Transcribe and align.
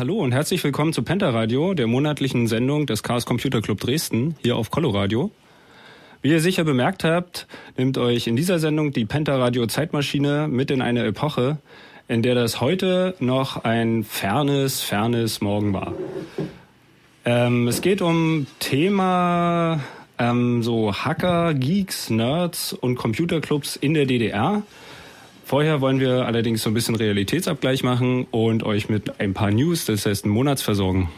hallo 0.00 0.16
und 0.16 0.32
herzlich 0.32 0.64
willkommen 0.64 0.94
zu 0.94 1.02
Penta 1.02 1.28
Radio, 1.28 1.74
der 1.74 1.86
monatlichen 1.86 2.46
Sendung 2.46 2.86
des 2.86 3.02
Chaos 3.02 3.26
Computer 3.26 3.60
Club 3.60 3.80
Dresden, 3.80 4.34
hier 4.40 4.56
auf 4.56 4.70
Coloradio. 4.70 5.30
Wie 6.22 6.30
ihr 6.30 6.40
sicher 6.40 6.64
bemerkt 6.64 7.04
habt, 7.04 7.46
nimmt 7.76 7.98
euch 7.98 8.26
in 8.26 8.34
dieser 8.34 8.58
Sendung 8.58 8.92
die 8.92 9.04
Penta 9.04 9.36
Radio 9.36 9.66
Zeitmaschine 9.66 10.48
mit 10.48 10.70
in 10.70 10.80
eine 10.80 11.04
Epoche, 11.04 11.58
in 12.08 12.22
der 12.22 12.34
das 12.34 12.62
heute 12.62 13.14
noch 13.20 13.64
ein 13.64 14.02
fernes, 14.02 14.80
fernes 14.80 15.42
Morgen 15.42 15.74
war. 15.74 15.92
Ähm, 17.26 17.68
es 17.68 17.82
geht 17.82 18.00
um 18.00 18.46
Thema 18.58 19.80
ähm, 20.18 20.62
so 20.62 20.94
Hacker, 20.94 21.52
Geeks, 21.52 22.08
Nerds 22.08 22.72
und 22.72 22.96
Computerclubs 22.96 23.76
in 23.76 23.92
der 23.92 24.06
DDR. 24.06 24.62
Vorher 25.50 25.80
wollen 25.80 25.98
wir 25.98 26.26
allerdings 26.26 26.62
so 26.62 26.70
ein 26.70 26.74
bisschen 26.74 26.94
Realitätsabgleich 26.94 27.82
machen 27.82 28.28
und 28.30 28.62
euch 28.62 28.88
mit 28.88 29.18
ein 29.18 29.34
paar 29.34 29.50
News 29.50 29.84
des 29.84 30.04
letzten 30.04 30.28
Monats 30.28 30.62
versorgen. 30.62 31.10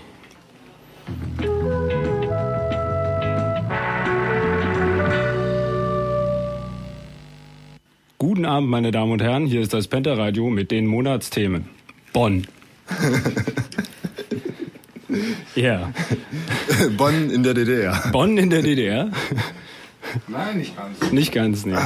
Guten 8.16 8.46
Abend, 8.46 8.70
meine 8.70 8.90
Damen 8.90 9.12
und 9.12 9.20
Herren. 9.20 9.44
Hier 9.44 9.60
ist 9.60 9.74
das 9.74 9.86
Penta 9.86 10.14
Radio 10.14 10.48
mit 10.48 10.70
den 10.70 10.86
Monatsthemen. 10.86 11.68
Bonn. 12.14 12.46
Ja. 15.54 15.92
Bonn 16.96 17.28
in 17.28 17.42
der 17.42 17.52
DDR. 17.52 18.02
Bonn 18.12 18.38
in 18.38 18.48
der 18.48 18.62
DDR? 18.62 19.10
Nein, 20.26 20.56
nicht 20.56 20.74
ganz. 20.74 21.12
Nicht 21.12 21.32
ganz, 21.32 21.66
nee. 21.66 21.76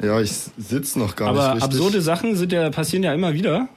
Ja, 0.00 0.20
ich 0.20 0.32
sitze 0.56 0.98
noch 0.98 1.16
gar 1.16 1.28
Aber 1.28 1.54
nicht 1.54 1.64
richtig. 1.64 1.64
absurde 1.64 2.00
Sachen 2.02 2.36
sind 2.36 2.52
ja, 2.52 2.70
passieren 2.70 3.02
ja 3.02 3.12
immer 3.14 3.34
wieder. 3.34 3.68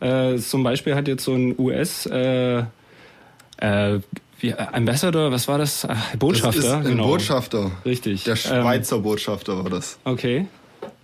Äh, 0.00 0.36
zum 0.38 0.62
Beispiel 0.62 0.94
hat 0.94 1.08
jetzt 1.08 1.24
so 1.24 1.34
ein 1.34 1.54
US 1.58 2.06
äh, 2.06 2.58
äh, 2.58 4.00
wie, 4.40 4.50
äh, 4.50 4.56
Ambassador, 4.72 5.30
was 5.32 5.48
war 5.48 5.58
das? 5.58 5.86
Ach, 5.88 6.10
das 6.10 6.18
Botschafter, 6.18 6.58
ist 6.58 6.66
ein 6.70 6.84
genau. 6.84 7.06
Botschafter. 7.06 7.70
Richtig. 7.84 8.24
Der 8.24 8.32
Ähm, 8.34 8.38
Schweizer 8.38 8.98
Botschafter 8.98 9.62
war 9.62 9.70
das. 9.70 9.98
Okay. 10.04 10.46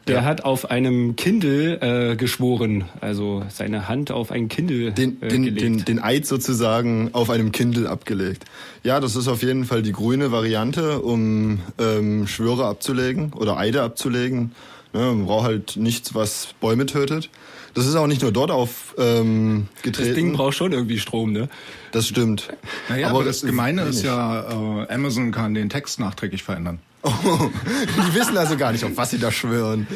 Der 0.07 0.17
Ja. 0.17 0.25
hat 0.25 0.45
auf 0.45 0.71
einem 0.71 1.15
Kindle 1.17 2.13
äh, 2.13 2.17
geschworen, 2.17 2.85
also 3.01 3.45
seine 3.49 3.87
Hand 3.89 4.11
auf 4.11 4.33
ein 4.33 4.49
Kindle 4.49 4.93
Den, 4.93 5.21
äh, 5.23 5.29
den, 5.29 5.43
gelegt. 5.45 5.61
den, 5.63 5.85
den 5.85 6.03
Eid 6.03 6.27
sozusagen 6.27 7.11
auf 7.13 7.31
einem 7.31 7.53
Kindle 7.53 7.89
abgelegt. 7.89 8.45
Ja, 8.83 8.99
das 8.99 9.15
ist 9.15 9.29
auf 9.29 9.43
jeden 9.43 9.65
Fall 9.67 9.83
die 9.83 9.93
grüne 9.93 10.33
Variante, 10.33 11.01
um 11.01 11.61
ähm, 11.79 12.27
Schwöre 12.27 12.65
abzulegen 12.67 13.33
oder 13.35 13.59
Eide 13.59 13.83
abzulegen. 13.83 14.53
Ne, 14.93 15.01
man 15.01 15.27
braucht 15.27 15.45
halt 15.45 15.77
nichts, 15.77 16.15
was 16.15 16.49
Bäume 16.61 16.87
tötet. 16.87 17.31
Das 17.75 17.87
ist 17.87 17.95
auch 17.95 18.09
nicht 18.09 18.23
nur 18.23 18.33
dort 18.33 18.51
auf 18.51 18.97
ähm, 18.99 19.69
getreten. 19.83 20.09
das 20.09 20.17
Ding 20.17 20.33
braucht 20.33 20.57
schon 20.57 20.73
irgendwie 20.73 20.99
Strom, 20.99 21.33
ne? 21.33 21.49
das 21.93 22.09
stimmt. 22.09 22.49
Naja, 22.89 23.11
aber, 23.11 23.23
das 23.23 23.43
Gemeine 23.43 23.83
ist 23.83 24.03
ja, 24.03 24.83
äh, 24.83 24.93
Amazon 24.93 25.31
kann 25.31 25.55
den 25.55 25.69
Text 25.69 26.01
nachträglich 26.01 26.43
verändern. 26.43 26.81
Oh, 27.03 27.11
die 27.97 28.15
wissen 28.15 28.37
also 28.37 28.57
gar 28.57 28.73
nicht, 28.73 28.85
auf 28.85 28.93
was 28.97 29.11
sie 29.11 29.19
da 29.19 29.31
schwören. 29.33 29.87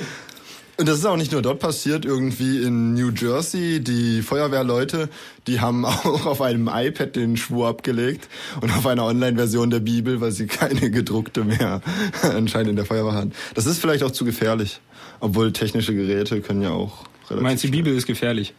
Und 0.77 0.89
das 0.89 0.99
ist 0.99 1.05
auch 1.07 1.17
nicht 1.17 1.31
nur 1.31 1.41
dort 1.41 1.61
passiert, 1.61 2.05
irgendwie 2.05 2.61
in 2.63 2.95
New 2.95 3.11
Jersey. 3.11 3.79
Die 3.79 4.23
Feuerwehrleute, 4.23 5.09
die 5.47 5.61
haben 5.61 5.85
auch 5.85 6.27
auf 6.27 6.41
einem 6.41 6.69
iPad 6.73 7.15
den 7.15 7.37
Schwur 7.37 7.69
abgelegt 7.69 8.29
und 8.61 8.73
auf 8.73 8.85
einer 8.87 9.05
Online-Version 9.05 9.71
der 9.71 9.79
Bibel, 9.81 10.21
weil 10.21 10.33
sie 10.33 10.47
keine 10.47 10.91
gedruckte 10.91 11.45
mehr 11.45 11.81
anscheinend 12.23 12.71
in 12.71 12.77
der 12.77 12.87
Feuerwehr 12.87 13.13
haben. 13.13 13.33
Das 13.55 13.67
ist 13.67 13.79
vielleicht 13.79 14.03
auch 14.03 14.11
zu 14.11 14.25
gefährlich. 14.25 14.81
Obwohl 15.21 15.53
technische 15.53 15.95
Geräte 15.95 16.41
können 16.41 16.63
ja 16.63 16.71
auch 16.71 17.05
Du 17.29 17.35
relativ 17.35 17.43
meinst, 17.43 17.63
die 17.63 17.69
schnell- 17.69 17.83
Bibel 17.83 17.97
ist 17.97 18.07
gefährlich. 18.07 18.53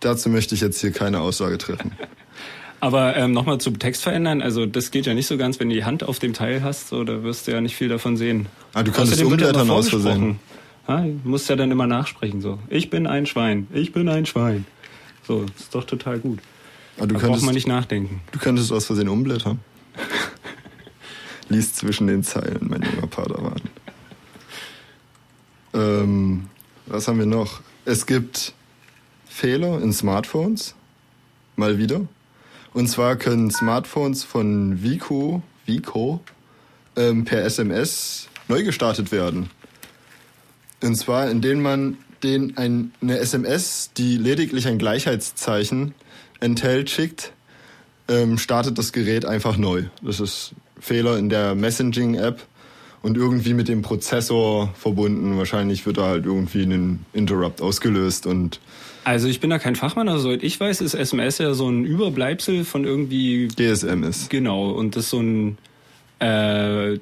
Dazu 0.00 0.30
möchte 0.30 0.54
ich 0.54 0.60
jetzt 0.62 0.80
hier 0.80 0.92
keine 0.92 1.20
Aussage 1.20 1.58
treffen. 1.58 1.92
Aber 2.82 3.16
ähm, 3.16 3.30
nochmal 3.30 3.58
zum 3.58 3.78
Text 3.78 4.02
verändern, 4.02 4.42
also 4.42 4.66
das 4.66 4.90
geht 4.90 5.06
ja 5.06 5.14
nicht 5.14 5.28
so 5.28 5.36
ganz, 5.36 5.60
wenn 5.60 5.68
du 5.68 5.74
die 5.76 5.84
Hand 5.84 6.02
auf 6.02 6.18
dem 6.18 6.32
Teil 6.32 6.64
hast, 6.64 6.88
so, 6.88 7.04
da 7.04 7.22
wirst 7.22 7.46
du 7.46 7.52
ja 7.52 7.60
nicht 7.60 7.76
viel 7.76 7.88
davon 7.88 8.16
sehen. 8.16 8.46
Ah, 8.74 8.82
du 8.82 8.90
kannst 8.90 9.12
es 9.12 9.22
umblättern 9.22 9.70
aus 9.70 9.88
Versehen. 9.88 10.40
du 10.88 11.20
musst 11.22 11.48
ja 11.48 11.54
dann 11.54 11.70
immer 11.70 11.86
nachsprechen, 11.86 12.40
so. 12.40 12.58
Ich 12.68 12.90
bin 12.90 13.06
ein 13.06 13.26
Schwein, 13.26 13.68
ich 13.72 13.92
bin 13.92 14.08
ein 14.08 14.26
Schwein. 14.26 14.66
So, 15.24 15.44
ist 15.56 15.72
doch 15.72 15.84
total 15.84 16.18
gut. 16.18 16.40
Aber 16.96 17.06
du 17.06 17.14
Da 17.14 17.20
braucht 17.20 17.26
könntest, 17.26 17.46
man 17.46 17.54
nicht 17.54 17.68
nachdenken. 17.68 18.20
du 18.32 18.40
könntest 18.40 18.72
aus 18.72 18.86
Versehen 18.86 19.08
umblättern. 19.08 19.60
Lies 21.48 21.74
zwischen 21.74 22.08
den 22.08 22.24
Zeilen, 22.24 22.66
mein 22.68 22.82
junger 22.82 23.06
Padawan. 23.06 23.60
Ähm, 25.72 26.48
was 26.86 27.06
haben 27.06 27.20
wir 27.20 27.26
noch? 27.26 27.60
Es 27.84 28.06
gibt 28.06 28.54
Fehler 29.28 29.80
in 29.80 29.92
Smartphones. 29.92 30.74
Mal 31.54 31.78
wieder. 31.78 32.00
Und 32.74 32.88
zwar 32.88 33.16
können 33.16 33.50
Smartphones 33.50 34.24
von 34.24 34.82
Vico, 34.82 35.42
Vico 35.66 36.20
ähm, 36.96 37.24
per 37.24 37.44
SMS 37.44 38.28
neu 38.48 38.62
gestartet 38.62 39.12
werden. 39.12 39.50
Und 40.82 40.96
zwar, 40.96 41.30
indem 41.30 41.62
man 41.62 41.98
den 42.22 42.56
ein, 42.56 42.92
eine 43.00 43.18
SMS, 43.18 43.90
die 43.96 44.16
lediglich 44.16 44.66
ein 44.66 44.78
Gleichheitszeichen 44.78 45.94
enthält, 46.40 46.90
schickt, 46.90 47.32
ähm, 48.08 48.38
startet 48.38 48.78
das 48.78 48.92
Gerät 48.92 49.24
einfach 49.24 49.56
neu. 49.56 49.84
Das 50.02 50.20
ist 50.20 50.54
Fehler 50.80 51.18
in 51.18 51.28
der 51.28 51.54
Messaging-App 51.54 52.42
und 53.02 53.16
irgendwie 53.16 53.54
mit 53.54 53.68
dem 53.68 53.82
Prozessor 53.82 54.72
verbunden. 54.74 55.36
Wahrscheinlich 55.36 55.86
wird 55.86 55.98
da 55.98 56.06
halt 56.06 56.24
irgendwie 56.24 56.62
ein 56.62 57.04
Interrupt 57.12 57.60
ausgelöst 57.60 58.26
und 58.26 58.60
Also 59.04 59.28
ich 59.28 59.40
bin 59.40 59.50
da 59.50 59.58
kein 59.58 59.76
Fachmann, 59.76 60.08
aber 60.08 60.18
soweit 60.18 60.42
ich 60.42 60.58
weiß, 60.58 60.80
ist 60.80 60.94
SMS 60.94 61.38
ja 61.38 61.54
so 61.54 61.68
ein 61.68 61.84
Überbleibsel 61.84 62.64
von 62.64 62.84
irgendwie 62.84 63.48
GSM 63.48 64.04
ist. 64.04 64.30
Genau, 64.30 64.70
und 64.70 64.96
das 64.96 65.04
ist 65.04 65.10
so 65.10 65.20
ein 65.20 65.58
äh, 66.20 66.98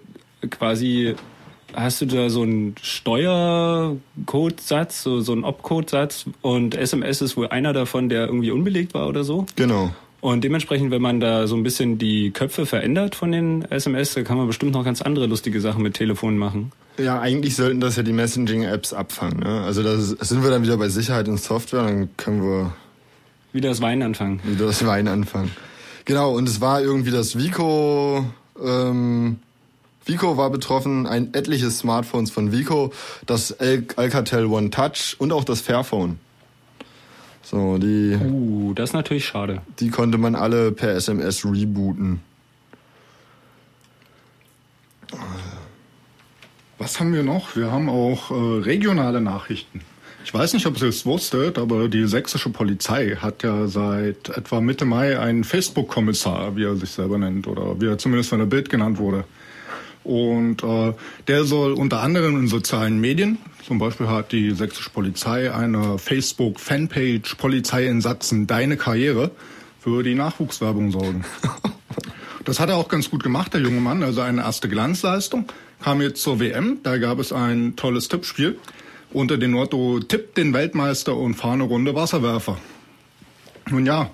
quasi 0.48 1.14
hast 1.74 2.00
du 2.00 2.06
da 2.06 2.30
so 2.30 2.42
einen 2.42 2.74
Steuercodesatz, 2.80 5.02
so, 5.02 5.20
so 5.20 5.32
einen 5.32 5.42
Opcodesatz 5.44 6.26
und 6.42 6.74
SMS 6.74 7.22
ist 7.22 7.36
wohl 7.36 7.46
einer 7.48 7.72
davon, 7.72 8.08
der 8.08 8.26
irgendwie 8.26 8.50
unbelegt 8.50 8.94
war 8.94 9.08
oder 9.08 9.22
so. 9.24 9.46
Genau. 9.56 9.90
Und 10.20 10.44
dementsprechend, 10.44 10.90
wenn 10.90 11.00
man 11.00 11.20
da 11.20 11.46
so 11.46 11.56
ein 11.56 11.62
bisschen 11.62 11.98
die 11.98 12.30
Köpfe 12.30 12.66
verändert 12.66 13.14
von 13.14 13.32
den 13.32 13.64
SMS, 13.70 14.12
da 14.14 14.22
kann 14.22 14.36
man 14.36 14.46
bestimmt 14.46 14.72
noch 14.72 14.84
ganz 14.84 15.00
andere 15.00 15.26
lustige 15.26 15.60
Sachen 15.60 15.82
mit 15.82 15.94
Telefonen 15.94 16.38
machen. 16.38 16.72
Ja, 17.02 17.20
eigentlich 17.20 17.56
sollten 17.56 17.80
das 17.80 17.96
ja 17.96 18.02
die 18.02 18.12
Messaging-Apps 18.12 18.92
abfangen. 18.92 19.40
Ne? 19.40 19.62
Also 19.62 19.82
da 19.82 19.96
sind 19.98 20.42
wir 20.42 20.50
dann 20.50 20.62
wieder 20.62 20.76
bei 20.76 20.88
Sicherheit 20.88 21.28
und 21.28 21.38
Software, 21.40 21.84
dann 21.84 22.14
können 22.16 22.42
wir 22.42 22.72
Wieder 23.52 23.68
das 23.70 23.80
Weinen 23.80 24.02
anfangen. 24.02 24.40
wieder 24.44 24.66
das 24.66 24.84
Wein 24.86 25.08
anfangen. 25.08 25.50
Genau, 26.04 26.34
und 26.36 26.48
es 26.48 26.60
war 26.60 26.80
irgendwie 26.82 27.10
das 27.10 27.36
Vico, 27.38 28.24
ähm, 28.62 29.38
Vico 30.04 30.36
war 30.36 30.50
betroffen, 30.50 31.06
ein 31.06 31.34
etliches 31.34 31.78
Smartphones 31.78 32.30
von 32.30 32.52
Vico, 32.52 32.92
das 33.26 33.58
Al 33.60 33.84
Alcatel 33.96 34.46
One 34.46 34.70
Touch 34.70 35.16
und 35.18 35.32
auch 35.32 35.44
das 35.44 35.60
Fairphone. 35.60 36.18
So, 37.42 37.78
die, 37.78 38.16
Uh, 38.22 38.72
das 38.74 38.90
ist 38.90 38.94
natürlich 38.94 39.26
schade. 39.26 39.62
die 39.80 39.90
konnte 39.90 40.18
man 40.18 40.34
alle 40.34 40.72
per 40.72 40.94
SMS 40.94 41.44
rebooten. 41.44 42.20
Was 46.80 46.98
haben 46.98 47.12
wir 47.12 47.22
noch? 47.22 47.56
Wir 47.56 47.70
haben 47.70 47.90
auch 47.90 48.30
äh, 48.30 48.34
regionale 48.62 49.20
Nachrichten. 49.20 49.82
Ich 50.24 50.32
weiß 50.32 50.54
nicht, 50.54 50.64
ob 50.64 50.80
ihr 50.80 50.88
es 50.88 51.04
wusstet, 51.04 51.58
aber 51.58 51.90
die 51.90 52.06
sächsische 52.06 52.48
Polizei 52.48 53.16
hat 53.20 53.42
ja 53.42 53.66
seit 53.66 54.30
etwa 54.30 54.62
Mitte 54.62 54.86
Mai 54.86 55.20
einen 55.20 55.44
Facebook-Kommissar, 55.44 56.56
wie 56.56 56.64
er 56.64 56.76
sich 56.76 56.88
selber 56.88 57.18
nennt, 57.18 57.46
oder 57.46 57.78
wie 57.82 57.86
er 57.86 57.98
zumindest 57.98 58.30
von 58.30 58.38
der 58.38 58.46
Bild 58.46 58.70
genannt 58.70 58.96
wurde. 58.96 59.24
Und 60.04 60.64
äh, 60.64 60.94
der 61.28 61.44
soll 61.44 61.74
unter 61.74 62.00
anderem 62.00 62.40
in 62.40 62.48
sozialen 62.48 62.98
Medien, 62.98 63.36
zum 63.66 63.78
Beispiel 63.78 64.08
hat 64.08 64.32
die 64.32 64.52
sächsische 64.52 64.88
Polizei 64.88 65.52
eine 65.52 65.98
Facebook-Fanpage 65.98 67.34
Polizei 67.34 67.88
in 67.88 68.00
Sachsen 68.00 68.46
Deine 68.46 68.78
Karriere 68.78 69.32
für 69.80 70.02
die 70.02 70.14
Nachwuchswerbung 70.14 70.92
sorgen. 70.92 71.26
Das 72.44 72.58
hat 72.58 72.68
er 72.68 72.76
auch 72.76 72.88
ganz 72.88 73.10
gut 73.10 73.22
gemacht, 73.22 73.52
der 73.54 73.60
junge 73.60 73.80
Mann. 73.80 74.02
Also 74.02 74.20
eine 74.22 74.42
erste 74.42 74.68
Glanzleistung. 74.68 75.46
Kam 75.82 76.00
jetzt 76.00 76.22
zur 76.22 76.40
WM. 76.40 76.78
Da 76.82 76.98
gab 76.98 77.18
es 77.18 77.32
ein 77.32 77.76
tolles 77.76 78.08
Tippspiel 78.08 78.58
unter 79.12 79.38
dem 79.38 79.52
Motto 79.52 80.00
Tipp 80.00 80.34
den 80.34 80.52
Weltmeister 80.52 81.16
und 81.16 81.34
fahr 81.34 81.54
eine 81.54 81.64
Runde 81.64 81.94
Wasserwerfer. 81.94 82.58
Nun 83.68 83.86
ja, 83.86 84.10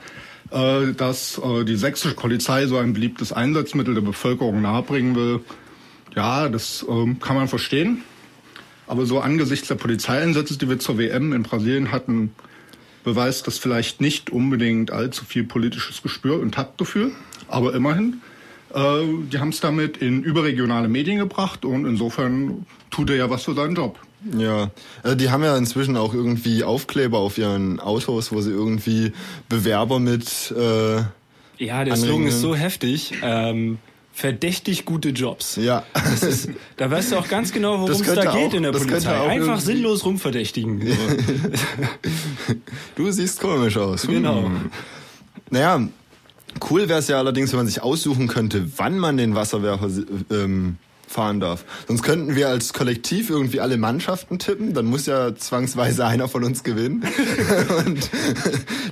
äh, 0.50 0.92
dass 0.92 1.38
äh, 1.38 1.64
die 1.64 1.76
sächsische 1.76 2.14
Polizei 2.14 2.66
so 2.66 2.78
ein 2.78 2.92
beliebtes 2.92 3.32
Einsatzmittel 3.32 3.94
der 3.94 4.02
Bevölkerung 4.02 4.62
nahebringen 4.62 5.14
will, 5.14 5.40
ja, 6.14 6.48
das 6.48 6.84
ähm, 6.88 7.20
kann 7.20 7.36
man 7.36 7.48
verstehen. 7.48 8.02
Aber 8.86 9.04
so 9.06 9.20
angesichts 9.20 9.68
der 9.68 9.74
Polizeieinsätze, 9.74 10.56
die 10.56 10.68
wir 10.68 10.78
zur 10.78 10.98
WM 10.98 11.32
in 11.32 11.42
Brasilien 11.42 11.90
hatten, 11.90 12.32
beweist 13.06 13.46
das 13.46 13.56
vielleicht 13.56 14.00
nicht 14.00 14.30
unbedingt 14.30 14.90
allzu 14.90 15.24
viel 15.24 15.44
politisches 15.44 16.02
Gespür 16.02 16.40
und 16.40 16.52
Taktgefühl. 16.52 17.12
Aber 17.46 17.72
immerhin, 17.72 18.20
äh, 18.74 18.80
die 19.30 19.38
haben 19.38 19.50
es 19.50 19.60
damit 19.60 19.98
in 19.98 20.24
überregionale 20.24 20.88
Medien 20.88 21.18
gebracht 21.18 21.64
und 21.64 21.86
insofern 21.86 22.66
tut 22.90 23.10
er 23.10 23.16
ja 23.16 23.30
was 23.30 23.44
für 23.44 23.54
seinen 23.54 23.76
Job. 23.76 24.00
Ja, 24.36 24.72
äh, 25.04 25.14
die 25.14 25.30
haben 25.30 25.44
ja 25.44 25.56
inzwischen 25.56 25.96
auch 25.96 26.14
irgendwie 26.14 26.64
Aufkleber 26.64 27.18
auf 27.18 27.38
ihren 27.38 27.78
Autos, 27.78 28.32
wo 28.32 28.40
sie 28.40 28.50
irgendwie 28.50 29.12
Bewerber 29.48 30.00
mit. 30.00 30.52
Äh, 30.58 30.96
ja, 31.64 31.84
der 31.84 31.94
Slogan 31.94 32.26
ist 32.26 32.40
so 32.40 32.56
heftig. 32.56 33.14
Ähm, 33.22 33.78
verdächtig 34.16 34.86
gute 34.86 35.10
Jobs. 35.10 35.56
Ja. 35.56 35.84
Ist, 36.22 36.48
da 36.78 36.90
weißt 36.90 37.12
du 37.12 37.18
auch 37.18 37.28
ganz 37.28 37.52
genau, 37.52 37.80
worum 37.80 37.90
es 37.90 38.02
da 38.02 38.14
geht 38.14 38.48
auch, 38.48 38.54
in 38.54 38.62
der 38.62 38.72
Polizei. 38.72 39.14
Einfach 39.14 39.60
sinnlos 39.60 40.06
rumverdächtigen. 40.06 40.80
du 42.96 43.10
siehst 43.12 43.38
komisch 43.38 43.76
aus. 43.76 44.06
Genau. 44.06 44.44
Hm. 44.44 44.70
Naja, 45.50 45.86
cool 46.70 46.88
wäre 46.88 47.00
es 47.00 47.08
ja 47.08 47.18
allerdings, 47.18 47.52
wenn 47.52 47.58
man 47.58 47.66
sich 47.66 47.82
aussuchen 47.82 48.26
könnte, 48.26 48.66
wann 48.78 48.98
man 48.98 49.18
den 49.18 49.34
Wasserwerfer 49.34 49.90
ähm, 50.30 50.78
fahren 51.06 51.40
darf. 51.40 51.64
Sonst 51.86 52.02
könnten 52.02 52.36
wir 52.36 52.48
als 52.48 52.72
Kollektiv 52.72 53.30
irgendwie 53.30 53.60
alle 53.60 53.76
Mannschaften 53.76 54.38
tippen, 54.38 54.74
dann 54.74 54.86
muss 54.86 55.06
ja 55.06 55.34
zwangsweise 55.34 56.06
einer 56.06 56.28
von 56.28 56.44
uns 56.44 56.64
gewinnen. 56.64 57.04
und 57.86 58.10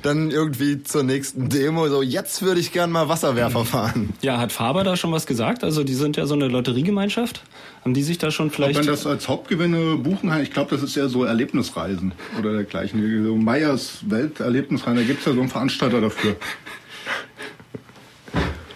dann 0.03 0.31
irgendwie 0.31 0.83
zur 0.83 1.03
nächsten 1.03 1.49
Demo 1.49 1.89
so, 1.89 2.03
jetzt 2.03 2.43
würde 2.43 2.61
ich 2.61 2.73
gern 2.73 2.91
mal 2.91 3.09
Wasserwerfer 3.09 3.65
fahren. 3.65 4.11
Ja, 4.23 4.39
hat 4.39 4.53
Faber 4.53 4.85
da 4.85 4.97
schon 4.97 5.13
was 5.13 5.27
gesagt? 5.27 5.65
Also 5.65 5.85
die 5.85 5.95
sind 5.95 6.17
ja 6.17 6.27
so 6.27 6.35
eine 6.35 6.49
Lotteriegemeinschaft. 6.49 7.43
Haben 7.83 7.95
die 7.95 8.03
sich 8.03 8.19
da 8.19 8.31
schon 8.31 8.51
vielleicht... 8.51 8.79
Ob 8.79 8.85
man 8.85 8.95
das 8.95 9.07
als 9.07 9.29
Hauptgewinne 9.29 9.97
buchen 9.97 10.31
kann, 10.31 10.43
ich 10.43 10.51
glaube, 10.51 10.71
das 10.71 10.83
ist 10.83 10.95
ja 10.95 11.09
so 11.09 11.25
Erlebnisreisen 11.25 12.13
oder 12.39 12.53
dergleichen. 12.53 13.25
So 13.25 13.37
Meyers 13.37 13.99
Welterlebnisreisen, 14.07 14.97
da 14.97 15.03
gibt 15.03 15.21
es 15.21 15.27
ja 15.27 15.33
so 15.35 15.41
einen 15.41 15.51
Veranstalter 15.51 16.01
dafür. 16.01 16.37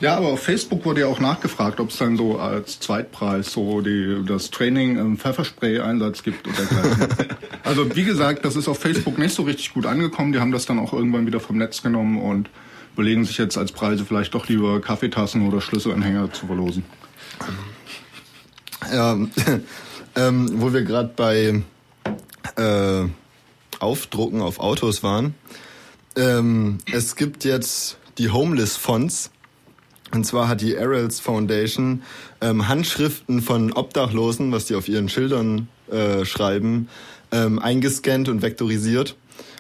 Ja, 0.01 0.17
aber 0.17 0.29
auf 0.29 0.43
Facebook 0.43 0.85
wurde 0.85 1.01
ja 1.01 1.07
auch 1.09 1.19
nachgefragt, 1.19 1.81
ob 1.81 1.91
es 1.91 1.97
dann 1.97 2.17
so 2.17 2.39
als 2.39 2.79
Zweitpreis 2.79 3.53
so 3.53 3.81
die, 3.81 4.23
das 4.25 4.51
Training 4.51 4.97
im 4.97 5.19
Pfefferspray-Einsatz 5.19 6.23
gibt 6.23 6.47
und 6.47 6.57
dergleichen. 6.57 7.09
also 7.65 7.97
wie 7.97 8.05
gesagt, 8.05 8.45
das 8.45 8.55
ist 8.55 8.69
auf 8.69 8.79
Facebook 8.79 9.19
nicht 9.19 9.35
so 9.35 9.43
richtig 9.43 9.75
gut 9.75 9.87
angekommen. 9.87 10.33
Die 10.33 10.39
haben 10.39 10.53
das 10.53 10.67
dann 10.67 10.79
auch 10.79 10.93
irgendwann 10.93 11.27
wieder 11.27 11.41
vom 11.41 11.59
Netz 11.59 11.83
genommen 11.83 12.21
und 12.21 12.49
überlegen 12.95 13.25
sich 13.25 13.39
jetzt 13.39 13.59
als 13.59 13.73
Preise 13.73 14.05
vielleicht 14.05 14.35
doch 14.35 14.49
lieber 14.49 14.81
Kaffeetassen 14.81 15.47
oder 15.47 15.61
Schlüsselanhänger 15.61 16.33
zu 16.33 16.47
verlosen. 16.47 16.85
Ja, 18.93 19.19
ähm, 20.15 20.51
wo 20.61 20.73
wir 20.73 20.83
gerade 20.83 21.11
bei 21.15 21.63
äh, 22.57 23.09
Aufdrucken 23.81 24.43
auf 24.43 24.61
Autos 24.61 25.03
waren. 25.03 25.35
Ähm, 26.17 26.79
es 26.93 27.17
gibt 27.17 27.45
jetzt 27.45 27.99
die 28.19 28.31
Homeless 28.31 28.77
Fonts 28.77 29.31
und 30.13 30.25
zwar 30.25 30.49
hat 30.49 30.61
die 30.61 30.77
Arels 30.77 31.21
Foundation 31.21 32.03
ähm, 32.41 32.69
Handschriften 32.69 33.43
von 33.43 33.73
Obdachlosen, 33.73 34.53
was 34.53 34.67
die 34.67 34.75
auf 34.75 34.89
ihren 34.89 35.09
Schildern 35.09 35.69
äh, 35.91 36.25
schreiben, 36.25 36.89
ähm, 37.31 37.59
eingescannt 37.59 38.29
und 38.29 38.43
vektorisiert 38.43 39.17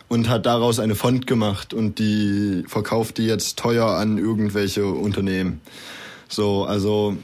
und 0.08 0.28
hat 0.28 0.46
daraus 0.46 0.80
eine 0.80 0.94
Font 0.94 1.26
gemacht 1.26 1.74
und 1.74 1.98
die 1.98 2.64
verkauft 2.66 3.18
die 3.18 3.26
jetzt 3.26 3.58
teuer 3.58 3.86
an 3.86 4.18
irgendwelche 4.18 4.86
Unternehmen. 4.86 5.60
So, 6.28 6.64
also 6.64 7.16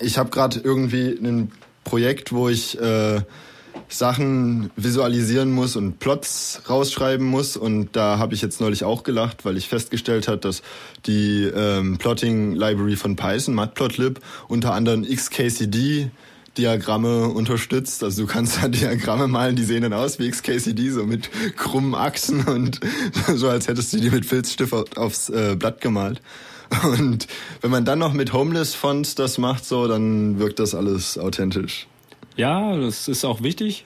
ich 0.00 0.18
habe 0.18 0.30
gerade 0.30 0.60
irgendwie 0.60 1.10
ein 1.10 1.52
Projekt, 1.84 2.32
wo 2.32 2.48
ich 2.48 2.80
äh, 2.80 3.22
Sachen 3.88 4.70
visualisieren 4.76 5.52
muss 5.52 5.76
und 5.76 5.98
Plots 5.98 6.62
rausschreiben 6.68 7.26
muss. 7.26 7.56
Und 7.56 7.94
da 7.94 8.18
habe 8.18 8.34
ich 8.34 8.42
jetzt 8.42 8.60
neulich 8.60 8.84
auch 8.84 9.02
gelacht, 9.02 9.44
weil 9.44 9.56
ich 9.56 9.68
festgestellt 9.68 10.28
habe, 10.28 10.38
dass 10.38 10.62
die 11.06 11.44
ähm, 11.44 11.98
Plotting 11.98 12.54
Library 12.54 12.96
von 12.96 13.16
Python, 13.16 13.54
Matplotlib, 13.54 14.20
unter 14.48 14.72
anderem 14.74 15.02
XKCD 15.02 16.10
Diagramme 16.58 17.28
unterstützt. 17.28 18.04
Also 18.04 18.22
du 18.22 18.28
kannst 18.28 18.62
da 18.62 18.68
Diagramme 18.68 19.28
malen, 19.28 19.56
die 19.56 19.64
sehen 19.64 19.82
dann 19.82 19.92
aus 19.92 20.18
wie 20.18 20.28
XKCD, 20.30 20.90
so 20.90 21.04
mit 21.04 21.30
krummen 21.56 21.94
Achsen 21.94 22.44
und 22.44 22.80
so 23.34 23.48
als 23.48 23.68
hättest 23.68 23.92
du 23.92 23.98
die 23.98 24.10
mit 24.10 24.26
Filzstift 24.26 24.96
aufs 24.96 25.28
äh, 25.28 25.56
Blatt 25.58 25.80
gemalt. 25.80 26.20
Und 26.84 27.26
wenn 27.60 27.70
man 27.70 27.84
dann 27.84 27.98
noch 27.98 28.14
mit 28.14 28.32
Homeless 28.32 28.74
Fonts 28.74 29.14
das 29.14 29.36
macht, 29.36 29.64
so, 29.64 29.86
dann 29.88 30.38
wirkt 30.38 30.58
das 30.58 30.74
alles 30.74 31.18
authentisch. 31.18 31.86
Ja, 32.36 32.76
das 32.76 33.08
ist 33.08 33.24
auch 33.24 33.42
wichtig. 33.42 33.84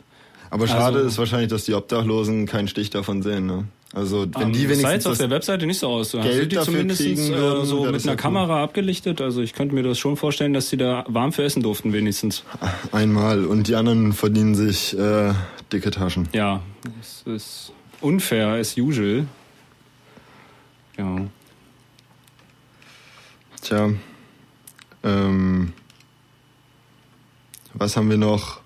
Aber 0.51 0.67
schade 0.69 0.99
also, 0.99 1.09
ist 1.09 1.19
wahrscheinlich, 1.19 1.51
dass 1.51 1.65
die 1.65 1.75
Obdachlosen 1.75 2.47
keinen 2.47 2.69
Stich 2.69 2.91
davon 2.91 3.23
sehen. 3.23 3.47
Ne? 3.47 3.65
Also 3.93 4.27
wenn 4.35 4.49
um, 4.49 4.53
die 4.53 4.65
wenigstens 4.65 4.93
das 4.93 5.03
sah 5.05 5.11
auf 5.11 5.19
der 5.19 5.31
Webseite 5.31 5.67
nicht 5.67 5.79
so 5.79 5.89
aus. 5.89 6.13
Geld 6.13 6.53
die 6.53 6.59
zumindest 6.59 7.01
äh, 7.01 7.65
so 7.65 7.85
mit 7.91 8.07
einer 8.07 8.17
Kamera 8.17 8.57
cool. 8.57 8.65
abgelichtet. 8.65 9.21
Also 9.21 9.43
ich 9.43 9.55
könnte 9.55 9.75
mir 9.75 9.83
das 9.83 9.99
schon 9.99 10.17
vorstellen, 10.17 10.53
dass 10.53 10.69
sie 10.69 10.77
da 10.77 11.05
warm 11.09 11.33
für 11.33 11.45
essen 11.45 11.63
durften 11.63 11.93
wenigstens. 11.93 12.45
Einmal 12.93 13.45
und 13.45 13.69
die 13.69 13.75
anderen 13.75 14.13
verdienen 14.13 14.55
sich 14.55 14.97
äh, 14.99 15.33
dicke 15.73 15.91
Taschen. 15.91 16.29
Ja, 16.33 16.63
es 17.01 17.23
ist 17.27 17.73
unfair 18.01 18.49
as 18.49 18.77
usual. 18.77 19.27
Ja. 20.99 21.17
Tja. 23.63 23.91
Ähm, 25.03 25.73
was 27.79 27.97
haben 27.97 28.11
wir 28.11 28.17
noch? 28.17 28.61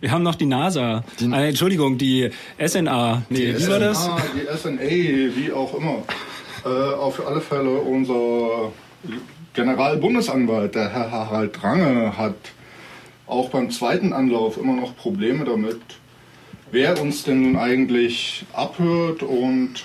Wir 0.00 0.10
haben 0.10 0.22
noch 0.22 0.34
die 0.34 0.46
NASA. 0.46 1.04
Die, 1.20 1.30
äh, 1.30 1.48
Entschuldigung, 1.48 1.96
die 1.96 2.30
SNA. 2.58 3.22
Nee, 3.28 3.52
die 3.52 3.58
wie 3.58 3.68
war 3.68 3.78
das? 3.78 4.10
Die 4.34 4.58
SNA, 4.58 4.80
wie 4.80 5.52
auch 5.52 5.74
immer. 5.74 6.02
Äh, 6.64 6.68
auf 6.68 7.24
alle 7.26 7.40
Fälle 7.40 7.70
unser 7.70 8.72
Generalbundesanwalt, 9.54 10.74
der 10.74 10.92
Herr 10.92 11.10
Harald 11.10 11.60
Drange, 11.60 12.16
hat 12.16 12.34
auch 13.26 13.50
beim 13.50 13.70
zweiten 13.70 14.12
Anlauf 14.12 14.56
immer 14.56 14.74
noch 14.74 14.96
Probleme 14.96 15.44
damit, 15.44 15.80
wer 16.70 17.00
uns 17.00 17.24
denn 17.24 17.42
nun 17.42 17.56
eigentlich 17.56 18.44
abhört 18.52 19.22
und 19.22 19.84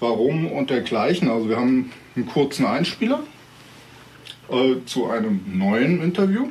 warum 0.00 0.50
und 0.50 0.70
dergleichen. 0.70 1.30
Also 1.30 1.48
wir 1.48 1.56
haben 1.56 1.92
einen 2.16 2.26
kurzen 2.26 2.66
Einspieler 2.66 3.22
äh, 4.50 4.84
zu 4.84 5.08
einem 5.08 5.40
neuen 5.54 6.02
Interview. 6.02 6.48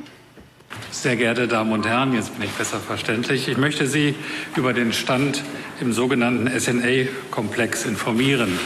Sehr 0.90 1.16
geehrte 1.16 1.48
Damen 1.48 1.72
und 1.72 1.86
Herren, 1.86 2.14
jetzt 2.14 2.34
bin 2.38 2.44
ich 2.44 2.52
besser 2.52 2.78
verständlich. 2.78 3.48
Ich 3.48 3.56
möchte 3.56 3.86
Sie 3.86 4.14
über 4.56 4.72
den 4.72 4.92
Stand 4.92 5.42
im 5.80 5.92
sogenannten 5.92 6.48
SNA-Komplex 6.48 7.84
informieren. 7.86 8.58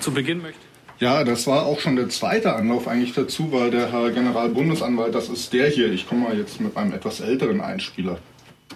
Zu 0.00 0.12
Beginn 0.12 0.42
möchte 0.42 0.60
ja, 1.02 1.24
das 1.24 1.48
war 1.48 1.66
auch 1.66 1.80
schon 1.80 1.96
der 1.96 2.10
zweite 2.10 2.54
Anlauf 2.54 2.86
eigentlich 2.86 3.12
dazu, 3.12 3.50
weil 3.50 3.72
der 3.72 3.90
Herr 3.90 4.12
Generalbundesanwalt, 4.12 5.12
das 5.12 5.28
ist 5.28 5.52
der 5.52 5.68
hier. 5.68 5.90
Ich 5.90 6.08
komme 6.08 6.28
mal 6.28 6.38
jetzt 6.38 6.60
mit 6.60 6.76
einem 6.76 6.92
etwas 6.92 7.18
älteren 7.18 7.60
Einspieler. 7.60 8.18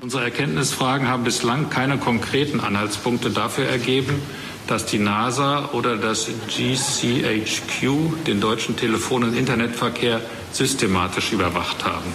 Unsere 0.00 0.25
Erkenntnisfragen 0.25 1.07
haben 1.07 1.23
bislang 1.23 1.71
keine 1.71 1.99
konkreten 1.99 2.59
Anhaltspunkte 2.59 3.31
dafür 3.31 3.66
ergeben, 3.66 4.21
dass 4.66 4.87
die 4.87 4.99
NASA 4.99 5.71
oder 5.73 5.97
das 5.97 6.28
GCHQ 6.49 8.25
den 8.26 8.40
deutschen 8.40 8.76
Telefon- 8.76 9.23
und 9.23 9.37
Internetverkehr 9.37 10.21
systematisch 10.57 11.33
überwacht 11.33 11.85
haben. 11.85 12.13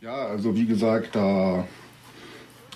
Ja, 0.00 0.26
also 0.26 0.54
wie 0.54 0.66
gesagt, 0.66 1.14
da 1.14 1.66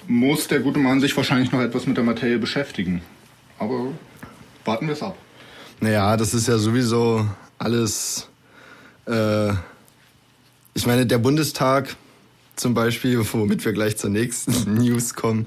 muss 0.07 0.49
der 0.49 0.61
gute 0.61 0.79
Mann 0.79 1.01
sich 1.01 1.17
wahrscheinlich 1.17 1.53
noch 1.53 1.61
etwas 1.61 1.87
mit 1.87 1.97
der 1.97 2.05
Materie 2.05 2.39
beschäftigen. 2.39 3.03
Aber 3.59 3.89
warten 4.65 4.87
wir 4.87 4.95
es 4.95 5.03
ab. 5.03 5.17
Naja, 5.81 6.17
das 6.17 6.35
ist 6.35 6.49
ja 6.49 6.59
sowieso 6.59 7.27
alles. 7.59 8.29
Äh, 9.07 9.51
ich 10.75 10.87
meine, 10.87 11.07
der 11.07 11.19
Bundestag 11.19 11.97
zum 12.57 12.75
Beispiel, 12.75 13.21
womit 13.33 13.65
wir 13.65 13.73
gleich 13.73 13.97
zur 13.97 14.11
nächsten 14.11 14.75
News 14.83 15.15
kommen, 15.15 15.47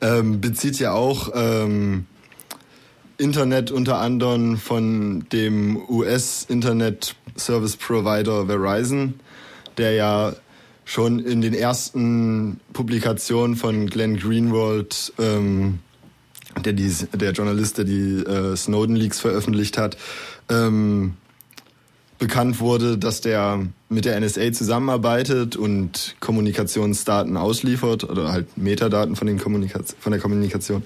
ähm, 0.00 0.40
bezieht 0.40 0.78
ja 0.78 0.92
auch 0.92 1.30
ähm, 1.34 2.06
Internet 3.18 3.70
unter 3.70 3.98
anderem 3.98 4.56
von 4.58 5.26
dem 5.32 5.80
US-Internet-Service-Provider 5.88 8.46
Verizon, 8.46 9.14
der 9.76 9.92
ja 9.92 10.34
schon 10.84 11.20
in 11.20 11.40
den 11.40 11.54
ersten 11.54 12.58
Publikationen 12.72 13.54
von 13.56 13.86
Glenn 13.86 14.18
Greenwald, 14.18 15.12
ähm, 15.18 15.78
der, 16.64 16.72
die, 16.72 16.92
der 17.12 17.32
Journalist, 17.32 17.78
der 17.78 17.84
die 17.84 18.18
äh, 18.18 18.56
Snowden 18.56 18.96
Leaks 18.96 19.20
veröffentlicht 19.20 19.78
hat, 19.78 19.96
ähm, 20.48 21.14
bekannt 22.18 22.60
wurde, 22.60 22.98
dass 22.98 23.20
der 23.20 23.66
mit 23.88 24.04
der 24.04 24.20
NSA 24.20 24.52
zusammenarbeitet 24.52 25.56
und 25.56 26.16
Kommunikationsdaten 26.20 27.36
ausliefert 27.36 28.04
oder 28.04 28.32
halt 28.32 28.56
Metadaten 28.56 29.16
von, 29.16 29.26
den 29.26 29.38
Kommunikation, 29.38 29.96
von 29.98 30.12
der 30.12 30.20
Kommunikation. 30.20 30.84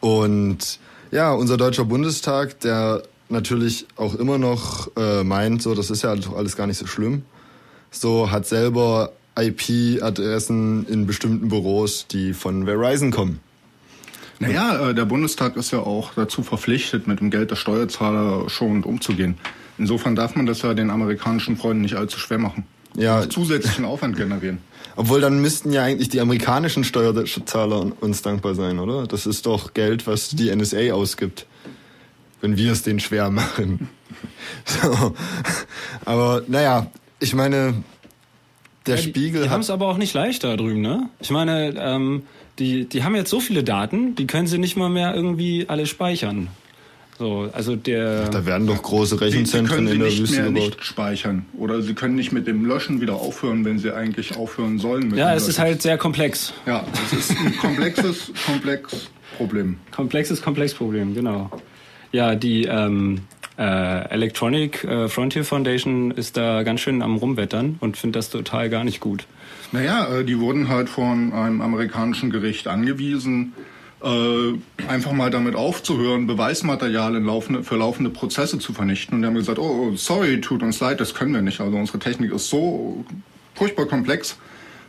Und 0.00 0.78
ja, 1.12 1.32
unser 1.32 1.56
deutscher 1.56 1.84
Bundestag, 1.84 2.58
der 2.60 3.02
natürlich 3.28 3.86
auch 3.96 4.14
immer 4.14 4.38
noch 4.38 4.90
äh, 4.96 5.22
meint, 5.22 5.62
so 5.62 5.74
das 5.74 5.90
ist 5.90 6.02
ja 6.02 6.10
alles 6.10 6.56
gar 6.56 6.66
nicht 6.66 6.78
so 6.78 6.86
schlimm, 6.86 7.22
so 7.90 8.30
hat 8.30 8.46
selber 8.46 9.12
IP-Adressen 9.38 10.86
in 10.88 11.06
bestimmten 11.06 11.48
Büros, 11.48 12.06
die 12.08 12.34
von 12.34 12.64
Verizon 12.64 13.10
kommen. 13.10 13.40
Naja, 14.38 14.90
äh, 14.90 14.94
der 14.94 15.04
Bundestag 15.04 15.56
ist 15.56 15.70
ja 15.70 15.78
auch 15.78 16.14
dazu 16.14 16.42
verpflichtet, 16.42 17.06
mit 17.06 17.20
dem 17.20 17.30
Geld 17.30 17.50
der 17.50 17.56
Steuerzahler 17.56 18.48
schonend 18.50 18.86
umzugehen. 18.86 19.36
Insofern 19.78 20.16
darf 20.16 20.34
man 20.34 20.46
das 20.46 20.62
ja 20.62 20.74
den 20.74 20.90
amerikanischen 20.90 21.56
Freunden 21.56 21.82
nicht 21.82 21.94
allzu 21.94 22.18
schwer 22.18 22.38
machen. 22.38 22.64
Ja. 22.96 23.28
Zusätzlichen 23.28 23.84
Aufwand 23.84 24.16
generieren. 24.16 24.58
Obwohl 24.96 25.20
dann 25.20 25.40
müssten 25.40 25.72
ja 25.72 25.84
eigentlich 25.84 26.08
die 26.08 26.20
amerikanischen 26.20 26.84
Steuerzahler 26.84 27.92
uns 28.00 28.22
dankbar 28.22 28.54
sein, 28.54 28.78
oder? 28.78 29.06
Das 29.06 29.26
ist 29.26 29.46
doch 29.46 29.74
Geld, 29.74 30.06
was 30.06 30.30
die 30.30 30.54
NSA 30.54 30.92
ausgibt. 30.92 31.46
Wenn 32.40 32.56
wir 32.56 32.72
es 32.72 32.82
denen 32.82 33.00
schwer 33.00 33.30
machen. 33.30 33.88
So. 34.64 35.14
Aber 36.04 36.42
naja, 36.46 36.86
ich 37.18 37.34
meine, 37.34 37.82
der 38.86 38.96
ja, 38.96 39.02
Spiegel. 39.02 39.42
Die, 39.42 39.48
die 39.48 39.50
haben 39.50 39.60
es 39.62 39.70
aber 39.70 39.88
auch 39.88 39.96
nicht 39.96 40.14
leicht 40.14 40.44
da 40.44 40.56
drüben, 40.56 40.80
ne? 40.80 41.08
Ich 41.20 41.30
meine, 41.30 41.74
ähm, 41.76 42.22
die, 42.58 42.84
die 42.88 43.02
haben 43.02 43.16
jetzt 43.16 43.30
so 43.30 43.40
viele 43.40 43.64
Daten, 43.64 44.14
die 44.14 44.26
können 44.26 44.46
sie 44.46 44.58
nicht 44.58 44.76
mal 44.76 44.90
mehr 44.90 45.14
irgendwie 45.14 45.66
alle 45.68 45.86
speichern. 45.86 46.48
So, 47.22 47.48
also 47.52 47.76
der. 47.76 48.30
Da 48.30 48.46
werden 48.46 48.66
doch 48.66 48.82
große 48.82 49.20
Rechenzentren 49.20 49.86
in 49.86 50.00
der 50.00 50.08
nicht 50.08 50.20
Wüste 50.20 50.42
mehr 50.42 50.46
gebaut. 50.46 50.64
Nicht 50.64 50.84
speichern 50.84 51.46
oder 51.56 51.80
sie 51.80 51.94
können 51.94 52.16
nicht 52.16 52.32
mit 52.32 52.48
dem 52.48 52.64
Löschen 52.64 53.00
wieder 53.00 53.14
aufhören, 53.14 53.64
wenn 53.64 53.78
sie 53.78 53.94
eigentlich 53.94 54.36
aufhören 54.36 54.80
sollen. 54.80 55.06
Mit 55.06 55.18
ja, 55.18 55.32
es 55.32 55.46
ist 55.46 55.60
halt 55.60 55.82
sehr 55.82 55.96
komplex. 55.98 56.52
Ja, 56.66 56.84
es 57.06 57.30
ist 57.30 57.30
ein 57.38 57.56
komplexes, 57.60 58.32
komplex 58.44 59.08
Problem. 59.36 59.76
Komplexes, 59.92 60.42
komplex 60.42 60.74
Problem, 60.74 61.14
genau. 61.14 61.48
Ja, 62.10 62.34
die 62.34 62.64
ähm, 62.64 63.20
äh, 63.56 64.08
Electronic 64.10 64.82
äh, 64.82 65.08
Frontier 65.08 65.44
Foundation 65.44 66.10
ist 66.10 66.36
da 66.36 66.64
ganz 66.64 66.80
schön 66.80 67.02
am 67.02 67.14
rumwettern 67.14 67.76
und 67.78 67.96
findet 67.96 68.16
das 68.16 68.30
total 68.30 68.68
gar 68.68 68.82
nicht 68.82 68.98
gut. 68.98 69.26
Naja, 69.70 70.08
äh, 70.12 70.24
die 70.24 70.40
wurden 70.40 70.68
halt 70.68 70.88
von 70.88 71.32
einem 71.32 71.60
amerikanischen 71.60 72.30
Gericht 72.30 72.66
angewiesen, 72.66 73.52
äh, 74.02 74.88
einfach 74.88 75.12
mal 75.12 75.30
damit 75.30 75.54
aufzuhören, 75.54 76.26
Beweismaterial 76.26 77.16
laufende, 77.22 77.62
für 77.62 77.76
laufende 77.76 78.10
Prozesse 78.10 78.58
zu 78.58 78.72
vernichten. 78.72 79.16
Und 79.16 79.22
die 79.22 79.26
haben 79.26 79.34
gesagt, 79.34 79.58
oh, 79.58 79.92
sorry, 79.96 80.40
tut 80.40 80.62
uns 80.62 80.80
leid, 80.80 81.00
das 81.00 81.14
können 81.14 81.34
wir 81.34 81.42
nicht. 81.42 81.60
Also 81.60 81.76
unsere 81.76 81.98
Technik 81.98 82.32
ist 82.32 82.48
so 82.48 83.04
furchtbar 83.54 83.86
komplex. 83.86 84.36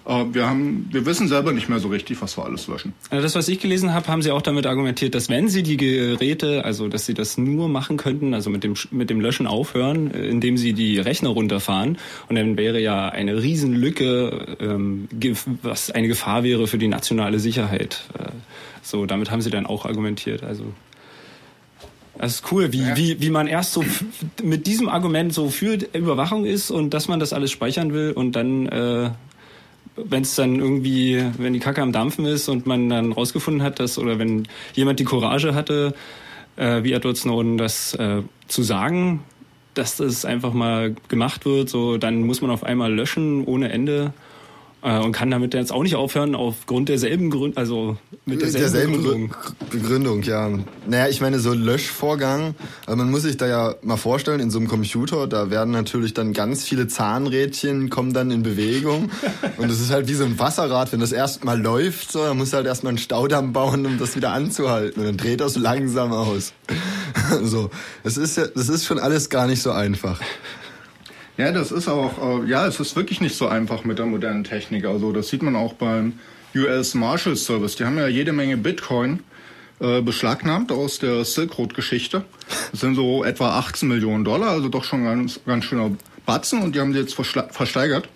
Äh, 0.05 0.25
wir, 0.33 0.49
haben, 0.49 0.87
wir 0.91 1.05
wissen 1.05 1.27
selber 1.27 1.53
nicht 1.53 1.69
mehr 1.69 1.79
so 1.79 1.87
richtig, 1.87 2.21
was 2.21 2.37
wir 2.37 2.45
alles 2.45 2.67
löschen. 2.67 2.93
Also 3.09 3.23
das, 3.23 3.35
was 3.35 3.47
ich 3.47 3.59
gelesen 3.59 3.93
habe, 3.93 4.07
haben 4.07 4.21
Sie 4.21 4.31
auch 4.31 4.41
damit 4.41 4.65
argumentiert, 4.65 5.15
dass 5.15 5.29
wenn 5.29 5.47
Sie 5.47 5.63
die 5.63 5.77
Geräte, 5.77 6.65
also 6.65 6.87
dass 6.87 7.05
Sie 7.05 7.13
das 7.13 7.37
nur 7.37 7.69
machen 7.69 7.97
könnten, 7.97 8.33
also 8.33 8.49
mit 8.49 8.63
dem, 8.63 8.73
mit 8.91 9.09
dem 9.09 9.21
Löschen 9.21 9.47
aufhören, 9.47 10.11
äh, 10.13 10.27
indem 10.27 10.57
Sie 10.57 10.73
die 10.73 10.99
Rechner 10.99 11.29
runterfahren, 11.29 11.97
und 12.27 12.35
dann 12.35 12.57
wäre 12.57 12.79
ja 12.79 13.09
eine 13.09 13.41
Riesenlücke, 13.41 14.57
ähm, 14.59 15.07
was 15.61 15.91
eine 15.91 16.07
Gefahr 16.07 16.43
wäre 16.43 16.67
für 16.67 16.77
die 16.77 16.87
nationale 16.87 17.39
Sicherheit. 17.39 18.03
So, 18.83 19.05
damit 19.05 19.31
haben 19.31 19.41
Sie 19.41 19.49
dann 19.49 19.65
auch 19.65 19.85
argumentiert. 19.85 20.43
Also 20.43 20.65
das 22.17 22.35
ist 22.35 22.51
cool, 22.51 22.71
wie, 22.71 22.81
ja. 22.81 22.95
wie, 22.95 23.19
wie 23.21 23.29
man 23.31 23.47
erst 23.47 23.73
so 23.73 23.83
mit 24.43 24.67
diesem 24.67 24.87
Argument 24.87 25.33
so 25.33 25.49
für 25.49 25.79
Überwachung 25.93 26.45
ist 26.45 26.69
und 26.69 26.93
dass 26.93 27.07
man 27.07 27.19
das 27.19 27.33
alles 27.33 27.51
speichern 27.51 27.91
will 27.91 28.11
und 28.11 28.33
dann 28.35 28.67
äh, 28.67 29.09
wenn 29.95 30.23
es 30.23 30.35
dann 30.35 30.59
irgendwie, 30.59 31.23
wenn 31.37 31.53
die 31.53 31.59
Kacke 31.59 31.81
am 31.81 31.91
Dampfen 31.91 32.25
ist 32.25 32.49
und 32.49 32.65
man 32.65 32.89
dann 32.89 33.11
rausgefunden 33.11 33.63
hat, 33.63 33.79
dass, 33.79 33.97
oder 33.97 34.19
wenn 34.19 34.47
jemand 34.73 34.99
die 34.99 35.03
Courage 35.03 35.53
hatte, 35.53 35.93
äh, 36.55 36.83
wie 36.83 36.93
Edward 36.93 37.17
Snowden, 37.17 37.57
das 37.57 37.93
äh, 37.95 38.21
zu 38.47 38.63
sagen, 38.63 39.23
dass 39.73 39.97
das 39.97 40.25
einfach 40.25 40.53
mal 40.53 40.95
gemacht 41.07 41.45
wird, 41.45 41.69
so 41.69 41.97
dann 41.97 42.23
muss 42.23 42.41
man 42.41 42.51
auf 42.51 42.63
einmal 42.63 42.93
löschen 42.93 43.43
ohne 43.45 43.71
Ende 43.71 44.13
äh, 44.83 44.99
und 44.99 45.13
kann 45.13 45.31
damit 45.31 45.53
jetzt 45.53 45.71
auch 45.71 45.83
nicht 45.83 45.95
aufhören 45.95 46.35
aufgrund 46.35 46.89
derselben 46.89 47.29
Grund, 47.29 47.57
also 47.57 47.97
mit 48.25 48.41
derselben, 48.41 48.61
derselben 48.61 48.93
Begründung. 48.97 49.35
Begründung, 49.69 50.23
ja. 50.23 50.49
Naja, 50.87 51.07
ich 51.07 51.21
meine, 51.21 51.39
so 51.39 51.53
Löschvorgang, 51.53 52.55
also 52.85 52.97
man 52.97 53.09
muss 53.09 53.23
sich 53.23 53.37
da 53.37 53.47
ja 53.47 53.75
mal 53.81 53.97
vorstellen, 53.97 54.39
in 54.39 54.51
so 54.51 54.59
einem 54.59 54.67
Computer, 54.67 55.27
da 55.27 55.49
werden 55.49 55.71
natürlich 55.71 56.13
dann 56.13 56.33
ganz 56.33 56.63
viele 56.63 56.87
Zahnrädchen, 56.87 57.89
kommen 57.89 58.13
dann 58.13 58.29
in 58.29 58.43
Bewegung 58.43 59.09
und 59.57 59.71
es 59.71 59.79
ist 59.79 59.91
halt 59.91 60.07
wie 60.07 60.13
so 60.13 60.25
ein 60.25 60.37
Wasserrad, 60.37 60.91
wenn 60.91 60.99
das 60.99 61.11
erstmal 61.11 61.59
läuft, 61.59 62.11
so, 62.11 62.23
dann 62.23 62.37
muss 62.37 62.53
halt 62.53 62.65
erstmal 62.65 62.91
einen 62.91 62.97
Staudamm 62.97 63.53
bauen, 63.53 63.85
um 63.85 63.97
das 63.97 64.15
wieder 64.15 64.31
anzuhalten 64.31 64.99
und 64.99 65.07
dann 65.07 65.17
dreht 65.17 65.39
das 65.39 65.55
langsam 65.55 66.11
aus. 66.11 66.53
so, 67.43 67.69
das 68.03 68.17
ist 68.17 68.37
ja, 68.37 68.47
das 68.47 68.67
ist 68.67 68.85
schon 68.85 68.99
alles 68.99 69.29
gar 69.29 69.47
nicht 69.47 69.61
so 69.61 69.71
einfach. 69.71 70.19
Ja, 71.37 71.51
das 71.51 71.71
ist 71.71 71.87
auch, 71.87 72.43
äh, 72.43 72.49
ja, 72.49 72.67
es 72.67 72.79
ist 72.79 72.95
wirklich 72.95 73.19
nicht 73.19 73.35
so 73.35 73.47
einfach 73.47 73.85
mit 73.85 73.97
der 73.97 74.05
modernen 74.05 74.43
Technik. 74.43 74.85
Also 74.85 75.11
das 75.11 75.29
sieht 75.29 75.41
man 75.41 75.55
auch 75.55 75.73
beim 75.73 76.13
US 76.55 76.93
Marshal 76.93 77.35
Service. 77.35 77.75
Die 77.75 77.85
haben 77.85 77.97
ja 77.97 78.07
jede 78.07 78.33
Menge 78.33 78.57
Bitcoin 78.57 79.19
äh, 79.79 80.01
beschlagnahmt 80.01 80.71
aus 80.71 80.99
der 80.99 81.25
Silk 81.25 81.57
Road 81.57 81.73
Geschichte. 81.73 82.23
Das 82.71 82.81
sind 82.81 82.93
so 82.95 83.23
etwa 83.23 83.57
18 83.57 83.89
Millionen 83.89 84.23
Dollar, 84.23 84.49
also 84.49 84.69
doch 84.69 84.83
schon 84.83 85.05
ganz, 85.05 85.39
ganz 85.45 85.65
schöner 85.65 85.91
Batzen 86.27 86.61
und 86.61 86.75
die 86.75 86.79
haben 86.79 86.93
sie 86.93 86.99
jetzt 86.99 87.15
versteigert. 87.15 88.07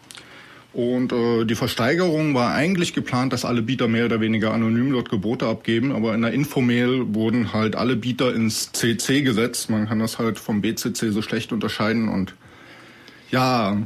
Und 0.73 1.11
äh, 1.11 1.45
die 1.45 1.55
Versteigerung 1.55 2.35
war 2.35 2.53
eigentlich 2.53 2.93
geplant, 2.93 3.33
dass 3.33 3.45
alle 3.45 3.63
Bieter 3.63 3.87
mehr 3.87 4.05
oder 4.05 4.21
weniger 4.21 4.53
anonym 4.53 4.91
dort 4.91 5.09
Gebote 5.09 5.47
abgeben, 5.47 5.91
aber 5.91 6.13
in 6.13 6.21
der 6.21 6.33
Infomail 6.33 7.15
wurden 7.15 7.51
halt 7.51 7.75
alle 7.75 7.95
Bieter 7.95 8.35
ins 8.35 8.71
CC 8.73 9.23
gesetzt. 9.23 9.71
Man 9.71 9.87
kann 9.87 9.97
das 9.97 10.19
halt 10.19 10.37
vom 10.37 10.61
BCC 10.61 11.09
so 11.09 11.23
schlecht 11.23 11.51
unterscheiden 11.51 12.09
und 12.09 12.35
ja, 13.31 13.77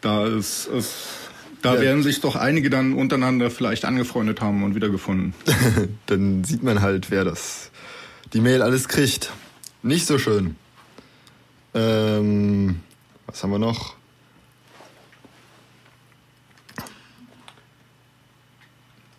da 0.00 0.26
ist, 0.26 0.66
ist 0.66 0.94
da 1.62 1.76
ja. 1.76 1.80
werden 1.80 2.02
sich 2.02 2.20
doch 2.20 2.34
einige 2.34 2.70
dann 2.70 2.94
untereinander 2.94 3.50
vielleicht 3.50 3.84
angefreundet 3.84 4.40
haben 4.40 4.64
und 4.64 4.74
wiedergefunden. 4.74 5.32
dann 6.06 6.42
sieht 6.42 6.62
man 6.62 6.82
halt, 6.82 7.10
wer 7.10 7.24
das 7.24 7.70
die 8.32 8.40
Mail 8.40 8.62
alles 8.62 8.88
kriegt. 8.88 9.30
Nicht 9.82 10.06
so 10.06 10.18
schön. 10.18 10.56
Ähm, 11.74 12.80
was 13.26 13.42
haben 13.42 13.50
wir 13.50 13.58
noch? 13.58 13.94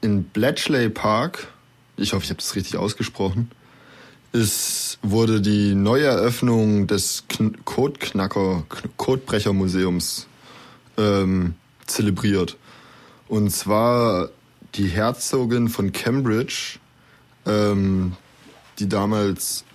In 0.02 0.24
Bletchley 0.26 0.90
Park, 0.90 1.48
ich 1.96 2.12
hoffe, 2.12 2.26
ich 2.26 2.30
habe 2.30 2.40
das 2.40 2.56
richtig 2.56 2.76
ausgesprochen, 2.76 3.50
es 4.34 4.93
wurde 5.04 5.42
die 5.42 5.76
Neueröffnung 5.76 6.88
des 6.88 7.26
Codeknacker, 7.66 8.64
Codebrecher-Museums 8.98 10.28
ähm, 10.98 11.56
zelebriert. 11.86 12.58
Und 13.28 13.52
zwar 13.52 14.30
die 14.76 14.88
Herzogin 14.88 15.68
von 15.68 15.92
Cambridge, 15.92 16.80
ähm, 17.46 18.14
die 18.80 18.88
damals 18.88 19.66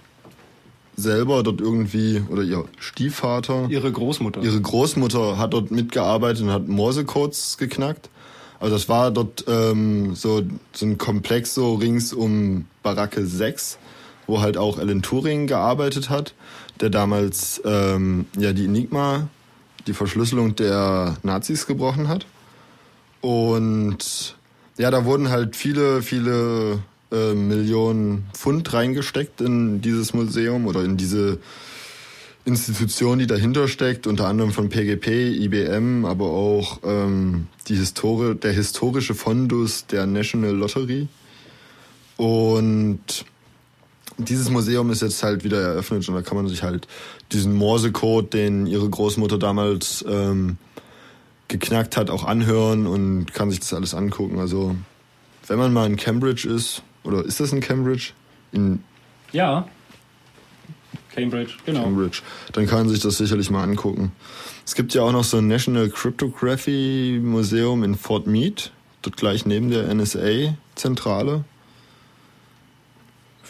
selber 0.96 1.42
dort 1.42 1.60
irgendwie, 1.60 2.22
oder 2.30 2.42
ihr 2.42 2.64
Stiefvater. 2.78 3.66
Ihre 3.68 3.92
Großmutter. 3.92 4.42
Ihre 4.42 4.60
Großmutter 4.60 5.38
hat 5.38 5.52
dort 5.52 5.70
mitgearbeitet 5.70 6.42
und 6.42 6.50
hat 6.50 6.66
Morsecodes 6.66 7.58
geknackt. 7.58 8.08
Also 8.58 8.74
das 8.74 8.88
war 8.88 9.12
dort 9.12 9.44
ähm, 9.46 10.16
so, 10.16 10.42
so 10.72 10.86
ein 10.86 10.98
Komplex 10.98 11.54
so 11.54 11.74
rings 11.74 12.12
um 12.12 12.66
Baracke 12.82 13.24
6 13.24 13.78
wo 14.28 14.40
halt 14.40 14.56
auch 14.56 14.78
Alan 14.78 15.02
Turing 15.02 15.48
gearbeitet 15.48 16.10
hat, 16.10 16.34
der 16.80 16.90
damals 16.90 17.60
ähm, 17.64 18.26
ja 18.38 18.52
die 18.52 18.66
Enigma, 18.66 19.28
die 19.88 19.94
Verschlüsselung 19.94 20.54
der 20.54 21.16
Nazis 21.24 21.66
gebrochen 21.66 22.06
hat. 22.08 22.26
Und 23.20 24.36
ja, 24.76 24.92
da 24.92 25.04
wurden 25.04 25.30
halt 25.30 25.56
viele, 25.56 26.02
viele 26.02 26.78
äh, 27.10 27.34
Millionen 27.34 28.26
Pfund 28.34 28.72
reingesteckt 28.72 29.40
in 29.40 29.80
dieses 29.80 30.14
Museum 30.14 30.66
oder 30.66 30.84
in 30.84 30.96
diese 30.96 31.38
Institution, 32.44 33.18
die 33.18 33.26
dahinter 33.26 33.66
steckt, 33.66 34.06
unter 34.06 34.26
anderem 34.26 34.52
von 34.52 34.68
PGP, 34.68 35.06
IBM, 35.42 36.04
aber 36.04 36.26
auch 36.26 36.80
ähm, 36.84 37.46
die 37.68 37.76
Historie, 37.76 38.34
der 38.34 38.52
historische 38.52 39.14
Fondus 39.14 39.86
der 39.86 40.06
National 40.06 40.54
Lottery. 40.54 41.08
Und 42.16 43.24
dieses 44.18 44.50
Museum 44.50 44.90
ist 44.90 45.02
jetzt 45.02 45.22
halt 45.22 45.44
wieder 45.44 45.60
eröffnet 45.60 46.08
und 46.08 46.14
da 46.14 46.22
kann 46.22 46.36
man 46.36 46.48
sich 46.48 46.62
halt 46.62 46.88
diesen 47.32 47.54
Morsecode, 47.54 48.34
den 48.34 48.66
ihre 48.66 48.88
Großmutter 48.88 49.38
damals 49.38 50.04
ähm, 50.08 50.58
geknackt 51.46 51.96
hat, 51.96 52.10
auch 52.10 52.24
anhören 52.24 52.86
und 52.86 53.32
kann 53.32 53.50
sich 53.50 53.60
das 53.60 53.72
alles 53.72 53.94
angucken. 53.94 54.38
Also 54.38 54.76
wenn 55.46 55.58
man 55.58 55.72
mal 55.72 55.86
in 55.86 55.96
Cambridge 55.96 56.48
ist, 56.48 56.82
oder 57.04 57.24
ist 57.24 57.40
das 57.40 57.52
in 57.52 57.60
Cambridge? 57.60 58.10
In 58.52 58.82
ja. 59.32 59.66
Cambridge, 61.14 61.54
genau. 61.64 61.84
Cambridge. 61.84 62.22
Dann 62.52 62.66
kann 62.66 62.80
man 62.80 62.88
sich 62.88 63.00
das 63.00 63.16
sicherlich 63.16 63.50
mal 63.50 63.62
angucken. 63.62 64.12
Es 64.66 64.74
gibt 64.74 64.94
ja 64.94 65.02
auch 65.02 65.12
noch 65.12 65.24
so 65.24 65.38
ein 65.38 65.46
National 65.46 65.88
Cryptography 65.88 67.20
Museum 67.22 67.82
in 67.82 67.94
Fort 67.94 68.26
Meade, 68.26 68.64
dort 69.02 69.16
gleich 69.16 69.46
neben 69.46 69.70
der 69.70 69.92
NSA-Zentrale. 69.94 71.44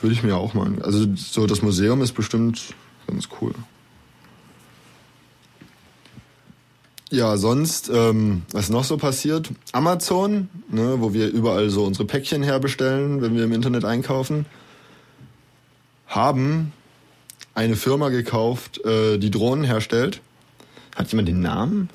Würde 0.00 0.14
ich 0.14 0.23
mir 0.23 0.37
auch 0.37 0.55
mal. 0.55 0.81
Also 0.83 1.07
so 1.17 1.47
das 1.47 1.62
Museum 1.62 2.02
ist 2.02 2.12
bestimmt 2.12 2.75
ganz 3.07 3.28
cool. 3.40 3.55
Ja, 7.11 7.38
sonst, 7.38 7.90
ähm, 7.93 8.43
was 8.52 8.69
noch 8.69 8.85
so 8.85 8.99
passiert? 8.99 9.50
Amazon, 9.73 10.50
ne, 10.69 10.97
wo 10.99 11.14
wir 11.14 11.28
überall 11.28 11.71
so 11.71 11.85
unsere 11.85 12.05
Päckchen 12.05 12.43
herbestellen, 12.43 13.23
wenn 13.23 13.35
wir 13.35 13.45
im 13.45 13.52
Internet 13.52 13.87
einkaufen, 13.87 14.45
haben 16.07 16.73
eine 17.55 17.76
Firma 17.76 18.11
gekauft, 18.11 18.85
äh, 18.85 19.17
die 19.17 19.31
Drohnen 19.31 19.64
herstellt. 19.64 20.21
Hat 20.95 21.11
jemand 21.11 21.28
den 21.28 21.40
Namen? 21.40 21.88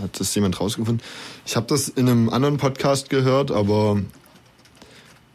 hat 0.00 0.20
das 0.20 0.34
jemand 0.34 0.60
rausgefunden? 0.60 1.04
Ich 1.46 1.56
habe 1.56 1.66
das 1.66 1.88
in 1.88 2.08
einem 2.08 2.28
anderen 2.28 2.58
Podcast 2.58 3.08
gehört, 3.08 3.50
aber 3.50 4.00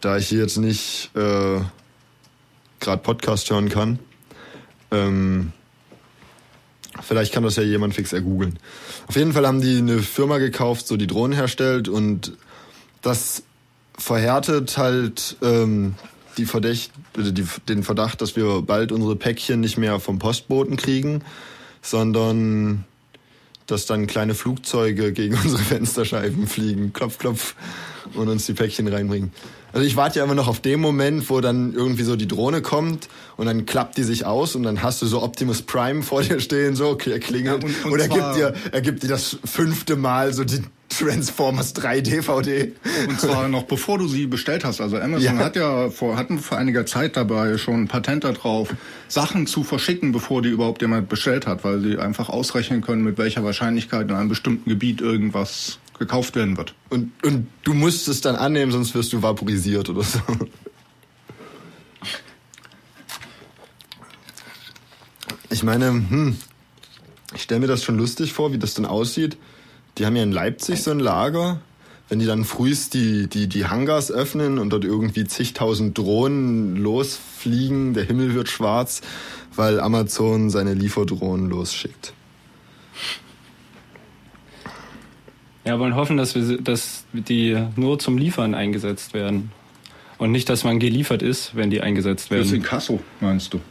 da 0.02 0.18
ich 0.18 0.28
hier 0.28 0.40
jetzt 0.40 0.58
nicht 0.58 1.12
äh, 1.16 1.60
gerade 2.82 3.02
Podcast 3.02 3.50
hören 3.50 3.70
kann, 3.70 4.00
ähm, 4.92 5.54
vielleicht 7.02 7.34
kann 7.34 7.44
das 7.44 7.56
ja 7.56 7.64
jemand 7.64 7.94
fix 7.94 8.12
ergoogeln. 8.12 8.60
Auf 9.08 9.16
jeden 9.16 9.34
Fall 9.34 9.48
haben 9.48 9.62
die 9.62 9.78
eine 9.78 10.00
Firma 10.00 10.38
gekauft, 10.38 10.88
so 10.88 10.98
die 10.98 11.08
Drohnen 11.08 11.34
herstellt 11.34 11.88
und 11.88 12.34
das 13.02 13.44
verhärtet 13.98 14.78
halt 14.78 15.38
ähm, 15.42 15.96
die 16.38 16.46
Verdächt, 16.46 16.92
die, 17.16 17.46
den 17.68 17.84
Verdacht, 17.84 18.22
dass 18.22 18.36
wir 18.36 18.62
bald 18.62 18.92
unsere 18.92 19.16
Päckchen 19.16 19.60
nicht 19.60 19.78
mehr 19.78 20.00
vom 20.00 20.20
Postboten 20.20 20.78
kriegen, 20.78 21.24
sondern 21.82 22.86
dass 23.68 23.86
dann 23.86 24.08
kleine 24.08 24.36
Flugzeuge 24.36 25.14
gegen 25.14 25.36
unsere 25.44 25.62
Fensterscheiben 25.62 26.48
fliegen, 26.48 26.94
klopf, 26.94 27.18
klopf, 27.18 27.56
und 28.14 28.28
uns 28.28 28.46
die 28.46 28.54
Päckchen 28.54 28.88
reinbringen. 28.88 29.32
Also 29.74 29.86
ich 29.86 29.96
warte 29.96 30.20
ja 30.20 30.26
immer 30.26 30.36
noch 30.36 30.48
auf 30.48 30.60
den 30.60 30.80
Moment, 30.80 31.30
wo 31.30 31.42
dann 31.42 31.74
irgendwie 31.74 32.04
so 32.04 32.16
die 32.16 32.28
Drohne 32.28 32.62
kommt 32.62 33.08
und 33.38 33.46
dann 33.46 33.66
klappt 33.66 33.98
die 33.98 34.04
sich 34.04 34.26
aus 34.26 34.56
und 34.56 34.64
dann 34.64 34.84
hast 34.84 35.02
du 35.02 35.06
so 35.06 35.22
Optimus 35.24 35.62
Prime 35.62 36.04
vor 36.04 36.22
dir 36.22 36.40
stehen, 36.40 36.76
so, 36.76 36.90
okay, 36.90 37.12
er 37.12 37.20
klingelt. 37.20 37.64
Ja, 37.64 37.68
und, 37.68 37.86
und, 37.86 37.92
und 37.94 38.00
er 38.00 38.08
gibt 38.08 38.36
dir, 38.36 38.54
er 38.72 38.82
gibt 38.82 39.04
dir 39.04 39.08
das 39.08 39.38
fünfte 39.46 39.96
Mal 39.96 40.34
so 40.34 40.44
die 40.44 40.62
Transformers 40.92 41.74
3 41.74 42.02
DVD. 42.02 42.74
Und 43.08 43.20
zwar 43.20 43.48
noch 43.48 43.64
bevor 43.64 43.98
du 43.98 44.08
sie 44.08 44.28
bestellt 44.28 44.66
hast. 44.66 44.82
Also 44.82 44.98
Amazon 44.98 45.38
ja. 45.38 45.44
hat 45.44 45.56
ja 45.56 45.90
vor, 45.90 46.18
hatten 46.18 46.38
vor 46.40 46.58
einiger 46.58 46.86
Zeit 46.86 47.16
dabei 47.16 47.58
schon 47.58 47.84
ein 47.84 47.88
Patent 47.88 48.24
darauf, 48.24 48.76
Sachen 49.08 49.48
zu 49.48 49.64
verschicken, 49.64 50.12
bevor 50.12 50.42
die 50.42 50.50
überhaupt 50.50 50.82
jemand 50.82 51.10
bestellt 51.10 51.48
hat, 51.48 51.64
weil 51.64 51.80
sie 51.80 51.98
einfach 51.98 52.30
ausrechnen 52.30 52.82
können, 52.82 53.04
mit 53.04 53.18
welcher 53.18 53.44
Wahrscheinlichkeit 53.44 54.10
in 54.10 54.16
einem 54.16 54.30
bestimmten 54.30 54.70
Gebiet 54.70 55.02
irgendwas 55.02 55.80
gekauft 56.02 56.36
werden 56.36 56.58
wird. 56.58 56.76
Und, 56.90 57.12
und 57.24 57.48
du 57.64 57.74
musst 57.74 58.10
es 58.10 58.20
dann 58.20 58.36
annehmen, 58.36 58.72
sonst 58.74 58.94
wirst 58.94 59.14
du 59.14 59.22
vaporisiert 59.22 59.90
oder 59.90 60.04
so. 60.04 60.20
Ich 65.50 65.64
meine, 65.64 65.88
hm, 65.88 66.38
ich 67.36 67.44
stelle 67.44 67.62
mir 67.62 67.68
das 67.68 67.84
schon 67.84 67.98
lustig 67.98 68.34
vor, 68.34 68.52
wie 68.52 68.58
das 68.58 68.74
dann 68.74 68.86
aussieht 68.86 69.38
die 69.98 70.06
haben 70.06 70.16
ja 70.16 70.24
in 70.24 70.32
Leipzig 70.32 70.82
so 70.84 70.92
ein 70.92 71.00
Lager. 71.00 71.62
Wenn 72.10 72.20
die 72.20 72.26
dann 72.26 72.44
frühst 72.44 72.94
die, 72.94 73.28
die, 73.28 73.48
die 73.48 73.68
Hangars 73.68 74.12
öffnen 74.12 74.60
und 74.60 74.72
dort 74.72 74.84
irgendwie 74.84 75.24
zigtausend 75.26 75.98
Drohnen 75.98 76.76
losfliegen, 76.76 77.94
der 77.94 78.04
Himmel 78.04 78.34
wird 78.34 78.50
schwarz, 78.50 79.02
weil 79.56 79.80
Amazon 79.80 80.50
seine 80.50 80.74
Lieferdrohnen 80.74 81.50
losschickt. 81.50 82.14
Ja, 85.64 85.80
wollen 85.80 85.96
hoffen, 85.96 86.18
dass, 86.18 86.36
wir, 86.36 86.60
dass 86.62 87.06
die 87.14 87.58
nur 87.76 88.00
zum 88.00 88.18
Liefern 88.18 88.56
eingesetzt 88.56 89.14
werden. 89.14 89.52
Und 90.18 90.32
nicht, 90.32 90.50
dass 90.50 90.64
man 90.64 90.80
geliefert 90.80 91.22
ist, 91.22 91.56
wenn 91.56 91.70
die 91.70 91.82
eingesetzt 91.82 92.30
werden. 92.32 92.42
Das 92.42 92.52
ist 92.52 92.58
in 92.58 92.64
Kasso, 92.64 93.00
meinst 93.20 93.54
du? 93.54 93.62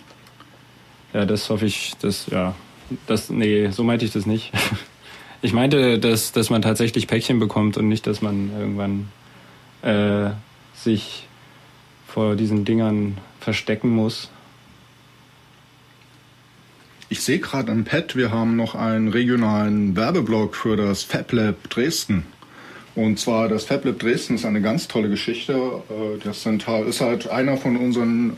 Ja, 1.12 1.24
das 1.24 1.48
hoffe 1.50 1.66
ich, 1.66 1.94
das, 2.00 2.26
ja. 2.26 2.54
Das, 3.06 3.30
nee, 3.30 3.68
so 3.70 3.84
meinte 3.84 4.04
ich 4.04 4.12
das 4.12 4.26
nicht. 4.26 4.52
Ich 5.42 5.54
meinte, 5.54 5.98
dass, 5.98 6.32
dass 6.32 6.50
man 6.50 6.60
tatsächlich 6.60 7.06
Päckchen 7.06 7.38
bekommt 7.38 7.78
und 7.78 7.88
nicht, 7.88 8.06
dass 8.06 8.20
man 8.20 8.50
irgendwann 8.58 9.08
äh, 9.80 10.32
sich 10.74 11.26
vor 12.06 12.36
diesen 12.36 12.66
Dingern 12.66 13.16
verstecken 13.40 13.88
muss. 13.88 14.30
Ich 17.12 17.24
sehe 17.24 17.40
gerade 17.40 17.72
am 17.72 17.82
Pad, 17.82 18.14
wir 18.14 18.30
haben 18.30 18.54
noch 18.54 18.76
einen 18.76 19.08
regionalen 19.08 19.96
Werbeblock 19.96 20.54
für 20.54 20.76
das 20.76 21.02
FabLab 21.02 21.68
Dresden. 21.68 22.24
Und 22.94 23.18
zwar 23.18 23.48
das 23.48 23.64
FabLab 23.64 23.98
Dresden 23.98 24.36
ist 24.36 24.44
eine 24.44 24.62
ganz 24.62 24.86
tolle 24.86 25.08
Geschichte. 25.08 25.54
Äh, 25.90 26.18
das 26.22 26.46
ist 26.46 27.00
halt 27.00 27.28
einer 27.28 27.56
von 27.56 27.76
unseren 27.76 28.36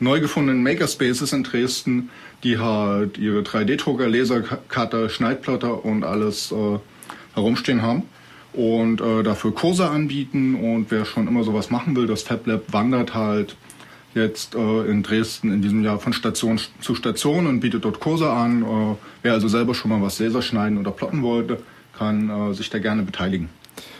neu 0.00 0.18
gefundenen 0.18 0.64
Makerspaces 0.64 1.32
in 1.32 1.44
Dresden, 1.44 2.10
die 2.42 2.58
halt 2.58 3.16
ihre 3.16 3.42
3D-Drucker, 3.42 4.08
Lasercutter, 4.08 5.08
Schneidplotter 5.08 5.84
und 5.84 6.02
alles 6.02 6.50
äh, 6.50 6.80
herumstehen 7.34 7.80
haben 7.80 8.02
und 8.52 9.00
äh, 9.00 9.22
dafür 9.22 9.54
Kurse 9.54 9.88
anbieten. 9.88 10.56
Und 10.56 10.90
wer 10.90 11.04
schon 11.04 11.28
immer 11.28 11.44
sowas 11.44 11.70
machen 11.70 11.94
will, 11.94 12.08
das 12.08 12.24
FabLab 12.24 12.72
wandert 12.72 13.14
halt 13.14 13.54
jetzt 14.14 14.54
äh, 14.54 14.90
in 14.90 15.02
Dresden 15.02 15.52
in 15.52 15.62
diesem 15.62 15.84
Jahr 15.84 15.98
von 15.98 16.12
Station 16.12 16.60
zu 16.80 16.94
Station 16.94 17.46
und 17.46 17.60
bietet 17.60 17.84
dort 17.84 18.00
Kurse 18.00 18.30
an. 18.30 18.62
Äh, 18.62 18.96
wer 19.22 19.32
also 19.32 19.48
selber 19.48 19.74
schon 19.74 19.90
mal 19.90 20.02
was 20.02 20.18
Laser 20.18 20.42
schneiden 20.42 20.78
oder 20.78 20.90
plotten 20.90 21.22
wollte, 21.22 21.62
kann 21.96 22.30
äh, 22.30 22.54
sich 22.54 22.70
da 22.70 22.78
gerne 22.78 23.02
beteiligen. 23.02 23.48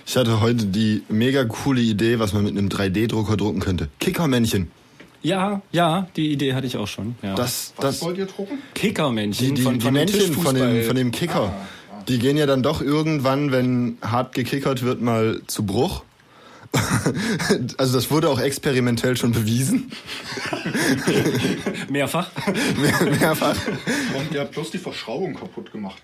Ich 0.07 0.17
hatte 0.17 0.41
heute 0.41 0.67
die 0.67 1.03
mega 1.09 1.45
coole 1.45 1.81
Idee, 1.81 2.19
was 2.19 2.33
man 2.33 2.45
mit 2.45 2.57
einem 2.57 2.69
3D-Drucker 2.69 3.37
drucken 3.37 3.61
könnte. 3.61 3.89
Kickermännchen. 4.01 4.71
Ja, 5.23 5.61
ja, 5.71 6.09
die 6.17 6.33
Idee 6.33 6.55
hatte 6.55 6.67
ich 6.67 6.77
auch 6.77 6.89
schon. 6.89 7.15
Ja. 7.23 7.35
Das, 7.35 7.75
das 7.77 8.01
Was 8.01 8.03
wollt 8.03 8.19
ihr 8.19 8.27
drucken? 8.27 8.59
Kickermännchen. 8.75 9.49
Die, 9.49 9.55
die, 9.55 9.63
von, 9.63 9.75
die 9.75 9.81
von 9.81 9.93
Männchen 9.93 10.33
von 10.33 10.55
dem, 10.55 10.85
von 10.85 10.97
dem 10.97 11.11
Kicker. 11.11 11.53
Ah, 11.55 11.67
ah. 11.93 12.03
Die 12.09 12.19
gehen 12.19 12.37
ja 12.37 12.47
dann 12.47 12.63
doch 12.63 12.81
irgendwann, 12.81 13.53
wenn 13.53 13.99
hart 14.03 14.35
gekickert 14.35 14.83
wird, 14.83 15.03
mal 15.03 15.43
zu 15.47 15.65
Bruch. 15.65 16.03
also 17.79 17.95
das 17.95 18.11
wurde 18.11 18.29
auch 18.29 18.41
experimentell 18.41 19.17
schon 19.17 19.33
bewiesen. 19.33 19.91
Mehrfach. 21.89 22.31
Mehr, 22.77 23.19
mehrfach. 23.19 23.57
Und 24.17 24.33
ihr 24.33 24.41
habt 24.41 24.53
bloß 24.53 24.71
die 24.71 24.79
Verschraubung 24.79 25.35
kaputt 25.35 25.73
gemacht. 25.73 26.03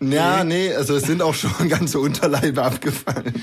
Ja, 0.00 0.44
nee, 0.44 0.72
also 0.74 0.96
es 0.96 1.04
sind 1.04 1.22
auch 1.22 1.34
schon 1.34 1.68
ganze 1.68 1.98
Unterleibe 1.98 2.62
abgefallen. 2.62 3.42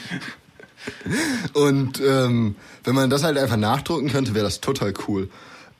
Und 1.53 2.01
ähm, 2.01 2.55
wenn 2.83 2.95
man 2.95 3.09
das 3.09 3.23
halt 3.23 3.37
einfach 3.37 3.57
nachdrucken 3.57 4.09
könnte, 4.09 4.33
wäre 4.33 4.45
das 4.45 4.61
total 4.61 4.93
cool. 5.07 5.29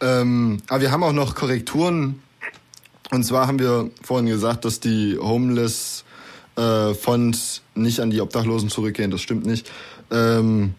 Ähm, 0.01 0.57
aber 0.67 0.81
wir 0.81 0.91
haben 0.91 1.03
auch 1.03 1.13
noch 1.13 1.35
Korrekturen. 1.35 2.21
Und 3.11 3.23
zwar 3.23 3.47
haben 3.47 3.59
wir 3.59 3.91
vorhin 4.01 4.25
gesagt, 4.25 4.65
dass 4.65 4.79
die 4.79 5.17
Homeless 5.17 6.03
äh, 6.57 6.93
Fonds 6.93 7.61
nicht 7.75 7.99
an 7.99 8.09
die 8.09 8.19
Obdachlosen 8.19 8.69
zurückgehen. 8.69 9.11
Das 9.11 9.21
stimmt 9.21 9.45
nicht. 9.45 9.71
Ähm, 10.11 10.73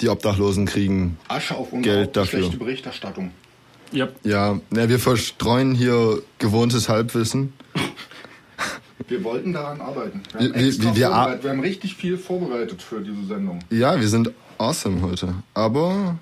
die 0.00 0.08
Obdachlosen 0.08 0.66
kriegen 0.66 1.18
Asche 1.28 1.54
auf 1.56 1.68
Geld 1.72 2.16
dafür. 2.16 2.40
schlechte 2.40 2.58
Berichterstattung. 2.58 3.30
Yep. 3.92 4.16
Ja, 4.24 4.60
ja, 4.74 4.88
wir 4.88 4.98
verstreuen 4.98 5.74
hier 5.74 6.22
gewohntes 6.38 6.88
Halbwissen. 6.88 7.52
Wir 9.08 9.22
wollten 9.22 9.52
daran 9.52 9.80
arbeiten. 9.80 10.22
Wir 10.32 10.48
haben, 10.48 10.54
wir, 10.54 10.82
wir, 10.82 10.96
wir, 10.96 11.38
wir 11.42 11.50
haben 11.50 11.60
richtig 11.60 11.94
viel 11.94 12.18
vorbereitet 12.18 12.82
für 12.82 13.00
diese 13.00 13.24
Sendung. 13.26 13.60
Ja, 13.70 14.00
wir 14.00 14.08
sind 14.08 14.32
awesome 14.58 15.02
heute. 15.02 15.34
Aber 15.54 16.18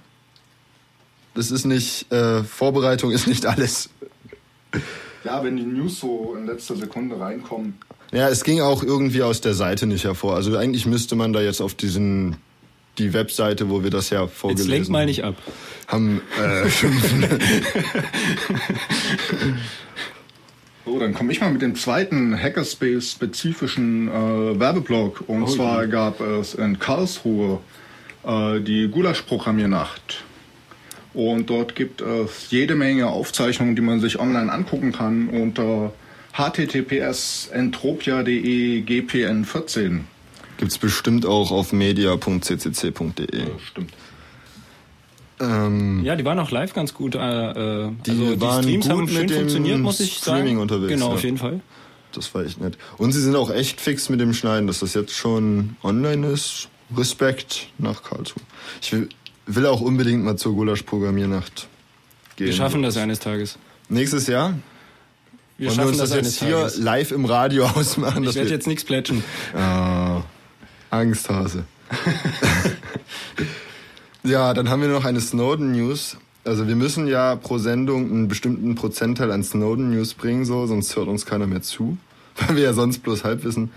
das 1.34 1.50
ist 1.50 1.64
nicht, 1.64 2.10
äh, 2.12 2.42
Vorbereitung 2.44 3.10
ist 3.10 3.26
nicht 3.26 3.46
alles. 3.46 3.88
Ja, 5.24 5.42
wenn 5.42 5.56
die 5.56 5.64
News 5.64 6.00
so 6.00 6.37
in 6.38 6.46
letzter 6.46 6.76
Sekunde 6.76 7.18
reinkommen. 7.18 7.78
Ja, 8.12 8.28
es 8.28 8.44
ging 8.44 8.60
auch 8.60 8.82
irgendwie 8.82 9.22
aus 9.22 9.40
der 9.40 9.54
Seite 9.54 9.87
nicht 9.87 10.04
hervor. 10.04 10.34
Also 10.34 10.56
eigentlich 10.56 10.84
müsste 10.87 11.16
man 11.16 11.32
da 11.32 11.40
jetzt 11.40 11.60
auf 11.60 11.74
diesen 11.74 12.37
die 12.98 13.12
Webseite, 13.12 13.70
wo 13.70 13.83
wir 13.83 13.90
das 13.90 14.11
ja 14.11 14.26
vorgelesen 14.26 14.66
haben. 14.66 14.72
Jetzt 14.72 14.87
lenk 14.87 14.88
mal 14.90 15.07
nicht 15.07 15.24
ab. 15.24 15.37
Haben 15.87 16.22
äh, 16.40 16.68
So, 20.85 20.98
dann 20.98 21.14
komme 21.14 21.33
ich 21.33 21.40
mal 21.40 21.50
mit 21.50 21.62
dem 21.62 21.76
zweiten 21.76 22.38
Hackerspace-spezifischen 22.38 24.09
äh, 24.09 24.61
Werbeblock. 24.61 25.24
Und 25.26 25.44
oh, 25.44 25.46
zwar 25.46 25.83
ja. 25.83 25.87
gab 25.87 26.20
es 26.20 26.54
in 26.54 26.78
Karlsruhe 26.78 27.61
äh, 28.24 28.61
die 28.61 28.88
Gulasch-Programmiernacht. 28.88 30.24
Und 31.14 31.48
dort 31.48 31.74
gibt 31.74 32.00
es 32.00 32.50
jede 32.50 32.74
Menge 32.74 33.07
Aufzeichnungen, 33.07 33.76
die 33.76 33.83
man 33.83 34.00
sich 34.00 34.18
online 34.18 34.52
angucken 34.52 34.92
kann 34.92 35.28
unter 35.28 35.92
https 36.33 37.48
entropia.de 37.52 38.83
gpn14. 38.83 40.00
Gibt 40.56 40.72
es 40.72 40.78
bestimmt 40.78 41.26
auch 41.26 41.50
auf 41.50 41.72
media.ccc.de. 41.72 43.38
Ja, 43.38 43.46
stimmt. 43.70 43.92
Ähm, 45.40 46.04
ja, 46.04 46.14
die 46.14 46.24
waren 46.24 46.38
auch 46.38 46.50
live 46.50 46.74
ganz 46.74 46.94
gut. 46.94 47.16
Äh, 47.16 47.18
äh 47.18 47.90
die, 48.06 48.10
also 48.10 48.34
die 48.34 48.62
Streams 48.62 48.88
haben 48.88 49.08
schön 49.08 49.28
funktioniert, 49.28 49.80
muss 49.80 50.00
ich 50.00 50.18
Streaming 50.18 50.46
sagen. 50.46 50.58
unterwegs. 50.58 50.92
Genau, 50.92 51.08
ja. 51.08 51.14
auf 51.14 51.24
jeden 51.24 51.38
Fall. 51.38 51.60
Das 52.12 52.32
war 52.34 52.44
echt 52.44 52.60
nett. 52.60 52.78
Und 52.96 53.12
sie 53.12 53.20
sind 53.20 53.34
auch 53.34 53.50
echt 53.50 53.80
fix 53.80 54.08
mit 54.08 54.20
dem 54.20 54.34
Schneiden, 54.34 54.66
dass 54.68 54.80
das 54.80 54.94
jetzt 54.94 55.12
schon 55.12 55.76
online 55.82 56.28
ist. 56.28 56.68
Respekt 56.96 57.68
nach 57.78 58.02
Karlsruhe. 58.02 58.42
Ich 58.80 58.92
will, 58.92 59.08
will 59.46 59.66
auch 59.66 59.80
unbedingt 59.80 60.22
mal 60.22 60.36
zur 60.36 60.54
Gulasch-Programmiernacht 60.54 61.66
gehen. 62.36 62.46
Wir 62.46 62.52
schaffen 62.52 62.82
das 62.82 62.96
eines 62.96 63.18
Tages. 63.18 63.58
Nächstes 63.88 64.26
Jahr? 64.26 64.54
Wir 65.56 65.68
Wollen 65.68 65.76
schaffen 65.76 65.86
wir 65.86 65.88
uns 65.88 65.98
das, 65.98 66.10
das 66.10 66.18
jetzt 66.18 66.42
hier 66.42 66.56
Tages. 66.56 66.76
live 66.78 67.10
im 67.12 67.24
Radio 67.24 67.64
ausmachen? 67.74 68.24
Ich 68.24 68.34
werde 68.34 68.50
jetzt 68.50 68.66
nichts 68.66 68.84
plätschen. 68.84 69.24
Ah, 69.54 70.03
Angsthase. 70.94 71.64
Ja, 74.26 74.54
dann 74.54 74.70
haben 74.70 74.80
wir 74.80 74.88
noch 74.88 75.04
eine 75.04 75.20
Snowden-News. 75.20 76.16
Also 76.44 76.66
wir 76.66 76.76
müssen 76.76 77.07
ja 77.07 77.37
pro 77.37 77.59
Sendung 77.59 78.11
einen 78.11 78.26
bestimmten 78.26 78.74
Prozentteil 78.74 79.30
an 79.30 79.44
Snowden-News 79.44 80.14
bringen, 80.14 80.46
so, 80.46 80.66
sonst 80.66 80.96
hört 80.96 81.09
uns 81.09 81.26
keiner 81.26 81.46
mehr 81.46 81.61
zu, 81.61 81.98
weil 82.37 82.57
wir 82.57 82.62
ja 82.62 82.72
sonst 82.72 83.00
bloß 83.02 83.22
Halbwissen 83.22 83.70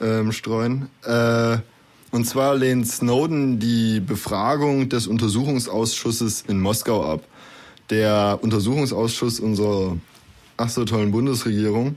ähm, 0.00 0.32
streuen. 0.32 0.88
Äh, 1.04 1.58
und 2.10 2.24
zwar 2.24 2.56
lehnt 2.56 2.88
Snowden 2.88 3.60
die 3.60 4.00
Befragung 4.00 4.88
des 4.88 5.06
Untersuchungsausschusses 5.06 6.42
in 6.48 6.60
Moskau 6.60 7.08
ab. 7.08 7.22
Der 7.90 8.40
Untersuchungsausschuss 8.42 9.38
unserer 9.38 9.96
ach 10.56 10.68
so 10.68 10.84
tollen 10.84 11.12
Bundesregierung 11.12 11.96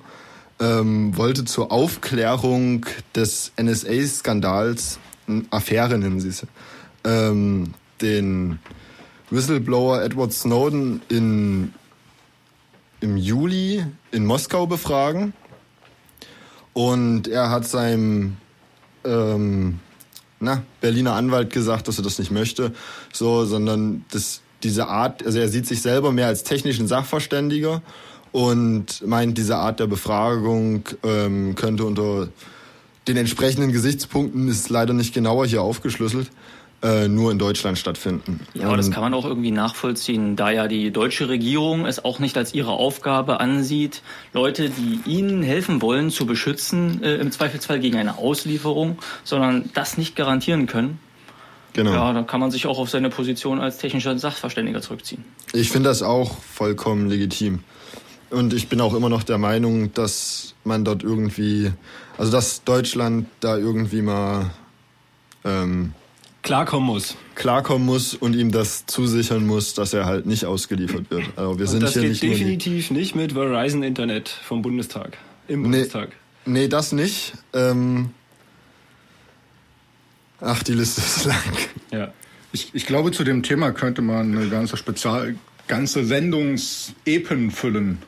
ähm, 0.60 1.16
wollte 1.16 1.46
zur 1.46 1.72
Aufklärung 1.72 2.86
des 3.16 3.52
NSA-Skandals, 3.62 5.00
Affäre 5.52 5.98
nennen 5.98 6.20
sie 6.20 6.30
es, 6.30 6.46
ähm, 7.04 7.74
den 8.02 8.60
Whistleblower 9.30 10.02
Edward 10.02 10.34
Snowden 10.34 11.02
in, 11.10 11.74
im 13.00 13.18
Juli 13.18 13.86
in 14.12 14.26
Moskau 14.26 14.66
befragen. 14.66 15.34
Und 16.74 17.28
er 17.28 17.50
hat 17.50 17.68
seinem 17.68 18.38
ähm, 19.04 19.80
na, 20.40 20.64
Berliner 20.82 21.14
Anwalt 21.14 21.52
gesagt, 21.52 21.88
dass 21.88 21.98
er 21.98 22.04
das 22.04 22.20
nicht 22.20 22.32
möchte, 22.32 22.74
so, 23.12 23.46
sondern 23.46 24.06
das, 24.12 24.42
diese 24.64 24.88
Art, 24.88 25.26
also 25.26 25.40
er 25.40 25.50
sieht 25.50 25.68
sich 25.68 25.82
selber 25.82 26.12
mehr 26.12 26.28
als 26.28 26.44
technischen 26.44 26.88
Sachverständiger 26.88 27.82
und 28.32 29.06
meint, 29.06 29.38
diese 29.38 29.58
Art 29.58 29.80
der 29.80 29.88
Befragung 29.88 30.84
ähm, 31.04 31.56
könnte 31.56 31.86
unter 31.86 32.30
den 33.08 33.18
entsprechenden 33.18 33.72
Gesichtspunkten, 33.72 34.48
ist 34.48 34.70
leider 34.70 34.94
nicht 34.94 35.14
genauer 35.14 35.48
hier 35.48 35.64
aufgeschlüsselt, 35.64 36.30
äh, 36.84 37.08
nur 37.08 37.32
in 37.32 37.40
Deutschland 37.40 37.78
stattfinden. 37.78 38.42
Ja, 38.54 38.68
aber 38.68 38.78
das 38.78 38.92
kann 38.92 39.02
man 39.02 39.14
auch 39.14 39.26
irgendwie 39.26 39.52
nachvollziehen, 39.52 40.36
da 40.36 40.52
ja 40.52 40.68
die 40.68 40.92
deutsche 40.92 41.28
Regierung 41.28 41.86
es 41.86 42.06
auch 42.06 42.20
nicht 42.20 42.38
als 42.38 42.54
ihre 42.54 42.72
Aufgabe 42.72 43.40
ansieht, 43.40 44.04
Leute, 44.32 44.70
die 44.70 45.00
ihnen 45.10 45.42
helfen 45.42 45.82
wollen, 45.82 46.12
zu 46.12 46.26
beschützen, 46.26 47.04
äh, 47.04 47.16
im 47.16 47.32
Zweifelsfall 47.32 47.80
gegen 47.80 47.98
eine 47.98 48.18
Auslieferung, 48.18 49.00
sondern 49.24 49.70
das 49.74 49.98
nicht 49.98 50.16
garantieren 50.16 50.68
können. 50.68 51.00
Genau. 51.74 51.94
Ja, 51.94 52.14
dann 52.14 52.28
kann 52.28 52.40
man 52.40 52.52
sich 52.52 52.66
auch 52.68 52.80
auf 52.80 52.90
seine 52.90 53.10
Position 53.10 53.60
als 53.60 53.78
technischer 53.78 54.18
Sachverständiger 54.18 54.82
zurückziehen. 54.82 55.24
Ich 55.54 55.72
finde 55.72 55.90
das 55.90 56.02
auch 56.02 56.38
vollkommen 56.42 57.10
legitim. 57.10 57.60
Und 58.30 58.54
ich 58.54 58.68
bin 58.68 58.80
auch 58.82 58.94
immer 58.94 59.10
noch 59.10 59.24
der 59.24 59.38
Meinung, 59.38 59.94
dass 59.94 60.54
man 60.64 60.86
dort 60.86 61.04
irgendwie, 61.04 61.72
also 62.18 62.32
dass 62.32 62.64
Deutschland 62.64 63.28
da 63.40 63.58
irgendwie 63.58 64.02
mal 64.02 64.52
ähm, 65.44 65.94
klarkommen 66.44 66.88
muss. 66.88 67.16
Klarkommen 67.36 67.86
muss 67.86 68.14
und 68.14 68.36
ihm 68.36 68.52
das 68.52 68.86
zusichern 68.86 69.48
muss, 69.48 69.74
dass 69.74 69.94
er 69.94 70.06
halt 70.06 70.26
nicht 70.26 70.46
ausgeliefert 70.46 71.10
wird. 71.10 71.26
Also 71.36 71.58
wir 71.58 71.66
und 71.66 71.72
sind 71.72 71.84
das 71.84 71.94
hier 71.94 72.04
geht 72.04 72.12
nicht 72.12 72.24
definitiv 72.24 72.92
nicht 72.92 73.16
mit 73.16 73.34
Verizon 73.34 73.84
Internet 73.84 74.30
vom 74.30 74.62
Bundestag. 74.62 75.18
Im 75.48 75.64
Bundestag. 75.64 76.10
Nee, 76.46 76.68
das 76.68 76.92
nicht. 76.92 77.34
Ähm 77.54 78.12
Ach, 80.42 80.64
die 80.64 80.74
Liste 80.74 81.02
ist 81.02 81.26
lang. 81.26 81.38
Ja. 81.92 82.14
Ich, 82.52 82.74
ich 82.74 82.86
glaube, 82.86 83.12
zu 83.12 83.24
dem 83.24 83.44
Thema 83.44 83.72
könnte 83.72 84.02
man 84.02 84.36
eine 84.36 84.50
ganze 84.50 84.78
Spezial, 84.78 85.36
ganze 85.70 86.04
Sendungsepen 86.04 87.52
füllen. 87.52 88.00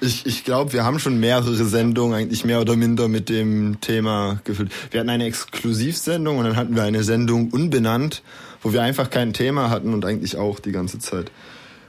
Ich, 0.00 0.24
ich 0.24 0.44
glaube, 0.44 0.72
wir 0.72 0.84
haben 0.84 0.98
schon 0.98 1.20
mehrere 1.20 1.52
Sendungen 1.52 2.16
eigentlich 2.16 2.44
mehr 2.44 2.60
oder 2.60 2.76
minder 2.76 3.08
mit 3.08 3.28
dem 3.28 3.80
Thema 3.80 4.40
gefüllt. 4.44 4.72
Wir 4.90 5.00
hatten 5.00 5.10
eine 5.10 5.26
Exklusivsendung 5.26 6.38
und 6.38 6.44
dann 6.44 6.56
hatten 6.56 6.74
wir 6.74 6.84
eine 6.84 7.02
Sendung 7.02 7.50
unbenannt, 7.50 8.22
wo 8.62 8.72
wir 8.72 8.82
einfach 8.82 9.10
kein 9.10 9.32
Thema 9.32 9.68
hatten 9.68 9.92
und 9.92 10.04
eigentlich 10.04 10.36
auch 10.36 10.60
die 10.60 10.72
ganze 10.72 10.98
Zeit. 10.98 11.30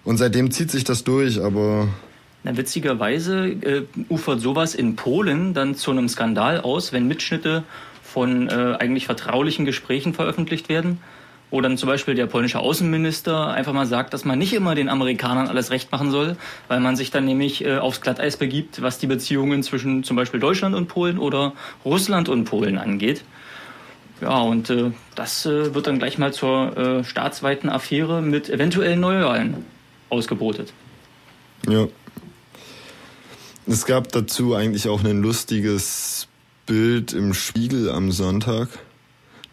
Und 0.03 0.17
seitdem 0.17 0.51
zieht 0.51 0.69
sich 0.69 0.83
das 0.83 1.05
durch, 1.05 1.41
aber 1.41 1.87
na, 2.43 2.57
witzigerweise 2.57 3.47
äh, 3.47 3.83
ufert 4.09 4.41
sowas 4.41 4.75
in 4.75 4.97
Polen 4.97 5.53
dann 5.53 5.75
zu 5.75 5.91
einem 5.91 6.09
Skandal 6.09 6.59
aus, 6.59 6.91
wenn 6.91 7.07
Mitschnitte 7.07 7.63
von 8.01 8.49
äh, 8.49 8.75
eigentlich 8.79 9.05
vertraulichen 9.05 9.63
Gesprächen 9.63 10.13
veröffentlicht 10.13 10.67
werden 10.67 10.99
wo 11.53 11.61
dann 11.61 11.77
zum 11.77 11.87
Beispiel 11.87 12.15
der 12.15 12.25
polnische 12.25 12.57
Außenminister 12.57 13.49
einfach 13.49 13.73
mal 13.73 13.85
sagt, 13.85 14.15
dass 14.15 14.25
man 14.25 14.39
nicht 14.39 14.53
immer 14.53 14.73
den 14.73 14.89
Amerikanern 14.89 15.47
alles 15.47 15.69
recht 15.69 15.91
machen 15.91 16.09
soll, 16.09 16.35
weil 16.67 16.79
man 16.79 16.95
sich 16.95 17.11
dann 17.11 17.25
nämlich 17.25 17.63
äh, 17.63 17.77
aufs 17.77 18.01
Glatteis 18.01 18.37
begibt, 18.37 18.81
was 18.81 18.97
die 18.97 19.05
Beziehungen 19.05 19.61
zwischen 19.61 20.03
zum 20.03 20.15
Beispiel 20.15 20.39
Deutschland 20.39 20.73
und 20.73 20.87
Polen 20.87 21.19
oder 21.19 21.53
Russland 21.85 22.27
und 22.27 22.45
Polen 22.45 22.79
angeht. 22.79 23.23
Ja, 24.19 24.39
und 24.39 24.71
äh, 24.71 24.93
das 25.13 25.45
äh, 25.45 25.75
wird 25.75 25.85
dann 25.85 25.99
gleich 25.99 26.17
mal 26.17 26.33
zur 26.33 26.75
äh, 26.75 27.03
staatsweiten 27.03 27.69
Affäre 27.69 28.23
mit 28.23 28.49
eventuellen 28.49 28.99
Neuwahlen 28.99 29.63
ausgebotet. 30.09 30.73
Ja. 31.69 31.87
Es 33.67 33.85
gab 33.85 34.11
dazu 34.11 34.55
eigentlich 34.55 34.89
auch 34.89 35.03
ein 35.03 35.21
lustiges 35.21 36.27
Bild 36.65 37.13
im 37.13 37.35
Spiegel 37.35 37.91
am 37.91 38.11
Sonntag. 38.11 38.69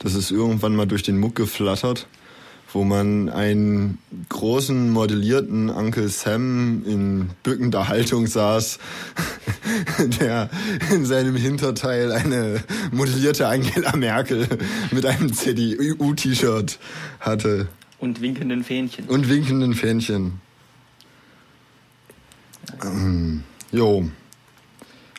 Das 0.00 0.14
ist 0.14 0.30
irgendwann 0.30 0.74
mal 0.74 0.86
durch 0.86 1.02
den 1.02 1.18
Muck 1.18 1.34
geflattert, 1.34 2.06
wo 2.72 2.84
man 2.84 3.28
einen 3.28 3.98
großen 4.30 4.90
modellierten 4.90 5.68
Uncle 5.68 6.08
Sam 6.08 6.82
in 6.86 7.30
bückender 7.42 7.88
Haltung 7.88 8.26
saß, 8.26 8.78
der 10.20 10.48
in 10.90 11.04
seinem 11.04 11.36
Hinterteil 11.36 12.12
eine 12.12 12.64
modellierte 12.92 13.46
Angela 13.46 13.94
Merkel 13.94 14.48
mit 14.90 15.04
einem 15.04 15.34
CDU-T-Shirt 15.34 16.78
hatte. 17.20 17.68
Und 17.98 18.22
winkenden 18.22 18.64
Fähnchen. 18.64 19.04
Und 19.04 19.28
winkenden 19.28 19.74
Fähnchen. 19.74 20.40
Ähm, 22.82 23.44
jo. 23.70 24.08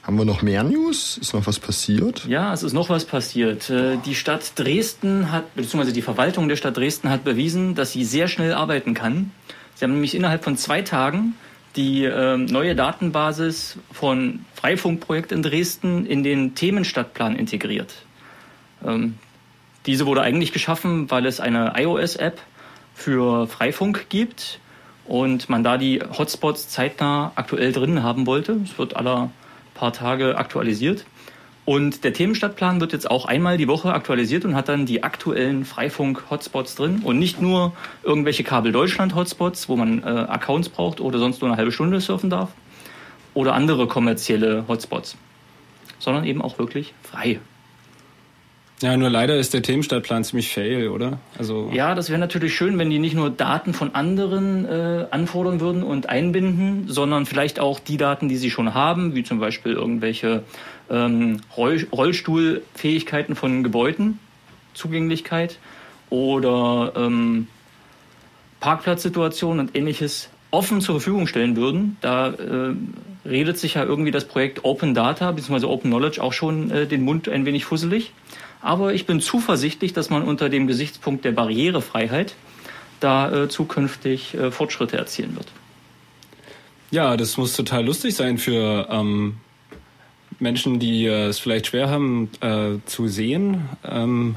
Haben 0.03 0.17
wir 0.17 0.25
noch 0.25 0.41
mehr 0.41 0.63
News? 0.63 1.17
Ist 1.17 1.33
noch 1.33 1.45
was 1.45 1.59
passiert? 1.59 2.25
Ja, 2.27 2.53
es 2.53 2.63
ist 2.63 2.73
noch 2.73 2.89
was 2.89 3.05
passiert. 3.05 3.69
Äh, 3.69 3.97
die 4.03 4.15
Stadt 4.15 4.53
Dresden 4.55 5.31
hat, 5.31 5.53
beziehungsweise 5.55 5.93
die 5.93 6.01
Verwaltung 6.01 6.49
der 6.49 6.55
Stadt 6.55 6.75
Dresden 6.77 7.09
hat 7.09 7.23
bewiesen, 7.23 7.75
dass 7.75 7.91
sie 7.91 8.03
sehr 8.03 8.27
schnell 8.27 8.53
arbeiten 8.53 8.95
kann. 8.95 9.31
Sie 9.75 9.85
haben 9.85 9.93
nämlich 9.93 10.15
innerhalb 10.15 10.43
von 10.43 10.57
zwei 10.57 10.81
Tagen 10.81 11.35
die 11.75 12.03
äh, 12.03 12.37
neue 12.37 12.75
Datenbasis 12.75 13.77
von 13.91 14.43
Freifunkprojekt 14.55 15.31
in 15.31 15.43
Dresden 15.43 16.05
in 16.05 16.23
den 16.23 16.55
Themenstadtplan 16.55 17.35
integriert. 17.35 17.93
Ähm, 18.85 19.15
diese 19.85 20.05
wurde 20.05 20.21
eigentlich 20.21 20.51
geschaffen, 20.51 21.09
weil 21.09 21.25
es 21.25 21.39
eine 21.39 21.73
iOS-App 21.77 22.39
für 22.93 23.47
Freifunk 23.47 24.07
gibt 24.09 24.59
und 25.05 25.49
man 25.49 25.63
da 25.63 25.77
die 25.77 26.01
Hotspots 26.01 26.69
zeitnah 26.69 27.31
aktuell 27.35 27.71
drin 27.71 28.03
haben 28.03 28.27
wollte. 28.27 28.59
Es 28.63 28.77
wird 28.77 28.95
aller 28.95 29.31
paar 29.81 29.93
Tage 29.93 30.37
aktualisiert. 30.37 31.05
Und 31.65 32.03
der 32.03 32.13
Themenstadtplan 32.13 32.79
wird 32.81 32.93
jetzt 32.93 33.09
auch 33.09 33.25
einmal 33.25 33.57
die 33.57 33.67
Woche 33.67 33.93
aktualisiert 33.93 34.45
und 34.45 34.55
hat 34.55 34.69
dann 34.69 34.85
die 34.85 35.03
aktuellen 35.03 35.65
Freifunk-Hotspots 35.65 36.75
drin 36.75 37.01
und 37.03 37.17
nicht 37.17 37.41
nur 37.41 37.73
irgendwelche 38.03 38.43
Kabel 38.43 38.71
Deutschland-Hotspots, 38.71 39.69
wo 39.69 39.75
man 39.75 40.03
äh, 40.03 40.05
Accounts 40.05 40.69
braucht 40.69 41.01
oder 41.01 41.17
sonst 41.17 41.41
nur 41.41 41.49
eine 41.49 41.57
halbe 41.57 41.71
Stunde 41.71 41.99
surfen 41.99 42.29
darf 42.29 42.49
oder 43.33 43.53
andere 43.53 43.87
kommerzielle 43.87 44.65
Hotspots, 44.67 45.17
sondern 45.97 46.25
eben 46.25 46.43
auch 46.43 46.59
wirklich 46.59 46.93
frei. 47.01 47.39
Ja, 48.81 48.97
nur 48.97 49.09
leider 49.09 49.37
ist 49.37 49.53
der 49.53 49.61
Themenstadtplan 49.61 50.23
ziemlich 50.23 50.51
fail, 50.51 50.89
oder? 50.89 51.19
Also 51.37 51.69
ja, 51.71 51.93
das 51.93 52.09
wäre 52.09 52.19
natürlich 52.19 52.55
schön, 52.55 52.79
wenn 52.79 52.89
die 52.89 52.97
nicht 52.97 53.15
nur 53.15 53.29
Daten 53.29 53.73
von 53.73 53.93
anderen 53.93 54.65
äh, 54.65 55.05
anfordern 55.11 55.59
würden 55.59 55.83
und 55.83 56.09
einbinden, 56.09 56.87
sondern 56.87 57.25
vielleicht 57.25 57.59
auch 57.59 57.79
die 57.79 57.97
Daten, 57.97 58.27
die 58.27 58.37
sie 58.37 58.49
schon 58.49 58.73
haben, 58.73 59.13
wie 59.13 59.23
zum 59.23 59.39
Beispiel 59.39 59.73
irgendwelche 59.73 60.43
ähm, 60.89 61.41
Roll 61.55 61.87
Rollstuhlfähigkeiten 61.91 63.35
von 63.35 63.63
Gebäuden, 63.63 64.19
Zugänglichkeit 64.73 65.59
oder 66.09 66.93
ähm, 66.95 67.47
Parkplatzsituationen 68.59 69.67
und 69.67 69.75
ähnliches 69.75 70.29
offen 70.51 70.81
zur 70.81 70.95
Verfügung 70.95 71.27
stellen 71.27 71.55
würden. 71.55 71.97
Da 72.01 72.29
äh, 72.29 72.73
redet 73.25 73.57
sich 73.57 73.75
ja 73.75 73.83
irgendwie 73.83 74.11
das 74.11 74.25
Projekt 74.25 74.65
Open 74.65 74.93
Data 74.93 75.31
bzw. 75.31 75.65
Open 75.65 75.89
Knowledge 75.89 76.21
auch 76.21 76.33
schon 76.33 76.69
äh, 76.71 76.85
den 76.87 77.03
Mund 77.03 77.29
ein 77.29 77.45
wenig 77.45 77.65
fusselig. 77.65 78.11
Aber 78.61 78.93
ich 78.93 79.05
bin 79.05 79.19
zuversichtlich, 79.21 79.93
dass 79.93 80.09
man 80.09 80.23
unter 80.23 80.49
dem 80.49 80.67
Gesichtspunkt 80.67 81.25
der 81.25 81.31
Barrierefreiheit 81.31 82.35
da 82.99 83.31
äh, 83.31 83.49
zukünftig 83.49 84.35
äh, 84.35 84.51
Fortschritte 84.51 84.97
erzielen 84.97 85.35
wird. 85.35 85.47
Ja, 86.91 87.17
das 87.17 87.37
muss 87.37 87.55
total 87.55 87.85
lustig 87.85 88.15
sein 88.15 88.37
für 88.37 88.87
ähm, 88.91 89.37
Menschen, 90.39 90.79
die 90.79 91.05
äh, 91.05 91.27
es 91.27 91.39
vielleicht 91.39 91.67
schwer 91.67 91.89
haben 91.89 92.29
äh, 92.41 92.77
zu 92.85 93.07
sehen, 93.07 93.69
ähm, 93.83 94.35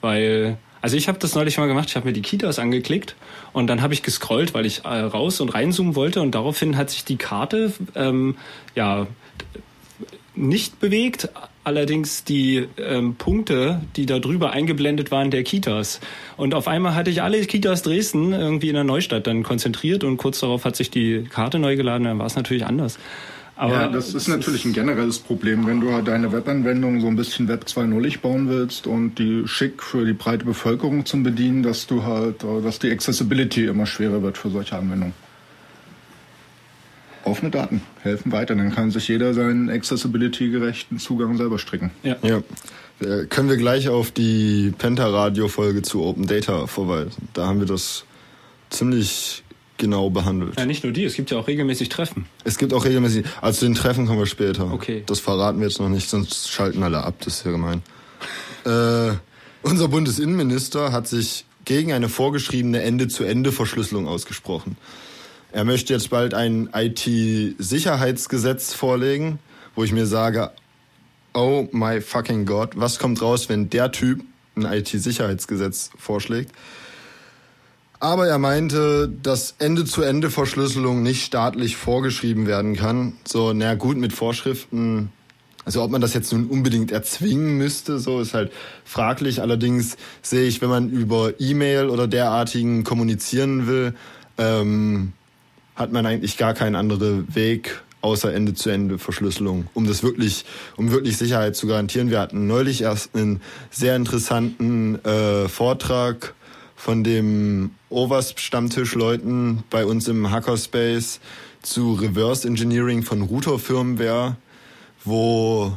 weil 0.00 0.58
also 0.80 0.98
ich 0.98 1.08
habe 1.08 1.18
das 1.18 1.34
neulich 1.34 1.56
mal 1.56 1.66
gemacht, 1.66 1.88
ich 1.88 1.96
habe 1.96 2.06
mir 2.06 2.12
die 2.12 2.20
Kitas 2.20 2.58
angeklickt 2.58 3.16
und 3.54 3.68
dann 3.68 3.80
habe 3.80 3.94
ich 3.94 4.02
gescrollt, 4.02 4.52
weil 4.52 4.66
ich 4.66 4.84
äh, 4.84 4.88
raus 4.88 5.40
und 5.40 5.48
reinzoomen 5.48 5.94
wollte 5.94 6.20
und 6.20 6.34
daraufhin 6.34 6.76
hat 6.76 6.90
sich 6.90 7.04
die 7.04 7.16
Karte 7.16 7.72
ähm, 7.94 8.36
ja 8.74 9.06
nicht 10.34 10.80
bewegt, 10.80 11.30
allerdings 11.64 12.24
die 12.24 12.68
ähm, 12.76 13.16
Punkte, 13.16 13.80
die 13.96 14.06
da 14.06 14.18
drüber 14.18 14.52
eingeblendet 14.52 15.10
waren, 15.10 15.30
der 15.30 15.42
Kitas. 15.42 16.00
Und 16.36 16.54
auf 16.54 16.68
einmal 16.68 16.94
hatte 16.94 17.10
ich 17.10 17.22
alle 17.22 17.40
Kitas 17.46 17.82
Dresden 17.82 18.32
irgendwie 18.32 18.68
in 18.68 18.74
der 18.74 18.84
Neustadt 18.84 19.26
dann 19.26 19.42
konzentriert 19.42 20.04
und 20.04 20.16
kurz 20.18 20.40
darauf 20.40 20.64
hat 20.64 20.76
sich 20.76 20.90
die 20.90 21.24
Karte 21.24 21.58
neu 21.58 21.76
geladen, 21.76 22.04
dann 22.04 22.18
war 22.18 22.26
es 22.26 22.36
natürlich 22.36 22.66
anders. 22.66 22.98
Aber 23.56 23.72
ja, 23.72 23.88
das, 23.88 24.14
ist 24.14 24.26
natürlich 24.26 24.64
ein 24.64 24.72
generelles 24.72 25.20
Problem, 25.20 25.66
wenn 25.66 25.80
du 25.80 25.92
halt 25.92 26.08
deine 26.08 26.32
Webanwendung 26.32 27.00
so 27.00 27.06
ein 27.06 27.14
bisschen 27.14 27.46
Web 27.46 27.66
2.0 27.68 28.20
bauen 28.20 28.48
willst 28.48 28.88
und 28.88 29.14
die 29.18 29.46
schick 29.46 29.80
für 29.82 30.04
die 30.04 30.12
breite 30.12 30.44
Bevölkerung 30.44 31.06
zum 31.06 31.22
Bedienen, 31.22 31.62
dass 31.62 31.86
du 31.86 32.02
halt, 32.02 32.42
äh, 32.42 32.62
dass 32.62 32.80
die 32.80 32.90
Accessibility 32.90 33.66
immer 33.66 33.86
schwerer 33.86 34.22
wird 34.22 34.38
für 34.38 34.50
solche 34.50 34.76
Anwendungen. 34.76 35.14
Offene 37.34 37.50
Daten 37.50 37.82
helfen 38.02 38.30
weiter, 38.30 38.54
dann 38.54 38.72
kann 38.72 38.92
sich 38.92 39.08
jeder 39.08 39.34
seinen 39.34 39.68
accessibility-gerechten 39.68 41.00
Zugang 41.00 41.36
selber 41.36 41.58
stricken. 41.58 41.90
Ja. 42.04 42.14
ja. 42.22 42.42
Äh, 43.00 43.26
können 43.26 43.48
wir 43.48 43.56
gleich 43.56 43.88
auf 43.88 44.12
die 44.12 44.72
Penta-Radio-Folge 44.78 45.82
zu 45.82 46.04
Open 46.04 46.28
Data 46.28 46.68
verweisen. 46.68 47.28
Da 47.32 47.48
haben 47.48 47.58
wir 47.58 47.66
das 47.66 48.04
ziemlich 48.70 49.42
genau 49.78 50.10
behandelt. 50.10 50.56
Ja, 50.56 50.64
nicht 50.64 50.84
nur 50.84 50.92
die, 50.92 51.02
es 51.02 51.14
gibt 51.14 51.32
ja 51.32 51.38
auch 51.38 51.48
regelmäßig 51.48 51.88
Treffen. 51.88 52.26
Es 52.44 52.56
gibt 52.56 52.72
auch 52.72 52.84
regelmäßig, 52.84 53.26
also 53.40 53.58
zu 53.58 53.64
den 53.64 53.74
Treffen 53.74 54.06
kommen 54.06 54.20
wir 54.20 54.26
später. 54.26 54.72
Okay. 54.72 55.02
Das 55.06 55.18
verraten 55.18 55.58
wir 55.58 55.66
jetzt 55.66 55.80
noch 55.80 55.88
nicht, 55.88 56.08
sonst 56.08 56.52
schalten 56.52 56.84
alle 56.84 57.02
ab, 57.02 57.16
das 57.18 57.38
ist 57.38 57.46
ja 57.46 57.50
gemein. 57.50 57.82
äh, 58.64 59.16
unser 59.62 59.88
Bundesinnenminister 59.88 60.92
hat 60.92 61.08
sich 61.08 61.46
gegen 61.64 61.92
eine 61.92 62.08
vorgeschriebene 62.08 62.80
Ende-zu-Ende-Verschlüsselung 62.82 64.06
ausgesprochen. 64.06 64.76
Er 65.54 65.62
möchte 65.62 65.92
jetzt 65.92 66.10
bald 66.10 66.34
ein 66.34 66.68
IT-Sicherheitsgesetz 66.74 68.74
vorlegen, 68.74 69.38
wo 69.76 69.84
ich 69.84 69.92
mir 69.92 70.06
sage, 70.06 70.50
oh 71.32 71.68
my 71.70 72.00
fucking 72.00 72.44
God, 72.44 72.70
was 72.74 72.98
kommt 72.98 73.22
raus, 73.22 73.48
wenn 73.48 73.70
der 73.70 73.92
Typ 73.92 74.24
ein 74.56 74.64
IT-Sicherheitsgesetz 74.64 75.90
vorschlägt? 75.96 76.50
Aber 78.00 78.26
er 78.26 78.38
meinte, 78.38 79.08
dass 79.22 79.54
Ende-zu-Ende-Verschlüsselung 79.60 81.04
nicht 81.04 81.24
staatlich 81.24 81.76
vorgeschrieben 81.76 82.48
werden 82.48 82.74
kann. 82.74 83.12
So, 83.24 83.52
na 83.52 83.76
gut, 83.76 83.96
mit 83.96 84.12
Vorschriften. 84.12 85.12
Also 85.64 85.84
ob 85.84 85.92
man 85.92 86.00
das 86.00 86.14
jetzt 86.14 86.32
nun 86.32 86.48
unbedingt 86.48 86.90
erzwingen 86.90 87.58
müsste, 87.58 88.00
so 88.00 88.20
ist 88.20 88.34
halt 88.34 88.50
fraglich. 88.84 89.40
Allerdings 89.40 89.98
sehe 90.20 90.48
ich, 90.48 90.60
wenn 90.60 90.68
man 90.68 90.90
über 90.90 91.34
E-Mail 91.38 91.90
oder 91.90 92.08
derartigen 92.08 92.82
kommunizieren 92.82 93.68
will, 93.68 93.94
ähm, 94.36 95.12
hat 95.74 95.92
man 95.92 96.06
eigentlich 96.06 96.36
gar 96.36 96.54
keinen 96.54 96.76
anderen 96.76 97.34
Weg 97.34 97.82
außer 98.00 98.34
Ende-zu-Ende-Verschlüsselung, 98.34 99.66
um 99.72 99.86
das 99.86 100.02
wirklich, 100.02 100.44
um 100.76 100.90
wirklich 100.90 101.16
Sicherheit 101.16 101.56
zu 101.56 101.66
garantieren. 101.66 102.10
Wir 102.10 102.20
hatten 102.20 102.46
neulich 102.46 102.82
erst 102.82 103.14
einen 103.14 103.40
sehr 103.70 103.96
interessanten 103.96 105.02
äh, 105.04 105.48
Vortrag 105.48 106.34
von 106.76 107.02
dem 107.02 107.70
OWASP-Stammtischleuten 107.88 109.64
bei 109.70 109.86
uns 109.86 110.06
im 110.06 110.30
Hackerspace 110.30 111.20
zu 111.62 111.94
Reverse 111.94 112.46
Engineering 112.46 113.02
von 113.02 113.22
Router-Firmware, 113.22 114.36
wo 115.02 115.72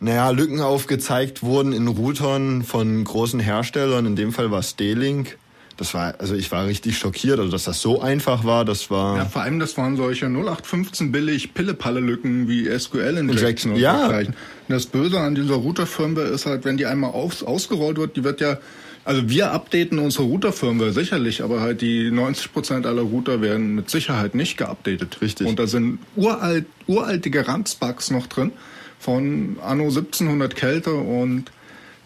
naja, 0.00 0.30
Lücken 0.30 0.60
aufgezeigt 0.60 1.44
wurden 1.44 1.72
in 1.72 1.86
Routern 1.86 2.64
von 2.64 3.04
großen 3.04 3.38
Herstellern. 3.38 4.04
In 4.04 4.16
dem 4.16 4.32
Fall 4.32 4.50
war 4.50 4.58
es 4.58 4.74
D-Link. 4.74 5.38
Das 5.76 5.92
war, 5.92 6.14
also 6.18 6.34
ich 6.34 6.52
war 6.52 6.66
richtig 6.66 6.96
schockiert, 6.96 7.38
also 7.38 7.50
dass 7.50 7.64
das 7.64 7.80
so 7.80 8.00
einfach 8.00 8.44
war, 8.44 8.64
das 8.64 8.90
war. 8.90 9.16
Ja, 9.16 9.24
vor 9.24 9.42
allem, 9.42 9.58
das 9.58 9.76
waren 9.76 9.96
solche 9.96 10.26
0815 10.26 11.10
billig 11.10 11.52
Pille-Palle-Lücken 11.54 12.48
wie 12.48 12.66
SQL-Injection 12.66 13.74
ja. 13.74 13.92
und 13.92 13.98
dergleichen. 14.00 14.36
Das 14.68 14.86
Böse 14.86 15.18
an 15.18 15.34
dieser 15.34 15.54
Router-Firmware 15.54 16.28
ist 16.28 16.46
halt, 16.46 16.64
wenn 16.64 16.76
die 16.76 16.86
einmal 16.86 17.10
aus, 17.10 17.42
ausgerollt 17.42 17.98
wird, 17.98 18.16
die 18.16 18.24
wird 18.24 18.40
ja 18.40 18.58
also 19.04 19.28
wir 19.28 19.52
updaten 19.52 19.98
unsere 19.98 20.24
Router-Firmware 20.24 20.92
sicherlich, 20.92 21.42
aber 21.42 21.60
halt 21.60 21.82
die 21.82 22.10
90 22.10 22.52
Prozent 22.52 22.86
aller 22.86 23.02
Router 23.02 23.42
werden 23.42 23.74
mit 23.74 23.90
Sicherheit 23.90 24.34
nicht 24.34 24.56
geupdatet. 24.56 25.20
Richtig. 25.20 25.46
Und 25.46 25.58
da 25.58 25.66
sind 25.66 25.98
uralt, 26.16 26.64
uralte 26.86 27.46
Ranzbugs 27.46 28.10
noch 28.10 28.26
drin 28.26 28.52
von 28.98 29.58
Anno 29.62 29.84
1700 29.84 30.56
Kälte 30.56 30.94
und 30.94 31.52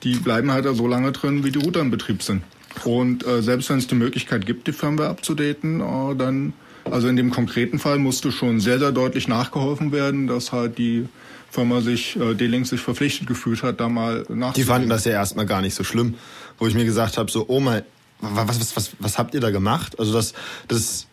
die 0.02 0.14
bleiben 0.16 0.50
halt 0.50 0.66
so 0.74 0.88
lange 0.88 1.12
drin, 1.12 1.44
wie 1.44 1.52
die 1.52 1.60
Router 1.60 1.80
in 1.80 1.92
Betrieb 1.92 2.22
sind. 2.22 2.42
Und 2.84 3.26
äh, 3.26 3.42
selbst 3.42 3.70
wenn 3.70 3.78
es 3.78 3.86
die 3.86 3.94
Möglichkeit 3.94 4.46
gibt, 4.46 4.66
die 4.66 4.72
Firmware 4.72 5.08
abzudaten, 5.08 5.80
äh, 5.80 6.16
dann, 6.16 6.52
also 6.84 7.08
in 7.08 7.16
dem 7.16 7.30
konkreten 7.30 7.78
Fall 7.78 7.98
musste 7.98 8.32
schon 8.32 8.60
sehr, 8.60 8.78
sehr 8.78 8.92
deutlich 8.92 9.28
nachgeholfen 9.28 9.92
werden, 9.92 10.26
dass 10.26 10.52
halt 10.52 10.78
die 10.78 11.08
Firma 11.50 11.80
sich, 11.80 12.16
äh, 12.16 12.34
D-Link 12.34 12.66
sich 12.66 12.80
verpflichtet 12.80 13.26
gefühlt 13.26 13.62
hat, 13.62 13.80
da 13.80 13.88
mal 13.88 14.18
nachzudenken. 14.18 14.52
Die 14.54 14.64
fanden 14.64 14.88
das 14.88 15.04
ja 15.04 15.12
erstmal 15.12 15.46
gar 15.46 15.60
nicht 15.60 15.74
so 15.74 15.82
schlimm, 15.82 16.14
wo 16.58 16.66
ich 16.66 16.74
mir 16.74 16.84
gesagt 16.84 17.16
habe, 17.16 17.30
so, 17.30 17.46
oh 17.48 17.60
mein, 17.60 17.82
was, 18.20 18.60
was, 18.60 18.76
was, 18.76 18.90
was 18.98 19.18
habt 19.18 19.34
ihr 19.34 19.40
da 19.40 19.50
gemacht? 19.50 19.98
Also 19.98 20.12
das, 20.12 20.34
das, 20.66 21.06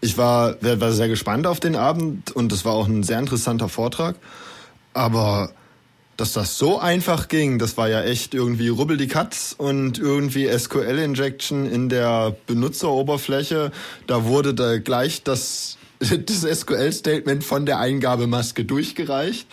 ich 0.00 0.18
war, 0.18 0.56
war 0.60 0.92
sehr 0.92 1.08
gespannt 1.08 1.46
auf 1.46 1.60
den 1.60 1.76
Abend 1.76 2.30
und 2.32 2.50
das 2.50 2.64
war 2.64 2.72
auch 2.72 2.88
ein 2.88 3.02
sehr 3.02 3.18
interessanter 3.18 3.68
Vortrag. 3.68 4.16
Aber 4.92 5.52
dass 6.16 6.32
das 6.32 6.58
so 6.58 6.78
einfach 6.78 7.28
ging, 7.28 7.58
das 7.58 7.76
war 7.76 7.88
ja 7.88 8.02
echt 8.02 8.34
irgendwie 8.34 8.68
rubbel 8.68 8.96
die 8.96 9.08
Katz 9.08 9.54
und 9.56 9.98
irgendwie 9.98 10.48
SQL-Injection 10.48 11.66
in 11.66 11.88
der 11.88 12.34
Benutzeroberfläche. 12.46 13.70
Da 14.06 14.24
wurde 14.24 14.54
da 14.54 14.78
gleich 14.78 15.22
das 15.22 15.76
das 15.98 16.42
SQL-Statement 16.60 17.44
von 17.44 17.66
der 17.66 17.78
Eingabemaske 17.78 18.64
durchgereicht. 18.64 19.46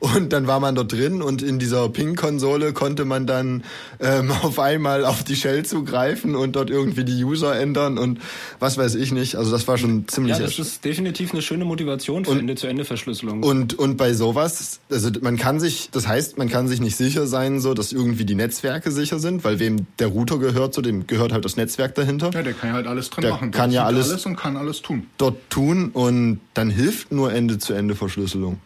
Und 0.00 0.32
dann 0.32 0.46
war 0.46 0.60
man 0.60 0.74
dort 0.74 0.92
drin 0.92 1.22
und 1.22 1.42
in 1.42 1.58
dieser 1.58 1.88
Ping-Konsole 1.88 2.72
konnte 2.72 3.04
man 3.04 3.26
dann 3.26 3.64
ähm, 4.00 4.30
auf 4.42 4.58
einmal 4.58 5.04
auf 5.04 5.24
die 5.24 5.36
Shell 5.36 5.64
zugreifen 5.64 6.34
und 6.34 6.56
dort 6.56 6.70
irgendwie 6.70 7.04
die 7.04 7.24
User 7.24 7.58
ändern 7.58 7.98
und 7.98 8.20
was 8.58 8.78
weiß 8.78 8.94
ich 8.94 9.12
nicht. 9.12 9.36
Also 9.36 9.50
das 9.50 9.66
war 9.68 9.78
schon 9.78 10.08
ziemlich. 10.08 10.36
Ja, 10.36 10.42
das 10.42 10.58
ist 10.58 10.84
definitiv 10.84 11.32
eine 11.32 11.42
schöne 11.42 11.64
Motivation 11.64 12.24
für 12.24 12.32
Ende-zu-Ende-Verschlüsselung. 12.38 13.42
Und 13.42 13.74
und 13.78 13.96
bei 13.96 14.12
sowas, 14.14 14.80
also 14.90 15.10
man 15.20 15.36
kann 15.36 15.60
sich, 15.60 15.90
das 15.90 16.06
heißt, 16.06 16.38
man 16.38 16.48
kann 16.48 16.68
sich 16.68 16.80
nicht 16.80 16.96
sicher 16.96 17.26
sein, 17.26 17.60
so 17.60 17.74
dass 17.74 17.92
irgendwie 17.92 18.24
die 18.24 18.34
Netzwerke 18.34 18.90
sicher 18.90 19.18
sind, 19.18 19.44
weil 19.44 19.58
wem 19.58 19.86
der 19.98 20.08
Router 20.08 20.38
gehört, 20.38 20.74
zu 20.74 20.82
dem 20.82 21.06
gehört 21.06 21.32
halt 21.32 21.44
das 21.44 21.56
Netzwerk 21.56 21.94
dahinter. 21.94 22.30
Ja, 22.32 22.42
der 22.42 22.52
kann 22.52 22.70
ja 22.70 22.74
halt 22.74 22.86
alles 22.86 23.10
drin 23.10 23.22
der 23.22 23.30
machen. 23.32 23.50
Kann 23.50 23.70
ja 23.70 23.84
alles, 23.84 24.10
alles 24.10 24.26
und 24.26 24.36
kann 24.36 24.56
alles 24.56 24.82
tun. 24.82 25.06
Dort 25.18 25.36
tun 25.50 25.90
und 25.92 26.40
dann 26.54 26.70
hilft 26.70 27.12
nur 27.12 27.32
Ende-zu-Ende-Verschlüsselung. 27.32 28.58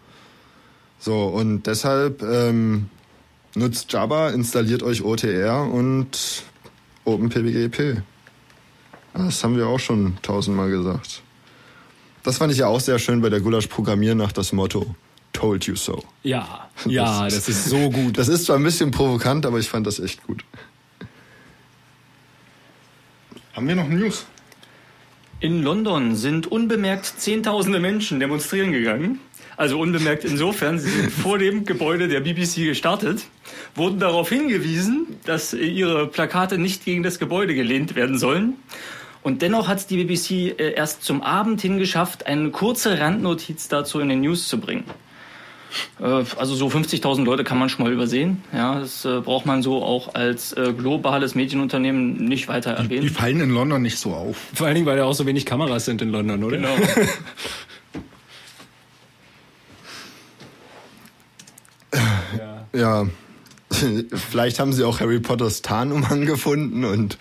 So, 1.00 1.24
und 1.28 1.66
deshalb 1.66 2.22
ähm, 2.22 2.90
nutzt 3.54 3.92
Java, 3.92 4.28
installiert 4.28 4.82
euch 4.82 5.02
OTR 5.02 5.62
und 5.62 6.44
OpenPBGP. 7.04 8.02
Das 9.14 9.42
haben 9.42 9.56
wir 9.56 9.66
auch 9.66 9.80
schon 9.80 10.18
tausendmal 10.22 10.70
gesagt. 10.70 11.22
Das 12.22 12.36
fand 12.36 12.52
ich 12.52 12.58
ja 12.58 12.66
auch 12.66 12.80
sehr 12.80 12.98
schön 12.98 13.22
bei 13.22 13.30
der 13.30 13.40
Gulasch 13.40 13.66
Programmieren 13.66 14.18
nach 14.18 14.32
das 14.32 14.52
Motto 14.52 14.94
Told 15.32 15.64
you 15.64 15.74
so. 15.74 16.02
Ja, 16.22 16.68
ja, 16.84 17.24
das, 17.24 17.34
das 17.34 17.48
ist 17.48 17.64
so 17.66 17.88
gut. 17.88 18.18
Das 18.18 18.28
ist 18.28 18.44
zwar 18.44 18.56
ein 18.56 18.62
bisschen 18.62 18.90
provokant, 18.90 19.46
aber 19.46 19.58
ich 19.58 19.68
fand 19.68 19.86
das 19.86 19.98
echt 20.00 20.22
gut. 20.26 20.44
Haben 23.54 23.68
wir 23.68 23.76
noch 23.76 23.88
News? 23.88 24.26
In 25.40 25.62
London 25.62 26.16
sind 26.16 26.46
unbemerkt 26.46 27.06
Zehntausende 27.06 27.80
Menschen 27.80 28.20
demonstrieren 28.20 28.72
gegangen. 28.72 29.20
Also 29.60 29.78
unbemerkt 29.78 30.24
insofern, 30.24 30.78
sie 30.78 30.88
sind 30.88 31.12
vor 31.12 31.36
dem 31.36 31.66
Gebäude 31.66 32.08
der 32.08 32.20
BBC 32.20 32.64
gestartet, 32.64 33.24
wurden 33.74 34.00
darauf 34.00 34.30
hingewiesen, 34.30 35.18
dass 35.26 35.52
ihre 35.52 36.06
Plakate 36.06 36.56
nicht 36.56 36.86
gegen 36.86 37.02
das 37.02 37.18
Gebäude 37.18 37.54
gelehnt 37.54 37.94
werden 37.94 38.16
sollen. 38.16 38.54
Und 39.22 39.42
dennoch 39.42 39.68
hat 39.68 39.76
es 39.76 39.86
die 39.86 40.02
BBC 40.02 40.58
äh, 40.58 40.72
erst 40.72 41.04
zum 41.04 41.20
Abend 41.20 41.60
hingeschafft, 41.60 42.26
eine 42.26 42.48
kurze 42.48 43.00
Randnotiz 43.00 43.68
dazu 43.68 44.00
in 44.00 44.08
den 44.08 44.22
News 44.22 44.48
zu 44.48 44.58
bringen. 44.58 44.84
Äh, 46.00 46.04
also 46.04 46.54
so 46.54 46.68
50.000 46.68 47.22
Leute 47.24 47.44
kann 47.44 47.58
man 47.58 47.68
schon 47.68 47.84
mal 47.84 47.92
übersehen. 47.92 48.42
Ja, 48.54 48.80
das 48.80 49.04
äh, 49.04 49.20
braucht 49.20 49.44
man 49.44 49.60
so 49.60 49.82
auch 49.82 50.14
als 50.14 50.56
globales 50.78 51.34
Medienunternehmen 51.34 52.14
nicht 52.14 52.48
weiter 52.48 52.70
erwähnen. 52.70 53.02
Die, 53.02 53.08
die 53.08 53.14
fallen 53.14 53.40
in 53.42 53.50
London 53.50 53.82
nicht 53.82 53.98
so 53.98 54.14
auf. 54.14 54.38
Vor 54.54 54.68
allen 54.68 54.76
Dingen, 54.76 54.86
weil 54.86 54.96
da 54.96 55.04
auch 55.04 55.12
so 55.12 55.26
wenig 55.26 55.44
Kameras 55.44 55.84
sind 55.84 56.00
in 56.00 56.08
London, 56.08 56.42
oder? 56.44 56.56
Genau. 56.56 56.74
Ja. 62.72 63.07
Vielleicht 64.31 64.59
haben 64.59 64.72
sie 64.72 64.85
auch 64.85 65.00
Harry 65.00 65.20
Potters 65.20 65.62
Tarnumhang 65.62 66.26
gefunden 66.26 66.85
und 66.85 67.18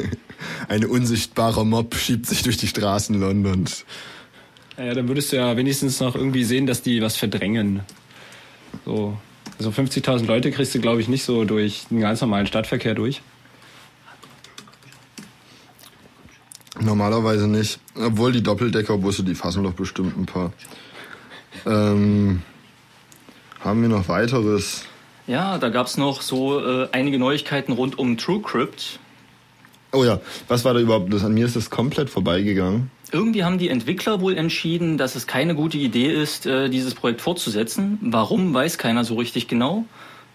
ein 0.68 0.84
unsichtbarer 0.84 1.64
Mob 1.64 1.94
schiebt 1.94 2.26
sich 2.26 2.42
durch 2.42 2.56
die 2.56 2.68
Straßen 2.68 3.18
Londons. 3.18 3.84
Ja, 4.78 4.94
dann 4.94 5.08
würdest 5.08 5.32
du 5.32 5.36
ja 5.36 5.56
wenigstens 5.56 6.00
noch 6.00 6.14
irgendwie 6.14 6.44
sehen, 6.44 6.66
dass 6.66 6.82
die 6.82 7.02
was 7.02 7.16
verdrängen. 7.16 7.80
So. 8.84 9.16
Also 9.58 9.70
50.000 9.70 10.26
Leute 10.26 10.50
kriegst 10.50 10.74
du, 10.74 10.80
glaube 10.80 11.00
ich, 11.00 11.08
nicht 11.08 11.24
so 11.24 11.44
durch 11.44 11.84
den 11.90 12.00
ganz 12.00 12.20
normalen 12.20 12.46
Stadtverkehr 12.46 12.94
durch. 12.94 13.20
Normalerweise 16.80 17.46
nicht. 17.46 17.78
Obwohl 17.94 18.32
die 18.32 18.42
Doppeldeckerbusse, 18.42 19.22
die 19.22 19.34
fassen 19.34 19.62
doch 19.62 19.74
bestimmt 19.74 20.16
ein 20.16 20.26
paar. 20.26 20.52
Ähm, 21.66 22.42
haben 23.64 23.82
wir 23.82 23.88
noch 23.88 24.08
weiteres? 24.08 24.84
Ja, 25.26 25.58
da 25.58 25.68
gab 25.68 25.86
es 25.86 25.96
noch 25.96 26.20
so 26.20 26.60
äh, 26.60 26.88
einige 26.92 27.18
Neuigkeiten 27.18 27.72
rund 27.72 27.98
um 27.98 28.16
TrueCrypt. 28.16 28.98
Oh 29.92 30.04
ja, 30.04 30.20
was 30.48 30.64
war 30.64 30.74
da 30.74 30.80
überhaupt 30.80 31.12
das? 31.12 31.24
An 31.24 31.34
mir 31.34 31.46
ist 31.46 31.54
das 31.54 31.70
komplett 31.70 32.10
vorbeigegangen. 32.10 32.90
Irgendwie 33.12 33.44
haben 33.44 33.58
die 33.58 33.68
Entwickler 33.68 34.20
wohl 34.22 34.36
entschieden, 34.36 34.96
dass 34.96 35.16
es 35.16 35.26
keine 35.26 35.54
gute 35.54 35.76
Idee 35.76 36.10
ist, 36.10 36.46
äh, 36.46 36.70
dieses 36.70 36.94
Projekt 36.94 37.20
fortzusetzen. 37.20 37.98
Warum, 38.00 38.54
weiß 38.54 38.78
keiner 38.78 39.04
so 39.04 39.16
richtig 39.16 39.48
genau. 39.48 39.84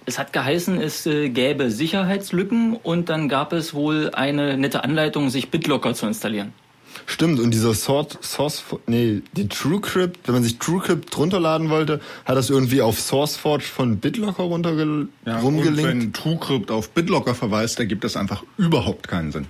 Es 0.06 0.20
hat 0.20 0.32
geheißen, 0.32 0.80
es 0.80 1.06
äh, 1.08 1.30
gäbe 1.30 1.72
Sicherheitslücken 1.72 2.76
und 2.76 3.10
dann 3.10 3.28
gab 3.28 3.52
es 3.52 3.74
wohl 3.74 4.12
eine 4.14 4.58
nette 4.58 4.84
Anleitung, 4.84 5.30
sich 5.30 5.50
BitLocker 5.50 5.96
zu 5.96 6.06
installieren. 6.06 6.54
Stimmt, 7.06 7.40
und 7.40 7.52
dieser 7.52 7.74
Source, 7.74 8.18
Source 8.22 8.64
nee, 8.88 9.22
die 9.34 9.48
TrueCrypt, 9.48 10.28
wenn 10.28 10.34
man 10.36 10.44
sich 10.44 10.58
TrueCrypt 10.60 11.18
runterladen 11.18 11.70
wollte, 11.70 12.00
hat 12.26 12.36
das 12.36 12.50
irgendwie 12.50 12.82
auf 12.82 13.00
SourceForge 13.00 13.64
von 13.64 13.98
BitLocker 14.00 14.44
runterge 14.44 15.08
Ja, 15.26 15.40
rumgelinkt. 15.40 15.80
und 15.80 15.88
wenn 15.88 16.14
TrueCrypt 16.14 16.72
auf 16.72 16.90
BitLocker 16.90 17.36
verweist, 17.36 17.80
ergibt 17.80 18.04
das 18.04 18.18
einfach 18.18 18.44
überhaupt 18.58 19.08
keinen 19.08 19.32
Sinn. 19.32 19.48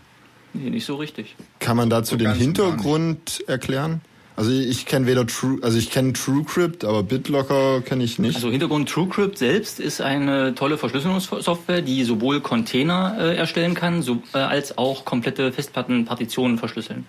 Nee, 0.53 0.69
nicht 0.69 0.85
so 0.85 0.95
richtig. 0.95 1.35
Kann 1.59 1.77
man 1.77 1.89
dazu 1.89 2.11
So 2.11 2.17
den 2.17 2.33
Hintergrund 2.33 3.43
erklären? 3.47 4.01
Also 4.37 4.51
ich 4.51 4.85
kenne 4.85 5.07
weder 5.07 5.25
True, 5.25 5.57
also 5.63 5.79
ich 5.79 5.89
kenne 5.89 6.13
TrueCrypt, 6.13 6.85
aber 6.85 7.01
BitLocker 7.01 7.81
kenne 7.81 8.03
ich 8.03 8.19
nicht. 8.19 8.35
Also 8.35 8.51
Hintergrund 8.51 8.87
TrueCrypt 8.87 9.39
selbst 9.39 9.79
ist 9.79 9.99
eine 9.99 10.53
tolle 10.53 10.77
Verschlüsselungssoftware, 10.77 11.81
die 11.81 12.03
sowohl 12.03 12.39
Container 12.41 13.15
äh, 13.19 13.35
erstellen 13.35 13.73
kann, 13.73 14.03
so, 14.03 14.21
äh, 14.35 14.37
als 14.37 14.77
auch 14.77 15.05
komplette 15.05 15.51
Festplattenpartitionen 15.51 16.59
verschlüsseln. 16.59 17.07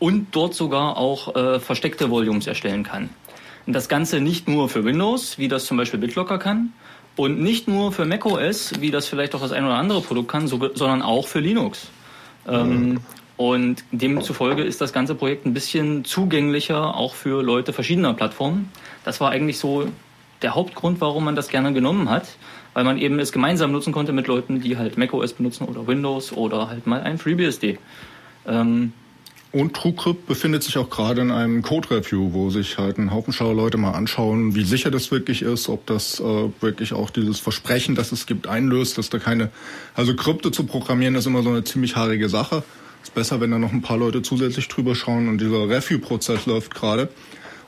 Und 0.00 0.26
dort 0.32 0.54
sogar 0.54 0.96
auch 0.96 1.36
äh, 1.36 1.60
versteckte 1.60 2.10
Volumes 2.10 2.48
erstellen 2.48 2.82
kann. 2.82 3.08
Und 3.66 3.72
das 3.72 3.88
Ganze 3.88 4.20
nicht 4.20 4.48
nur 4.48 4.68
für 4.68 4.84
Windows, 4.84 5.38
wie 5.38 5.46
das 5.46 5.64
zum 5.64 5.76
Beispiel 5.76 6.00
BitLocker 6.00 6.38
kann, 6.38 6.72
und 7.14 7.40
nicht 7.40 7.68
nur 7.68 7.92
für 7.92 8.04
macOS, 8.04 8.80
wie 8.80 8.90
das 8.90 9.06
vielleicht 9.06 9.36
auch 9.36 9.40
das 9.40 9.52
ein 9.52 9.64
oder 9.64 9.74
andere 9.74 10.00
Produkt 10.00 10.28
kann, 10.28 10.48
so, 10.48 10.70
sondern 10.74 11.02
auch 11.02 11.28
für 11.28 11.38
Linux. 11.38 11.88
Ähm, 12.48 12.98
und 13.38 13.84
demzufolge 13.92 14.64
ist 14.64 14.80
das 14.80 14.92
ganze 14.92 15.14
Projekt 15.14 15.46
ein 15.46 15.54
bisschen 15.54 16.04
zugänglicher, 16.04 16.96
auch 16.96 17.14
für 17.14 17.40
Leute 17.40 17.72
verschiedener 17.72 18.12
Plattformen. 18.12 18.70
Das 19.04 19.20
war 19.20 19.30
eigentlich 19.30 19.58
so 19.58 19.88
der 20.42 20.56
Hauptgrund, 20.56 21.00
warum 21.00 21.24
man 21.24 21.36
das 21.36 21.48
gerne 21.48 21.72
genommen 21.72 22.10
hat, 22.10 22.26
weil 22.74 22.82
man 22.82 22.98
eben 22.98 23.20
es 23.20 23.30
gemeinsam 23.30 23.70
nutzen 23.70 23.92
konnte 23.92 24.12
mit 24.12 24.26
Leuten, 24.26 24.60
die 24.60 24.76
halt 24.76 24.98
macOS 24.98 25.34
benutzen 25.34 25.68
oder 25.68 25.86
Windows 25.86 26.32
oder 26.32 26.68
halt 26.68 26.88
mal 26.88 27.00
ein 27.00 27.16
FreeBSD. 27.16 27.78
Ähm, 28.46 28.92
Und 29.52 29.74
TrueCrypt 29.74 30.26
befindet 30.26 30.64
sich 30.64 30.76
auch 30.76 30.90
gerade 30.90 31.20
in 31.20 31.30
einem 31.30 31.62
Code-Review, 31.62 32.32
wo 32.32 32.50
sich 32.50 32.76
halt 32.76 32.98
ein 32.98 33.12
Haufen 33.12 33.32
schlauer 33.32 33.54
Leute 33.54 33.78
mal 33.78 33.92
anschauen, 33.92 34.56
wie 34.56 34.64
sicher 34.64 34.90
das 34.90 35.12
wirklich 35.12 35.42
ist, 35.42 35.68
ob 35.68 35.86
das 35.86 36.18
äh, 36.18 36.24
wirklich 36.60 36.92
auch 36.92 37.10
dieses 37.10 37.38
Versprechen, 37.38 37.94
das 37.94 38.10
es 38.10 38.26
gibt, 38.26 38.48
einlöst, 38.48 38.98
dass 38.98 39.10
da 39.10 39.20
keine, 39.20 39.50
also 39.94 40.16
Krypto 40.16 40.50
zu 40.50 40.64
programmieren 40.64 41.14
ist 41.14 41.26
immer 41.26 41.44
so 41.44 41.50
eine 41.50 41.62
ziemlich 41.62 41.94
haarige 41.94 42.28
Sache. 42.28 42.64
Ist 43.08 43.14
besser, 43.14 43.40
wenn 43.40 43.50
da 43.50 43.58
noch 43.58 43.72
ein 43.72 43.80
paar 43.80 43.96
Leute 43.96 44.20
zusätzlich 44.20 44.68
drüber 44.68 44.94
schauen 44.94 45.28
und 45.28 45.40
dieser 45.40 45.66
Review-Prozess 45.66 46.44
läuft 46.44 46.74
gerade. 46.74 47.08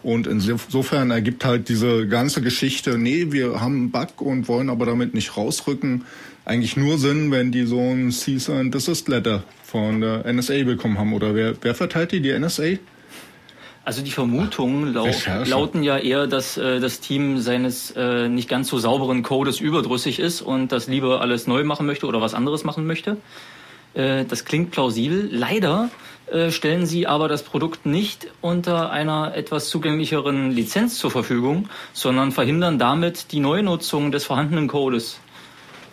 Und 0.03 0.27
insofern 0.27 1.11
ergibt 1.11 1.47
halt 1.47 1.71
diese 1.71 2.07
ganze 2.09 2.43
Geschichte, 2.43 2.99
nee, 2.99 3.33
wir 3.33 3.59
haben 3.59 3.75
einen 3.75 3.91
Bug 3.91 4.21
und 4.21 4.49
wollen 4.49 4.69
aber 4.69 4.85
damit 4.85 5.15
nicht 5.15 5.39
rausrücken, 5.39 6.05
eigentlich 6.45 6.77
nur 6.77 6.99
Sinn, 6.99 7.31
wenn 7.31 7.53
die 7.53 7.65
so 7.65 7.81
ein 7.81 8.13
Cease 8.13 8.55
and 8.55 8.75
Desist 8.75 9.09
Letter 9.09 9.43
von 9.65 10.03
der 10.03 10.31
NSA 10.31 10.65
bekommen 10.65 10.99
haben. 10.99 11.15
Oder 11.15 11.35
wer, 11.35 11.55
wer 11.63 11.75
verteilt 11.75 12.13
die? 12.13 12.21
Die 12.21 12.39
NSA? 12.39 12.77
Also 13.83 14.03
die 14.03 14.11
Vermutungen 14.11 14.93
lau 14.93 15.05
Recherche. 15.05 15.51
lauten 15.51 15.83
ja 15.83 15.97
eher, 15.97 16.27
dass 16.27 16.59
äh, 16.59 16.81
das 16.81 17.01
Team 17.01 17.39
seines 17.39 17.93
äh, 17.97 18.29
nicht 18.29 18.51
ganz 18.51 18.69
so 18.69 18.79
sauberen 18.79 19.23
Codes 19.23 19.59
überdrüssig 19.59 20.19
ist 20.19 20.43
und 20.43 20.71
das 20.71 20.87
lieber 20.87 21.23
alles 21.23 21.47
neu 21.47 21.65
machen 21.65 21.87
möchte 21.87 22.07
oder 22.07 22.21
was 22.21 22.35
anderes 22.35 22.63
machen 22.63 22.87
möchte. 22.87 23.17
Äh, 23.95 24.25
das 24.25 24.45
klingt 24.45 24.71
plausibel. 24.71 25.29
Leider 25.33 25.91
äh, 26.31 26.51
stellen 26.51 26.87
sie 26.87 27.07
aber 27.07 27.29
das 27.29 27.43
Produkt 27.43 27.87
nicht 27.87 28.29
unter 28.41 28.91
einer 28.91 29.35
etwas 29.35 29.69
zugänglicheren 29.69 30.53
Lizenz 30.53 30.99
zur 30.99 31.11
Verfügung, 31.11 31.69
sondern 31.93 32.31
verhindern 32.31 32.79
damit 32.79 33.33
die 33.33 33.41
Neunutzung 33.41 34.13
des 34.13 34.25
vorhandenen 34.25 34.69
Codes. 34.69 35.19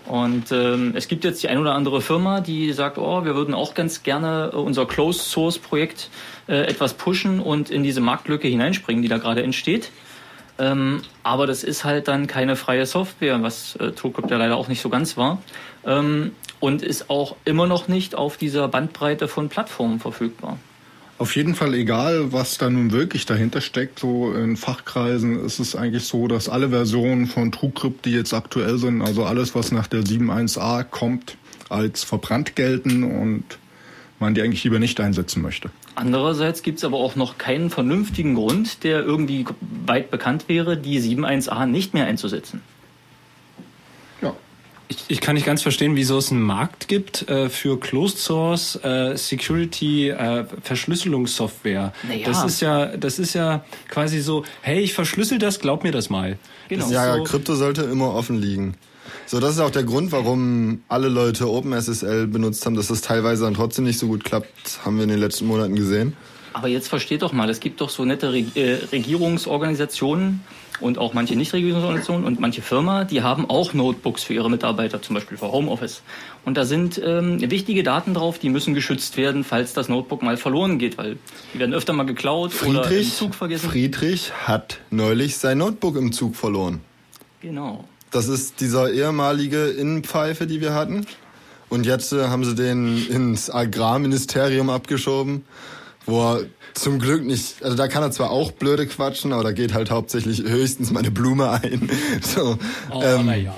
Und 0.08 0.52
ähm, 0.52 0.94
es 0.96 1.08
gibt 1.08 1.26
jetzt 1.26 1.44
die 1.44 1.50
ein 1.50 1.58
oder 1.58 1.74
andere 1.74 2.02
Firma, 2.02 2.40
die 2.40 2.72
sagt, 2.72 2.98
oh, 2.98 3.26
wir 3.26 3.36
würden 3.36 3.54
auch 3.54 3.74
ganz 3.74 4.04
gerne 4.04 4.52
äh, 4.54 4.56
unser 4.56 4.86
Closed 4.86 5.22
Source 5.22 5.58
Projekt 5.58 6.10
äh, 6.48 6.62
etwas 6.62 6.94
pushen 6.94 7.40
und 7.40 7.70
in 7.70 7.84
diese 7.84 8.00
Marktlücke 8.00 8.48
hineinspringen, 8.48 9.02
die 9.02 9.10
da 9.10 9.18
gerade 9.18 9.44
entsteht. 9.44 9.92
Ähm, 10.60 11.02
aber 11.24 11.46
das 11.46 11.64
ist 11.64 11.84
halt 11.84 12.08
dann 12.08 12.26
keine 12.28 12.56
freie 12.56 12.86
Software, 12.86 13.44
was 13.44 13.76
äh, 13.76 13.92
TrueCrypt 13.92 14.32
ja 14.32 14.38
leider 14.38 14.56
auch 14.56 14.70
nicht 14.70 14.82
so 14.82 14.90
ganz 14.90 15.18
war. 15.18 15.42
Ähm, 15.86 16.32
und 16.60 16.82
ist 16.82 17.10
auch 17.10 17.36
immer 17.46 17.68
noch 17.68 17.88
nicht 17.88 18.16
auf 18.16 18.38
dieser 18.38 18.68
Bandbreite 18.68 19.28
von 19.28 19.50
Plattformen 19.50 20.00
verfügbar. 20.00 20.58
Auf 21.20 21.36
jeden 21.36 21.56
Fall 21.56 21.74
egal, 21.74 22.32
was 22.32 22.60
da 22.60 22.70
nun 22.70 22.92
wirklich 22.92 23.26
dahinter 23.26 23.60
steckt. 23.60 23.98
So 23.98 24.34
in 24.34 24.56
Fachkreisen 24.56 25.44
ist 25.44 25.60
es 25.60 25.76
eigentlich 25.76 26.06
so, 26.06 26.28
dass 26.28 26.48
alle 26.48 26.70
Versionen 26.70 27.26
von 27.26 27.52
TrueCrypt, 27.52 28.06
die 28.06 28.12
jetzt 28.12 28.34
aktuell 28.34 28.78
sind, 28.78 29.02
also 29.02 29.24
alles, 29.24 29.56
was 29.56 29.72
nach 29.72 29.88
der 29.88 30.02
7.1a 30.02 30.84
kommt, 30.84 31.38
als 31.70 32.04
verbrannt 32.04 32.56
gelten 32.56 33.04
und 33.04 33.44
man 34.20 34.36
die 34.36 34.42
eigentlich 34.44 34.64
lieber 34.64 34.78
nicht 34.78 35.00
einsetzen 35.00 35.42
möchte. 35.42 35.72
Andererseits 35.96 36.62
gibt 36.62 36.78
es 36.78 36.84
aber 36.84 36.98
auch 36.98 37.16
noch 37.16 37.40
keinen 37.40 37.72
vernünftigen 37.72 38.36
Grund, 38.36 38.84
der 38.84 39.04
irgendwie 39.04 39.46
weit 39.88 40.12
bekannt 40.12 40.48
wäre, 40.48 40.78
die 40.78 41.00
7.1a 41.00 41.66
nicht 41.66 41.96
mehr 41.96 42.06
einzusetzen. 42.06 42.62
Ich, 44.90 44.98
ich 45.10 45.22
kann 45.22 45.36
nicht 45.36 45.46
ganz 45.46 45.62
verstehen, 45.62 45.96
wieso 45.96 46.18
es 46.18 46.32
einen 46.32 46.42
Markt 46.42 46.88
gibt 46.88 47.28
äh, 47.30 47.50
für 47.50 47.78
Closed 47.80 48.20
Source 48.20 48.76
äh, 48.84 49.18
Security 49.18 50.10
äh, 50.10 50.46
Verschlüsselungssoftware. 50.64 51.94
Naja. 52.08 52.26
Das 52.26 52.46
ist 52.46 52.62
ja, 52.62 52.98
das 52.98 53.20
ist 53.20 53.34
ja 53.34 53.66
quasi 53.90 54.22
so, 54.22 54.44
hey, 54.62 54.80
ich 54.80 54.94
verschlüssel 54.94 55.40
das, 55.40 55.60
glaub 55.60 55.84
mir 55.84 55.92
das 55.92 56.10
mal. 56.10 56.38
Genau. 56.70 56.86
Das 56.86 56.94
ja, 56.94 57.18
so, 57.18 57.24
Krypto 57.24 57.56
sollte 57.56 57.84
immer 57.84 58.14
offen 58.14 58.40
liegen. 58.40 58.76
So, 59.26 59.42
das 59.42 59.56
ist 59.56 59.60
auch 59.60 59.72
der 59.72 59.84
Grund, 59.84 60.14
warum 60.14 60.84
alle 60.88 61.10
Leute 61.10 61.50
OpenSSL 61.50 62.28
benutzt 62.28 62.66
haben, 62.66 62.76
dass 62.76 62.88
das 62.88 63.02
teilweise 63.02 63.44
dann 63.44 63.56
trotzdem 63.56 63.84
nicht 63.84 64.00
so 64.00 64.08
gut 64.08 64.24
klappt, 64.24 64.80
haben 64.86 64.96
wir 64.96 65.04
in 65.04 65.10
den 65.10 65.20
letzten 65.20 65.48
Monaten 65.48 65.76
gesehen. 65.76 66.16
Aber 66.54 66.70
jetzt 66.70 66.88
versteht 66.88 67.22
doch 67.22 67.34
mal, 67.34 67.50
es 67.50 67.60
gibt 67.60 67.82
doch 67.82 67.90
so 67.90 68.06
nette 68.06 68.32
Re 68.32 68.46
äh, 68.56 68.76
Regierungsorganisationen 68.92 70.42
und 70.80 70.98
auch 70.98 71.14
manche 71.14 71.36
Nichtregierungsorganisationen 71.36 72.26
und 72.26 72.40
manche 72.40 72.62
Firma, 72.62 73.04
die 73.04 73.22
haben 73.22 73.50
auch 73.50 73.74
Notebooks 73.74 74.24
für 74.24 74.34
ihre 74.34 74.50
Mitarbeiter, 74.50 75.02
zum 75.02 75.16
Beispiel 75.16 75.38
für 75.38 75.52
Homeoffice. 75.52 76.02
Und 76.46 76.56
da 76.56 76.66
sind 76.66 77.02
ähm, 77.04 77.40
wichtige 77.50 77.84
Daten 77.84 78.14
drauf, 78.14 78.40
die 78.40 78.50
müssen 78.50 78.74
geschützt 78.74 79.18
werden, 79.18 79.44
falls 79.44 79.74
das 79.74 79.90
Notebook 79.90 80.22
mal 80.22 80.38
verloren 80.38 80.80
geht, 80.80 80.98
weil 80.98 81.18
die 81.54 81.60
werden 81.60 81.74
öfter 81.74 81.94
mal 81.94 82.06
geklaut 82.06 82.54
oder 82.62 82.84
im 82.84 82.88
Friedrich, 82.88 83.16
Zug 83.16 83.36
vergessen. 83.36 83.70
Friedrich 83.70 84.32
hat 84.46 84.80
neulich 84.90 85.38
sein 85.38 85.58
Notebook 85.58 85.96
im 85.96 86.12
Zug 86.12 86.36
verloren. 86.36 86.82
genau. 87.42 87.86
Das 88.10 88.30
ist 88.30 88.62
dieser 88.62 88.90
ehemalige 88.92 89.66
Innenpfeife, 89.68 90.48
die 90.48 90.62
wir 90.62 90.74
hatten. 90.74 91.06
Und 91.70 91.86
jetzt 91.86 92.14
äh, 92.14 92.28
haben 92.28 92.46
sie 92.46 92.56
den 92.56 93.06
ins 93.08 93.50
Agrarministerium 93.50 94.70
abgeschoben, 94.70 95.44
wo 96.06 96.36
er 96.36 96.46
zum 96.80 97.00
Glück 97.00 97.26
nicht, 97.26 97.64
also 97.64 97.76
da 97.76 97.88
kann 97.88 98.04
er 98.04 98.12
zwar 98.12 98.30
auch 98.30 98.52
blöde 98.52 98.86
quatschen, 98.88 99.34
aber 99.34 99.44
da 99.44 99.52
geht 99.52 99.74
halt 99.74 99.92
hauptsächlich 99.92 100.44
höchstens 100.44 100.92
meine 100.92 101.12
Blume 101.12 101.50
ein. 101.50 101.90
So, 102.22 102.58
oh, 102.92 103.02
ähm, 103.04 103.26
naja. 103.26 103.56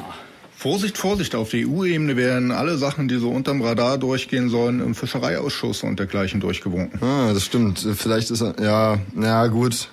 Vorsicht, 0.56 0.98
Vorsicht, 0.98 1.36
auf 1.36 1.52
der 1.52 1.68
EU-Ebene 1.68 2.18
werden 2.18 2.52
alle 2.52 2.78
Sachen, 2.78 3.08
die 3.08 3.18
so 3.18 3.30
unterm 3.30 3.62
Radar 3.62 3.98
durchgehen 3.98 4.50
sollen, 4.50 4.82
im 4.82 4.94
Fischereiausschuss 4.94 5.84
und 5.84 6.00
dergleichen 6.00 6.42
durchgewunken. 6.42 7.02
ah, 7.02 7.34
das 7.34 7.46
stimmt. 7.46 7.80
Vielleicht 7.96 8.30
ist 8.32 8.42
er, 8.42 8.62
ja, 8.62 9.00
na 9.14 9.48
gut. 9.48 9.90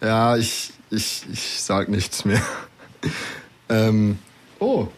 Ja, 0.00 0.36
ich, 0.36 0.72
ich, 0.90 1.24
ich 1.32 1.62
sag 1.62 1.88
nichts 1.88 2.24
mehr. 2.24 2.42
ähm, 3.68 4.18
oh, 4.58 4.88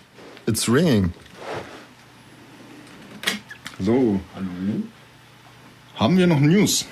it's 0.47 0.67
ringing. 0.69 1.13
So. 3.79 4.21
Hallo. 4.35 4.83
Haben 5.97 6.17
wir 6.17 6.27
noch 6.27 6.41
News? 6.41 6.87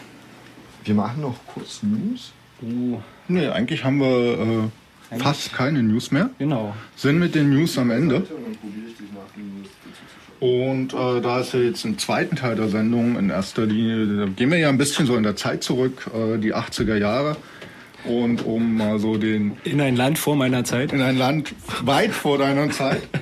Wir 0.84 0.94
machen 0.94 1.20
noch 1.22 1.36
kurz 1.46 1.80
News. 1.82 2.32
Oh, 2.62 2.98
Nee, 3.28 3.46
eigentlich 3.48 3.84
haben 3.84 3.98
wir 4.00 4.70
äh, 5.12 5.18
fast 5.18 5.52
keine 5.52 5.82
News 5.82 6.10
mehr. 6.10 6.30
genau. 6.38 6.74
Sind 6.96 7.18
mit 7.18 7.34
den 7.34 7.50
News 7.50 7.78
am 7.78 7.90
Ende. 7.90 8.26
Und 10.40 10.92
äh, 10.92 11.20
da 11.20 11.40
ist 11.40 11.54
ja 11.54 11.60
jetzt 11.60 11.84
im 11.84 11.98
zweiten 11.98 12.34
Teil 12.34 12.56
der 12.56 12.68
Sendung 12.68 13.16
in 13.16 13.30
erster 13.30 13.64
Linie, 13.64 14.06
da 14.06 14.26
gehen 14.26 14.50
wir 14.50 14.58
ja 14.58 14.68
ein 14.70 14.78
bisschen 14.78 15.06
so 15.06 15.14
in 15.16 15.22
der 15.22 15.36
Zeit 15.36 15.62
zurück, 15.62 16.10
äh, 16.12 16.38
die 16.38 16.52
80er 16.54 16.96
Jahre. 16.96 17.36
Und 18.04 18.44
um 18.44 18.76
mal 18.76 18.98
so 18.98 19.16
den 19.16 19.56
In 19.62 19.80
ein 19.80 19.94
Land 19.94 20.18
vor 20.18 20.34
meiner 20.34 20.64
Zeit. 20.64 20.92
in 20.92 21.00
ein 21.00 21.16
Land 21.16 21.54
weit 21.84 22.10
vor 22.10 22.38
deiner 22.38 22.68
Zeit. 22.70 23.02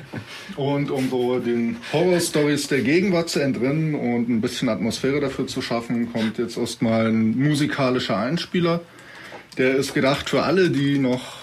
Und 0.60 0.90
um 0.90 1.08
so 1.08 1.38
den 1.38 1.78
Horror-Stories 1.90 2.68
der 2.68 2.82
Gegenwart 2.82 3.30
zu 3.30 3.40
entrinnen 3.40 3.94
und 3.94 4.28
ein 4.28 4.42
bisschen 4.42 4.68
Atmosphäre 4.68 5.18
dafür 5.18 5.46
zu 5.46 5.62
schaffen, 5.62 6.12
kommt 6.12 6.36
jetzt 6.36 6.58
erstmal 6.58 7.06
ein 7.06 7.30
musikalischer 7.38 8.18
Einspieler. 8.18 8.82
Der 9.56 9.76
ist 9.76 9.94
gedacht 9.94 10.28
für 10.28 10.42
alle, 10.42 10.68
die 10.68 10.98
noch, 10.98 11.38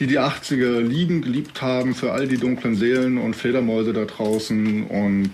die 0.00 0.08
die 0.08 0.18
80er 0.18 0.80
lieben, 0.80 1.22
geliebt 1.22 1.62
haben, 1.62 1.94
für 1.94 2.10
all 2.10 2.26
die 2.26 2.38
dunklen 2.38 2.74
Seelen 2.74 3.18
und 3.18 3.36
Fledermäuse 3.36 3.92
da 3.92 4.04
draußen 4.04 4.84
und 4.88 5.30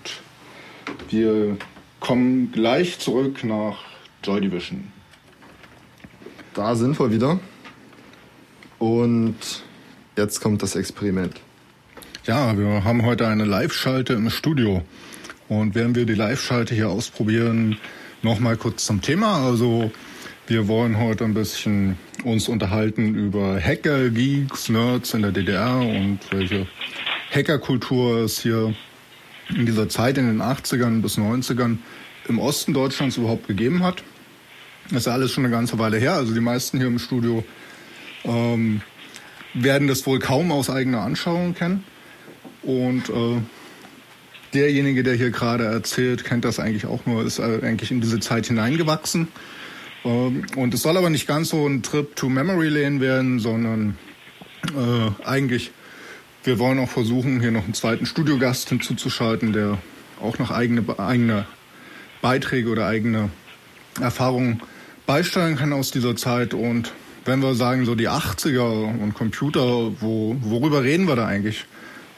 Wir 1.09 1.57
kommen 2.01 2.53
gleich 2.53 2.99
zurück 2.99 3.45
nach 3.45 3.79
Joy 4.25 4.43
Division. 4.43 4.93
Da 6.53 6.77
sind 6.77 7.01
wir 7.01 7.11
wieder. 7.11 7.41
Und 8.79 9.37
jetzt 10.19 10.43
kommt 10.43 10.63
das 10.63 10.77
Experiment. 10.77 11.46
Ja, 12.27 12.59
wir 12.59 12.83
haben 12.83 13.05
heute 13.05 13.29
eine 13.29 13.45
Live-Schalte 13.45 14.15
im 14.15 14.31
Studio. 14.31 14.83
Und 15.49 15.77
während 15.77 15.95
wir 15.95 16.07
die 16.07 16.15
Live-Schalte 16.15 16.75
hier 16.75 16.89
ausprobieren, 16.89 17.79
nochmal 18.21 18.57
kurz 18.57 18.85
zum 18.85 19.01
Thema. 19.01 19.47
Also 19.47 19.93
wir 20.49 20.67
wollen 20.67 20.99
heute 20.99 21.23
ein 21.23 21.35
bisschen 21.35 21.97
uns 22.25 22.49
unterhalten 22.49 23.15
über 23.15 23.61
Hacker, 23.61 24.11
Geeks, 24.11 24.71
Nerds 24.71 25.15
in 25.15 25.23
der 25.23 25.31
DDR 25.31 25.79
und 25.79 26.19
welche 26.33 26.67
Hackerkultur 27.31 28.25
es 28.25 28.41
hier 28.41 28.75
in 29.55 29.65
dieser 29.65 29.89
Zeit 29.89 30.19
in 30.19 30.27
den 30.27 30.43
80ern 30.43 31.03
bis 31.03 31.19
90ern 31.19 31.79
im 32.27 32.41
Osten 32.41 32.75
Deutschlands 32.75 33.19
überhaupt 33.19 33.47
gegeben 33.47 33.85
hat. 33.85 34.03
Das 34.89 34.99
ist 34.99 35.07
ja 35.07 35.13
alles 35.13 35.31
schon 35.31 35.45
eine 35.45 35.55
ganze 35.55 35.79
Weile 35.79 35.99
her. 35.99 36.15
Also 36.15 36.35
die 36.35 36.41
meisten 36.41 36.79
hier 36.79 36.89
im 36.89 36.99
Studio 36.99 37.45
ähm, 38.25 38.81
werden 39.55 39.87
das 39.87 40.05
wohl 40.09 40.19
kaum 40.19 40.51
aus 40.51 40.69
eigener 40.69 41.03
Anschauung 41.03 41.55
kennen. 41.55 41.85
Und 42.67 43.09
äh, 43.09 43.41
derjenige, 44.53 45.03
der 45.03 45.15
hier 45.15 45.31
gerade 45.31 45.65
erzählt, 45.65 46.25
kennt 46.25 46.45
das 46.45 46.59
eigentlich 46.59 46.87
auch 46.87 47.07
nur, 47.07 47.25
ist 47.25 47.39
eigentlich 47.41 47.91
in 47.91 48.01
diese 48.01 48.19
Zeit 48.21 48.47
hineingewachsen. 48.47 49.29
Ähm, 50.05 50.45
und 50.57 50.75
es 50.75 50.83
soll 50.83 50.97
aber 50.97 51.09
nicht 51.09 51.29
ganz 51.29 51.51
so 51.51 51.67
ein 51.67 51.83
Trip 51.83 52.15
to 52.17 52.29
Memory 52.29 52.69
Lane 52.69 53.01
werden, 53.01 53.39
sondern 53.39 53.97
äh, 54.75 55.25
eigentlich, 55.25 55.71
wir 56.43 56.59
wollen 56.59 56.79
auch 56.81 56.89
versuchen, 56.89 57.41
hier 57.41 57.53
noch 57.53 57.65
einen 57.65 57.75
zweiten 57.75 58.05
Studiogast 58.05 58.69
hinzuzuschalten, 58.69 59.53
der 59.53 59.79
auch 60.21 60.39
noch 60.39 60.51
eigene, 60.51 60.83
eigene 60.99 61.47
Beiträge 62.21 62.69
oder 62.71 62.87
eigene 62.87 63.31
Erfahrungen 64.01 64.61
beisteuern 65.07 65.57
kann 65.57 65.73
aus 65.73 65.93
dieser 65.93 66.17
Zeit. 66.17 66.53
Und 66.53 66.93
wenn 67.25 67.43
wir 67.43 67.55
sagen, 67.55 67.85
so 67.85 67.95
die 67.95 68.09
80er 68.09 69.01
und 69.01 69.15
Computer, 69.15 69.93
wo, 70.01 70.37
worüber 70.41 70.83
reden 70.83 71.07
wir 71.07 71.15
da 71.15 71.27
eigentlich? 71.27 71.67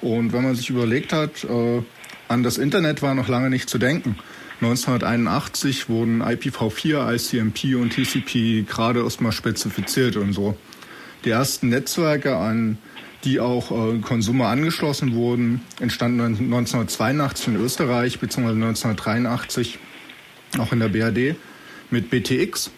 Und 0.00 0.32
wenn 0.32 0.42
man 0.42 0.54
sich 0.54 0.70
überlegt 0.70 1.12
hat, 1.12 1.44
äh, 1.44 1.82
an 2.28 2.42
das 2.42 2.58
Internet 2.58 3.02
war 3.02 3.14
noch 3.14 3.28
lange 3.28 3.50
nicht 3.50 3.68
zu 3.68 3.78
denken. 3.78 4.16
1981 4.60 5.88
wurden 5.88 6.22
IPv4, 6.22 7.14
ICMP 7.14 7.76
und 7.76 7.92
TCP 7.92 8.64
gerade 8.68 9.02
erstmal 9.02 9.32
spezifiziert 9.32 10.16
und 10.16 10.32
so. 10.32 10.56
Die 11.24 11.30
ersten 11.30 11.68
Netzwerke, 11.68 12.36
an 12.36 12.78
die 13.24 13.40
auch 13.40 13.70
äh, 13.70 13.98
Konsumer 13.98 14.48
angeschlossen 14.48 15.14
wurden, 15.14 15.62
entstanden 15.80 16.20
1982 16.20 17.48
in 17.48 17.56
Österreich 17.56 18.18
bzw. 18.20 18.50
1983 18.50 19.78
auch 20.58 20.72
in 20.72 20.80
der 20.80 20.88
BRD 20.88 21.36
mit 21.90 22.10
BTX. 22.10 22.70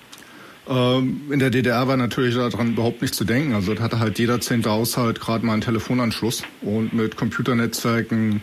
Ähm, 0.71 1.23
in 1.31 1.41
der 1.41 1.51
DDR 1.51 1.89
war 1.89 1.97
natürlich 1.97 2.37
daran 2.37 2.73
überhaupt 2.75 3.03
nicht 3.03 3.15
zu 3.15 3.25
denken. 3.25 3.55
Also 3.55 3.75
da 3.75 3.83
hatte 3.83 3.99
halt 3.99 4.21
jeder 4.21 4.41
zehnte 4.41 4.71
Haushalt 4.71 5.21
gerade 5.21 5.45
mal 5.45 5.55
einen 5.55 5.63
Telefonanschluss 5.63 6.45
und 6.63 6.93
mit 6.93 7.17
Computernetzwerken 7.17 8.43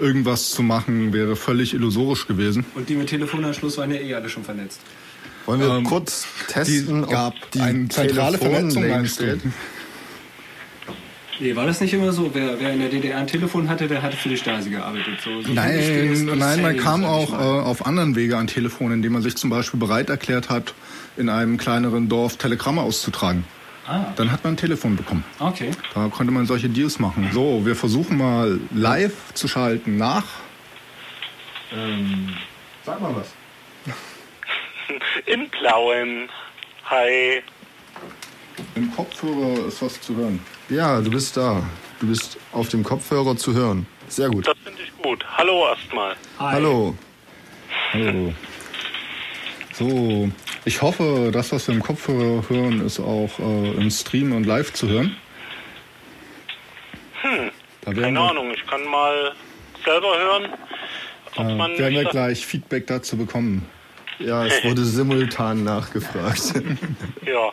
irgendwas 0.00 0.50
zu 0.50 0.64
machen 0.64 1.12
wäre 1.12 1.36
völlig 1.36 1.72
illusorisch 1.72 2.26
gewesen. 2.26 2.64
Und 2.74 2.88
die 2.88 2.96
mit 2.96 3.08
Telefonanschluss 3.08 3.78
waren 3.78 3.92
ja 3.92 4.00
eh 4.00 4.14
alle 4.14 4.28
schon 4.28 4.42
vernetzt. 4.42 4.80
Wollen 5.46 5.60
wir 5.60 5.68
ähm, 5.68 5.84
kurz 5.84 6.26
testen, 6.48 7.02
die 7.02 7.12
gab 7.12 7.34
ob 7.34 7.50
die 7.52 7.60
eine 7.60 7.88
zentrale 7.88 8.38
Vernetzung 8.38 8.84
einsteht? 8.84 9.40
Nee, 11.40 11.54
war 11.54 11.66
das 11.66 11.80
nicht 11.80 11.92
immer 11.92 12.12
so? 12.12 12.30
Wer, 12.32 12.60
wer 12.60 12.72
in 12.72 12.78
der 12.80 12.88
DDR 12.88 13.18
ein 13.18 13.26
Telefon 13.26 13.68
hatte, 13.68 13.88
der 13.88 14.02
hatte 14.02 14.16
für 14.16 14.28
die 14.28 14.36
Stasi 14.36 14.70
gearbeitet. 14.70 15.20
So, 15.22 15.42
so 15.42 15.52
nein, 15.52 16.24
nein, 16.36 16.62
man 16.62 16.76
kam 16.76 17.04
auch 17.04 17.32
äh, 17.32 17.36
auf 17.36 17.86
anderen 17.86 18.16
Wege 18.16 18.36
an 18.36 18.46
Telefon, 18.46 18.92
indem 18.92 19.12
man 19.12 19.22
sich 19.22 19.36
zum 19.36 19.50
Beispiel 19.50 19.78
bereit 19.78 20.10
erklärt 20.10 20.48
hat, 20.48 20.74
in 21.16 21.28
einem 21.28 21.56
kleineren 21.58 22.08
Dorf 22.08 22.36
Telegramme 22.36 22.82
auszutragen. 22.82 23.44
Ah. 23.86 24.12
Dann 24.16 24.32
hat 24.32 24.42
man 24.44 24.54
ein 24.54 24.56
Telefon 24.56 24.96
bekommen. 24.96 25.24
Okay. 25.38 25.70
Da 25.94 26.08
konnte 26.08 26.32
man 26.32 26.46
solche 26.46 26.68
Deals 26.68 26.98
machen. 26.98 27.28
So, 27.32 27.66
wir 27.66 27.76
versuchen 27.76 28.16
mal 28.16 28.58
live 28.72 29.34
zu 29.34 29.46
schalten 29.46 29.98
nach. 29.98 30.24
Ähm, 31.72 32.30
sag 32.84 33.00
mal 33.00 33.14
was. 33.14 33.34
In 35.26 35.50
Plauen. 35.50 36.28
Hi. 36.86 37.42
Im 38.74 38.94
Kopfhörer 38.94 39.66
ist 39.66 39.82
was 39.82 40.00
zu 40.00 40.16
hören. 40.16 40.40
Ja, 40.68 41.00
du 41.00 41.10
bist 41.10 41.36
da. 41.36 41.62
Du 42.00 42.06
bist 42.06 42.38
auf 42.52 42.68
dem 42.68 42.84
Kopfhörer 42.84 43.36
zu 43.36 43.52
hören. 43.52 43.86
Sehr 44.08 44.28
gut. 44.28 44.46
Das 44.46 44.56
finde 44.64 44.80
ich 44.82 44.92
gut. 45.02 45.24
Hallo 45.36 45.66
erstmal. 45.68 46.16
Hallo. 46.38 46.94
Hallo. 47.92 48.32
So, 49.76 50.30
ich 50.64 50.82
hoffe, 50.82 51.30
das, 51.32 51.50
was 51.50 51.66
wir 51.66 51.74
im 51.74 51.82
Kopfhörer 51.82 52.48
hören, 52.48 52.86
ist 52.86 53.00
auch 53.00 53.38
äh, 53.40 53.72
im 53.72 53.90
Stream 53.90 54.32
und 54.32 54.44
live 54.44 54.72
zu 54.72 54.88
hören. 54.88 55.16
Hm, 57.22 57.50
keine 57.84 58.20
Ahnung. 58.20 58.52
Ich 58.54 58.64
kann 58.66 58.84
mal 58.84 59.32
selber 59.84 60.16
hören, 60.16 60.52
ob 61.34 61.46
äh, 61.48 61.54
man... 61.56 61.76
Werden 61.76 61.94
wir 61.94 62.04
gleich 62.04 62.46
Feedback 62.46 62.86
dazu 62.86 63.16
bekommen. 63.16 63.68
Ja, 64.20 64.46
es 64.46 64.62
wurde 64.64 64.84
simultan 64.84 65.64
nachgefragt. 65.64 66.54
ja, 67.26 67.52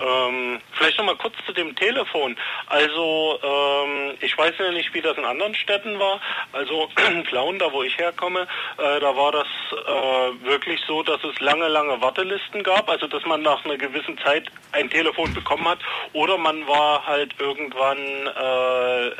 ähm, 0.00 0.60
vielleicht 0.72 0.98
noch 0.98 1.04
mal 1.04 1.16
kurz 1.16 1.34
zu 1.46 1.52
dem 1.52 1.74
Telefon. 1.76 2.36
Also 2.66 3.38
ähm, 3.42 4.14
ich 4.20 4.36
weiß 4.36 4.54
ja 4.58 4.70
nicht, 4.72 4.92
wie 4.94 5.00
das 5.00 5.16
in 5.16 5.24
anderen 5.24 5.54
Städten 5.54 5.98
war. 5.98 6.20
Also 6.52 6.88
Plauen, 7.24 7.58
da 7.58 7.72
wo 7.72 7.82
ich 7.82 7.96
herkomme, 7.98 8.46
äh, 8.78 9.00
da 9.00 9.16
war 9.16 9.32
das 9.32 9.46
äh, 9.72 10.44
wirklich 10.46 10.80
so, 10.86 11.02
dass 11.02 11.22
es 11.24 11.38
lange, 11.40 11.68
lange 11.68 12.00
Wartelisten 12.00 12.62
gab. 12.62 12.88
Also 12.88 13.06
dass 13.06 13.24
man 13.24 13.42
nach 13.42 13.64
einer 13.64 13.76
gewissen 13.76 14.18
Zeit 14.18 14.50
ein 14.72 14.90
Telefon 14.90 15.32
bekommen 15.34 15.68
hat 15.68 15.78
oder 16.12 16.38
man 16.38 16.66
war 16.66 17.06
halt 17.06 17.34
irgendwann 17.38 17.98
äh, 17.98 19.10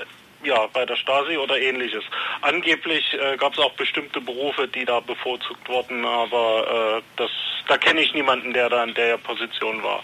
ja, 0.42 0.66
bei 0.72 0.86
der 0.86 0.96
Stasi 0.96 1.36
oder 1.36 1.58
ähnliches. 1.60 2.04
Angeblich 2.40 3.14
äh, 3.14 3.36
gab 3.36 3.52
es 3.52 3.58
auch 3.58 3.72
bestimmte 3.72 4.20
Berufe, 4.20 4.68
die 4.68 4.84
da 4.84 5.00
bevorzugt 5.00 5.68
wurden, 5.68 6.04
aber 6.04 6.98
äh, 6.98 7.02
das, 7.16 7.30
da 7.68 7.76
kenne 7.76 8.00
ich 8.00 8.14
niemanden, 8.14 8.52
der 8.52 8.68
da 8.68 8.82
in 8.84 8.94
der 8.94 9.18
Position 9.18 9.82
war. 9.82 10.02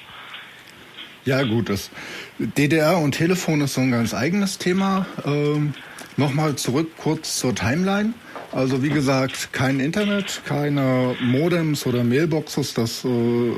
Ja 1.26 1.42
gut, 1.42 1.68
das 1.68 1.90
DDR 2.38 2.98
und 2.98 3.12
Telefon 3.12 3.60
ist 3.60 3.74
so 3.74 3.82
ein 3.82 3.90
ganz 3.90 4.14
eigenes 4.14 4.58
Thema. 4.58 5.06
Ähm, 5.26 5.74
Nochmal 6.18 6.56
zurück 6.56 6.92
kurz 6.96 7.36
zur 7.36 7.54
Timeline. 7.54 8.14
Also 8.50 8.82
wie 8.82 8.88
gesagt, 8.88 9.52
kein 9.52 9.80
Internet, 9.80 10.40
keine 10.46 11.14
Modems 11.20 11.84
oder 11.84 12.04
Mailboxes, 12.04 12.72
das 12.72 13.04
äh, 13.04 13.52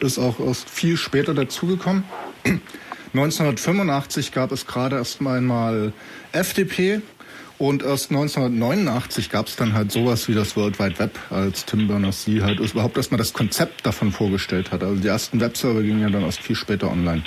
ist 0.00 0.18
auch 0.18 0.40
erst 0.40 0.70
viel 0.70 0.96
später 0.96 1.34
dazugekommen. 1.34 2.04
1985 3.12 4.32
gab 4.32 4.50
es 4.50 4.66
gerade 4.66 4.96
erst 4.96 5.20
einmal 5.20 5.92
FDP 6.32 7.02
und 7.58 7.82
erst 7.82 8.10
1989 8.10 9.30
gab 9.30 9.46
es 9.46 9.56
dann 9.56 9.74
halt 9.74 9.92
sowas 9.92 10.28
wie 10.28 10.34
das 10.34 10.56
World 10.56 10.78
Wide 10.78 10.98
Web, 10.98 11.18
als 11.30 11.64
Tim 11.64 11.86
Berners-Lee 11.86 12.42
halt 12.42 12.58
überhaupt 12.58 12.96
erstmal 12.96 13.18
das 13.18 13.32
Konzept 13.32 13.86
davon 13.86 14.10
vorgestellt 14.10 14.72
hat. 14.72 14.82
Also 14.82 15.00
die 15.00 15.08
ersten 15.08 15.40
Webserver 15.40 15.82
gingen 15.82 16.00
ja 16.00 16.10
dann 16.10 16.22
erst 16.22 16.40
viel 16.40 16.56
später 16.56 16.90
online. 16.90 17.22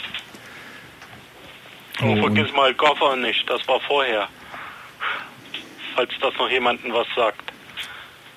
Oh, 2.01 2.15
vergiss 2.17 2.51
mal 2.53 2.73
Gopher 2.73 3.15
nicht, 3.15 3.49
das 3.49 3.65
war 3.67 3.79
vorher. 3.81 4.27
Falls 5.95 6.11
das 6.21 6.33
noch 6.37 6.49
jemanden 6.49 6.93
was 6.93 7.07
sagt. 7.15 7.51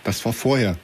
Das 0.04 0.24
war 0.24 0.32
vorher. 0.32 0.76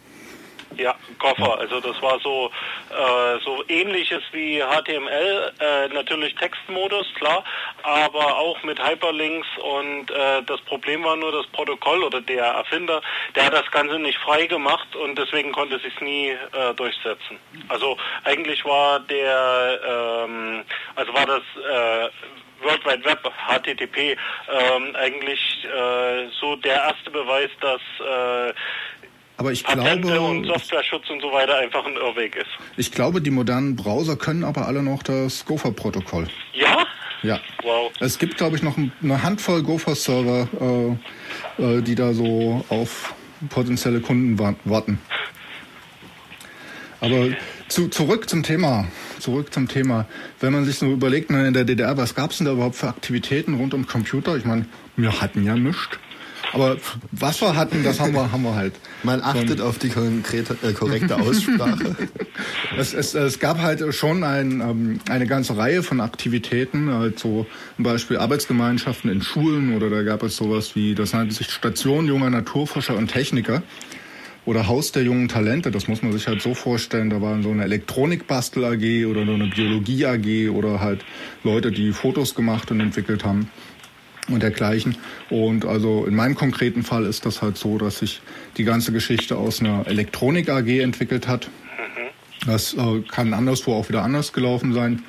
Ja, 0.79 0.95
Koffer. 1.19 1.59
Also 1.59 1.81
das 1.81 2.01
war 2.03 2.19
so 2.21 2.51
äh, 2.91 3.39
so 3.45 3.65
ähnliches 3.69 4.23
wie 4.33 4.61
HTML, 4.61 5.53
äh, 5.59 5.89
natürlich 5.89 6.35
Textmodus, 6.35 7.07
klar, 7.15 7.45
aber 7.83 8.37
auch 8.37 8.63
mit 8.63 8.83
Hyperlinks 8.83 9.47
und 9.59 10.11
äh, 10.11 10.43
das 10.43 10.61
Problem 10.63 11.05
war 11.05 11.17
nur 11.17 11.33
das 11.33 11.47
Protokoll 11.49 12.03
oder 12.03 12.21
der 12.21 12.45
Erfinder, 12.45 13.01
der 13.35 13.47
hat 13.47 13.55
das 13.55 13.71
Ganze 13.71 13.99
nicht 13.99 14.19
frei 14.19 14.47
gemacht 14.47 14.95
und 14.97 15.17
deswegen 15.19 15.53
konnte 15.53 15.77
es 15.77 15.83
sich 15.83 16.01
nie 16.01 16.29
äh, 16.29 16.75
durchsetzen. 16.75 17.39
Also 17.69 17.97
eigentlich 18.25 18.65
war 18.65 19.01
der, 19.01 19.81
ähm, 19.87 20.65
also 20.95 21.15
war 21.15 21.27
das 21.27 21.43
äh, 21.57 22.11
World 22.63 22.85
Wide 22.87 23.05
Web, 23.05 23.31
HTTP, 23.49 24.17
ähm, 24.51 24.97
eigentlich 24.97 25.65
äh, 25.65 26.29
so 26.41 26.57
der 26.57 26.77
erste 26.77 27.11
Beweis, 27.11 27.51
dass 27.61 27.81
äh, 28.01 28.55
aber 29.37 29.53
ich 29.53 29.65
Patente 29.65 30.09
glaube, 30.09 30.21
und 30.21 30.45
Softwareschutz 30.47 31.11
und 31.11 31.21
so 31.21 31.33
weiter 31.33 31.59
einfach 31.59 31.85
ein 31.85 31.95
Irrweg 31.95 32.37
ist. 32.37 32.47
Ich 32.77 32.93
glaube, 32.93 33.21
die 33.21 33.31
modernen 33.31 33.77
Browser 33.77 34.17
können 34.17 34.45
aber 34.45 34.67
alle 34.67 34.83
noch 34.83 35.03
das 35.03 35.45
Gopher-Protokoll. 35.45 36.29
Ja? 36.55 36.87
Ja. 37.23 37.41
Wow. 37.63 37.93
Es 38.01 38.19
gibt, 38.19 38.37
glaube 38.37 38.57
ich, 38.57 38.63
noch 38.63 38.77
eine 38.77 39.23
Handvoll 39.23 39.63
Gopher-Server, 39.63 40.97
äh, 41.59 41.63
äh, 41.63 41.83
die 41.83 41.95
da 41.95 42.13
so 42.13 42.65
auf 42.69 43.15
potenzielle 43.51 44.01
Kunden 44.01 44.39
warten. 44.65 44.99
Aber 47.01 47.29
zu, 47.69 47.89
zurück 47.89 48.29
zum 48.29 48.43
Thema. 48.43 48.87
Zurück 49.19 49.53
zum 49.53 49.69
Thema. 49.69 50.07
Wenn 50.41 50.53
man 50.53 50.65
sich 50.65 50.79
so 50.79 50.87
überlegt, 50.87 51.31
ne, 51.31 51.47
in 51.47 51.55
der 51.55 51.65
DDR, 51.65 51.97
was 51.97 52.15
gab 52.15 52.31
es 52.31 52.39
denn 52.39 52.47
da 52.47 52.53
überhaupt 52.53 52.77
für 52.77 52.89
Aktivitäten 52.89 53.55
rund 53.55 53.75
um 53.75 53.87
Computer? 53.87 54.37
Ich 54.37 54.45
meine, 54.45 54.67
wir 54.97 55.21
hatten 55.21 55.45
ja 55.45 55.57
nichts. 55.57 55.99
Aber 56.53 56.77
was 57.13 57.41
wir 57.41 57.57
hatten, 57.57 57.83
das 57.83 58.01
haben 58.01 58.15
wir, 58.15 58.31
haben 58.31 58.43
wir 58.43 58.55
halt. 58.55 58.75
Man 59.03 59.23
achtet 59.23 59.61
auf 59.61 59.79
die 59.79 59.89
konkrete, 59.89 60.57
äh, 60.63 60.73
korrekte 60.73 61.17
Aussprache. 61.17 61.97
es, 62.79 62.95
es, 62.95 63.15
es 63.15 63.39
gab 63.39 63.61
halt 63.61 63.95
schon 63.95 64.25
ein, 64.25 64.61
ähm, 64.61 65.01
eine 65.09 65.27
ganze 65.27 65.57
Reihe 65.57 65.83
von 65.83 66.01
Aktivitäten, 66.01 66.93
halt 66.93 67.19
so 67.19 67.47
zum 67.77 67.85
Beispiel 67.85 68.19
Arbeitsgemeinschaften 68.19 69.11
in 69.11 69.23
Schulen 69.23 69.77
oder 69.77 69.91
da 69.91 70.03
gab 70.03 70.23
es 70.23 70.37
sowas 70.37 70.75
wie, 70.75 70.95
das 70.95 71.13
nannte 71.13 71.35
sich 71.35 71.51
Station 71.51 72.07
junger 72.07 72.31
Naturforscher 72.31 72.97
und 72.97 73.09
Techniker 73.09 73.63
oder 74.45 74.69
Haus 74.69 74.93
der 74.93 75.03
jungen 75.03 75.29
Talente. 75.29 75.71
Das 75.71 75.89
muss 75.89 76.03
man 76.03 76.13
sich 76.13 76.29
halt 76.29 76.41
so 76.41 76.55
vorstellen. 76.55 77.11
Da 77.11 77.21
waren 77.21 77.43
so 77.43 77.51
eine 77.51 77.65
Elektronikbastel 77.65 78.65
AG 78.65 79.07
oder 79.07 79.23
eine 79.23 79.49
Biologie 79.49 80.07
AG 80.07 80.51
oder 80.51 80.81
halt 80.81 81.05
Leute, 81.43 81.73
die 81.73 81.93
Fotos 81.93 82.35
gemacht 82.35 82.71
und 82.71 82.81
entwickelt 82.81 83.25
haben 83.25 83.51
und 84.29 84.43
dergleichen. 84.43 84.97
Und 85.31 85.65
also 85.65 86.05
in 86.07 86.15
meinem 86.15 86.35
konkreten 86.35 86.83
Fall 86.83 87.05
ist 87.05 87.27
das 87.27 87.43
halt 87.43 87.57
so, 87.57 87.79
dass 87.79 87.99
sich 87.99 88.21
die 88.57 88.65
ganze 88.65 88.93
Geschichte 88.93 89.37
aus 89.37 89.61
einer 89.61 89.87
Elektronik 89.87 90.49
AG 90.49 90.81
entwickelt 90.81 91.29
hat. 91.29 91.49
Das 92.47 92.75
äh, 92.75 93.01
kann 93.11 93.35
anderswo 93.35 93.75
auch 93.75 93.89
wieder 93.89 94.03
anders 94.03 94.33
gelaufen 94.33 94.73
sein. 94.73 95.03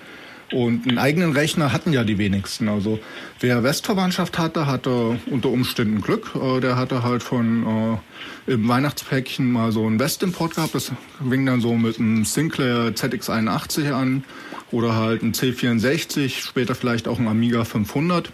Und 0.53 0.87
einen 0.87 0.97
eigenen 0.97 1.33
Rechner 1.33 1.73
hatten 1.73 1.91
ja 1.91 2.05
die 2.05 2.17
wenigsten. 2.17 2.69
Also 2.69 2.99
wer 3.41 3.63
Westverwandtschaft 3.63 4.37
hatte, 4.37 4.65
hatte 4.65 5.19
unter 5.29 5.49
Umständen 5.49 6.01
Glück. 6.01 6.31
Äh, 6.35 6.61
der 6.61 6.77
hatte 6.77 7.03
halt 7.03 7.21
von 7.21 7.99
äh, 8.47 8.51
im 8.53 8.67
Weihnachtspäckchen 8.67 9.51
mal 9.51 9.71
so 9.71 9.85
einen 9.85 9.99
Westimport 9.99 10.55
gehabt. 10.55 10.73
Das 10.73 10.91
fing 11.27 11.45
dann 11.45 11.59
so 11.59 11.75
mit 11.75 11.99
einem 11.99 12.23
Sinclair 12.23 12.93
ZX81 12.95 13.91
an 13.91 14.23
oder 14.71 14.95
halt 14.95 15.21
ein 15.21 15.33
C64, 15.33 16.29
später 16.29 16.75
vielleicht 16.75 17.07
auch 17.07 17.19
ein 17.19 17.27
Amiga 17.27 17.65
500. 17.65 18.31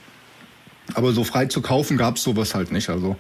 Aber 0.94 1.12
so 1.12 1.24
frei 1.24 1.46
zu 1.46 1.62
kaufen 1.62 1.98
gab 1.98 2.18
es 2.18 2.24
sowas 2.24 2.56
halt 2.56 2.72
nicht. 2.72 2.90
Also 2.90 3.16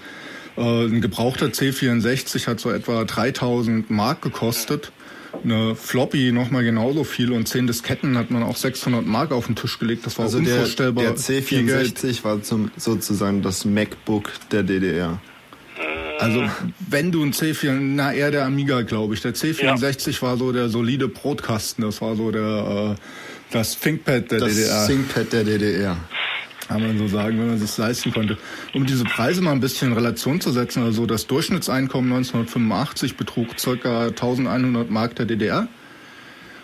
äh, 0.57 0.86
ein 0.86 1.01
gebrauchter 1.01 1.47
C64 1.47 2.47
hat 2.47 2.59
so 2.59 2.72
etwa 2.72 3.03
3000 3.05 3.89
Mark 3.89 4.22
gekostet. 4.22 4.91
Eine 5.43 5.76
Floppy 5.76 6.32
nochmal 6.32 6.64
genauso 6.64 7.03
viel 7.03 7.32
und 7.32 7.47
zehn 7.47 7.66
Disketten 7.66 8.18
hat 8.18 8.30
man 8.30 8.43
auch 8.43 8.55
600 8.55 9.05
Mark 9.05 9.32
auf 9.32 9.47
den 9.47 9.55
Tisch 9.55 9.80
gelegt. 9.80 10.05
Das 10.05 10.18
war 10.18 10.26
also 10.26 10.38
unvorstellbar. 10.38 11.03
Der, 11.03 11.14
der 11.14 11.20
C64 11.20 12.24
war 12.24 12.41
zum, 12.43 12.72
sozusagen 12.78 13.41
das 13.41 13.66
MacBook 13.66 14.32
der 14.51 14.64
DDR. 14.64 15.20
Also 16.20 16.43
wenn 16.88 17.11
du 17.11 17.24
ein 17.24 17.34
C4, 17.34 17.72
na 17.72 18.14
eher 18.14 18.30
der 18.30 18.45
Amiga, 18.45 18.84
glaube 18.84 19.16
ich. 19.16 19.22
Der 19.22 19.34
C64 19.34 20.11
ja. 20.11 20.22
war 20.22 20.38
so 20.38 20.51
der 20.51 20.70
solide 20.70 21.07
Brotkasten. 21.07 21.84
Das 21.84 21.99
war 22.01 22.16
so 22.16 22.30
der 22.30 22.95
äh, 22.95 23.01
das 23.51 23.80
ThinkPad 23.80 24.32
der 24.32 24.39
das 24.39 24.49
DDR. 24.49 24.68
Das 24.68 24.88
ThinkPad 24.88 25.34
der 25.34 25.43
DDR 25.43 25.97
kann 26.74 26.88
man 26.88 26.97
so 26.97 27.07
sagen, 27.07 27.38
wenn 27.38 27.49
man 27.49 27.59
sich 27.59 27.78
leisten 27.78 28.11
konnte. 28.11 28.36
Um 28.74 28.88
diese 28.88 29.03
Preise 29.03 29.41
mal 29.41 29.51
ein 29.51 29.59
bisschen 29.59 29.89
in 29.89 29.93
Relation 29.93 30.41
zu 30.41 30.51
setzen, 30.51 30.84
also 30.84 31.05
das 31.05 31.28
Durchschnittseinkommen 31.28 32.11
1985 32.11 33.15
betrug 33.15 33.49
ca. 33.57 34.07
1100 34.07 34.89
Mark 34.89 35.15
der 35.15 35.28
DDR. 35.28 35.67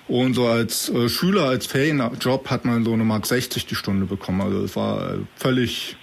Und 0.07 0.33
so 0.33 0.47
als 0.47 0.89
äh, 0.89 1.07
Schüler, 1.09 1.43
als 1.43 1.67
Ferienjob 1.67 2.49
hat 2.49 2.65
man 2.65 2.83
so 2.83 2.93
eine 2.93 3.03
Mark 3.03 3.27
60 3.27 3.67
die 3.67 3.75
Stunde 3.75 4.07
bekommen. 4.07 4.41
Also 4.41 4.63
es 4.63 4.75
war 4.75 5.13
äh, 5.13 5.17
völlig 5.35 5.95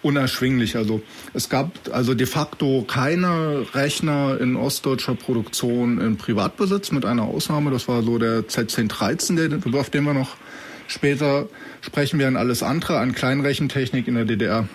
unerschwinglich. 0.00 0.76
Also 0.76 1.02
es 1.34 1.50
gab 1.50 1.72
also 1.92 2.14
de 2.14 2.26
facto 2.26 2.86
keine 2.88 3.66
Rechner 3.74 4.40
in 4.40 4.56
ostdeutscher 4.56 5.14
Produktion 5.14 6.00
in 6.00 6.16
Privatbesitz 6.16 6.92
mit 6.92 7.04
einer 7.04 7.24
Ausnahme. 7.24 7.70
Das 7.70 7.86
war 7.88 8.02
so 8.02 8.16
der 8.16 8.48
Z1013, 8.48 9.76
auf 9.78 9.90
den 9.90 10.04
wir 10.04 10.14
noch 10.14 10.38
später 10.90 11.48
sprechen 11.80 12.18
wir 12.18 12.28
an 12.28 12.36
alles 12.36 12.62
andere, 12.62 12.98
an 12.98 13.14
Kleinrechentechnik 13.14 14.08
in 14.08 14.14
der 14.14 14.24
DDR 14.24 14.68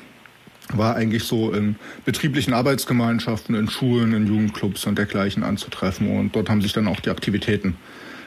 war 0.74 0.96
eigentlich 0.96 1.24
so 1.24 1.52
in 1.52 1.76
betrieblichen 2.06 2.54
Arbeitsgemeinschaften, 2.54 3.56
in 3.56 3.70
Schulen, 3.70 4.14
in 4.14 4.26
Jugendclubs 4.26 4.86
und 4.86 4.98
dergleichen 4.98 5.44
anzutreffen. 5.44 6.10
Und 6.18 6.36
dort 6.36 6.50
haben 6.50 6.62
sich 6.62 6.74
dann 6.74 6.88
auch 6.88 7.00
die 7.00 7.12
Aktivitäten 7.12 7.76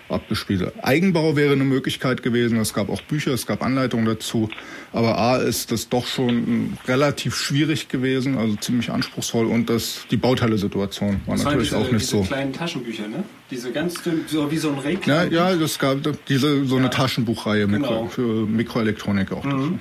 abgespielt. 0.09 0.73
Eigenbau 0.83 1.37
wäre 1.37 1.53
eine 1.53 1.65
Möglichkeit 1.65 2.23
gewesen. 2.23 2.59
Es 2.59 2.73
gab 2.73 2.89
auch 2.89 3.03
Bücher, 3.03 3.33
es 3.33 3.47
gab 3.47 3.63
Anleitungen 3.63 4.07
dazu. 4.07 4.49
Aber 4.93 5.19
A 5.19 5.37
ist 5.37 5.73
das 5.73 5.89
doch 5.89 6.07
schon 6.07 6.79
relativ 6.87 7.37
schwierig 7.37 7.89
gewesen, 7.89 8.39
also 8.39 8.57
ziemlich 8.57 8.91
anspruchsvoll. 8.91 9.47
Und 9.47 9.69
das, 9.69 10.07
die 10.11 10.17
Bauteile-Situation 10.17 11.21
war 11.27 11.37
das 11.37 11.45
natürlich 11.45 11.71
diese, 11.71 11.79
auch 11.79 11.91
nicht 11.91 12.03
diese 12.03 12.17
so. 12.19 12.23
kleinen 12.23 12.53
Taschenbücher, 12.53 13.09
ne? 13.09 13.25
Diese 13.51 13.73
ganz 13.73 13.95
so 14.27 14.51
wie 14.51 14.59
so 14.59 14.71
ein 14.71 14.79
Regler. 14.79 15.25
Ja, 15.31 15.51
ja, 15.51 15.57
das 15.57 15.79
gab 15.79 15.99
diese 16.29 16.67
so 16.67 16.77
eine 16.77 16.85
ja. 16.85 16.91
Taschenbuchreihe 16.91 17.67
genau. 17.67 17.79
Mikro, 17.79 18.09
für 18.09 18.47
Mikroelektronik 18.47 19.33
auch. 19.33 19.45
Mhm. 19.45 19.81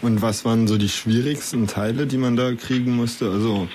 Und 0.00 0.22
was 0.22 0.44
waren 0.44 0.66
so 0.66 0.78
die 0.78 0.88
schwierigsten 0.88 1.66
Teile, 1.66 2.06
die 2.06 2.18
man 2.18 2.36
da 2.36 2.52
kriegen 2.52 2.94
musste? 2.94 3.30
Also 3.30 3.68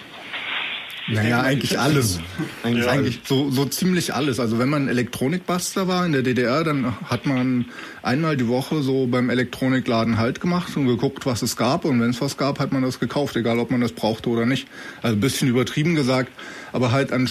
naja, 1.12 1.42
eigentlich 1.42 1.80
alles. 1.80 2.20
eigentlich, 2.64 2.86
ja. 2.86 2.92
eigentlich 2.92 3.22
so, 3.26 3.50
so 3.50 3.66
ziemlich 3.66 4.14
alles. 4.14 4.40
Also 4.40 4.60
wenn 4.60 4.70
man 4.70 4.88
Elektronikbastler 4.88 5.88
war 5.88 6.06
in 6.06 6.12
der 6.12 6.22
DDR, 6.22 6.64
dann 6.64 6.96
hat 7.06 7.26
man 7.26 7.66
einmal 8.04 8.38
die 8.38 8.48
Woche 8.48 8.82
so 8.82 9.08
beim 9.08 9.30
Elektronikladen 9.30 10.18
Halt 10.18 10.42
gemacht 10.42 10.76
und 10.78 10.88
geguckt, 10.88 11.26
was 11.26 11.42
es 11.42 11.56
gab. 11.56 11.86
Und 11.86 12.02
wenn 12.02 12.10
es 12.10 12.22
was 12.22 12.38
gab, 12.38 12.60
hat 12.60 12.72
man 12.72 12.82
das 12.82 13.00
gekauft, 13.00 13.36
egal 13.36 13.60
ob 13.60 13.72
man 13.72 13.82
das 13.82 13.92
brauchte 13.92 14.30
oder 14.30 14.46
nicht. 14.46 14.68
Also 15.02 15.16
ein 15.16 15.20
bisschen 15.20 15.48
übertrieben 15.48 15.96
gesagt, 15.96 16.32
aber 16.72 16.92
halt 16.92 17.12
an, 17.12 17.30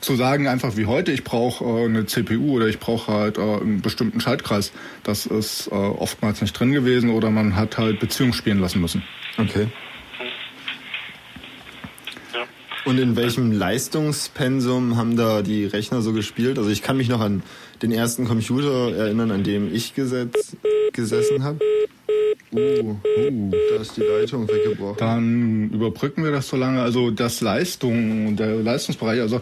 zu 0.00 0.16
sagen 0.16 0.46
einfach 0.46 0.76
wie 0.76 0.86
heute, 0.86 1.12
ich 1.12 1.24
brauche 1.24 1.64
äh, 1.64 1.84
eine 1.84 2.06
CPU 2.06 2.56
oder 2.56 2.68
ich 2.68 2.78
brauche 2.78 3.12
halt 3.12 3.38
äh, 3.38 3.40
einen 3.40 3.80
bestimmten 3.80 4.20
Schaltkreis, 4.20 4.72
das 5.02 5.26
ist 5.26 5.68
äh, 5.68 5.74
oftmals 5.74 6.40
nicht 6.40 6.52
drin 6.52 6.72
gewesen 6.72 7.10
oder 7.10 7.30
man 7.30 7.56
hat 7.56 7.78
halt 7.78 8.00
Beziehungen 8.00 8.32
spielen 8.32 8.60
lassen 8.60 8.80
müssen. 8.80 9.02
Okay. 9.38 9.68
Und 12.86 12.98
in 12.98 13.16
welchem 13.16 13.50
Leistungspensum 13.50 14.96
haben 14.96 15.16
da 15.16 15.42
die 15.42 15.66
Rechner 15.66 16.02
so 16.02 16.12
gespielt? 16.12 16.56
Also 16.56 16.70
ich 16.70 16.82
kann 16.82 16.96
mich 16.96 17.08
noch 17.08 17.20
an 17.20 17.42
den 17.82 17.90
ersten 17.90 18.26
Computer 18.26 18.94
erinnern, 18.94 19.32
an 19.32 19.42
dem 19.42 19.74
ich 19.74 19.94
gesetz, 19.94 20.56
gesessen 20.92 21.42
habe. 21.42 21.58
Uh, 22.52 22.58
uh, 22.58 23.50
da 23.50 23.82
ist 23.82 23.96
die 23.96 24.02
Leitung 24.02 24.46
weggebrochen. 24.46 24.98
Dann 24.98 25.70
überbrücken 25.70 26.22
wir 26.22 26.30
das 26.30 26.46
so 26.46 26.56
lange. 26.56 26.80
Also 26.80 27.10
das 27.10 27.40
Leistung, 27.40 28.36
der 28.36 28.54
Leistungsbereich, 28.54 29.20
also 29.20 29.40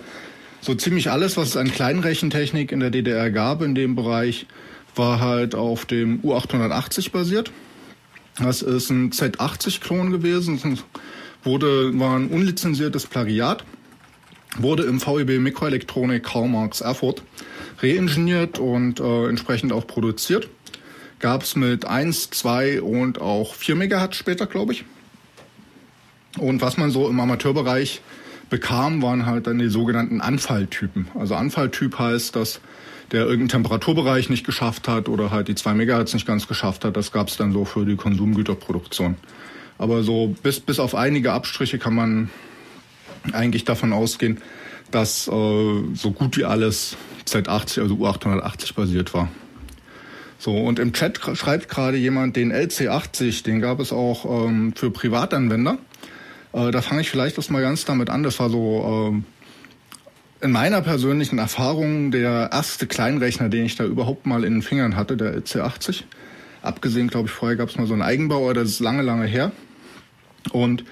so 0.63 0.75
ziemlich 0.75 1.11
alles, 1.11 1.37
was 1.37 1.49
es 1.49 1.57
an 1.59 1.71
Kleinrechentechnik 1.71 2.73
in 2.73 2.81
der 2.81 2.89
DDR 2.89 3.31
gab 3.31 3.61
in 3.61 3.75
dem 3.75 3.95
Bereich, 3.95 4.47
war 4.95 5.21
halt 5.21 5.55
auf 5.55 5.85
dem 5.85 6.23
U880 6.23 7.13
basiert. 7.13 7.53
Das 8.39 8.63
ist 8.63 8.89
ein 8.89 9.11
Z80-Klon 9.11 10.11
gewesen 10.11 10.59
wurde, 11.45 11.99
war 11.99 12.17
ein 12.17 12.29
unlizenziertes 12.29 13.07
Plagiat, 13.07 13.65
wurde 14.57 14.85
im 14.85 15.01
VEB 15.01 15.41
Mikroelektronik 15.41 16.25
Karl 16.25 16.49
Marx 16.49 16.81
Erfurt 16.81 17.23
reingeniert 17.81 18.59
und 18.59 19.01
äh, 19.01 19.29
entsprechend 19.29 19.73
auch 19.73 19.87
produziert. 19.87 20.49
Gab 21.19 21.43
es 21.43 21.57
mit 21.57 21.85
1, 21.85 22.31
2 22.31 22.83
und 22.83 23.21
auch 23.21 23.55
4 23.55 23.77
Megahertz 23.77 24.17
später, 24.17 24.47
glaube 24.47 24.73
ich. 24.73 24.85
Und 26.39 26.61
was 26.61 26.77
man 26.77 26.91
so 26.91 27.09
im 27.09 27.19
Amateurbereich 27.21 28.01
bekam, 28.51 29.03
waren 29.03 29.27
halt 29.27 29.47
dann 29.47 29.59
die 29.59 29.69
sogenannten 29.69 30.21
Anfalltypen. 30.21 31.09
Also 31.15 31.35
Anfalltyp 31.35 31.99
heißt, 31.99 32.37
dass 32.37 32.61
der 33.13 33.23
irgendeinen 33.23 33.63
Temperaturbereich 33.63 34.29
nicht 34.31 34.45
geschafft 34.45 34.89
hat 34.89 35.09
oder 35.09 35.31
halt 35.31 35.49
die 35.49 35.55
2 35.55 35.75
Megahertz 35.75 36.15
nicht 36.15 36.27
ganz 36.27 36.49
geschafft 36.49 36.85
hat. 36.85 36.97
Das 36.97 37.13
gab 37.13 37.29
es 37.29 37.37
dann 37.37 37.53
so 37.53 37.65
für 37.65 37.85
die 37.85 37.97
Konsumgüterproduktion. 37.97 39.17
Aber 39.79 40.03
so 40.03 40.35
bis, 40.43 40.61
bis 40.61 40.79
auf 40.79 40.95
einige 40.95 41.33
Abstriche 41.33 41.79
kann 41.79 41.95
man 41.95 42.31
eigentlich 43.33 43.65
davon 43.65 43.93
ausgehen, 43.93 44.41
dass 44.91 45.27
äh, 45.29 45.31
so 45.31 46.11
gut 46.13 46.37
wie 46.37 46.45
alles 46.45 46.97
Z80, 47.27 47.81
also 47.81 47.95
U880 47.97 48.75
basiert 48.75 49.15
war. 49.15 49.29
So, 50.39 50.57
und 50.57 50.79
im 50.79 50.93
Chat 50.93 51.21
schreibt 51.35 51.69
gerade 51.69 51.97
jemand, 51.97 52.37
den 52.37 52.53
LC80, 52.53 53.45
den 53.45 53.61
gab 53.61 53.81
es 53.81 53.93
auch 53.93 54.47
ähm, 54.47 54.75
für 54.77 54.91
Privatanwender. 54.91 55.79
Äh, 56.53 56.71
da 56.71 56.83
fange 56.83 57.01
ich 57.01 57.11
vielleicht 57.11 57.39
erst 57.39 57.51
mal 57.51 57.63
ganz 57.63 57.85
damit 57.85 58.11
an. 58.11 58.23
Das 58.23 58.39
war 58.41 58.51
so 58.51 59.15
äh, 59.15 60.45
in 60.45 60.53
meiner 60.53 60.83
persönlichen 60.83 61.39
Erfahrung 61.39 62.11
der 62.11 62.51
erste 62.53 62.87
Kleinrechner, 62.87 63.49
den 63.49 63.65
ich 63.65 63.77
da 63.77 63.85
überhaupt 63.85 64.27
mal 64.27 64.45
in 64.45 64.55
den 64.55 64.63
Fingern 64.63 64.97
hatte, 64.97 65.17
der 65.17 65.35
LC80. 65.39 66.03
Abgesehen, 66.61 67.09
glaube 67.09 67.29
ich, 67.29 67.33
vorher 67.33 67.57
gab 67.57 67.71
es 67.71 67.77
mal 67.77 67.87
so 67.87 67.95
einen 67.95 68.03
Eigenbauer, 68.03 68.53
das 68.55 68.69
ist 68.69 68.81
lange, 68.81 69.03
lange 69.03 69.27
her. 69.27 69.53
Und 70.53 70.85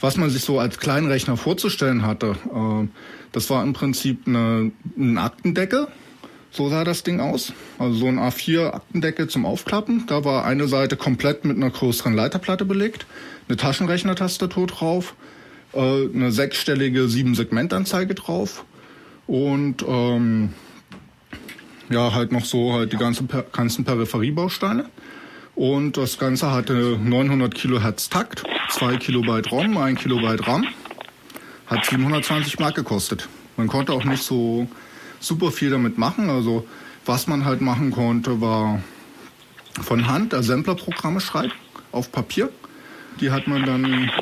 was 0.00 0.16
man 0.16 0.30
sich 0.30 0.42
so 0.42 0.58
als 0.58 0.78
Kleinrechner 0.78 1.36
vorzustellen 1.36 2.06
hatte, 2.06 2.36
äh, 2.54 2.86
das 3.32 3.50
war 3.50 3.62
im 3.62 3.72
Prinzip 3.72 4.26
eine, 4.26 4.72
ein 4.96 5.18
Aktendeckel. 5.18 5.88
So 6.50 6.68
sah 6.70 6.84
das 6.84 7.02
Ding 7.02 7.20
aus. 7.20 7.52
Also 7.78 7.94
so 7.98 8.06
ein 8.06 8.18
A4-Aktendeckel 8.18 9.28
zum 9.28 9.44
Aufklappen. 9.44 10.06
Da 10.06 10.24
war 10.24 10.44
eine 10.44 10.66
Seite 10.66 10.96
komplett 10.96 11.44
mit 11.44 11.56
einer 11.56 11.70
größeren 11.70 12.14
Leiterplatte 12.14 12.64
belegt, 12.64 13.06
eine 13.48 13.56
Taschenrechnertastatur 13.56 14.66
drauf, 14.66 15.14
äh, 15.74 15.78
eine 15.78 16.32
sechsstellige 16.32 17.08
Sieben-Segment-Anzeige 17.08 18.14
drauf 18.14 18.64
und 19.26 19.84
ähm, 19.86 20.54
ja, 21.90 22.14
halt 22.14 22.32
noch 22.32 22.44
so 22.44 22.72
halt 22.72 22.92
die 22.92 22.96
ganzen, 22.96 23.28
ganzen 23.52 23.84
Peripheriebausteine. 23.84 24.86
Und 25.58 25.96
das 25.96 26.18
Ganze 26.18 26.52
hatte 26.52 26.96
900 27.02 27.52
Kilohertz 27.52 28.08
Takt 28.08 28.44
2 28.70 28.96
Kilobyte 28.98 29.50
ROM, 29.50 29.76
1 29.76 30.00
Kilobyte 30.00 30.46
RAM. 30.46 30.64
Hat 31.66 31.84
720 31.84 32.60
Mark 32.60 32.76
gekostet. 32.76 33.28
Man 33.56 33.66
konnte 33.66 33.92
auch 33.92 34.04
nicht 34.04 34.22
so 34.22 34.68
super 35.18 35.50
viel 35.50 35.70
damit 35.70 35.98
machen. 35.98 36.30
Also 36.30 36.64
was 37.06 37.26
man 37.26 37.44
halt 37.44 37.60
machen 37.60 37.90
konnte, 37.90 38.40
war 38.40 38.80
von 39.82 40.06
Hand 40.06 40.32
Assembler-Programme 40.32 41.20
schreiben 41.20 41.52
auf 41.90 42.12
Papier. 42.12 42.50
Die 43.20 43.32
hat 43.32 43.48
man 43.48 43.66
dann 43.66 44.12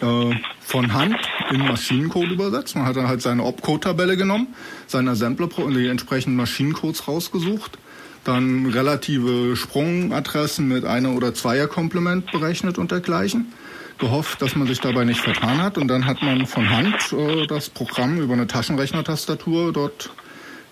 äh, 0.00 0.34
von 0.58 0.92
Hand 0.94 1.16
in 1.50 1.60
Maschinencode 1.60 2.32
übersetzt. 2.32 2.74
Man 2.74 2.86
hat 2.86 2.96
dann 2.96 3.06
halt 3.06 3.22
seine 3.22 3.44
Opcode-Tabelle 3.44 4.16
genommen, 4.16 4.48
seine 4.88 5.12
Assembler, 5.12 5.46
die 5.46 5.86
entsprechenden 5.86 6.34
Maschinencodes 6.34 7.06
rausgesucht, 7.06 7.78
dann 8.24 8.66
relative 8.66 9.56
Sprungadressen 9.56 10.66
mit 10.68 10.84
einer 10.84 11.12
oder 11.12 11.34
zweier 11.34 11.66
Komplement 11.66 12.30
berechnet 12.32 12.78
und 12.78 12.90
dergleichen. 12.90 13.52
Gehofft, 13.98 14.42
dass 14.42 14.56
man 14.56 14.66
sich 14.66 14.80
dabei 14.80 15.04
nicht 15.04 15.20
vertan 15.20 15.62
hat 15.62 15.78
und 15.78 15.86
dann 15.86 16.06
hat 16.06 16.20
man 16.20 16.46
von 16.46 16.68
Hand 16.68 17.12
äh, 17.12 17.46
das 17.46 17.70
Programm 17.70 18.18
über 18.18 18.32
eine 18.34 18.48
Taschenrechnertastatur 18.48 19.72
dort 19.72 20.10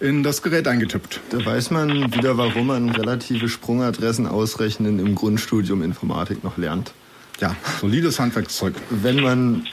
in 0.00 0.24
das 0.24 0.42
Gerät 0.42 0.66
eingetippt. 0.66 1.20
Da 1.30 1.44
weiß 1.44 1.70
man 1.70 2.12
wieder, 2.12 2.36
warum 2.36 2.66
man 2.66 2.90
relative 2.90 3.48
Sprungadressen 3.48 4.26
ausrechnen 4.26 4.98
im 4.98 5.14
Grundstudium 5.14 5.82
Informatik 5.82 6.42
noch 6.42 6.58
lernt. 6.58 6.92
Ja, 7.40 7.54
solides 7.80 8.18
Handwerkszeug. 8.18 8.74
Wenn 8.90 9.20
man 9.20 9.68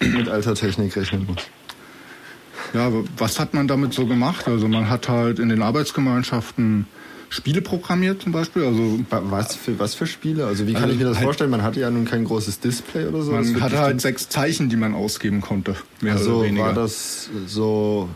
mit 0.00 0.28
alter 0.28 0.54
Technik 0.54 0.96
rechnen 0.96 1.26
muss. 1.26 1.44
Ja, 2.72 2.90
was 3.18 3.38
hat 3.38 3.54
man 3.54 3.68
damit 3.68 3.92
so 3.92 4.06
gemacht? 4.06 4.48
Also 4.48 4.68
man 4.68 4.88
hat 4.88 5.08
halt 5.08 5.38
in 5.38 5.50
den 5.50 5.62
Arbeitsgemeinschaften 5.62 6.86
Spiele 7.28 7.60
programmiert 7.60 8.22
zum 8.22 8.32
Beispiel. 8.32 8.64
Also 8.64 9.00
was 9.10 9.54
für 9.54 9.78
was 9.78 9.94
für 9.94 10.06
Spiele? 10.06 10.46
Also 10.46 10.66
wie 10.66 10.72
kann 10.72 10.84
also 10.84 10.94
ich 10.94 11.00
mir 11.00 11.06
das 11.06 11.16
halt 11.16 11.24
vorstellen? 11.24 11.50
Man 11.50 11.62
hatte 11.62 11.80
ja 11.80 11.90
nun 11.90 12.04
kein 12.04 12.24
großes 12.24 12.60
Display 12.60 13.06
oder 13.06 13.22
so. 13.22 13.32
Man 13.32 13.60
hatte 13.60 13.78
halt 13.78 14.00
sechs 14.00 14.28
Zeichen, 14.28 14.68
die 14.68 14.76
man 14.76 14.94
ausgeben 14.94 15.40
konnte. 15.40 15.76
Mehr 16.00 16.14
also 16.14 16.36
oder 16.36 16.46
weniger. 16.46 16.66
war 16.66 16.74
das 16.74 17.28
so 17.46 18.08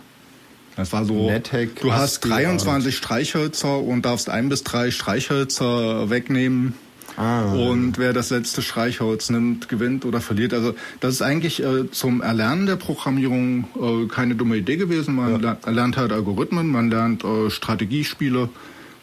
das 0.77 0.93
war 0.93 1.05
so, 1.05 1.27
Nethack, 1.27 1.81
du 1.81 1.93
hast 1.93 2.21
23 2.21 2.97
Streichhölzer 2.97 3.81
und 3.81 4.07
darfst 4.07 4.31
ein 4.31 4.49
bis 4.49 4.65
drei 4.65 4.91
Streichhölzer 4.91 6.09
wegnehmen. 6.09 6.75
Ah. 7.17 7.53
Und 7.53 7.99
wer 7.99 8.15
das 8.15 8.31
letzte 8.31 8.63
Streichholz 8.63 9.29
nimmt, 9.29 9.69
gewinnt 9.69 10.07
oder 10.07 10.23
verliert. 10.23 10.55
Also 10.55 10.75
das 11.01 11.15
ist 11.15 11.23
eigentlich 11.23 11.63
äh, 11.63 11.91
zum 11.91 12.23
Erlernen 12.23 12.65
der 12.65 12.77
Programmierung 12.77 13.65
äh, 13.79 14.07
keine 14.07 14.37
dumme 14.37 14.57
Idee 14.57 14.77
gewesen. 14.77 15.17
Man 15.17 15.43
ja. 15.43 15.59
lernt 15.67 15.99
halt 15.99 16.13
Algorithmen, 16.13 16.69
man 16.69 16.89
lernt 16.89 17.25
äh, 17.25 17.51
Strategiespiele 17.51 18.49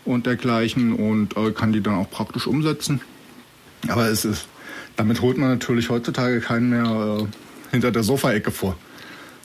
und 0.07 0.25
dergleichen 0.25 0.93
und 0.93 1.37
äh, 1.37 1.51
kann 1.51 1.73
die 1.73 1.81
dann 1.81 1.95
auch 1.95 2.09
praktisch 2.09 2.47
umsetzen. 2.47 3.01
Aber 3.87 4.07
es 4.07 4.25
ist, 4.25 4.47
damit 4.95 5.21
holt 5.21 5.37
man 5.37 5.49
natürlich 5.49 5.89
heutzutage 5.89 6.39
keinen 6.39 6.69
mehr 6.69 7.19
äh, 7.21 7.71
hinter 7.71 7.91
der 7.91 8.03
Sofaecke 8.03 8.51
vor. 8.51 8.77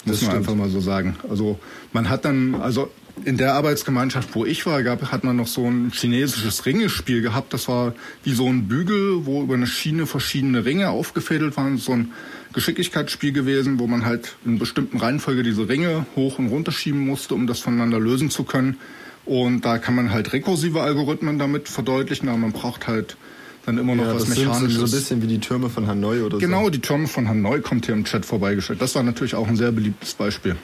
Muss 0.05 0.21
das 0.21 0.23
man 0.23 0.31
stimmt. 0.31 0.49
einfach 0.49 0.55
mal 0.55 0.71
so 0.71 0.81
sagen. 0.81 1.17
Also 1.29 1.59
man 1.93 2.09
hat 2.09 2.25
dann, 2.25 2.55
also 2.55 2.91
in 3.25 3.37
der 3.37 3.55
Arbeitsgemeinschaft, 3.55 4.35
wo 4.35 4.45
ich 4.45 4.65
war, 4.67 4.83
gab, 4.83 5.13
hat 5.13 5.23
man 5.23 5.37
noch 5.37 5.47
so 5.47 5.69
ein 5.69 5.93
chinesisches 5.93 6.65
Ringespiel 6.67 7.23
gehabt. 7.23 7.53
Das 7.53 7.69
war 7.69 7.95
wie 8.25 8.33
so 8.33 8.49
ein 8.49 8.69
Bügel, 8.69 9.27
wo 9.27 9.43
über 9.43 9.55
eine 9.55 9.67
Schiene 9.67 10.07
verschiedene 10.07 10.65
Ringe 10.65 10.91
aufgefädelt 10.91 11.57
waren. 11.57 11.77
So 11.79 11.93
ein 11.93 12.13
Geschicklichkeitsspiel 12.53 13.33
gewesen, 13.33 13.79
wo 13.79 13.87
man 13.87 14.05
halt 14.05 14.37
in 14.45 14.59
bestimmten 14.59 14.99
Reihenfolge 14.99 15.43
diese 15.43 15.69
Ringe 15.69 16.07
hoch 16.17 16.39
und 16.39 16.49
runter 16.49 16.73
schieben 16.73 17.07
musste, 17.07 17.35
um 17.35 17.47
das 17.47 17.61
voneinander 17.61 18.01
lösen 18.01 18.31
zu 18.31 18.45
können. 18.45 18.79
Und 19.25 19.65
da 19.65 19.79
kann 19.79 19.95
man 19.95 20.13
halt 20.13 20.33
rekursive 20.33 20.83
Algorithmen 20.83 21.39
damit 21.39 21.69
verdeutlichen, 21.69 22.29
aber 22.29 22.39
man 22.39 22.53
braucht 22.53 22.89
halt 22.89 23.17
dann 23.65 23.79
immer 23.79 23.95
noch 23.95 24.05
ja, 24.05 24.15
was 24.15 24.25
das 24.25 24.37
Mechanisches. 24.37 24.61
Sind 24.61 24.89
so 24.89 24.97
ein 24.97 25.01
bisschen 25.01 25.23
wie 25.23 25.27
die 25.29 25.39
Türme 25.39 25.71
von 25.71 25.87
Hanoi 25.87 26.23
oder 26.23 26.39
genau, 26.39 26.57
so. 26.57 26.61
Genau, 26.63 26.71
die 26.71 26.81
Türme 26.81 27.07
von 27.07 27.29
Hanoi 27.29 27.61
kommt 27.61 27.87
hier 27.87 27.95
im 27.95 28.05
Chat 28.05 28.27
vorbeigestellt. 28.27 28.83
Das 28.83 28.95
war 28.95 29.03
natürlich 29.03 29.35
auch 29.35 29.47
ein 29.47 29.57
sehr 29.57 29.71
beliebtes 29.71 30.15
Beispiel. 30.15 30.57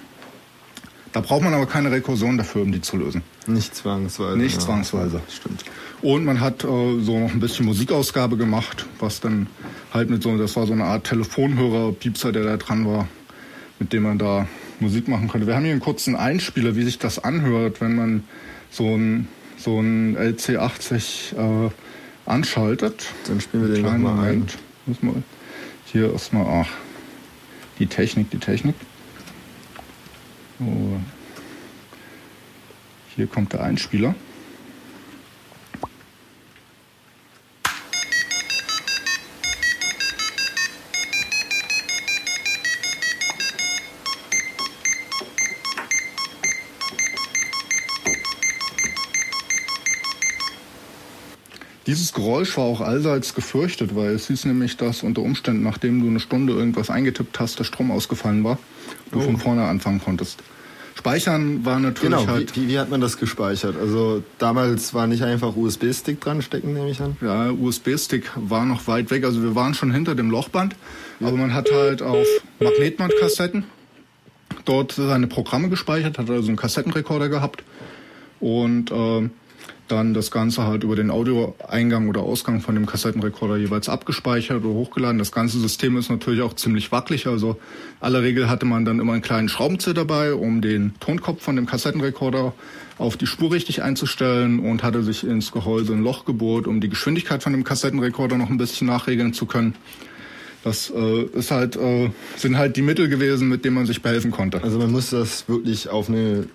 Da 1.12 1.20
braucht 1.20 1.42
man 1.42 1.54
aber 1.54 1.66
keine 1.66 1.90
Rekursion 1.90 2.36
dafür, 2.36 2.62
um 2.62 2.72
die 2.72 2.80
zu 2.80 2.96
lösen. 2.96 3.22
Nicht 3.46 3.74
zwangsweise. 3.74 4.36
Nicht 4.36 4.56
ja. 4.56 4.60
zwangsweise. 4.60 5.20
Stimmt. 5.34 5.64
Und 6.02 6.24
man 6.24 6.40
hat 6.40 6.64
äh, 6.64 6.66
so 6.66 7.18
noch 7.18 7.32
ein 7.32 7.40
bisschen 7.40 7.64
Musikausgabe 7.66 8.36
gemacht, 8.36 8.86
was 8.98 9.20
dann 9.20 9.46
halt 9.92 10.10
mit 10.10 10.22
so, 10.22 10.36
das 10.36 10.54
war 10.56 10.66
so 10.66 10.74
eine 10.74 10.84
Art 10.84 11.04
Telefonhörer, 11.04 11.92
Piepser, 11.92 12.32
der 12.32 12.44
da 12.44 12.56
dran 12.56 12.86
war, 12.86 13.08
mit 13.78 13.92
dem 13.92 14.02
man 14.02 14.18
da 14.18 14.46
Musik 14.80 15.08
machen 15.08 15.28
konnte. 15.28 15.46
Wir 15.46 15.56
haben 15.56 15.64
hier 15.64 15.72
einen 15.72 15.80
kurzen 15.80 16.14
Einspieler, 16.14 16.76
wie 16.76 16.82
sich 16.82 16.98
das 16.98 17.18
anhört, 17.18 17.80
wenn 17.80 17.96
man 17.96 18.24
so 18.70 18.96
ein, 18.96 19.28
so 19.56 19.80
ein 19.80 20.16
LC80 20.16 21.66
äh, 21.66 21.70
anschaltet. 22.26 23.06
Dann 23.26 23.40
spielen 23.40 23.68
wir 23.68 23.74
den 23.74 23.84
nochmal 23.84 24.28
ein. 24.28 24.46
Muss 24.86 25.02
mal 25.02 25.22
hier 25.86 26.12
erstmal, 26.12 26.46
ach, 26.46 26.70
die 27.78 27.86
Technik, 27.86 28.30
die 28.30 28.38
Technik. 28.38 28.74
So. 30.58 31.00
Hier 33.16 33.26
kommt 33.26 33.52
der 33.52 33.62
Einspieler. 33.62 34.14
Dieses 51.88 52.12
Geräusch 52.12 52.54
war 52.58 52.64
auch 52.64 52.82
allseits 52.82 53.34
gefürchtet, 53.34 53.96
weil 53.96 54.10
es 54.10 54.26
hieß 54.26 54.44
nämlich, 54.44 54.76
dass 54.76 55.02
unter 55.02 55.22
Umständen, 55.22 55.62
nachdem 55.62 56.02
du 56.02 56.08
eine 56.08 56.20
Stunde 56.20 56.52
irgendwas 56.52 56.90
eingetippt 56.90 57.40
hast, 57.40 57.58
der 57.58 57.64
Strom 57.64 57.90
ausgefallen 57.90 58.44
war, 58.44 58.58
du 59.10 59.20
oh. 59.20 59.22
von 59.22 59.38
vorne 59.38 59.64
anfangen 59.64 59.98
konntest. 59.98 60.42
Speichern 60.94 61.64
war 61.64 61.80
natürlich 61.80 62.10
genau, 62.10 62.26
halt. 62.26 62.54
Wie, 62.56 62.68
wie, 62.68 62.78
hat 62.78 62.90
man 62.90 63.00
das 63.00 63.16
gespeichert? 63.16 63.74
Also 63.80 64.22
damals 64.36 64.92
war 64.92 65.06
nicht 65.06 65.22
einfach 65.22 65.56
USB-Stick 65.56 66.20
dran 66.20 66.42
stecken, 66.42 66.74
nehme 66.74 66.90
ich 66.90 67.00
an. 67.00 67.16
Ja, 67.22 67.50
USB-Stick 67.50 68.32
war 68.34 68.66
noch 68.66 68.86
weit 68.86 69.10
weg. 69.10 69.24
Also 69.24 69.42
wir 69.42 69.54
waren 69.54 69.72
schon 69.72 69.90
hinter 69.90 70.14
dem 70.14 70.30
Lochband, 70.30 70.76
ja. 71.20 71.28
aber 71.28 71.38
man 71.38 71.54
hat 71.54 71.72
halt 71.72 72.02
auf 72.02 72.26
Magnetbandkassetten 72.60 73.64
dort 74.66 74.92
seine 74.92 75.26
Programme 75.26 75.70
gespeichert, 75.70 76.18
hat 76.18 76.28
also 76.28 76.48
einen 76.48 76.58
Kassettenrekorder 76.58 77.30
gehabt 77.30 77.64
und 78.40 78.90
äh, 78.90 79.30
dann 79.88 80.14
das 80.14 80.30
Ganze 80.30 80.66
halt 80.66 80.84
über 80.84 80.96
den 80.96 81.10
Audioeingang 81.10 82.08
oder 82.08 82.20
Ausgang 82.20 82.60
von 82.60 82.74
dem 82.74 82.86
Kassettenrekorder 82.86 83.56
jeweils 83.56 83.88
abgespeichert 83.88 84.64
oder 84.64 84.74
hochgeladen. 84.74 85.18
Das 85.18 85.32
ganze 85.32 85.58
System 85.58 85.96
ist 85.96 86.10
natürlich 86.10 86.42
auch 86.42 86.54
ziemlich 86.54 86.92
wackelig. 86.92 87.26
Also 87.26 87.58
aller 88.00 88.22
Regel 88.22 88.48
hatte 88.48 88.66
man 88.66 88.84
dann 88.84 89.00
immer 89.00 89.12
einen 89.12 89.22
kleinen 89.22 89.48
Schraubenzieher 89.48 89.94
dabei, 89.94 90.34
um 90.34 90.60
den 90.60 90.94
Tonkopf 91.00 91.42
von 91.42 91.56
dem 91.56 91.66
Kassettenrekorder 91.66 92.52
auf 92.98 93.16
die 93.16 93.26
Spur 93.26 93.52
richtig 93.52 93.82
einzustellen 93.82 94.58
und 94.58 94.82
hatte 94.82 95.02
sich 95.02 95.24
ins 95.24 95.52
Gehäuse 95.52 95.92
ein 95.92 96.02
Loch 96.02 96.24
gebohrt, 96.24 96.66
um 96.66 96.80
die 96.80 96.88
Geschwindigkeit 96.88 97.42
von 97.42 97.52
dem 97.52 97.64
Kassettenrekorder 97.64 98.36
noch 98.36 98.50
ein 98.50 98.58
bisschen 98.58 98.86
nachregeln 98.88 99.32
zu 99.32 99.46
können. 99.46 99.74
Das 100.64 100.90
äh, 100.94 101.22
ist 101.22 101.50
halt, 101.50 101.76
äh, 101.76 102.10
sind 102.36 102.58
halt 102.58 102.76
die 102.76 102.82
Mittel 102.82 103.08
gewesen, 103.08 103.48
mit 103.48 103.64
denen 103.64 103.76
man 103.76 103.86
sich 103.86 104.02
behelfen 104.02 104.32
konnte. 104.32 104.62
Also 104.62 104.78
man 104.78 104.90
muss 104.90 105.10
das 105.10 105.48
wirklich 105.48 105.88
auf 105.88 106.08
eine 106.08 106.46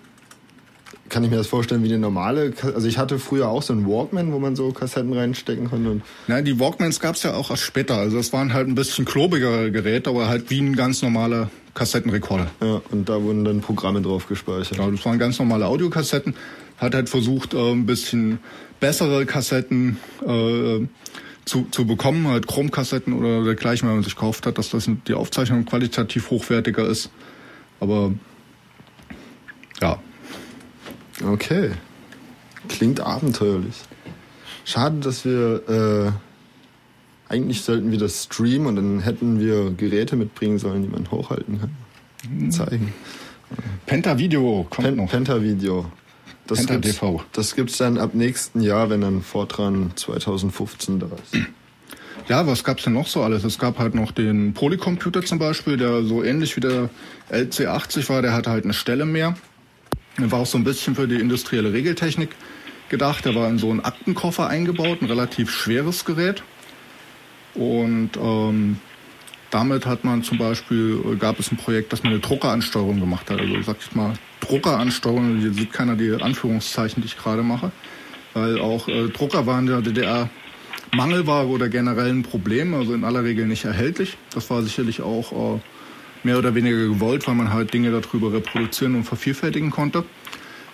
kann 1.08 1.22
ich 1.22 1.30
mir 1.30 1.36
das 1.36 1.46
vorstellen 1.46 1.82
wie 1.82 1.88
eine 1.88 1.98
normale. 1.98 2.52
Also 2.74 2.88
ich 2.88 2.98
hatte 2.98 3.18
früher 3.18 3.48
auch 3.48 3.62
so 3.62 3.72
einen 3.72 3.86
Walkman, 3.86 4.32
wo 4.32 4.38
man 4.38 4.56
so 4.56 4.72
Kassetten 4.72 5.12
reinstecken 5.12 5.68
konnte. 5.68 5.90
Und 5.90 6.02
Nein, 6.28 6.44
die 6.44 6.58
Walkmans 6.58 6.98
gab 7.00 7.16
es 7.16 7.22
ja 7.22 7.34
auch 7.34 7.50
erst 7.50 7.62
später. 7.62 7.96
Also 7.96 8.18
es 8.18 8.32
waren 8.32 8.52
halt 8.54 8.68
ein 8.68 8.74
bisschen 8.74 9.04
klobigere 9.04 9.70
Geräte, 9.70 10.10
aber 10.10 10.28
halt 10.28 10.50
wie 10.50 10.60
ein 10.60 10.76
ganz 10.76 11.02
normaler 11.02 11.50
Kassettenrekorder. 11.74 12.50
Ja, 12.62 12.80
und 12.90 13.08
da 13.08 13.22
wurden 13.22 13.44
dann 13.44 13.60
Programme 13.60 14.00
drauf 14.00 14.28
gespeichert. 14.28 14.78
Ja, 14.78 14.90
das 14.90 15.04
waren 15.04 15.18
ganz 15.18 15.38
normale 15.38 15.66
Audiokassetten. 15.66 16.34
Hat 16.78 16.94
halt 16.94 17.08
versucht, 17.08 17.54
äh, 17.54 17.72
ein 17.72 17.86
bisschen 17.86 18.38
bessere 18.80 19.26
Kassetten 19.26 19.98
äh, 20.22 20.86
zu, 21.44 21.66
zu 21.70 21.86
bekommen, 21.86 22.28
halt 22.28 22.46
Chromkassetten 22.46 23.12
oder 23.12 23.44
dergleichen, 23.44 23.88
wenn 23.88 23.96
man 23.96 24.04
sich 24.04 24.14
gekauft 24.14 24.46
hat, 24.46 24.58
dass 24.58 24.70
das 24.70 24.88
die 25.06 25.14
Aufzeichnung 25.14 25.64
qualitativ 25.66 26.30
hochwertiger 26.30 26.86
ist. 26.86 27.10
Aber 27.80 28.12
ja, 29.80 30.00
Okay. 31.22 31.72
Klingt 32.68 33.00
abenteuerlich. 33.00 33.76
Schade, 34.64 35.00
dass 35.00 35.24
wir. 35.24 35.68
Äh, 35.68 36.12
eigentlich 37.26 37.62
sollten 37.62 37.90
wir 37.90 37.98
das 37.98 38.24
streamen 38.24 38.66
und 38.66 38.76
dann 38.76 39.00
hätten 39.00 39.40
wir 39.40 39.70
Geräte 39.70 40.14
mitbringen 40.16 40.58
sollen, 40.58 40.82
die 40.82 40.88
man 40.88 41.10
hochhalten 41.10 41.60
kann. 41.60 41.70
Mhm. 42.28 42.50
Zeigen. 42.50 42.92
Penta-Video 43.86 44.66
kommt 44.68 44.88
Pen 44.88 44.96
noch. 44.96 45.10
Penta-Video. 45.10 45.86
Das 46.46 46.58
Penta 46.58 46.74
gibt's, 46.74 46.98
TV. 46.98 47.24
Das 47.32 47.54
gibt's 47.54 47.78
dann 47.78 47.98
ab 47.98 48.14
nächsten 48.14 48.60
Jahr, 48.60 48.90
wenn 48.90 49.00
dann 49.00 49.22
Fortran 49.22 49.92
2015 49.94 51.00
da 51.00 51.06
ist. 51.06 51.42
Ja, 52.28 52.46
was 52.46 52.64
gab's 52.64 52.84
denn 52.84 52.92
noch 52.92 53.06
so 53.06 53.22
alles? 53.22 53.44
Es 53.44 53.58
gab 53.58 53.78
halt 53.78 53.94
noch 53.94 54.12
den 54.12 54.54
Polycomputer 54.54 55.22
zum 55.22 55.38
Beispiel, 55.38 55.76
der 55.76 56.04
so 56.04 56.22
ähnlich 56.22 56.56
wie 56.56 56.60
der 56.60 56.90
LC80 57.30 58.08
war, 58.08 58.22
der 58.22 58.32
hatte 58.32 58.50
halt 58.50 58.64
eine 58.64 58.74
Stelle 58.74 59.04
mehr. 59.06 59.34
Er 60.16 60.30
war 60.30 60.40
auch 60.40 60.46
so 60.46 60.58
ein 60.58 60.64
bisschen 60.64 60.94
für 60.94 61.08
die 61.08 61.16
industrielle 61.16 61.72
Regeltechnik 61.72 62.30
gedacht. 62.88 63.26
Er 63.26 63.34
war 63.34 63.48
in 63.48 63.58
so 63.58 63.70
einen 63.70 63.80
Aktenkoffer 63.80 64.46
eingebaut, 64.46 65.02
ein 65.02 65.06
relativ 65.06 65.50
schweres 65.50 66.04
Gerät. 66.04 66.42
Und 67.54 68.10
ähm, 68.16 68.78
damit 69.50 69.86
hat 69.86 70.04
man 70.04 70.22
zum 70.22 70.38
Beispiel, 70.38 71.00
äh, 71.12 71.16
gab 71.16 71.38
es 71.38 71.50
ein 71.50 71.56
Projekt, 71.56 71.92
dass 71.92 72.02
man 72.02 72.12
eine 72.12 72.20
Druckeransteuerung 72.20 73.00
gemacht 73.00 73.30
hat. 73.30 73.40
Also 73.40 73.62
sag 73.62 73.76
ich 73.80 73.94
mal, 73.94 74.14
Druckeransteuerung, 74.40 75.38
hier 75.38 75.52
sieht 75.52 75.72
keiner 75.72 75.96
die 75.96 76.12
Anführungszeichen, 76.12 77.02
die 77.02 77.06
ich 77.06 77.16
gerade 77.16 77.42
mache. 77.42 77.72
Weil 78.34 78.60
auch 78.60 78.88
äh, 78.88 79.08
Drucker 79.08 79.46
waren 79.46 79.66
der 79.66 79.80
DDR 79.80 80.28
Mangelware 80.94 81.48
oder 81.48 81.68
generell 81.68 82.10
ein 82.10 82.22
Problem, 82.22 82.74
also 82.74 82.94
in 82.94 83.04
aller 83.04 83.24
Regel 83.24 83.46
nicht 83.46 83.64
erhältlich. 83.64 84.16
Das 84.32 84.50
war 84.50 84.62
sicherlich 84.62 85.02
auch 85.02 85.56
äh, 85.56 85.60
mehr 86.24 86.38
oder 86.38 86.54
weniger 86.54 86.76
gewollt, 86.76 87.26
weil 87.26 87.34
man 87.34 87.52
halt 87.52 87.72
Dinge 87.72 87.90
darüber 87.90 88.32
reproduzieren 88.32 88.94
und 88.94 89.04
vervielfältigen 89.04 89.70
konnte. 89.70 90.04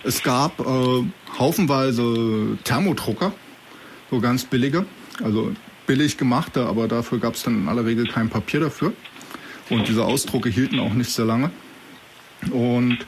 Es 0.02 0.22
gab 0.22 0.60
äh, 0.60 1.04
haufenweise 1.38 2.58
Thermodrucker, 2.64 3.32
so 4.10 4.20
ganz 4.20 4.44
billige, 4.44 4.86
also 5.22 5.52
billig 5.86 6.16
gemachte, 6.16 6.66
aber 6.66 6.88
dafür 6.88 7.18
gab 7.18 7.34
es 7.34 7.42
dann 7.42 7.62
in 7.62 7.68
aller 7.68 7.84
Regel 7.84 8.06
kein 8.06 8.28
Papier 8.28 8.60
dafür. 8.60 8.92
Und 9.68 9.88
diese 9.88 10.04
Ausdrucke 10.04 10.48
hielten 10.48 10.80
auch 10.80 10.94
nicht 10.94 11.10
sehr 11.10 11.26
lange. 11.26 11.50
Und 12.50 12.98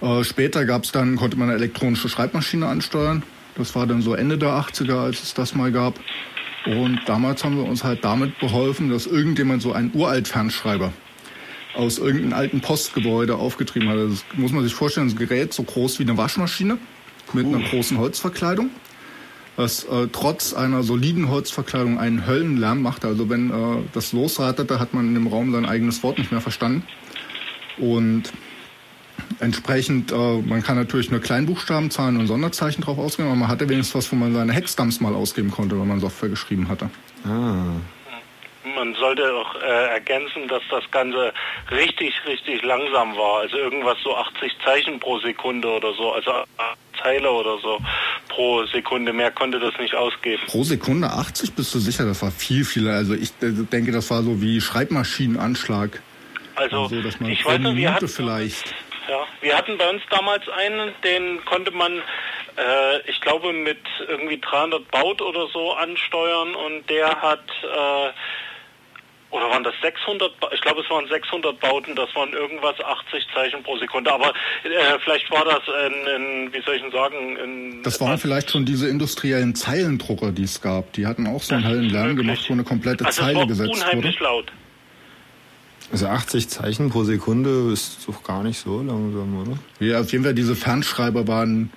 äh, 0.00 0.24
später 0.24 0.64
gab 0.64 0.84
es 0.84 0.92
dann, 0.92 1.16
konnte 1.16 1.36
man 1.36 1.48
eine 1.48 1.58
elektronische 1.58 2.08
Schreibmaschine 2.08 2.66
ansteuern. 2.66 3.22
Das 3.56 3.74
war 3.74 3.86
dann 3.86 4.00
so 4.00 4.14
Ende 4.14 4.38
der 4.38 4.50
80er, 4.50 4.98
als 4.98 5.22
es 5.22 5.34
das 5.34 5.54
mal 5.54 5.70
gab. 5.70 6.00
Und 6.66 7.00
damals 7.06 7.44
haben 7.44 7.56
wir 7.56 7.64
uns 7.64 7.84
halt 7.84 8.04
damit 8.04 8.38
beholfen, 8.38 8.90
dass 8.90 9.06
irgendjemand 9.06 9.62
so 9.62 9.72
einen 9.72 9.90
uralt 9.94 10.28
Fernschreiber 10.28 10.92
aus 11.74 11.98
irgendeinem 11.98 12.32
alten 12.32 12.60
Postgebäude 12.60 13.36
aufgetrieben 13.36 13.88
hat. 13.88 13.96
Das 13.96 14.24
muss 14.34 14.52
man 14.52 14.64
sich 14.64 14.74
vorstellen, 14.74 15.08
ein 15.08 15.16
Gerät 15.16 15.52
so 15.52 15.62
groß 15.62 15.98
wie 15.98 16.04
eine 16.04 16.16
Waschmaschine 16.16 16.78
mit 17.32 17.46
einer 17.46 17.60
großen 17.60 17.98
Holzverkleidung, 17.98 18.70
das 19.56 19.84
äh, 19.84 20.08
trotz 20.12 20.52
einer 20.52 20.82
soliden 20.82 21.28
Holzverkleidung 21.28 21.98
einen 21.98 22.26
Höllenlärm 22.26 22.82
machte. 22.82 23.06
Also 23.06 23.28
wenn 23.28 23.50
äh, 23.50 23.82
das 23.92 24.12
losratete, 24.12 24.80
hat 24.80 24.94
man 24.94 25.08
in 25.08 25.14
dem 25.14 25.26
Raum 25.26 25.52
sein 25.52 25.64
eigenes 25.64 26.02
Wort 26.02 26.18
nicht 26.18 26.32
mehr 26.32 26.40
verstanden. 26.40 26.82
Und 27.78 28.32
entsprechend, 29.38 30.12
äh, 30.12 30.38
man 30.42 30.62
kann 30.62 30.76
natürlich 30.76 31.10
nur 31.10 31.20
Kleinbuchstaben, 31.20 31.90
Zahlen 31.90 32.16
und 32.16 32.26
Sonderzeichen 32.26 32.82
drauf 32.82 32.98
ausgeben, 32.98 33.28
aber 33.28 33.36
man 33.36 33.48
hatte 33.48 33.68
wenigstens 33.68 33.94
was, 33.94 34.12
wo 34.12 34.16
man 34.16 34.32
seine 34.32 34.52
Hexdumps 34.52 35.00
mal 35.00 35.14
ausgeben 35.14 35.50
konnte, 35.50 35.78
wenn 35.78 35.86
man 35.86 36.00
Software 36.00 36.30
geschrieben 36.30 36.68
hatte. 36.68 36.90
Ah. 37.24 37.76
Man 38.64 38.94
sollte 38.94 39.32
auch 39.34 39.54
äh, 39.62 39.86
ergänzen, 39.88 40.46
dass 40.48 40.62
das 40.70 40.88
Ganze 40.90 41.32
richtig, 41.70 42.14
richtig 42.26 42.62
langsam 42.62 43.16
war. 43.16 43.40
Also 43.40 43.56
irgendwas 43.56 43.96
so 44.04 44.14
80 44.14 44.52
Zeichen 44.64 45.00
pro 45.00 45.18
Sekunde 45.20 45.68
oder 45.68 45.94
so, 45.94 46.12
also 46.12 46.32
Zeile 47.02 47.30
oder 47.30 47.56
so 47.58 47.78
pro 48.28 48.64
Sekunde. 48.66 49.12
Mehr 49.12 49.30
konnte 49.30 49.58
das 49.58 49.72
nicht 49.78 49.94
ausgeben. 49.94 50.42
Pro 50.46 50.62
Sekunde 50.62 51.08
80, 51.08 51.54
bist 51.54 51.74
du 51.74 51.78
sicher? 51.78 52.04
Das 52.04 52.20
war 52.22 52.30
viel, 52.30 52.64
viel. 52.64 52.86
Also 52.88 53.14
ich 53.14 53.30
äh, 53.40 53.50
denke, 53.72 53.92
das 53.92 54.10
war 54.10 54.22
so 54.22 54.40
wie 54.42 54.60
Schreibmaschinenanschlag. 54.60 56.02
Also, 56.56 56.82
Also, 56.82 57.00
dass 57.02 57.18
man 57.20 57.30
ich 57.30 57.44
weiß 57.44 57.60
wir 57.62 57.70
Minute 57.70 57.92
hatten, 57.94 58.08
vielleicht. 58.08 58.74
ja, 59.08 59.24
wir 59.40 59.56
hatten 59.56 59.78
bei 59.78 59.88
uns 59.88 60.02
damals 60.10 60.46
einen, 60.50 60.92
den 61.02 61.42
konnte 61.46 61.70
man, 61.70 61.98
äh, 62.56 63.00
ich 63.06 63.18
glaube, 63.22 63.52
mit 63.54 63.78
irgendwie 64.06 64.38
300 64.38 64.90
Baut 64.90 65.22
oder 65.22 65.46
so 65.48 65.72
ansteuern 65.72 66.54
und 66.54 66.90
der 66.90 67.08
hat, 67.22 67.44
äh, 67.62 68.10
oder 69.30 69.48
waren 69.48 69.62
das 69.64 69.74
600, 69.82 70.38
Ba- 70.40 70.50
ich 70.52 70.60
glaube 70.60 70.80
es 70.82 70.90
waren 70.90 71.06
600 71.08 71.58
Bauten, 71.60 71.94
das 71.94 72.14
waren 72.16 72.32
irgendwas 72.32 72.74
80 72.82 73.26
Zeichen 73.34 73.62
pro 73.62 73.76
Sekunde, 73.78 74.12
aber 74.12 74.30
äh, 74.64 74.98
vielleicht 75.04 75.30
war 75.30 75.44
das 75.44 75.60
ein, 75.68 75.92
ein, 75.92 76.52
wie 76.52 76.60
soll 76.62 76.74
ich 76.76 76.82
denn 76.82 76.90
sagen, 76.92 77.36
ein, 77.38 77.82
Das 77.82 78.00
waren 78.00 78.18
vielleicht 78.18 78.50
schon 78.50 78.64
diese 78.64 78.88
industriellen 78.88 79.54
Zeilendrucker, 79.54 80.32
die 80.32 80.42
es 80.44 80.60
gab. 80.60 80.92
Die 80.94 81.06
hatten 81.06 81.26
auch 81.26 81.42
so 81.42 81.54
einen 81.54 81.64
hellen 81.64 81.90
Lärm 81.90 82.08
möglich. 82.08 82.26
gemacht, 82.26 82.44
wo 82.48 82.52
eine 82.54 82.64
komplette 82.64 83.06
also 83.06 83.22
Zeile 83.22 83.46
gesetzt 83.46 83.70
wurde. 83.70 83.80
unheimlich 83.84 84.18
laut. 84.20 84.52
Also 85.92 86.06
80 86.06 86.48
Zeichen 86.48 86.90
pro 86.90 87.02
Sekunde 87.04 87.72
ist 87.72 88.06
doch 88.06 88.22
gar 88.22 88.42
nicht 88.44 88.58
so 88.60 88.78
langsam, 88.80 89.42
oder? 89.42 89.58
Ja, 89.84 90.00
auf 90.00 90.12
jeden 90.12 90.22
Fall 90.24 90.34
diese 90.34 90.54
Fernschreiber 90.54 91.26
waren 91.26 91.72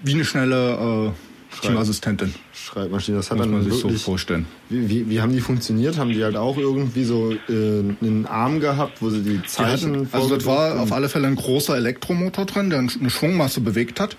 wie 0.00 0.14
eine 0.14 0.24
schnelle 0.24 1.12
äh, 1.14 1.23
Teamassistentin. 1.60 2.34
Schreibmaschine, 2.52 3.18
das 3.18 3.30
hat 3.30 3.38
Muss 3.38 3.46
man 3.46 3.62
sich 3.64 3.74
so 3.74 3.84
wirklich... 3.84 4.02
vorstellen. 4.02 4.46
wie, 4.68 4.88
wie, 4.88 5.10
wie 5.10 5.20
haben 5.20 5.32
die 5.32 5.40
funktioniert? 5.40 5.98
Haben 5.98 6.10
die 6.10 6.22
halt 6.22 6.36
auch 6.36 6.56
irgendwie 6.56 7.04
so 7.04 7.32
äh, 7.32 7.36
einen 7.48 8.26
Arm 8.28 8.60
gehabt, 8.60 9.00
wo 9.02 9.10
sie 9.10 9.22
die 9.22 9.38
Die 9.38 9.42
Zeichen 9.44 9.94
hatten, 9.94 10.08
also 10.12 10.34
das 10.34 10.46
war 10.46 10.80
auf 10.80 10.92
alle 10.92 11.08
Fälle 11.08 11.26
ein 11.26 11.36
großer 11.36 11.76
Elektromotor 11.76 12.46
drin, 12.46 12.70
der 12.70 12.78
eine 12.80 13.10
Schwungmasse 13.10 13.60
bewegt 13.60 14.00
hat. 14.00 14.16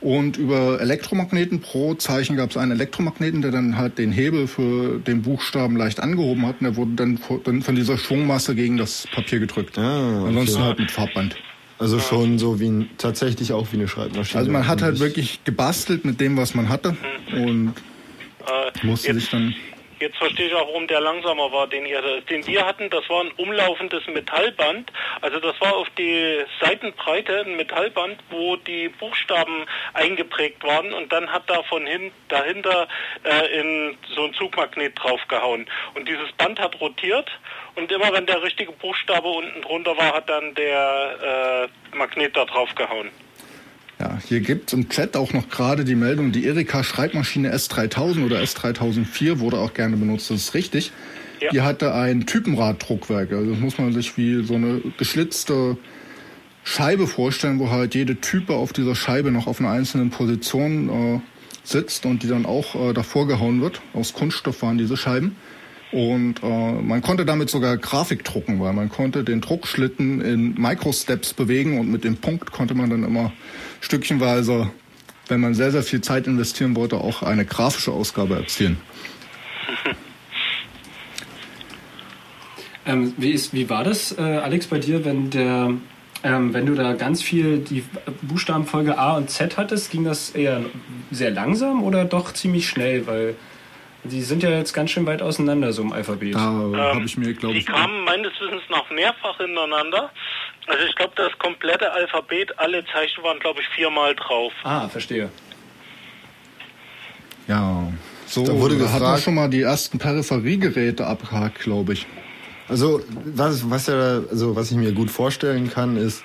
Und 0.00 0.36
über 0.36 0.80
Elektromagneten 0.80 1.60
pro 1.60 1.94
Zeichen 1.94 2.36
gab 2.36 2.50
es 2.50 2.56
einen 2.58 2.72
Elektromagneten, 2.72 3.40
der 3.40 3.50
dann 3.50 3.78
halt 3.78 3.96
den 3.98 4.12
Hebel 4.12 4.46
für 4.46 4.98
den 4.98 5.22
Buchstaben 5.22 5.74
leicht 5.76 6.00
angehoben 6.00 6.46
hat. 6.46 6.60
Und 6.60 6.64
der 6.64 6.76
wurde 6.76 6.92
dann 6.94 7.62
von 7.62 7.74
dieser 7.74 7.96
Schwungmasse 7.96 8.54
gegen 8.54 8.76
das 8.76 9.06
Papier 9.14 9.40
gedrückt. 9.40 9.78
Ah, 9.78 10.20
okay. 10.20 10.28
Ansonsten 10.28 10.62
halt 10.62 10.78
mit 10.78 10.90
Farbband. 10.90 11.36
Also 11.78 11.98
schon 12.00 12.38
so 12.38 12.58
wie 12.58 12.68
ein, 12.68 12.90
tatsächlich 12.96 13.52
auch 13.52 13.66
wie 13.72 13.76
eine 13.76 13.88
Schreibmaschine. 13.88 14.38
Also 14.38 14.50
man 14.50 14.66
hat 14.66 14.80
halt 14.82 14.98
wirklich 14.98 15.44
gebastelt 15.44 16.04
mit 16.04 16.20
dem, 16.20 16.36
was 16.36 16.54
man 16.54 16.68
hatte. 16.68 16.96
Und 17.32 17.74
Äh, 18.46 18.86
musste 18.86 19.08
jetzt, 19.08 19.20
sich 19.20 19.30
dann 19.30 19.54
Jetzt 19.98 20.18
verstehe 20.18 20.48
ich 20.48 20.54
auch, 20.54 20.68
warum 20.68 20.86
der 20.86 21.00
langsamer 21.00 21.50
war, 21.52 21.66
den 21.66 21.86
ihr, 21.86 22.02
den 22.22 22.46
wir 22.46 22.66
hatten. 22.66 22.90
Das 22.90 23.08
war 23.08 23.22
ein 23.22 23.30
umlaufendes 23.38 24.06
Metallband. 24.06 24.92
Also 25.22 25.40
das 25.40 25.58
war 25.60 25.74
auf 25.74 25.88
die 25.96 26.44
Seitenbreite 26.60 27.40
ein 27.40 27.56
Metallband, 27.56 28.18
wo 28.28 28.56
die 28.56 28.90
Buchstaben 28.90 29.64
eingeprägt 29.94 30.62
waren 30.64 30.92
und 30.92 31.10
dann 31.12 31.32
hat 31.32 31.48
da 31.48 31.62
von 31.62 31.86
hin, 31.86 32.12
dahinter 32.28 32.88
äh, 33.24 33.60
in 33.60 33.96
so 34.14 34.24
ein 34.24 34.34
Zugmagnet 34.34 34.92
draufgehauen. 35.02 35.66
Und 35.94 36.06
dieses 36.06 36.30
Band 36.32 36.60
hat 36.60 36.78
rotiert 36.78 37.30
und 37.74 37.90
immer 37.90 38.12
wenn 38.12 38.26
der 38.26 38.42
richtige 38.42 38.72
Buchstabe 38.72 39.28
unten 39.28 39.62
drunter 39.62 39.96
war, 39.96 40.14
hat 40.14 40.28
dann 40.28 40.54
der 40.54 41.68
äh, 41.92 41.96
Magnet 41.96 42.36
da 42.36 42.44
draufgehauen. 42.44 43.10
Ja, 43.98 44.18
hier 44.28 44.40
gibt 44.40 44.72
im 44.74 44.90
Chat 44.90 45.16
auch 45.16 45.32
noch 45.32 45.48
gerade 45.48 45.84
die 45.84 45.94
Meldung, 45.94 46.30
die 46.30 46.44
Erika 46.44 46.84
Schreibmaschine 46.84 47.54
S3000 47.54 48.26
oder 48.26 48.40
S3004 48.40 49.38
wurde 49.38 49.58
auch 49.58 49.72
gerne 49.72 49.96
benutzt, 49.96 50.30
das 50.30 50.42
ist 50.42 50.54
richtig. 50.54 50.92
Ja. 51.40 51.50
Die 51.50 51.60
hatte 51.62 51.94
ein 51.94 52.26
Typenraddruckwerk, 52.26 53.32
also 53.32 53.50
das 53.52 53.60
muss 53.60 53.78
man 53.78 53.92
sich 53.94 54.16
wie 54.18 54.42
so 54.44 54.54
eine 54.54 54.82
geschlitzte 54.98 55.78
Scheibe 56.62 57.06
vorstellen, 57.06 57.58
wo 57.58 57.70
halt 57.70 57.94
jede 57.94 58.20
Type 58.20 58.54
auf 58.54 58.72
dieser 58.72 58.94
Scheibe 58.94 59.30
noch 59.30 59.46
auf 59.46 59.60
einer 59.60 59.70
einzelnen 59.70 60.10
Position 60.10 60.88
äh, 61.16 61.20
sitzt 61.62 62.04
und 62.04 62.22
die 62.22 62.28
dann 62.28 62.44
auch 62.44 62.74
äh, 62.74 62.92
davor 62.92 63.26
gehauen 63.26 63.62
wird. 63.62 63.80
Aus 63.94 64.12
Kunststoff 64.12 64.62
waren 64.62 64.76
diese 64.76 64.96
Scheiben. 64.96 65.36
Und 65.92 66.42
äh, 66.42 66.72
man 66.72 67.00
konnte 67.00 67.24
damit 67.24 67.48
sogar 67.48 67.76
Grafik 67.76 68.24
drucken, 68.24 68.60
weil 68.60 68.72
man 68.72 68.88
konnte 68.88 69.22
den 69.22 69.40
Druckschlitten 69.40 70.20
in 70.20 70.54
Microsteps 70.54 71.32
bewegen 71.32 71.78
und 71.78 71.90
mit 71.90 72.02
dem 72.04 72.16
Punkt 72.16 72.50
konnte 72.50 72.74
man 72.74 72.90
dann 72.90 73.04
immer 73.04 73.32
stückchenweise, 73.80 74.70
wenn 75.28 75.40
man 75.40 75.54
sehr, 75.54 75.70
sehr 75.70 75.82
viel 75.82 76.00
Zeit 76.00 76.26
investieren 76.26 76.74
wollte, 76.74 76.96
auch 76.96 77.22
eine 77.22 77.44
grafische 77.44 77.92
Ausgabe 77.92 78.36
erzielen. 78.36 78.78
Ähm, 82.86 83.14
wie, 83.16 83.32
ist, 83.32 83.52
wie 83.52 83.68
war 83.68 83.82
das, 83.82 84.16
äh, 84.16 84.22
Alex, 84.22 84.68
bei 84.68 84.78
dir, 84.78 85.04
wenn 85.04 85.28
der, 85.30 85.74
ähm, 86.22 86.54
wenn 86.54 86.66
du 86.66 86.74
da 86.74 86.92
ganz 86.92 87.20
viel 87.20 87.58
die 87.58 87.82
Buchstabenfolge 88.22 88.96
A 88.96 89.16
und 89.16 89.28
Z 89.28 89.56
hattest, 89.56 89.90
ging 89.90 90.04
das 90.04 90.30
eher 90.30 90.62
sehr 91.10 91.32
langsam 91.32 91.82
oder 91.82 92.04
doch 92.04 92.32
ziemlich 92.32 92.68
schnell? 92.68 93.08
Weil 93.08 93.34
die 94.04 94.22
sind 94.22 94.42
ja 94.42 94.50
jetzt 94.50 94.72
ganz 94.72 94.90
schön 94.90 95.04
weit 95.06 95.22
auseinander, 95.22 95.72
so 95.72 95.82
im 95.82 95.92
Alphabet. 95.92 96.34
Da 96.34 96.48
Ähm, 96.50 96.76
habe 96.76 97.04
ich 97.04 97.16
mir, 97.16 97.32
glaube 97.34 97.54
die 97.54 97.60
ich, 97.60 97.66
kamen 97.66 98.04
meines 98.04 98.32
Wissens 98.40 98.62
nach 98.70 98.88
mehrfach 98.90 99.36
hintereinander. 99.38 100.10
Also 100.66 100.84
ich 100.88 100.94
glaube, 100.96 101.12
das 101.16 101.36
komplette 101.38 101.90
Alphabet, 101.92 102.58
alle 102.58 102.84
Zeichen 102.92 103.22
waren, 103.24 103.38
glaube 103.40 103.60
ich, 103.60 103.68
viermal 103.74 104.14
drauf. 104.14 104.52
Ah, 104.64 104.88
verstehe. 104.88 105.28
ja, 107.48 107.92
so 108.26 108.44
Da 108.44 108.52
wurde 108.54 108.74
hat 108.74 108.82
man 108.90 108.92
gefragt- 109.00 109.22
schon 109.22 109.34
mal 109.34 109.48
die 109.48 109.62
ersten 109.62 109.98
Peripheriegeräte 109.98 111.06
abgehakt, 111.06 111.60
glaube 111.60 111.92
ich. 111.92 112.06
Also 112.68 113.00
was, 113.24 113.68
was 113.70 113.86
ja, 113.86 114.20
also 114.30 114.56
was 114.56 114.70
ich 114.72 114.76
mir 114.76 114.92
gut 114.92 115.10
vorstellen 115.10 115.70
kann, 115.70 115.96
ist 115.96 116.24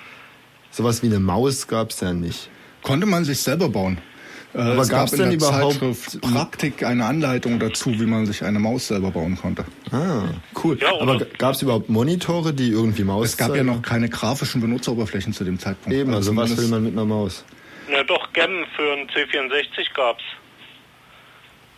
sowas 0.72 1.02
wie 1.02 1.06
eine 1.06 1.20
Maus 1.20 1.68
gab's 1.68 2.00
ja 2.00 2.12
nicht. 2.12 2.48
Konnte 2.82 3.06
man 3.06 3.24
sich 3.24 3.38
selber 3.40 3.68
bauen. 3.68 3.98
Äh, 4.54 4.58
Aber 4.58 4.82
es 4.82 4.88
gab 4.90 5.10
in 5.12 5.18
denn 5.18 5.32
überhaupt- 5.32 5.72
Zeitschrift 5.72 6.20
Praktik 6.20 6.84
eine 6.84 7.06
Anleitung 7.06 7.58
dazu, 7.58 7.98
wie 7.98 8.04
man 8.06 8.26
sich 8.26 8.44
eine 8.44 8.58
Maus 8.58 8.88
selber 8.88 9.10
bauen 9.10 9.36
konnte. 9.36 9.64
Ah, 9.90 10.24
cool. 10.62 10.78
Ja? 10.78 10.92
Aber 11.00 11.18
g- 11.18 11.24
gab's 11.38 11.62
überhaupt 11.62 11.88
Monitore, 11.88 12.52
die 12.52 12.68
irgendwie 12.70 13.04
Maus 13.04 13.28
Es 13.30 13.36
gab 13.38 13.56
ja 13.56 13.62
noch 13.64 13.80
keine 13.80 14.08
grafischen 14.10 14.60
Benutzeroberflächen 14.60 15.32
zu 15.32 15.44
dem 15.44 15.58
Zeitpunkt. 15.58 15.96
Eben, 15.96 16.12
also 16.12 16.36
was 16.36 16.54
will 16.58 16.68
man 16.68 16.82
mit 16.84 16.92
einer 16.92 17.06
Maus? 17.06 17.44
Na 17.90 18.02
doch, 18.02 18.32
Gem 18.34 18.64
für 18.76 18.92
einen 18.92 19.08
C64 19.08 19.94
gab's. 19.94 20.22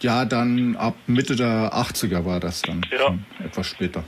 Ja, 0.01 0.25
dann 0.25 0.77
ab 0.77 0.97
Mitte 1.07 1.35
der 1.37 1.72
80er 1.72 2.25
war 2.25 2.41
das 2.41 2.61
dann. 2.62 2.85
Ja. 2.93 3.16
Etwas 3.45 3.68
später. 3.68 4.05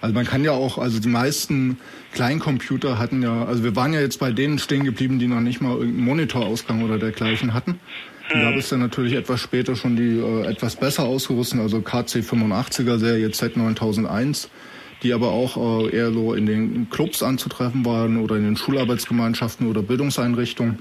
Also 0.00 0.14
man 0.14 0.24
kann 0.24 0.44
ja 0.44 0.52
auch, 0.52 0.78
also 0.78 1.00
die 1.00 1.08
meisten 1.08 1.78
Kleincomputer 2.12 2.98
hatten 2.98 3.22
ja, 3.22 3.44
also 3.44 3.64
wir 3.64 3.74
waren 3.76 3.92
ja 3.92 4.00
jetzt 4.00 4.20
bei 4.20 4.30
denen 4.30 4.58
stehen 4.58 4.84
geblieben, 4.84 5.18
die 5.18 5.26
noch 5.26 5.40
nicht 5.40 5.60
mal 5.60 5.72
irgendeinen 5.72 6.04
Monitorausgang 6.04 6.82
oder 6.82 6.98
dergleichen 6.98 7.52
hatten. 7.52 7.80
Hm. 8.28 8.40
Da 8.40 8.52
es 8.52 8.68
dann 8.68 8.80
natürlich 8.80 9.14
etwas 9.14 9.40
später 9.40 9.74
schon 9.74 9.96
die 9.96 10.18
äh, 10.18 10.46
etwas 10.46 10.76
besser 10.76 11.04
ausgerüsteten, 11.04 11.60
also 11.60 11.80
KC 11.80 12.18
85er 12.20 12.98
Serie 12.98 13.28
Z9001, 13.28 14.48
die 15.02 15.12
aber 15.12 15.30
auch 15.30 15.84
äh, 15.86 15.96
eher 15.96 16.12
so 16.12 16.34
in 16.34 16.46
den 16.46 16.90
Clubs 16.90 17.22
anzutreffen 17.22 17.84
waren 17.84 18.18
oder 18.18 18.36
in 18.36 18.44
den 18.44 18.56
Schularbeitsgemeinschaften 18.56 19.68
oder 19.68 19.82
Bildungseinrichtungen. 19.82 20.78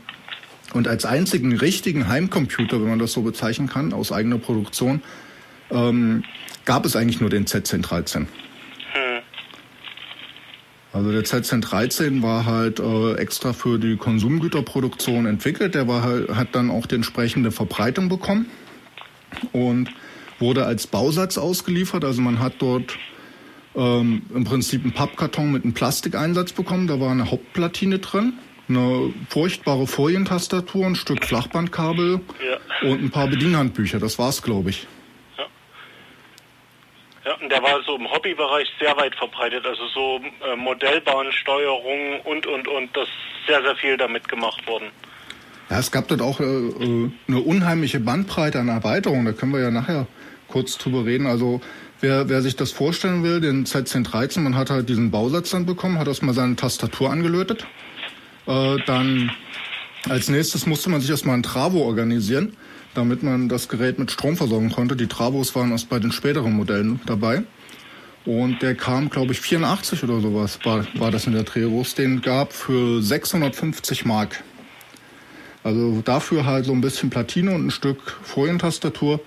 Und 0.73 0.87
als 0.87 1.05
einzigen 1.05 1.55
richtigen 1.57 2.09
Heimcomputer, 2.09 2.81
wenn 2.81 2.89
man 2.89 2.99
das 2.99 3.13
so 3.13 3.21
bezeichnen 3.21 3.69
kann, 3.69 3.93
aus 3.93 4.11
eigener 4.11 4.37
Produktion, 4.37 5.01
ähm, 5.71 6.23
gab 6.65 6.85
es 6.85 6.95
eigentlich 6.95 7.21
nur 7.21 7.29
den 7.29 7.45
Z1013. 7.45 8.25
Also 10.93 11.11
der 11.11 11.23
Z1013 11.23 12.21
war 12.21 12.45
halt 12.45 12.79
äh, 12.79 13.15
extra 13.15 13.53
für 13.53 13.77
die 13.77 13.97
Konsumgüterproduktion 13.97 15.25
entwickelt. 15.25 15.75
Der 15.75 15.87
war 15.87 16.03
halt, 16.03 16.29
hat 16.29 16.55
dann 16.55 16.71
auch 16.71 16.85
die 16.85 16.95
entsprechende 16.95 17.51
Verbreitung 17.51 18.09
bekommen 18.09 18.47
und 19.51 19.89
wurde 20.39 20.65
als 20.65 20.87
Bausatz 20.87 21.37
ausgeliefert. 21.37 22.05
Also 22.05 22.21
man 22.21 22.39
hat 22.39 22.53
dort 22.59 22.97
ähm, 23.75 24.23
im 24.33 24.43
Prinzip 24.43 24.83
einen 24.83 24.93
Pappkarton 24.93 25.51
mit 25.51 25.63
einem 25.63 25.73
Plastikeinsatz 25.73 26.53
bekommen. 26.53 26.87
Da 26.87 26.99
war 26.99 27.11
eine 27.11 27.29
Hauptplatine 27.29 27.99
drin, 27.99 28.33
eine 28.69 29.13
furchtbare 29.29 29.87
Folientastatur, 29.87 30.85
ein 30.85 30.95
Stück 30.95 31.25
Flachbandkabel 31.25 32.21
ja. 32.83 32.89
und 32.89 33.03
ein 33.03 33.11
paar 33.11 33.27
Bedienhandbücher. 33.27 33.99
Das 33.99 34.17
war's, 34.17 34.41
glaube 34.41 34.71
ich. 34.71 34.87
Der 37.49 37.61
war 37.61 37.81
so 37.85 37.95
im 37.95 38.09
Hobbybereich 38.11 38.67
sehr 38.79 38.95
weit 38.97 39.15
verbreitet, 39.15 39.65
also 39.65 39.87
so 39.87 40.19
äh, 40.45 40.55
Modellbahnsteuerung 40.55 42.21
und, 42.21 42.45
und, 42.45 42.67
und, 42.67 42.95
das 42.95 43.07
sehr, 43.47 43.61
sehr 43.61 43.75
viel 43.75 43.97
damit 43.97 44.27
gemacht 44.27 44.65
worden. 44.67 44.85
Ja, 45.69 45.79
es 45.79 45.91
gab 45.91 46.07
dort 46.07 46.21
auch 46.21 46.39
äh, 46.39 46.43
äh 46.43 47.09
eine 47.27 47.39
unheimliche 47.39 47.99
Bandbreite 47.99 48.59
an 48.59 48.69
Erweiterungen, 48.69 49.25
da 49.25 49.31
können 49.33 49.53
wir 49.53 49.61
ja 49.61 49.71
nachher 49.71 50.07
kurz 50.47 50.77
drüber 50.77 51.05
reden. 51.05 51.27
Also 51.27 51.61
wer, 52.01 52.29
wer 52.29 52.41
sich 52.41 52.55
das 52.55 52.71
vorstellen 52.71 53.23
will, 53.23 53.41
den 53.41 53.65
Z1013, 53.65 54.41
man 54.41 54.55
hat 54.55 54.69
halt 54.69 54.89
diesen 54.89 55.11
Bausatz 55.11 55.51
dann 55.51 55.65
bekommen, 55.65 55.99
hat 55.99 56.07
erstmal 56.07 56.33
seine 56.33 56.55
Tastatur 56.55 57.11
angelötet. 57.11 57.65
Äh, 58.47 58.77
dann 58.85 59.31
als 60.09 60.29
nächstes 60.29 60.65
musste 60.65 60.89
man 60.89 61.01
sich 61.01 61.09
erstmal 61.09 61.35
ein 61.35 61.43
Travo 61.43 61.79
organisieren 61.79 62.55
damit 62.97 63.21
man 63.21 63.47
das 63.47 63.69
Gerät 63.69 63.99
mit 63.99 64.11
Strom 64.11 64.35
versorgen 64.35 64.71
konnte. 64.71 64.95
Die 64.95 65.07
Travos 65.07 65.53
waren 65.55 65.71
erst 65.71 65.87
bei 65.87 65.99
den 65.99 66.11
späteren 66.11 66.53
Modellen 66.53 66.99
dabei. 67.05 67.43
Und 68.25 68.61
der 68.61 68.75
kam, 68.75 69.09
glaube 69.09 69.31
ich, 69.31 69.39
84 69.39 70.03
oder 70.03 70.19
sowas 70.19 70.59
war, 70.63 70.85
war 70.95 71.11
das 71.11 71.27
in 71.27 71.33
der 71.33 71.45
Treros. 71.45 71.93
Den 71.93 72.21
gab 72.21 72.51
für 72.51 73.01
650 73.01 74.03
Mark. 74.05 74.43
Also 75.63 76.01
dafür 76.03 76.45
halt 76.45 76.65
so 76.65 76.71
ein 76.71 76.81
bisschen 76.81 77.09
Platine 77.09 77.53
und 77.53 77.67
ein 77.67 77.71
Stück 77.71 78.17
Folientastatur. 78.23 79.21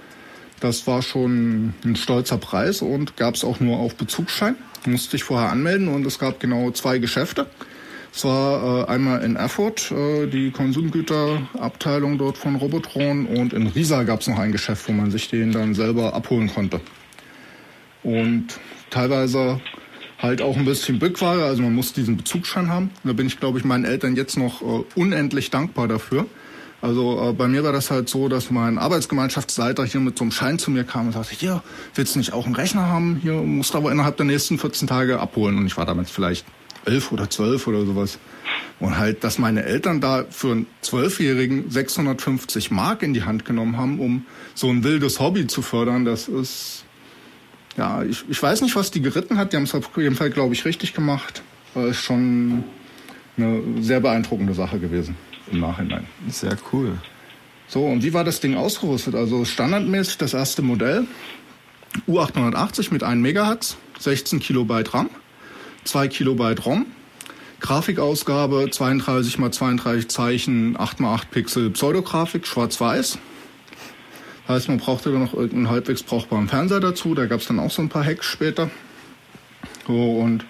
Das 0.58 0.86
war 0.86 1.00
schon 1.00 1.72
ein 1.84 1.96
stolzer 1.96 2.38
Preis 2.38 2.82
und 2.82 3.16
gab 3.16 3.36
es 3.36 3.44
auch 3.44 3.60
nur 3.60 3.78
auf 3.78 3.94
Bezugsschein. 3.94 4.56
Musste 4.84 5.16
ich 5.16 5.24
vorher 5.24 5.50
anmelden 5.50 5.88
und 5.88 6.04
es 6.06 6.18
gab 6.18 6.40
genau 6.40 6.70
zwei 6.72 6.98
Geschäfte. 6.98 7.46
Es 8.12 8.24
war 8.24 8.88
äh, 8.88 8.90
einmal 8.90 9.22
in 9.22 9.36
Erfurt, 9.36 9.92
äh, 9.92 10.26
die 10.26 10.50
Konsumgüterabteilung 10.50 12.18
dort 12.18 12.36
von 12.36 12.56
Robotron 12.56 13.26
und 13.26 13.52
in 13.52 13.68
Riesa 13.68 14.02
gab 14.02 14.20
es 14.20 14.26
noch 14.26 14.38
ein 14.38 14.52
Geschäft, 14.52 14.88
wo 14.88 14.92
man 14.92 15.10
sich 15.10 15.28
den 15.28 15.52
dann 15.52 15.74
selber 15.74 16.14
abholen 16.14 16.48
konnte. 16.52 16.80
Und 18.02 18.58
teilweise 18.90 19.60
halt 20.18 20.42
auch 20.42 20.56
ein 20.56 20.64
bisschen 20.64 20.98
Bückware, 20.98 21.44
also 21.44 21.62
man 21.62 21.74
muss 21.74 21.92
diesen 21.92 22.16
Bezugsschein 22.16 22.68
haben. 22.68 22.90
Da 23.04 23.12
bin 23.12 23.26
ich, 23.26 23.38
glaube 23.38 23.58
ich, 23.58 23.64
meinen 23.64 23.84
Eltern 23.84 24.16
jetzt 24.16 24.36
noch 24.36 24.60
äh, 24.60 24.84
unendlich 24.94 25.50
dankbar 25.50 25.88
dafür. 25.88 26.26
Also 26.82 27.30
äh, 27.30 27.32
bei 27.32 27.46
mir 27.46 27.62
war 27.62 27.72
das 27.72 27.90
halt 27.90 28.08
so, 28.08 28.28
dass 28.28 28.50
mein 28.50 28.78
Arbeitsgemeinschaftsleiter 28.78 29.84
hier 29.84 30.00
mit 30.00 30.18
so 30.18 30.24
einem 30.24 30.32
Schein 30.32 30.58
zu 30.58 30.70
mir 30.70 30.84
kam 30.84 31.06
und 31.06 31.12
sagte, 31.12 31.34
hier, 31.34 31.62
willst 31.94 32.14
du 32.14 32.18
nicht 32.18 32.32
auch 32.32 32.46
einen 32.46 32.54
Rechner 32.54 32.88
haben? 32.88 33.20
Hier 33.22 33.34
musst 33.34 33.74
du 33.74 33.78
aber 33.78 33.92
innerhalb 33.92 34.16
der 34.16 34.26
nächsten 34.26 34.58
14 34.58 34.88
Tage 34.88 35.20
abholen. 35.20 35.58
Und 35.58 35.66
ich 35.66 35.76
war 35.76 35.86
damals 35.86 36.10
vielleicht 36.10 36.44
elf 36.84 37.12
oder 37.12 37.28
zwölf 37.30 37.66
oder 37.66 37.84
sowas. 37.84 38.18
Und 38.78 38.98
halt, 38.98 39.24
dass 39.24 39.38
meine 39.38 39.64
Eltern 39.64 40.00
da 40.00 40.24
für 40.30 40.52
einen 40.52 40.66
Zwölfjährigen 40.80 41.70
650 41.70 42.70
Mark 42.70 43.02
in 43.02 43.12
die 43.12 43.24
Hand 43.24 43.44
genommen 43.44 43.76
haben, 43.76 44.00
um 44.00 44.24
so 44.54 44.68
ein 44.70 44.84
wildes 44.84 45.20
Hobby 45.20 45.46
zu 45.46 45.60
fördern, 45.60 46.04
das 46.04 46.28
ist, 46.28 46.84
ja, 47.76 48.02
ich, 48.02 48.24
ich 48.28 48.42
weiß 48.42 48.62
nicht, 48.62 48.74
was 48.76 48.90
die 48.90 49.02
geritten 49.02 49.36
hat. 49.36 49.52
Die 49.52 49.56
haben 49.56 49.64
es 49.64 49.74
auf 49.74 49.90
jeden 49.96 50.16
Fall, 50.16 50.30
glaube 50.30 50.54
ich, 50.54 50.64
richtig 50.64 50.94
gemacht. 50.94 51.42
Aber 51.74 51.88
ist 51.88 52.00
schon 52.00 52.64
eine 53.36 53.62
sehr 53.80 54.00
beeindruckende 54.00 54.54
Sache 54.54 54.78
gewesen 54.78 55.14
im 55.52 55.60
Nachhinein. 55.60 56.06
Sehr 56.28 56.56
cool. 56.72 56.98
So, 57.68 57.84
und 57.84 58.02
wie 58.02 58.12
war 58.12 58.24
das 58.24 58.40
Ding 58.40 58.56
ausgerüstet? 58.56 59.14
Also 59.14 59.44
standardmäßig 59.44 60.18
das 60.18 60.34
erste 60.34 60.62
Modell, 60.62 61.06
U880 62.08 62.92
mit 62.92 63.02
1 63.02 63.20
Megahertz, 63.20 63.76
16 63.98 64.40
Kilobyte 64.40 64.92
RAM. 64.94 65.10
2 65.84 66.08
Kilobyte 66.08 66.64
ROM. 66.64 66.86
Grafikausgabe 67.60 68.70
32 68.70 69.38
x 69.38 69.56
32 69.58 70.08
Zeichen, 70.08 70.76
8 70.78 71.00
x 71.00 71.04
8 71.04 71.30
Pixel 71.30 71.70
Pseudografik, 71.70 72.46
schwarz-weiß. 72.46 73.18
Heißt, 74.48 74.68
man 74.68 74.78
brauchte 74.78 75.12
dann 75.12 75.22
noch 75.22 75.34
irgendeinen 75.34 75.70
halbwegs 75.70 76.02
brauchbaren 76.02 76.48
Fernseher 76.48 76.80
dazu. 76.80 77.14
Da 77.14 77.26
gab 77.26 77.40
es 77.40 77.46
dann 77.46 77.60
auch 77.60 77.70
so 77.70 77.82
ein 77.82 77.88
paar 77.88 78.04
Hacks 78.04 78.26
später. 78.26 78.70
So, 79.86 80.18
und 80.18 80.44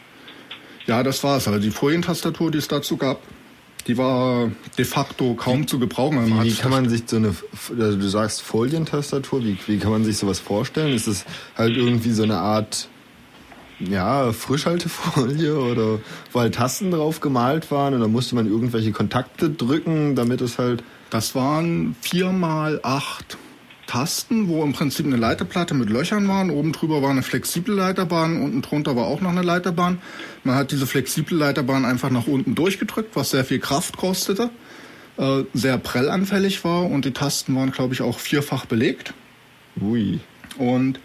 ja, 0.87 1.03
das 1.03 1.23
war's. 1.23 1.47
Also 1.49 1.61
die 1.61 1.71
Folientastatur, 1.71 2.51
die 2.51 2.59
es 2.59 2.69
dazu 2.69 2.97
gab, 2.97 3.21
die 3.87 3.99
war 3.99 4.51
de 4.79 4.85
facto 4.85 5.35
kaum 5.35 5.67
zu 5.67 5.79
gebrauchen. 5.79 6.43
Wie, 6.43 6.51
wie 6.51 6.55
kann 6.55 6.71
man 6.71 6.89
sich 6.89 7.03
so 7.07 7.17
eine, 7.17 7.35
also 7.79 7.97
du 7.97 8.09
sagst 8.09 8.43
Folientastatur, 8.43 9.45
wie, 9.45 9.59
wie 9.67 9.79
kann 9.79 9.91
man 9.91 10.05
sich 10.05 10.17
sowas 10.17 10.39
vorstellen? 10.39 10.95
Ist 10.95 11.07
es 11.07 11.25
halt 11.57 11.77
irgendwie 11.77 12.13
so 12.13 12.23
eine 12.23 12.39
Art 12.39 12.89
ja, 13.81 14.33
Frischhaltefolie 14.33 15.59
oder 15.59 15.99
wo 16.33 16.41
halt 16.41 16.55
Tasten 16.55 16.91
drauf 16.91 17.21
gemalt 17.21 17.71
waren 17.71 17.95
und 17.95 18.01
da 18.01 18.09
musste 18.09 18.35
man 18.35 18.47
irgendwelche 18.47 18.93
Kontakte 18.93 19.51
drücken, 19.51 20.15
damit 20.15 20.41
es 20.41 20.59
halt. 20.59 20.83
Das 21.11 21.35
waren 21.35 21.97
vier 22.01 22.31
mal 22.31 22.79
acht 22.85 23.37
Tasten, 23.91 24.47
wo 24.47 24.63
im 24.63 24.73
Prinzip 24.73 25.05
eine 25.05 25.17
Leiterplatte 25.17 25.75
mit 25.75 25.91
Löchern 25.91 26.29
waren. 26.29 26.51
Oben 26.51 26.71
drüber 26.71 27.03
war 27.03 27.11
eine 27.11 27.25
flexible 27.25 27.75
Leiterbahn, 27.75 28.41
unten 28.41 28.63
drunter 28.63 28.95
war 28.95 29.07
auch 29.07 29.21
noch 29.21 29.31
eine 29.31 29.43
Leiterbahn. 29.43 30.01
Man 30.45 30.55
hat 30.55 30.71
diese 30.71 30.87
flexible 30.87 31.37
Leiterbahn 31.37 31.85
einfach 31.85 32.11
nach 32.11 32.29
unten 32.29 32.55
durchgedrückt, 32.55 33.17
was 33.17 33.31
sehr 33.31 33.45
viel 33.45 33.59
Kraft 33.59 33.97
kostete, 33.97 34.51
äh, 35.17 35.43
sehr 35.55 35.77
prellanfällig 35.79 36.63
war 36.63 36.89
und 36.89 37.05
die 37.05 37.11
Tasten 37.11 37.57
waren, 37.57 37.73
glaube 37.73 37.95
ich, 37.95 38.03
auch 38.03 38.21
vierfach 38.21 38.67
belegt. 38.67 39.13
Ui. 39.81 40.21
Und 40.57 41.01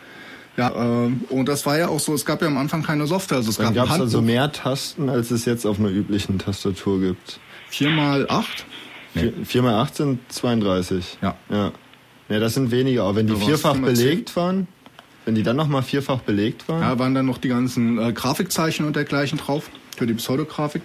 ja, 0.58 0.70
äh, 1.06 1.12
und 1.30 1.50
das 1.50 1.66
war 1.66 1.78
ja 1.78 1.90
auch 1.90 2.00
so, 2.00 2.14
es 2.14 2.26
gab 2.26 2.42
ja 2.42 2.48
am 2.48 2.58
Anfang 2.58 2.82
keine 2.82 3.08
Software. 3.08 3.38
Also 3.38 3.50
es 3.50 3.58
Dann 3.58 3.74
gab 3.74 3.90
es 3.90 4.00
also 4.00 4.22
mehr 4.22 4.52
Tasten, 4.52 5.10
als 5.10 5.32
es 5.32 5.46
jetzt 5.46 5.66
auf 5.66 5.80
einer 5.80 5.90
üblichen 5.90 6.40
Tastatur 6.40 7.02
gibt. 7.02 7.40
Vier 7.70 7.90
mal 7.90 8.26
acht? 8.30 8.66
Nee. 9.16 9.34
Vier, 9.44 9.62
mal 9.62 9.82
acht 9.82 9.96
sind 9.96 10.20
32. 10.30 11.18
Ja. 11.22 11.36
Ja, 11.50 11.72
ja 12.30 12.40
das 12.40 12.54
sind 12.54 12.72
weniger. 12.72 13.04
Aber 13.04 13.16
wenn 13.18 13.28
die 13.28 13.36
vierfach 13.36 13.78
belegt 13.78 14.30
10. 14.30 14.36
waren, 14.36 14.68
wenn 15.26 15.36
die 15.36 15.44
dann 15.44 15.58
nochmal 15.58 15.84
vierfach 15.84 16.20
belegt 16.20 16.70
waren? 16.70 16.82
Ja, 16.82 17.00
waren 17.00 17.16
dann 17.16 17.26
noch 17.26 17.38
die 17.38 17.50
ganzen 17.50 17.98
äh, 17.98 18.14
Grafikzeichen 18.14 18.86
und 18.86 18.96
dergleichen 18.96 19.38
drauf 19.38 19.70
für 19.98 20.08
die 20.08 20.14
Pseudografik. 20.14 20.84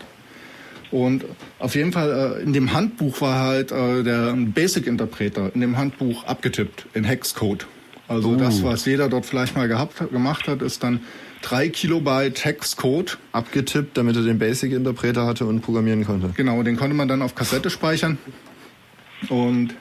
Und 0.91 1.25
auf 1.61 1.77
jeden 1.77 1.93
Fall 1.93 2.39
äh, 2.41 2.43
in 2.43 2.53
dem 2.53 2.73
Handbuch 2.73 3.21
war 3.21 3.39
halt 3.39 3.71
äh, 3.71 4.03
der 4.03 4.35
Basic-Interpreter 4.37 5.55
in 5.55 5.61
dem 5.61 5.77
Handbuch 5.77 6.25
abgetippt 6.25 6.87
in 6.95 7.05
Hexcode. 7.05 7.67
Also 8.11 8.31
uh. 8.31 8.37
das, 8.37 8.65
was 8.65 8.85
jeder 8.87 9.09
dort 9.09 9.25
vielleicht 9.25 9.57
mal 9.57 9.69
gehabt, 9.69 10.11
gemacht 10.11 10.49
hat, 10.49 10.63
ist 10.63 10.83
dann 10.83 11.01
drei 11.43 11.69
Kilobyte 11.69 12.45
Hexcode. 12.45 13.19
Abgetippt, 13.31 13.97
damit 13.97 14.17
er 14.17 14.23
den 14.23 14.39
Basic-Interpreter 14.39 15.27
hatte 15.27 15.47
und 15.47 15.61
programmieren 15.61 16.05
konnte. 16.05 16.31
Genau, 16.37 16.61
den 16.65 16.77
konnte 16.77 16.97
man 16.97 17.07
dann 17.07 17.23
auf 17.23 17.37
Kassette 17.37 17.71
speichern. 17.71 18.19
Und 19.29 19.75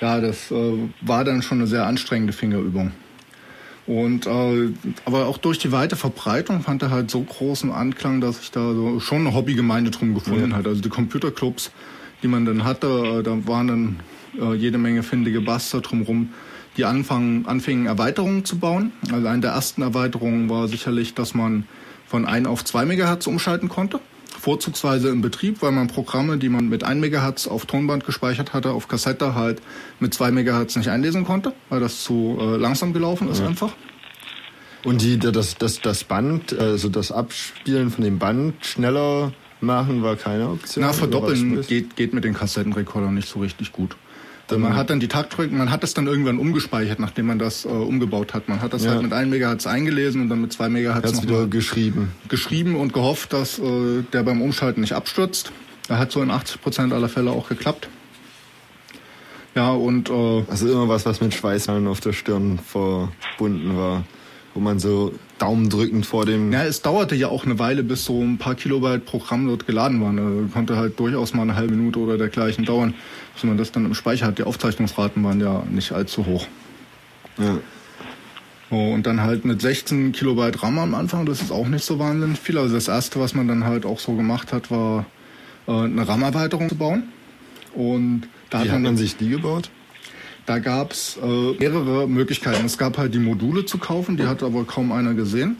ja, 0.00 0.20
das 0.20 0.50
äh, 0.50 0.72
war 1.02 1.22
dann 1.22 1.42
schon 1.42 1.58
eine 1.58 1.68
sehr 1.68 1.86
anstrengende 1.86 2.32
Fingerübung. 2.32 2.90
Und 3.86 4.26
äh, 4.26 4.72
aber 5.04 5.26
auch 5.26 5.38
durch 5.38 5.58
die 5.58 5.70
weite 5.70 5.94
Verbreitung 5.94 6.62
fand 6.62 6.82
er 6.82 6.90
halt 6.90 7.12
so 7.12 7.22
großen 7.22 7.70
Anklang, 7.70 8.20
dass 8.20 8.38
sich 8.38 8.50
da 8.50 8.72
so 8.74 8.98
schon 8.98 9.20
eine 9.26 9.34
Hobbygemeinde 9.34 9.92
drum 9.92 10.14
gefunden 10.14 10.50
ja. 10.50 10.56
hat. 10.56 10.66
Also 10.66 10.80
die 10.80 10.88
Computerclubs, 10.88 11.70
die 12.24 12.28
man 12.28 12.44
dann 12.44 12.64
hatte, 12.64 13.20
äh, 13.20 13.22
da 13.22 13.46
waren 13.46 13.68
dann 13.68 14.00
äh, 14.40 14.54
jede 14.54 14.78
Menge 14.78 15.04
findige 15.04 15.40
Buster 15.40 15.80
drumherum 15.80 16.30
die 16.76 16.84
anfangen, 16.84 17.46
anfingen 17.46 17.86
Erweiterungen 17.86 18.44
zu 18.44 18.58
bauen. 18.58 18.92
Also 19.12 19.26
eine 19.26 19.40
der 19.40 19.52
ersten 19.52 19.82
Erweiterungen 19.82 20.48
war 20.48 20.68
sicherlich, 20.68 21.14
dass 21.14 21.34
man 21.34 21.66
von 22.06 22.26
1 22.26 22.46
auf 22.46 22.64
2 22.64 22.84
Megahertz 22.84 23.26
umschalten 23.26 23.68
konnte. 23.68 24.00
Vorzugsweise 24.38 25.08
im 25.08 25.20
Betrieb, 25.20 25.62
weil 25.62 25.72
man 25.72 25.86
Programme, 25.86 26.38
die 26.38 26.48
man 26.48 26.68
mit 26.68 26.84
1 26.84 27.00
Megahertz 27.00 27.46
auf 27.46 27.66
Tonband 27.66 28.04
gespeichert 28.04 28.52
hatte, 28.52 28.70
auf 28.70 28.88
Kassette 28.88 29.34
halt 29.34 29.62
mit 30.00 30.14
2 30.14 30.30
Megahertz 30.32 30.76
nicht 30.76 30.88
einlesen 30.88 31.24
konnte, 31.24 31.52
weil 31.68 31.80
das 31.80 32.02
zu 32.02 32.38
äh, 32.40 32.56
langsam 32.56 32.92
gelaufen 32.92 33.28
ist 33.28 33.40
ja. 33.40 33.46
einfach. 33.46 33.72
Und 34.84 35.02
die, 35.02 35.18
das, 35.18 35.56
das, 35.56 35.80
das 35.80 36.04
Band, 36.04 36.58
also 36.58 36.88
das 36.88 37.12
Abspielen 37.12 37.90
von 37.90 38.02
dem 38.02 38.18
Band 38.18 38.66
schneller 38.66 39.32
machen, 39.60 40.02
war 40.02 40.16
keine 40.16 40.48
Option? 40.48 40.84
Na, 40.84 40.92
verdoppeln 40.92 41.62
geht, 41.62 41.94
geht 41.94 42.12
mit 42.12 42.24
den 42.24 42.34
Kassettenrekordern 42.34 43.14
nicht 43.14 43.28
so 43.28 43.38
richtig 43.38 43.72
gut. 43.72 43.96
Man 44.58 44.76
hat 44.76 44.90
dann 44.90 45.00
die 45.00 45.08
Taktrückung, 45.08 45.58
man 45.58 45.70
hat 45.70 45.82
das 45.82 45.94
dann 45.94 46.06
irgendwann 46.06 46.38
umgespeichert, 46.38 46.98
nachdem 46.98 47.26
man 47.26 47.38
das 47.38 47.64
äh, 47.64 47.68
umgebaut 47.68 48.34
hat. 48.34 48.48
Man 48.48 48.60
hat 48.60 48.72
das 48.72 48.84
ja. 48.84 48.92
halt 48.92 49.02
mit 49.02 49.12
1 49.12 49.30
Megahertz 49.30 49.66
eingelesen 49.66 50.22
und 50.22 50.28
dann 50.28 50.40
mit 50.40 50.52
2 50.52 50.68
Megahertz 50.68 51.12
noch 51.12 51.22
wieder 51.22 51.46
geschrieben. 51.46 52.12
Geschrieben 52.28 52.76
und 52.76 52.92
gehofft, 52.92 53.32
dass 53.32 53.58
äh, 53.58 54.02
der 54.12 54.22
beim 54.22 54.42
Umschalten 54.42 54.80
nicht 54.80 54.94
abstürzt. 54.94 55.52
Er 55.88 55.98
hat 55.98 56.12
so 56.12 56.22
in 56.22 56.30
80 56.30 56.62
Prozent 56.62 56.92
aller 56.92 57.08
Fälle 57.08 57.30
auch 57.30 57.48
geklappt. 57.48 57.88
Ja, 59.54 59.72
und... 59.72 60.08
Äh, 60.10 60.44
also 60.48 60.70
immer 60.70 60.88
was, 60.88 61.04
was 61.06 61.20
mit 61.20 61.34
Schweißhallen 61.34 61.86
auf 61.86 62.00
der 62.00 62.12
Stirn 62.12 62.58
verbunden 62.58 63.76
war 63.76 64.04
wo 64.54 64.60
man 64.60 64.78
so 64.78 65.12
daumendrückend 65.38 66.06
vor 66.06 66.26
dem. 66.26 66.52
Ja, 66.52 66.64
es 66.64 66.82
dauerte 66.82 67.14
ja 67.14 67.28
auch 67.28 67.44
eine 67.44 67.58
Weile, 67.58 67.82
bis 67.82 68.04
so 68.04 68.20
ein 68.20 68.38
paar 68.38 68.54
Kilobyte 68.54 69.04
Programm 69.04 69.46
dort 69.46 69.66
geladen 69.66 70.00
waren. 70.02 70.18
Also 70.18 70.48
konnte 70.52 70.76
halt 70.76 70.98
durchaus 70.98 71.34
mal 71.34 71.42
eine 71.42 71.56
halbe 71.56 71.74
Minute 71.74 71.98
oder 71.98 72.18
dergleichen 72.18 72.64
dauern, 72.64 72.94
bis 73.34 73.44
man 73.44 73.56
das 73.56 73.72
dann 73.72 73.84
im 73.84 73.94
Speicher 73.94 74.26
hat. 74.26 74.38
Die 74.38 74.44
Aufzeichnungsraten 74.44 75.24
waren 75.24 75.40
ja 75.40 75.62
nicht 75.70 75.92
allzu 75.92 76.26
hoch. 76.26 76.46
Ja. 77.38 77.58
Oh, 78.70 78.92
und 78.92 79.06
dann 79.06 79.20
halt 79.20 79.44
mit 79.44 79.60
16 79.60 80.12
Kilobyte 80.12 80.62
RAM 80.62 80.78
am 80.78 80.94
Anfang, 80.94 81.26
das 81.26 81.42
ist 81.42 81.52
auch 81.52 81.68
nicht 81.68 81.84
so 81.84 81.98
wahnsinnig 81.98 82.38
viel. 82.38 82.56
Also 82.56 82.74
das 82.74 82.88
erste, 82.88 83.20
was 83.20 83.34
man 83.34 83.46
dann 83.46 83.64
halt 83.64 83.84
auch 83.84 83.98
so 83.98 84.14
gemacht 84.14 84.52
hat, 84.52 84.70
war 84.70 85.04
äh, 85.66 85.72
eine 85.72 86.08
RAM-Erweiterung 86.08 86.68
zu 86.68 86.76
bauen. 86.76 87.04
Und 87.74 88.22
da 88.48 88.58
Wie 88.58 88.62
hat 88.62 88.68
man, 88.68 88.76
hat 88.76 88.82
man 88.82 88.96
sich 88.96 89.16
die 89.16 89.28
gebaut? 89.28 89.70
Da 90.46 90.58
gab 90.58 90.92
es 90.92 91.18
äh, 91.22 91.26
mehrere 91.58 92.08
Möglichkeiten. 92.08 92.66
Es 92.66 92.78
gab 92.78 92.98
halt 92.98 93.14
die 93.14 93.20
Module 93.20 93.64
zu 93.64 93.78
kaufen, 93.78 94.16
die 94.16 94.26
hat 94.26 94.42
aber 94.42 94.64
kaum 94.64 94.90
einer 94.92 95.14
gesehen. 95.14 95.58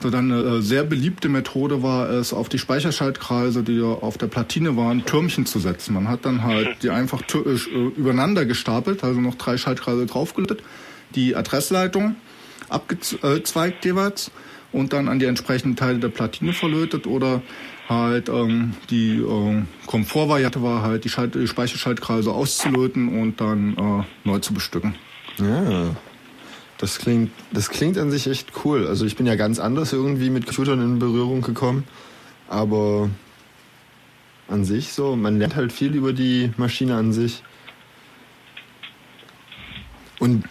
So 0.00 0.10
dann 0.10 0.30
eine 0.30 0.58
äh, 0.58 0.62
sehr 0.62 0.84
beliebte 0.84 1.28
Methode 1.28 1.82
war 1.82 2.08
es, 2.10 2.32
auf 2.32 2.48
die 2.48 2.58
Speicherschaltkreise, 2.58 3.62
die 3.64 3.82
auf 3.82 4.16
der 4.16 4.28
Platine 4.28 4.76
waren, 4.76 5.04
Türmchen 5.04 5.44
zu 5.44 5.58
setzen. 5.58 5.94
Man 5.94 6.08
hat 6.08 6.24
dann 6.24 6.44
halt 6.44 6.82
die 6.82 6.90
einfach 6.90 7.22
äh, 7.34 7.78
übereinander 7.96 8.44
gestapelt, 8.44 9.02
also 9.02 9.20
noch 9.20 9.34
drei 9.34 9.56
Schaltkreise 9.56 10.06
draufgelötet, 10.06 10.62
die 11.14 11.34
Adressleitung 11.34 12.16
abgezweigt 12.68 13.84
jeweils 13.84 14.30
und 14.72 14.92
dann 14.92 15.08
an 15.08 15.18
die 15.18 15.24
entsprechenden 15.24 15.74
Teile 15.74 15.98
der 15.98 16.08
Platine 16.08 16.52
verlötet 16.52 17.06
oder 17.06 17.42
halt 17.88 18.28
ähm, 18.28 18.74
die 18.90 19.18
äh, 19.18 19.62
Komfortvariante 19.86 20.62
war 20.62 20.82
halt 20.82 21.04
die, 21.04 21.08
Schalt 21.08 21.34
die 21.34 21.46
Speicherschaltkreise 21.46 22.32
auszulöten 22.32 23.20
und 23.20 23.40
dann 23.40 23.76
äh, 23.76 24.28
neu 24.28 24.38
zu 24.40 24.52
bestücken. 24.52 24.94
Ja. 25.38 25.96
Das 26.78 26.98
klingt, 26.98 27.32
das 27.52 27.70
klingt 27.70 27.98
an 27.98 28.10
sich 28.10 28.28
echt 28.28 28.52
cool. 28.64 28.86
Also 28.86 29.04
ich 29.04 29.16
bin 29.16 29.26
ja 29.26 29.34
ganz 29.34 29.58
anders 29.58 29.92
irgendwie 29.92 30.30
mit 30.30 30.46
Computern 30.46 30.80
in 30.80 30.98
Berührung 30.98 31.40
gekommen, 31.42 31.84
aber 32.48 33.10
an 34.46 34.64
sich 34.64 34.92
so, 34.92 35.16
man 35.16 35.38
lernt 35.38 35.56
halt 35.56 35.72
viel 35.72 35.94
über 35.94 36.12
die 36.12 36.52
Maschine 36.56 36.96
an 36.96 37.12
sich. 37.12 37.42
Und 40.20 40.44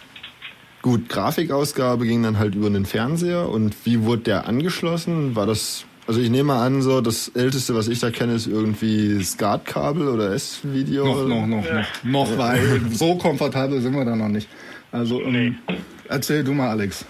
gut, 0.82 1.08
Grafikausgabe 1.08 2.06
ging 2.06 2.22
dann 2.22 2.38
halt 2.38 2.54
über 2.54 2.66
einen 2.66 2.84
Fernseher 2.84 3.48
und 3.48 3.74
wie 3.84 4.02
wurde 4.02 4.22
der 4.22 4.46
angeschlossen? 4.46 5.34
War 5.34 5.46
das 5.46 5.84
also 6.08 6.20
ich 6.20 6.30
nehme 6.30 6.54
an, 6.54 6.80
so 6.80 7.02
das 7.02 7.28
älteste, 7.34 7.74
was 7.74 7.86
ich 7.86 8.00
da 8.00 8.10
kenne, 8.10 8.32
ist 8.32 8.46
irgendwie 8.46 9.22
SCART-Kabel 9.22 10.08
oder 10.08 10.32
S-Video. 10.32 11.04
Noch, 11.04 11.28
noch, 11.28 11.46
noch, 11.46 11.66
ja. 11.66 11.86
noch, 12.02 12.30
noch, 12.30 12.38
weil 12.38 12.80
so 12.90 13.16
komfortabel 13.16 13.82
sind 13.82 13.94
wir 13.94 14.06
da 14.06 14.16
noch 14.16 14.28
nicht. 14.28 14.48
Also 14.90 15.20
ähm, 15.20 15.32
nee. 15.32 15.76
erzähl 16.08 16.42
du 16.42 16.54
mal, 16.54 16.70
Alex. 16.70 17.04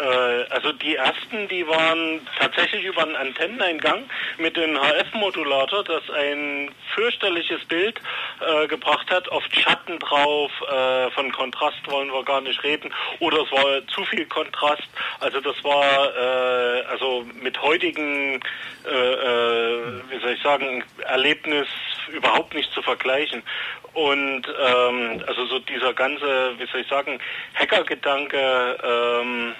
Äh, 0.00 0.44
also 0.50 0.72
die 0.72 0.96
ersten, 0.96 1.48
die 1.48 1.66
waren 1.66 2.26
tatsächlich 2.38 2.84
über 2.84 3.02
einen 3.02 3.16
Antenneneingang 3.16 4.08
mit 4.38 4.56
dem 4.56 4.76
HF-Modulator, 4.76 5.84
das 5.84 6.08
ein 6.10 6.70
fürchterliches 6.94 7.64
Bild 7.66 8.00
äh, 8.40 8.66
gebracht 8.66 9.10
hat, 9.10 9.28
oft 9.28 9.54
Schatten 9.54 9.98
drauf, 9.98 10.50
äh, 10.62 11.10
von 11.10 11.30
Kontrast 11.32 11.78
wollen 11.86 12.12
wir 12.12 12.24
gar 12.24 12.40
nicht 12.40 12.62
reden, 12.64 12.92
oder 13.18 13.42
es 13.42 13.52
war 13.52 13.86
zu 13.88 14.04
viel 14.06 14.26
Kontrast. 14.26 14.88
Also 15.20 15.40
das 15.40 15.62
war 15.64 16.16
äh, 16.16 16.82
also 16.86 17.26
mit 17.34 17.60
heutigen, 17.60 18.40
äh, 18.86 18.90
äh, 18.90 20.00
wie 20.08 20.18
soll 20.20 20.30
ich 20.30 20.42
sagen, 20.42 20.82
Erlebnis 21.06 21.68
überhaupt 22.08 22.54
nicht 22.54 22.72
zu 22.72 22.82
vergleichen. 22.82 23.42
Und 23.92 24.42
ähm, 24.46 25.22
also 25.26 25.46
so 25.46 25.58
dieser 25.58 25.92
ganze, 25.92 26.54
wie 26.58 26.66
soll 26.66 26.80
ich 26.80 26.88
sagen, 26.88 27.18
Hackergedanke, 27.54 28.78
ähm, 28.82 29.54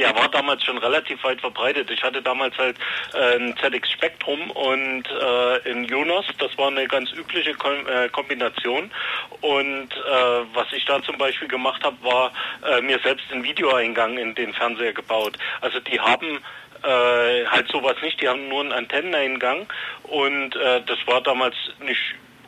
der 0.00 0.16
war 0.16 0.28
damals 0.28 0.64
schon 0.64 0.78
relativ 0.78 1.22
weit 1.24 1.40
verbreitet. 1.40 1.90
Ich 1.90 2.02
hatte 2.02 2.22
damals 2.22 2.56
halt 2.56 2.76
äh, 3.12 3.36
ein 3.36 3.54
ZX 3.58 3.90
Spectrum 3.90 4.50
und 4.50 5.04
äh, 5.10 5.70
in 5.70 5.84
Jonas, 5.84 6.24
das 6.38 6.56
war 6.56 6.68
eine 6.68 6.88
ganz 6.88 7.12
übliche 7.12 7.52
Kom 7.54 7.86
äh, 7.86 8.08
Kombination. 8.08 8.90
Und 9.42 9.88
äh, 9.92 10.54
was 10.54 10.72
ich 10.72 10.86
da 10.86 11.02
zum 11.02 11.18
Beispiel 11.18 11.48
gemacht 11.48 11.84
habe, 11.84 11.96
war 12.02 12.32
äh, 12.66 12.80
mir 12.80 12.98
selbst 13.00 13.30
einen 13.30 13.44
Videoeingang 13.44 14.16
in 14.16 14.34
den 14.34 14.54
Fernseher 14.54 14.94
gebaut. 14.94 15.36
Also 15.60 15.80
die 15.80 16.00
haben 16.00 16.40
äh, 16.82 17.46
halt 17.46 17.68
sowas 17.68 17.96
nicht, 18.00 18.22
die 18.22 18.28
haben 18.28 18.48
nur 18.48 18.60
einen 18.60 18.72
Antenneneingang 18.72 19.66
und 20.04 20.56
äh, 20.56 20.80
das 20.86 20.98
war 21.06 21.20
damals 21.20 21.54
nicht 21.80 22.00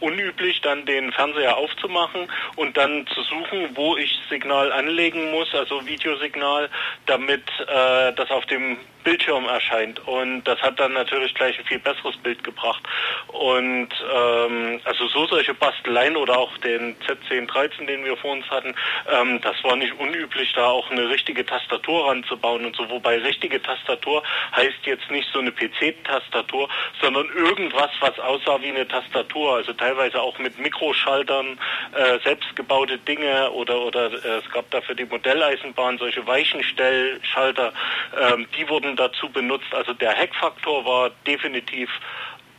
unüblich, 0.02 0.60
dann 0.60 0.84
den 0.84 1.12
Fernseher 1.12 1.56
aufzumachen 1.56 2.28
und 2.56 2.76
dann 2.76 3.06
zu 3.06 3.22
suchen, 3.22 3.70
wo 3.74 3.96
ich 3.96 4.18
Signal 4.28 4.72
anlegen 4.72 5.30
muss, 5.30 5.54
also 5.54 5.86
Videosignal, 5.86 6.68
damit 7.06 7.44
äh, 7.60 8.12
das 8.12 8.30
auf 8.30 8.44
dem 8.46 8.76
Bildschirm 9.04 9.46
erscheint. 9.46 10.06
Und 10.06 10.44
das 10.44 10.60
hat 10.62 10.78
dann 10.80 10.92
natürlich 10.92 11.34
gleich 11.34 11.58
ein 11.58 11.64
viel 11.64 11.78
besseres 11.78 12.16
Bild 12.18 12.42
gebracht. 12.44 12.82
Und 13.28 13.88
ähm, 14.14 14.80
also 14.84 15.06
so 15.08 15.26
solche 15.26 15.54
Basteleien 15.54 16.16
oder 16.16 16.38
auch 16.38 16.56
den 16.58 16.96
Z1013, 17.00 17.86
den 17.86 18.04
wir 18.04 18.16
vor 18.16 18.32
uns 18.32 18.48
hatten, 18.50 18.74
ähm, 19.10 19.40
das 19.40 19.62
war 19.64 19.76
nicht 19.76 19.98
unüblich, 19.98 20.52
da 20.54 20.66
auch 20.66 20.90
eine 20.90 21.08
richtige 21.08 21.44
Tastatur 21.44 22.08
ranzubauen 22.08 22.64
und 22.64 22.76
so. 22.76 22.88
Wobei 22.88 23.18
richtige 23.18 23.60
Tastatur 23.60 24.22
heißt 24.56 24.84
jetzt 24.84 25.10
nicht 25.10 25.28
so 25.32 25.40
eine 25.40 25.52
PC-Tastatur, 25.52 26.68
sondern 27.00 27.28
irgendwas, 27.34 27.90
was 28.00 28.18
aussah 28.20 28.60
wie 28.62 28.68
eine 28.68 28.86
Tastatur. 28.86 29.56
Also 29.56 29.72
teilweise 29.72 30.20
auch 30.20 30.38
mit 30.38 30.58
Mikroschaltern, 30.58 31.58
äh, 31.94 32.18
selbstgebaute 32.24 32.98
Dinge 32.98 33.50
oder 33.50 33.80
oder 33.80 34.12
äh, 34.12 34.38
es 34.38 34.50
gab 34.50 34.70
da 34.70 34.80
für 34.80 34.94
die 34.94 35.04
Modelleisenbahn 35.04 35.98
solche 35.98 36.26
Weichenstellschalter, 36.26 37.72
ähm, 38.20 38.46
die 38.56 38.68
wurden 38.68 38.91
Methoden 38.92 38.96
dazu 38.96 39.28
benutzt. 39.30 39.72
Also 39.72 39.92
der 39.94 40.14
Hackfaktor 40.14 40.84
war 40.84 41.10
definitiv 41.26 41.88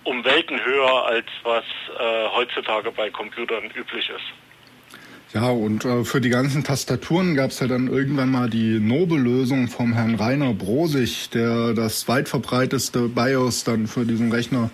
um 0.04 0.24
Welten 0.26 0.60
höher, 0.64 1.06
als 1.06 1.26
was 1.44 1.64
äh, 1.98 2.28
heutzutage 2.36 2.92
bei 2.92 3.10
Computern 3.10 3.66
üblich 3.74 4.10
ist. 4.10 5.34
Ja, 5.34 5.50
und 5.50 5.84
äh, 5.86 6.04
für 6.04 6.22
die 6.22 6.30
ganzen 6.30 6.64
Tastaturen 6.64 7.36
gab 7.36 7.52
es 7.52 7.60
ja 7.60 7.68
dann 7.68 7.88
irgendwann 7.88 8.30
mal 8.30 8.50
die 8.50 8.80
Nobel-Lösung 8.80 9.68
vom 9.68 9.94
Herrn 9.94 10.16
Rainer 10.16 10.54
Brosig, 10.54 11.30
der 11.32 11.74
das 11.74 12.08
weit 12.08 12.30
verbreiteste 12.30 13.08
BIOS 13.08 13.64
dann 13.64 13.88
für 13.88 14.06
diesen 14.06 14.32
Rechner 14.32 14.70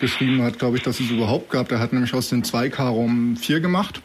geschrieben 0.00 0.42
hat, 0.42 0.58
glaube 0.58 0.78
ich, 0.78 0.82
dass 0.82 0.98
es 0.98 1.10
überhaupt 1.10 1.50
gab. 1.50 1.68
Der 1.68 1.78
hat 1.78 1.92
nämlich 1.92 2.12
aus 2.14 2.28
den 2.28 2.42
2K-ROM 2.42 3.36
4 3.36 3.60
gemacht 3.60 4.00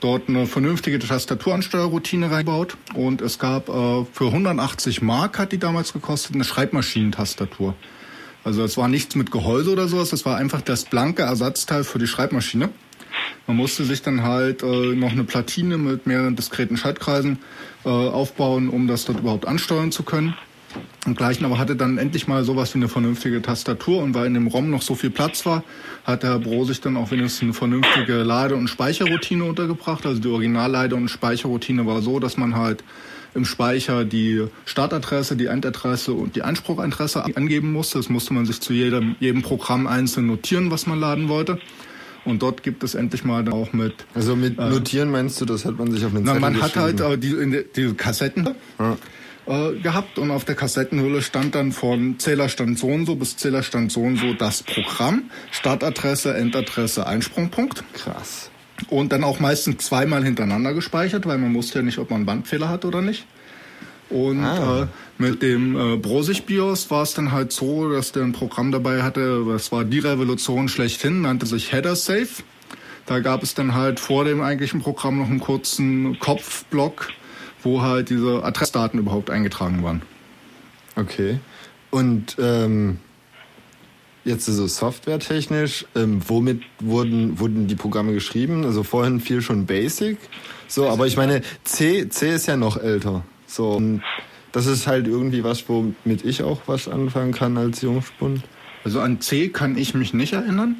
dort 0.00 0.28
eine 0.28 0.46
vernünftige 0.46 0.98
Tastaturansteuerroutine 0.98 2.30
reingebaut 2.30 2.76
und 2.94 3.20
es 3.20 3.38
gab 3.38 3.68
äh, 3.68 4.04
für 4.12 4.26
180 4.26 5.02
Mark 5.02 5.38
hat 5.38 5.52
die 5.52 5.58
damals 5.58 5.92
gekostet 5.92 6.34
eine 6.34 6.44
Schreibmaschinentastatur. 6.44 7.74
Also 8.44 8.62
es 8.64 8.76
war 8.76 8.88
nichts 8.88 9.14
mit 9.14 9.30
Gehäuse 9.30 9.70
oder 9.70 9.88
sowas, 9.88 10.10
das 10.10 10.24
war 10.24 10.36
einfach 10.36 10.60
das 10.60 10.84
blanke 10.84 11.22
Ersatzteil 11.22 11.84
für 11.84 11.98
die 11.98 12.06
Schreibmaschine. 12.06 12.70
Man 13.46 13.56
musste 13.56 13.84
sich 13.84 14.02
dann 14.02 14.22
halt 14.22 14.62
äh, 14.62 14.94
noch 14.94 15.12
eine 15.12 15.24
Platine 15.24 15.78
mit 15.78 16.06
mehreren 16.06 16.36
diskreten 16.36 16.76
Schaltkreisen 16.76 17.38
äh, 17.84 17.88
aufbauen, 17.88 18.68
um 18.68 18.86
das 18.86 19.04
dort 19.04 19.20
überhaupt 19.20 19.46
ansteuern 19.46 19.92
zu 19.92 20.02
können 20.02 20.34
und 21.06 21.16
gleichen, 21.16 21.44
aber 21.44 21.58
hatte 21.58 21.76
dann 21.76 21.98
endlich 21.98 22.28
mal 22.28 22.44
sowas 22.44 22.74
wie 22.74 22.78
eine 22.78 22.88
vernünftige 22.88 23.40
Tastatur 23.40 24.02
und 24.02 24.14
weil 24.14 24.26
in 24.26 24.34
dem 24.34 24.46
ROM 24.46 24.70
noch 24.70 24.82
so 24.82 24.94
viel 24.94 25.10
Platz 25.10 25.46
war, 25.46 25.64
hat 26.04 26.22
der 26.22 26.38
Bro 26.38 26.64
sich 26.64 26.80
dann 26.80 26.96
auch 26.96 27.10
wenigstens 27.10 27.42
eine 27.42 27.52
vernünftige 27.54 28.22
Lade- 28.22 28.56
und 28.56 28.68
Speicherroutine 28.68 29.44
untergebracht. 29.44 30.04
Also 30.06 30.20
die 30.20 30.28
Originallade- 30.28 30.94
und 30.94 31.08
Speicherroutine 31.08 31.86
war 31.86 32.02
so, 32.02 32.20
dass 32.20 32.36
man 32.36 32.56
halt 32.56 32.84
im 33.34 33.44
Speicher 33.44 34.04
die 34.04 34.46
Startadresse, 34.64 35.36
die 35.36 35.46
Endadresse 35.46 36.12
und 36.12 36.36
die 36.36 36.42
Anspruchadresse 36.42 37.24
angeben 37.36 37.72
musste. 37.72 37.98
Das 37.98 38.08
musste 38.08 38.34
man 38.34 38.46
sich 38.46 38.60
zu 38.60 38.72
jedem, 38.72 39.16
jedem 39.20 39.42
Programm 39.42 39.86
einzeln 39.86 40.26
notieren, 40.26 40.70
was 40.70 40.86
man 40.86 40.98
laden 40.98 41.28
wollte. 41.28 41.58
Und 42.24 42.42
dort 42.42 42.62
gibt 42.62 42.82
es 42.84 42.94
endlich 42.94 43.24
mal 43.24 43.44
dann 43.44 43.54
auch 43.54 43.72
mit. 43.72 43.94
Also 44.14 44.36
mit 44.36 44.58
äh, 44.58 44.68
Notieren 44.68 45.10
meinst 45.10 45.40
du, 45.40 45.44
das 45.44 45.64
hat 45.64 45.78
man 45.78 45.92
sich 45.92 46.04
auf 46.04 46.12
den 46.12 46.26
Zettel 46.26 46.40
Na, 46.40 46.50
man 46.50 46.60
hat 46.60 46.76
halt 46.76 47.00
äh, 47.00 47.16
die, 47.16 47.64
die 47.74 47.94
Kassetten. 47.94 48.50
Ja 48.78 48.96
äh, 49.48 49.80
gehabt 49.80 50.18
und 50.18 50.30
auf 50.30 50.44
der 50.44 50.54
Kassettenhülle 50.54 51.22
stand 51.22 51.54
dann 51.54 51.72
von 51.72 52.18
Zählerstand 52.18 52.78
so 52.78 52.88
und 52.88 53.06
so 53.06 53.16
bis 53.16 53.36
Zählerstand 53.36 53.90
so 53.90 54.02
und 54.02 54.16
so 54.16 54.34
das 54.34 54.62
Programm, 54.62 55.30
Startadresse, 55.50 56.34
Endadresse, 56.34 57.06
Einsprungpunkt. 57.06 57.82
Krass. 57.94 58.50
Und 58.90 59.10
dann 59.10 59.24
auch 59.24 59.40
meistens 59.40 59.86
zweimal 59.86 60.22
hintereinander 60.22 60.74
gespeichert, 60.74 61.26
weil 61.26 61.38
man 61.38 61.54
wusste 61.54 61.78
ja 61.78 61.82
nicht, 61.82 61.98
ob 61.98 62.10
man 62.10 62.18
einen 62.18 62.26
Bandfehler 62.26 62.68
hat 62.68 62.84
oder 62.84 63.00
nicht. 63.00 63.26
Und 64.10 64.44
ah. 64.44 64.82
äh, 64.82 64.86
mit 65.16 65.42
dem 65.42 65.76
äh, 65.76 65.96
Brosig 65.96 66.46
BIOS 66.46 66.90
war 66.90 67.02
es 67.02 67.14
dann 67.14 67.32
halt 67.32 67.52
so, 67.52 67.90
dass 67.90 68.12
der 68.12 68.24
ein 68.24 68.32
Programm 68.32 68.70
dabei 68.70 69.02
hatte, 69.02 69.44
das 69.48 69.72
war 69.72 69.84
die 69.84 69.98
Revolution 69.98 70.68
schlechthin, 70.68 71.22
nannte 71.22 71.46
sich 71.46 71.72
Header 71.72 71.96
Safe. 71.96 72.28
Da 73.06 73.20
gab 73.20 73.42
es 73.42 73.54
dann 73.54 73.74
halt 73.74 74.00
vor 74.00 74.24
dem 74.24 74.42
eigentlichen 74.42 74.80
Programm 74.80 75.18
noch 75.18 75.28
einen 75.28 75.40
kurzen 75.40 76.18
Kopfblock, 76.18 77.08
wo 77.68 77.82
halt 77.82 78.08
diese 78.08 78.42
Adressdaten 78.42 78.98
überhaupt 78.98 79.30
eingetragen 79.30 79.82
waren. 79.82 80.02
Okay. 80.96 81.38
Und 81.90 82.36
ähm, 82.38 82.98
jetzt 84.24 84.46
so 84.46 84.66
softwaretechnisch, 84.66 85.86
ähm, 85.94 86.20
womit 86.26 86.62
wurden, 86.80 87.38
wurden 87.38 87.66
die 87.66 87.74
Programme 87.74 88.12
geschrieben? 88.14 88.64
Also 88.64 88.82
vorhin 88.82 89.20
fiel 89.20 89.42
schon 89.42 89.66
Basic. 89.66 90.18
So, 90.66 90.88
aber 90.88 91.06
ich 91.06 91.16
meine, 91.16 91.42
C, 91.64 92.08
C 92.08 92.34
ist 92.34 92.46
ja 92.46 92.56
noch 92.56 92.76
älter. 92.76 93.22
So, 93.46 93.70
und 93.72 94.02
das 94.52 94.66
ist 94.66 94.86
halt 94.86 95.06
irgendwie 95.06 95.44
was, 95.44 95.68
womit 95.68 96.24
ich 96.24 96.42
auch 96.42 96.62
was 96.66 96.88
anfangen 96.88 97.32
kann 97.32 97.56
als 97.58 97.82
Jungspund. 97.82 98.42
Also 98.84 99.00
an 99.00 99.20
C 99.20 99.48
kann 99.48 99.76
ich 99.76 99.94
mich 99.94 100.14
nicht 100.14 100.32
erinnern. 100.32 100.76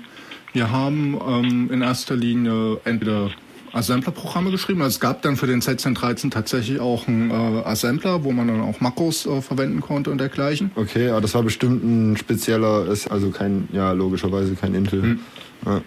Wir 0.53 0.70
haben 0.70 1.18
ähm, 1.26 1.70
in 1.70 1.82
erster 1.82 2.16
Linie 2.16 2.80
entweder 2.84 3.30
Assembler-Programme 3.73 4.51
geschrieben. 4.51 4.83
Also 4.83 4.97
es 4.97 5.01
gab 5.01 5.23
dann 5.23 5.37
für 5.37 5.47
den 5.47 5.61
Z1013 5.61 6.31
tatsächlich 6.31 6.81
auch 6.81 7.09
einen 7.09 7.31
äh, 7.31 7.35
Assembler, 7.64 8.25
wo 8.25 8.33
man 8.33 8.49
dann 8.49 8.61
auch 8.61 8.81
Makros 8.81 9.27
äh, 9.27 9.41
verwenden 9.41 9.81
konnte 9.81 10.11
und 10.11 10.19
dergleichen. 10.19 10.71
Okay, 10.75 11.11
aber 11.11 11.21
das 11.21 11.35
war 11.35 11.43
bestimmt 11.43 11.85
ein 11.85 12.16
spezieller, 12.16 12.87
ist 12.87 13.11
also 13.11 13.31
kein, 13.31 13.69
ja 13.73 13.93
logischerweise 13.93 14.55
kein 14.55 14.75
Intel. 14.75 15.03
Hm. 15.03 15.21
Ja. 15.66 15.83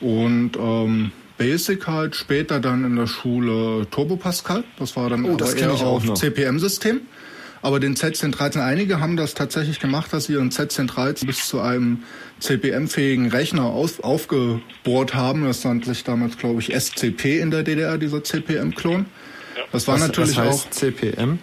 Und 0.00 0.52
ähm, 0.58 1.12
Basic 1.38 1.86
halt 1.86 2.16
später 2.16 2.60
dann 2.60 2.84
in 2.84 2.96
der 2.96 3.06
Schule 3.06 3.86
Turbo 3.90 4.16
Pascal. 4.16 4.64
Das 4.78 4.96
war 4.96 5.10
dann 5.10 5.24
oh, 5.24 5.36
das 5.36 5.54
eher 5.54 5.72
auf 5.72 6.14
CPM-System. 6.14 7.00
Aber 7.62 7.80
den 7.80 7.96
Z1013, 7.96 8.60
einige 8.60 9.00
haben 9.00 9.16
das 9.16 9.34
tatsächlich 9.34 9.80
gemacht, 9.80 10.12
dass 10.12 10.26
sie 10.26 10.34
ihren 10.34 10.50
Z1013 10.50 11.26
bis 11.26 11.48
zu 11.48 11.60
einem 11.60 12.02
CPM-fähigen 12.40 13.28
Rechner 13.28 13.64
auf, 13.64 14.02
aufgebohrt 14.04 15.14
haben. 15.14 15.44
Das 15.44 15.64
nannte 15.64 15.88
sich 15.88 16.04
damals, 16.04 16.36
glaube 16.38 16.60
ich, 16.60 16.74
SCP 16.74 17.40
in 17.40 17.50
der 17.50 17.62
DDR, 17.62 17.98
dieser 17.98 18.22
CPM-Klon. 18.22 19.06
Das 19.72 19.88
war 19.88 19.94
was, 19.94 20.02
natürlich 20.02 20.36
was 20.36 20.46
heißt 20.46 20.66
auch 20.66 20.70
CPM. 20.70 21.38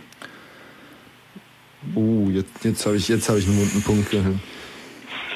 Oh, 1.95 2.30
jetzt, 2.32 2.64
jetzt 2.64 2.86
habe 2.86 2.95
ich, 2.95 3.07
jetzt 3.07 3.28
hab 3.28 3.38
ich 3.38 3.47
einen 3.47 3.57
wunden 3.57 3.82
Punkt 3.82 4.11
gehört. 4.11 4.38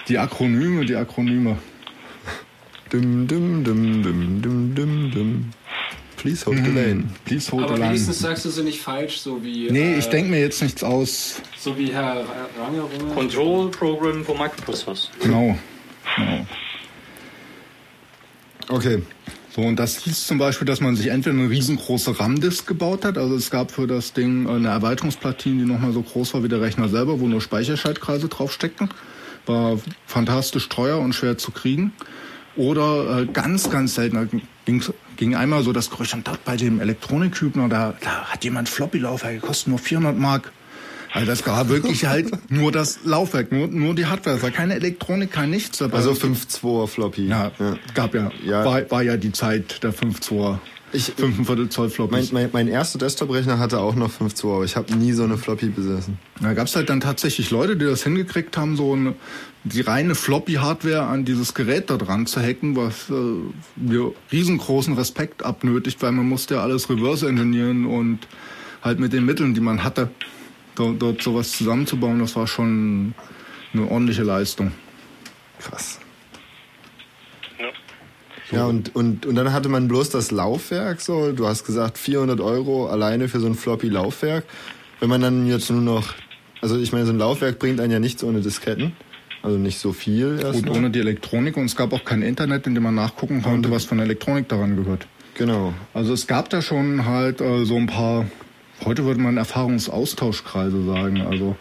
Die 0.08 0.18
Akronyme, 0.18 0.86
die 0.86 0.96
Akronyme. 0.96 1.58
Dum, 2.90 3.28
dum, 3.28 3.64
dum, 3.66 4.02
dum, 4.02 4.42
dum, 4.42 4.76
dum, 4.76 5.12
dum. 5.12 5.52
Please 6.18 6.46
hold 6.46 6.58
the 6.58 6.72
lane. 6.72 7.10
Please 7.26 7.52
hold 7.52 7.64
Aber 7.64 7.76
the 7.76 7.80
line. 7.80 7.92
wenigstens 7.92 8.20
sagst 8.20 8.44
du 8.44 8.50
sie 8.50 8.64
nicht 8.64 8.82
falsch, 8.82 9.20
so 9.20 9.44
wie. 9.44 9.70
Nee, 9.72 9.94
äh, 9.94 10.00
ich 10.00 10.08
denke 10.08 10.32
mir 10.32 10.40
jetzt 10.40 10.62
nichts 10.62 10.84
aus. 10.84 11.42
So 11.58 11.78
wie 11.78 11.94
Herr 11.94 12.26
Range. 12.60 13.14
Control 13.14 13.70
Program 13.70 14.26
for 14.26 14.38
Microprocessors. 14.38 15.12
Genau. 15.22 15.58
genau. 16.16 16.46
Okay. 18.70 19.02
So, 19.56 19.62
und 19.62 19.78
das 19.78 19.98
hieß 19.98 20.28
zum 20.28 20.38
Beispiel, 20.38 20.66
dass 20.68 20.82
man 20.82 20.96
sich 20.96 21.08
entweder 21.08 21.36
eine 21.36 21.50
riesengroße 21.50 22.20
RAM-Disk 22.20 22.68
gebaut 22.68 23.06
hat, 23.06 23.18
also 23.18 23.36
es 23.36 23.50
gab 23.50 23.72
für 23.72 23.88
das 23.88 24.14
Ding 24.14 24.48
eine 24.48 24.68
Erweiterungsplatine, 24.68 25.64
die 25.64 25.72
nochmal 25.72 25.94
so 25.94 26.04
groß 26.04 26.36
war 26.36 26.44
wie 26.44 26.48
der 26.48 26.62
Rechner 26.62 26.90
selber, 26.90 27.20
wo 27.20 27.28
nur 27.28 27.42
Speicherschaltkreise 27.42 28.28
draufsteckten. 28.28 28.90
War 29.48 29.80
fantastisch 30.06 30.70
teuer 30.70 31.00
und 31.00 31.14
schwer 31.14 31.38
zu 31.38 31.52
kriegen. 31.52 31.94
Oder 32.56 33.22
äh, 33.22 33.26
ganz, 33.26 33.70
ganz 33.70 33.96
selten 33.96 34.18
ging, 34.68 34.84
ging 35.16 35.36
einmal 35.36 35.64
so 35.64 35.72
das 35.72 35.90
Gerücht, 35.90 36.14
und 36.14 36.28
dort 36.28 36.46
bei 36.46 36.58
dem 36.58 36.80
Elektronikhübner, 36.80 37.70
da, 37.70 37.96
da 38.02 38.26
hat 38.26 38.44
jemand 38.44 38.70
Floppy-Laufwerk 38.70 39.42
gekostet, 39.42 39.70
nur 39.70 39.80
400 39.80 40.18
Mark. 40.18 40.52
Also 41.14 41.26
das 41.26 41.48
war 41.48 41.70
wirklich 41.70 42.06
halt 42.06 42.30
nur 42.52 42.72
das 42.72 43.00
Laufwerk, 43.06 43.52
nur, 43.52 43.68
nur 43.68 43.96
die 43.96 44.06
Hardware. 44.06 44.36
Es 44.36 44.44
war 44.44 44.52
keine 44.52 44.76
Elektronik, 44.76 45.32
kein 45.32 45.50
nichts 45.50 45.80
dabei. 45.80 45.98
Also 45.98 46.12
5.2er 46.12 46.88
Floppy. 46.88 47.28
Ja, 47.28 47.52
ja, 47.58 47.78
gab 47.96 48.14
ja, 48.14 48.30
ja. 48.46 48.66
War, 48.66 48.92
war 48.92 49.02
ja 49.02 49.18
die 49.18 49.32
Zeit 49.32 49.82
der 49.84 49.94
5.2er. 49.94 50.60
Ich, 50.94 51.14
5,25 51.20 51.70
Zoll 51.70 51.90
Floppies. 51.90 52.32
Mein, 52.32 52.44
mein, 52.44 52.50
mein 52.54 52.68
erster 52.70 52.98
Desktop-Rechner 53.00 53.60
hatte 53.60 53.80
auch 53.80 53.96
noch 53.96 54.10
5.2, 54.10 54.56
aber 54.56 54.64
ich 54.64 54.78
habe 54.78 54.94
nie 54.96 55.12
so 55.12 55.24
eine 55.24 55.38
Floppy 55.38 55.68
besessen. 55.68 56.18
Da 56.42 56.54
gab 56.54 56.68
es 56.68 56.76
halt 56.78 56.90
dann 56.90 57.02
tatsächlich 57.02 57.52
Leute, 57.52 57.76
die 57.76 57.86
das 57.86 58.04
hingekriegt 58.04 58.56
haben, 58.56 58.78
so 58.78 58.94
eine, 58.94 59.14
die 59.68 59.82
reine 59.82 60.16
Floppy-Hardware 60.16 61.04
an 61.04 61.26
dieses 61.26 61.54
Gerät 61.54 61.90
da 61.90 61.98
dran 61.98 62.26
zu 62.26 62.42
hacken, 62.42 62.76
was 62.76 63.10
äh, 63.10 63.14
mir 63.76 64.14
riesengroßen 64.32 64.96
Respekt 64.96 65.44
abnötigt, 65.44 66.02
weil 66.02 66.12
man 66.12 66.28
musste 66.28 66.56
ja 66.56 66.62
alles 66.62 66.90
reverse 66.90 67.28
engineeren 67.28 67.86
und 67.86 68.20
halt 68.82 69.00
mit 69.00 69.14
den 69.14 69.26
Mitteln, 69.26 69.54
die 69.54 69.62
man 69.62 69.84
hatte, 69.84 70.10
dort, 70.76 71.02
dort 71.02 71.22
sowas 71.22 71.52
zusammenzubauen, 71.52 72.20
das 72.20 72.36
war 72.36 72.48
schon 72.48 73.14
eine 73.74 73.90
ordentliche 73.90 74.24
Leistung. 74.24 74.72
Krass. 75.60 76.00
Ja, 78.52 78.66
und, 78.66 78.96
und, 78.96 79.26
und 79.26 79.36
dann 79.36 79.52
hatte 79.52 79.68
man 79.68 79.90
bloß 79.90 80.10
das 80.10 80.32
Laufwerk, 80.32 81.02
so, 81.02 81.34
du 81.34 81.48
hast 81.48 81.66
gesagt 81.66 81.98
400 81.98 82.40
Euro 82.40 82.88
alleine 82.88 83.28
für 83.28 83.42
so 83.42 83.48
ein 83.48 83.56
Floppy-Laufwerk. 83.56 84.46
Wenn 85.00 85.10
man 85.10 85.22
dann 85.22 85.48
jetzt 85.48 85.70
nur 85.70 85.82
noch, 85.82 86.14
also 86.62 86.78
ich 86.78 86.94
meine, 86.94 87.06
so 87.06 87.12
ein 87.12 87.20
Laufwerk 87.20 87.60
bringt 87.60 87.82
einen 87.82 87.92
ja 87.92 88.00
nichts 88.00 88.24
ohne 88.24 88.40
Disketten. 88.40 88.94
Also 89.44 89.58
nicht 89.58 89.80
so 89.80 89.94
viel. 89.94 90.40
Gut, 90.52 90.70
ohne 90.70 90.90
die 90.90 91.00
Elektronik 91.00 91.58
und 91.58 91.66
es 91.66 91.76
gab 91.76 91.94
auch 91.94 92.04
kein 92.04 92.22
Internet, 92.22 92.68
in 92.68 92.74
dem 92.74 92.84
man 92.84 92.96
nachgucken 92.96 93.42
konnte, 93.42 93.72
was 93.72 93.86
von 93.86 94.00
Elektronik 94.00 94.48
daran 94.50 94.76
gehört. 94.76 95.08
Genau. 95.36 95.74
Also 95.94 96.14
es 96.14 96.28
gab 96.28 96.50
da 96.50 96.62
schon 96.62 97.06
halt 97.06 97.42
äh, 97.42 97.64
so 97.66 97.76
ein 97.76 97.88
paar, 97.88 98.26
heute 98.84 99.06
würde 99.06 99.22
man 99.22 99.38
Erfahrungsaustauschkreise 99.38 100.84
sagen, 100.84 101.22
also 101.22 101.56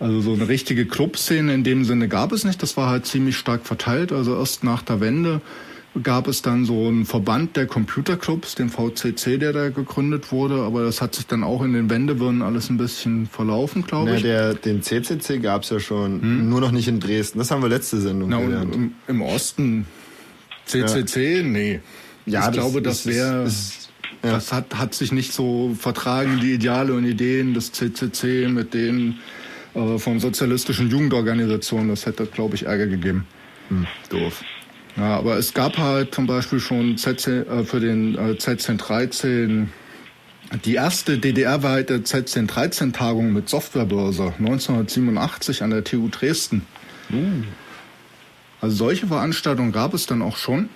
also 0.00 0.20
so 0.20 0.32
eine 0.32 0.48
richtige 0.48 0.86
Clubszene 0.86 1.52
in 1.52 1.64
dem 1.64 1.84
Sinne 1.84 2.08
gab 2.08 2.30
es 2.30 2.44
nicht. 2.44 2.62
Das 2.62 2.76
war 2.76 2.88
halt 2.88 3.06
ziemlich 3.06 3.36
stark 3.36 3.66
verteilt. 3.66 4.12
Also 4.12 4.38
erst 4.38 4.62
nach 4.62 4.82
der 4.82 5.00
Wende 5.00 5.40
gab 6.02 6.28
es 6.28 6.42
dann 6.42 6.64
so 6.64 6.88
einen 6.88 7.04
Verband 7.04 7.56
der 7.56 7.66
Computerclubs, 7.66 8.54
den 8.54 8.68
VCC, 8.68 9.38
der 9.38 9.52
da 9.52 9.68
gegründet 9.70 10.32
wurde, 10.32 10.62
aber 10.62 10.84
das 10.84 11.00
hat 11.00 11.14
sich 11.14 11.26
dann 11.26 11.42
auch 11.44 11.62
in 11.62 11.72
den 11.72 11.90
Wendewirren 11.90 12.42
alles 12.42 12.70
ein 12.70 12.76
bisschen 12.76 13.26
verlaufen, 13.26 13.84
glaube 13.84 14.16
ich. 14.16 14.22
Der, 14.22 14.54
den 14.54 14.82
CCC 14.82 15.38
gab 15.40 15.62
es 15.62 15.70
ja 15.70 15.80
schon, 15.80 16.20
hm. 16.20 16.48
nur 16.48 16.60
noch 16.60 16.72
nicht 16.72 16.88
in 16.88 17.00
Dresden. 17.00 17.38
Das 17.38 17.50
haben 17.50 17.62
wir 17.62 17.68
letzte 17.68 18.00
Sendung 18.00 18.28
Na, 18.28 18.40
gelernt. 18.40 18.74
Im, 18.74 18.92
Im 19.06 19.22
Osten 19.22 19.86
CCC, 20.66 21.38
ja. 21.38 21.42
nee. 21.42 21.80
Ja, 22.26 22.40
ich 22.40 22.46
das, 22.46 22.54
glaube, 22.54 22.82
das 22.82 23.06
wäre... 23.06 23.44
Ja. 24.22 24.32
Das 24.32 24.52
hat, 24.52 24.74
hat 24.76 24.94
sich 24.94 25.12
nicht 25.12 25.32
so 25.32 25.76
vertragen, 25.78 26.40
die 26.40 26.54
Ideale 26.54 26.92
und 26.92 27.04
Ideen 27.04 27.54
des 27.54 27.70
CCC 27.70 28.48
mit 28.48 28.74
denen 28.74 29.20
äh, 29.74 29.98
von 29.98 30.18
sozialistischen 30.18 30.90
Jugendorganisationen. 30.90 31.88
Das 31.88 32.04
hätte, 32.04 32.26
glaube 32.26 32.56
ich, 32.56 32.66
Ärger 32.66 32.88
gegeben. 32.88 33.28
Hm, 33.68 33.86
doof. 34.08 34.42
Ja, 34.98 35.16
aber 35.16 35.36
es 35.36 35.54
gab 35.54 35.78
halt 35.78 36.12
zum 36.12 36.26
Beispiel 36.26 36.58
schon 36.58 36.98
ZC, 36.98 37.28
äh, 37.28 37.64
für 37.64 37.78
den 37.78 38.16
äh, 38.16 38.32
Z1013 38.32 39.68
die 40.64 40.74
erste 40.74 41.18
DDR-weite 41.18 41.98
Z1013-Tagung 41.98 43.32
mit 43.32 43.48
Softwarebörse 43.48 44.34
1987 44.38 45.62
an 45.62 45.70
der 45.70 45.84
TU 45.84 46.08
Dresden. 46.08 46.66
Uh. 47.12 47.44
Also 48.60 48.76
solche 48.76 49.06
Veranstaltungen 49.06 49.72
gab 49.72 49.94
es 49.94 50.06
dann 50.06 50.22
auch 50.22 50.36
schon. 50.36 50.68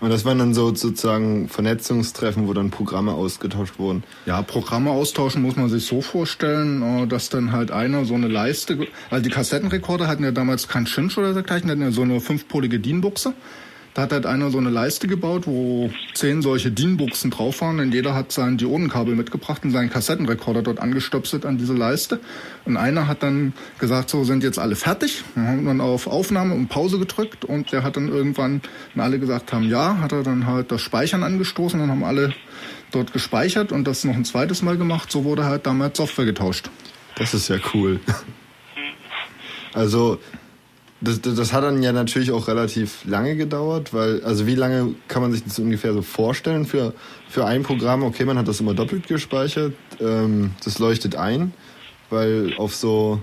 Und 0.00 0.10
das 0.10 0.24
waren 0.24 0.38
dann 0.38 0.54
so 0.54 0.74
sozusagen 0.74 1.48
Vernetzungstreffen, 1.48 2.48
wo 2.48 2.52
dann 2.52 2.70
Programme 2.70 3.12
ausgetauscht 3.12 3.78
wurden. 3.78 4.04
Ja, 4.26 4.42
Programme 4.42 4.90
austauschen 4.90 5.42
muss 5.42 5.56
man 5.56 5.68
sich 5.68 5.86
so 5.86 6.02
vorstellen, 6.02 6.82
äh, 6.82 7.06
dass 7.06 7.28
dann 7.28 7.52
halt 7.52 7.70
einer 7.70 8.04
so 8.04 8.14
eine 8.14 8.28
Leiste, 8.28 8.78
also 9.10 9.22
die 9.22 9.30
Kassettenrekorder 9.30 10.06
hatten 10.06 10.24
ja 10.24 10.32
damals 10.32 10.68
kein 10.68 10.86
Cinch 10.86 11.16
oder 11.16 11.32
dergleichen, 11.32 11.70
hatten 11.70 11.82
ja 11.82 11.90
so 11.90 12.02
eine 12.02 12.20
fünfpolige 12.20 12.78
DIN-Buchse. 12.78 13.32
Da 13.96 14.02
hat 14.02 14.12
halt 14.12 14.26
einer 14.26 14.50
so 14.50 14.58
eine 14.58 14.68
Leiste 14.68 15.06
gebaut, 15.06 15.46
wo 15.46 15.90
zehn 16.12 16.42
solche 16.42 16.70
DIN-Buchsen 16.70 17.30
drauf 17.30 17.62
waren 17.62 17.80
und 17.80 17.94
jeder 17.94 18.14
hat 18.14 18.30
sein 18.30 18.58
Diodenkabel 18.58 19.14
mitgebracht 19.14 19.64
und 19.64 19.70
seinen 19.70 19.88
Kassettenrekorder 19.88 20.60
dort 20.60 20.80
angestöpselt 20.80 21.46
an 21.46 21.56
diese 21.56 21.72
Leiste. 21.72 22.20
Und 22.66 22.76
einer 22.76 23.08
hat 23.08 23.22
dann 23.22 23.54
gesagt, 23.78 24.10
so 24.10 24.22
sind 24.22 24.44
jetzt 24.44 24.58
alle 24.58 24.76
fertig. 24.76 25.24
Wir 25.34 25.44
haben 25.44 25.64
dann 25.64 25.80
auf 25.80 26.08
Aufnahme 26.08 26.54
und 26.54 26.68
Pause 26.68 26.98
gedrückt 26.98 27.46
und 27.46 27.72
der 27.72 27.84
hat 27.84 27.96
dann 27.96 28.08
irgendwann, 28.08 28.60
wenn 28.92 29.02
alle 29.02 29.18
gesagt 29.18 29.54
haben, 29.54 29.64
ja, 29.64 29.96
hat 29.96 30.12
er 30.12 30.22
dann 30.22 30.44
halt 30.44 30.70
das 30.70 30.82
Speichern 30.82 31.22
angestoßen, 31.22 31.80
dann 31.80 31.90
haben 31.90 32.04
alle 32.04 32.34
dort 32.90 33.14
gespeichert 33.14 33.72
und 33.72 33.86
das 33.86 34.04
noch 34.04 34.14
ein 34.14 34.26
zweites 34.26 34.60
Mal 34.60 34.76
gemacht. 34.76 35.10
So 35.10 35.24
wurde 35.24 35.46
halt 35.46 35.66
damals 35.66 35.96
Software 35.96 36.26
getauscht. 36.26 36.68
Das 37.14 37.32
ist 37.32 37.48
ja 37.48 37.56
cool. 37.72 38.00
Also 39.72 40.18
das, 41.00 41.20
das, 41.20 41.34
das, 41.34 41.52
hat 41.52 41.62
dann 41.62 41.82
ja 41.82 41.92
natürlich 41.92 42.30
auch 42.30 42.48
relativ 42.48 43.04
lange 43.04 43.36
gedauert, 43.36 43.92
weil, 43.92 44.24
also 44.24 44.46
wie 44.46 44.54
lange 44.54 44.94
kann 45.08 45.22
man 45.22 45.32
sich 45.32 45.44
das 45.44 45.58
ungefähr 45.58 45.92
so 45.92 46.02
vorstellen 46.02 46.64
für, 46.64 46.94
für 47.28 47.44
ein 47.44 47.62
Programm? 47.62 48.02
Okay, 48.02 48.24
man 48.24 48.38
hat 48.38 48.48
das 48.48 48.60
immer 48.60 48.74
doppelt 48.74 49.06
gespeichert, 49.06 49.74
ähm, 50.00 50.52
das 50.64 50.78
leuchtet 50.78 51.14
ein, 51.16 51.52
weil 52.08 52.54
auf 52.56 52.74
so 52.74 53.20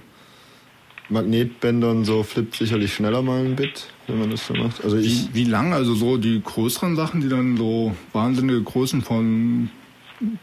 Magnetbändern 1.10 2.06
so 2.06 2.24
flippt 2.24 2.56
sicherlich 2.56 2.94
schneller 2.94 3.22
mal 3.22 3.44
ein 3.44 3.56
Bit, 3.56 3.88
wenn 4.08 4.20
man 4.20 4.30
das 4.30 4.46
so 4.46 4.54
macht. 4.54 4.84
Also 4.84 4.98
ich 4.98 5.30
wie, 5.34 5.34
wie 5.34 5.44
lang? 5.46 5.74
Also 5.74 5.96
so 5.96 6.18
die 6.18 6.42
größeren 6.44 6.96
Sachen, 6.96 7.22
die 7.22 7.30
dann 7.30 7.58
so 7.58 7.96
wahnsinnige 8.14 8.62
Größen 8.62 9.02
von 9.02 9.70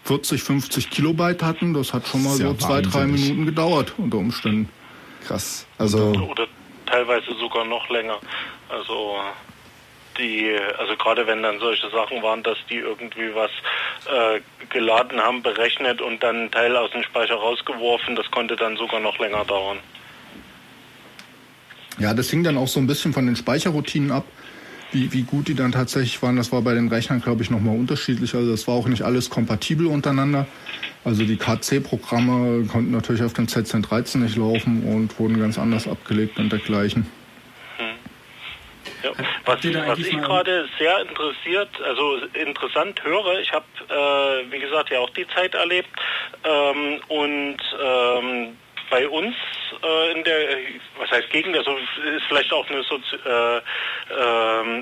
40, 0.05 0.43
50 0.43 0.90
Kilobyte 0.90 1.43
hatten, 1.43 1.74
das 1.74 1.94
hat 1.94 2.07
schon 2.07 2.24
mal 2.24 2.36
so 2.36 2.55
zwei, 2.55 2.82
drei 2.82 3.07
Minuten 3.07 3.47
gedauert 3.47 3.94
unter 3.98 4.19
Umständen. 4.19 4.69
Krass. 5.27 5.66
Also 5.78 6.09
oder 6.09 6.48
teilweise 6.90 7.34
sogar 7.34 7.64
noch 7.64 7.88
länger. 7.88 8.18
Also 8.68 9.16
die, 10.18 10.56
also 10.78 10.96
gerade 10.96 11.26
wenn 11.26 11.42
dann 11.42 11.58
solche 11.60 11.88
Sachen 11.90 12.22
waren, 12.22 12.42
dass 12.42 12.58
die 12.68 12.76
irgendwie 12.76 13.34
was 13.34 13.50
äh, 14.06 14.40
geladen 14.68 15.20
haben, 15.20 15.42
berechnet 15.42 16.00
und 16.00 16.22
dann 16.22 16.36
einen 16.36 16.50
Teil 16.50 16.76
aus 16.76 16.90
dem 16.90 17.02
Speicher 17.02 17.36
rausgeworfen, 17.36 18.16
das 18.16 18.30
konnte 18.30 18.56
dann 18.56 18.76
sogar 18.76 19.00
noch 19.00 19.18
länger 19.18 19.44
dauern. 19.44 19.78
Ja, 21.98 22.14
das 22.14 22.30
hing 22.30 22.42
dann 22.42 22.56
auch 22.56 22.68
so 22.68 22.80
ein 22.80 22.86
bisschen 22.86 23.12
von 23.12 23.26
den 23.26 23.36
Speicherroutinen 23.36 24.10
ab, 24.10 24.24
wie, 24.92 25.12
wie 25.12 25.22
gut 25.22 25.48
die 25.48 25.54
dann 25.54 25.72
tatsächlich 25.72 26.22
waren. 26.22 26.36
Das 26.36 26.50
war 26.50 26.62
bei 26.62 26.74
den 26.74 26.88
Rechnern, 26.88 27.20
glaube 27.20 27.42
ich, 27.42 27.50
nochmal 27.50 27.76
unterschiedlich. 27.76 28.34
Also 28.34 28.50
das 28.50 28.66
war 28.66 28.74
auch 28.74 28.86
nicht 28.86 29.02
alles 29.02 29.30
kompatibel 29.30 29.86
untereinander. 29.86 30.46
Also 31.05 31.24
die 31.24 31.36
KC-Programme 31.36 32.66
konnten 32.66 32.90
natürlich 32.90 33.22
auf 33.22 33.32
dem 33.32 33.47
ZC13 33.47 34.18
nicht 34.18 34.36
laufen 34.36 34.85
und 34.85 35.18
wurden 35.18 35.40
ganz 35.40 35.59
anders 35.59 35.89
abgelegt 35.89 36.39
und 36.39 36.52
dergleichen. 36.52 37.10
Ja. 39.02 39.12
Was, 39.47 39.64
was 39.64 39.98
ich 39.98 40.10
gerade 40.10 40.68
sehr 40.78 41.01
interessiert, 41.01 41.70
also 41.82 42.16
interessant 42.35 43.02
höre, 43.02 43.40
ich 43.40 43.51
habe, 43.51 43.64
äh, 43.89 44.52
wie 44.52 44.59
gesagt, 44.59 44.90
ja 44.90 44.98
auch 44.98 45.09
die 45.10 45.27
Zeit 45.28 45.55
erlebt 45.55 45.89
ähm, 46.44 47.01
und 47.09 47.56
ähm, 47.82 48.56
bei 48.90 49.09
uns 49.09 49.35
äh, 49.82 50.12
in 50.12 50.24
der, 50.24 50.35
was 50.98 51.10
heißt 51.10 51.31
Gegend, 51.31 51.56
also 51.56 51.77
ist 51.77 52.24
vielleicht 52.28 52.52
auch 52.52 52.68
eine 52.68 52.82
Sozi 52.82 53.16
äh, 53.24 53.56
äh, 53.56 53.62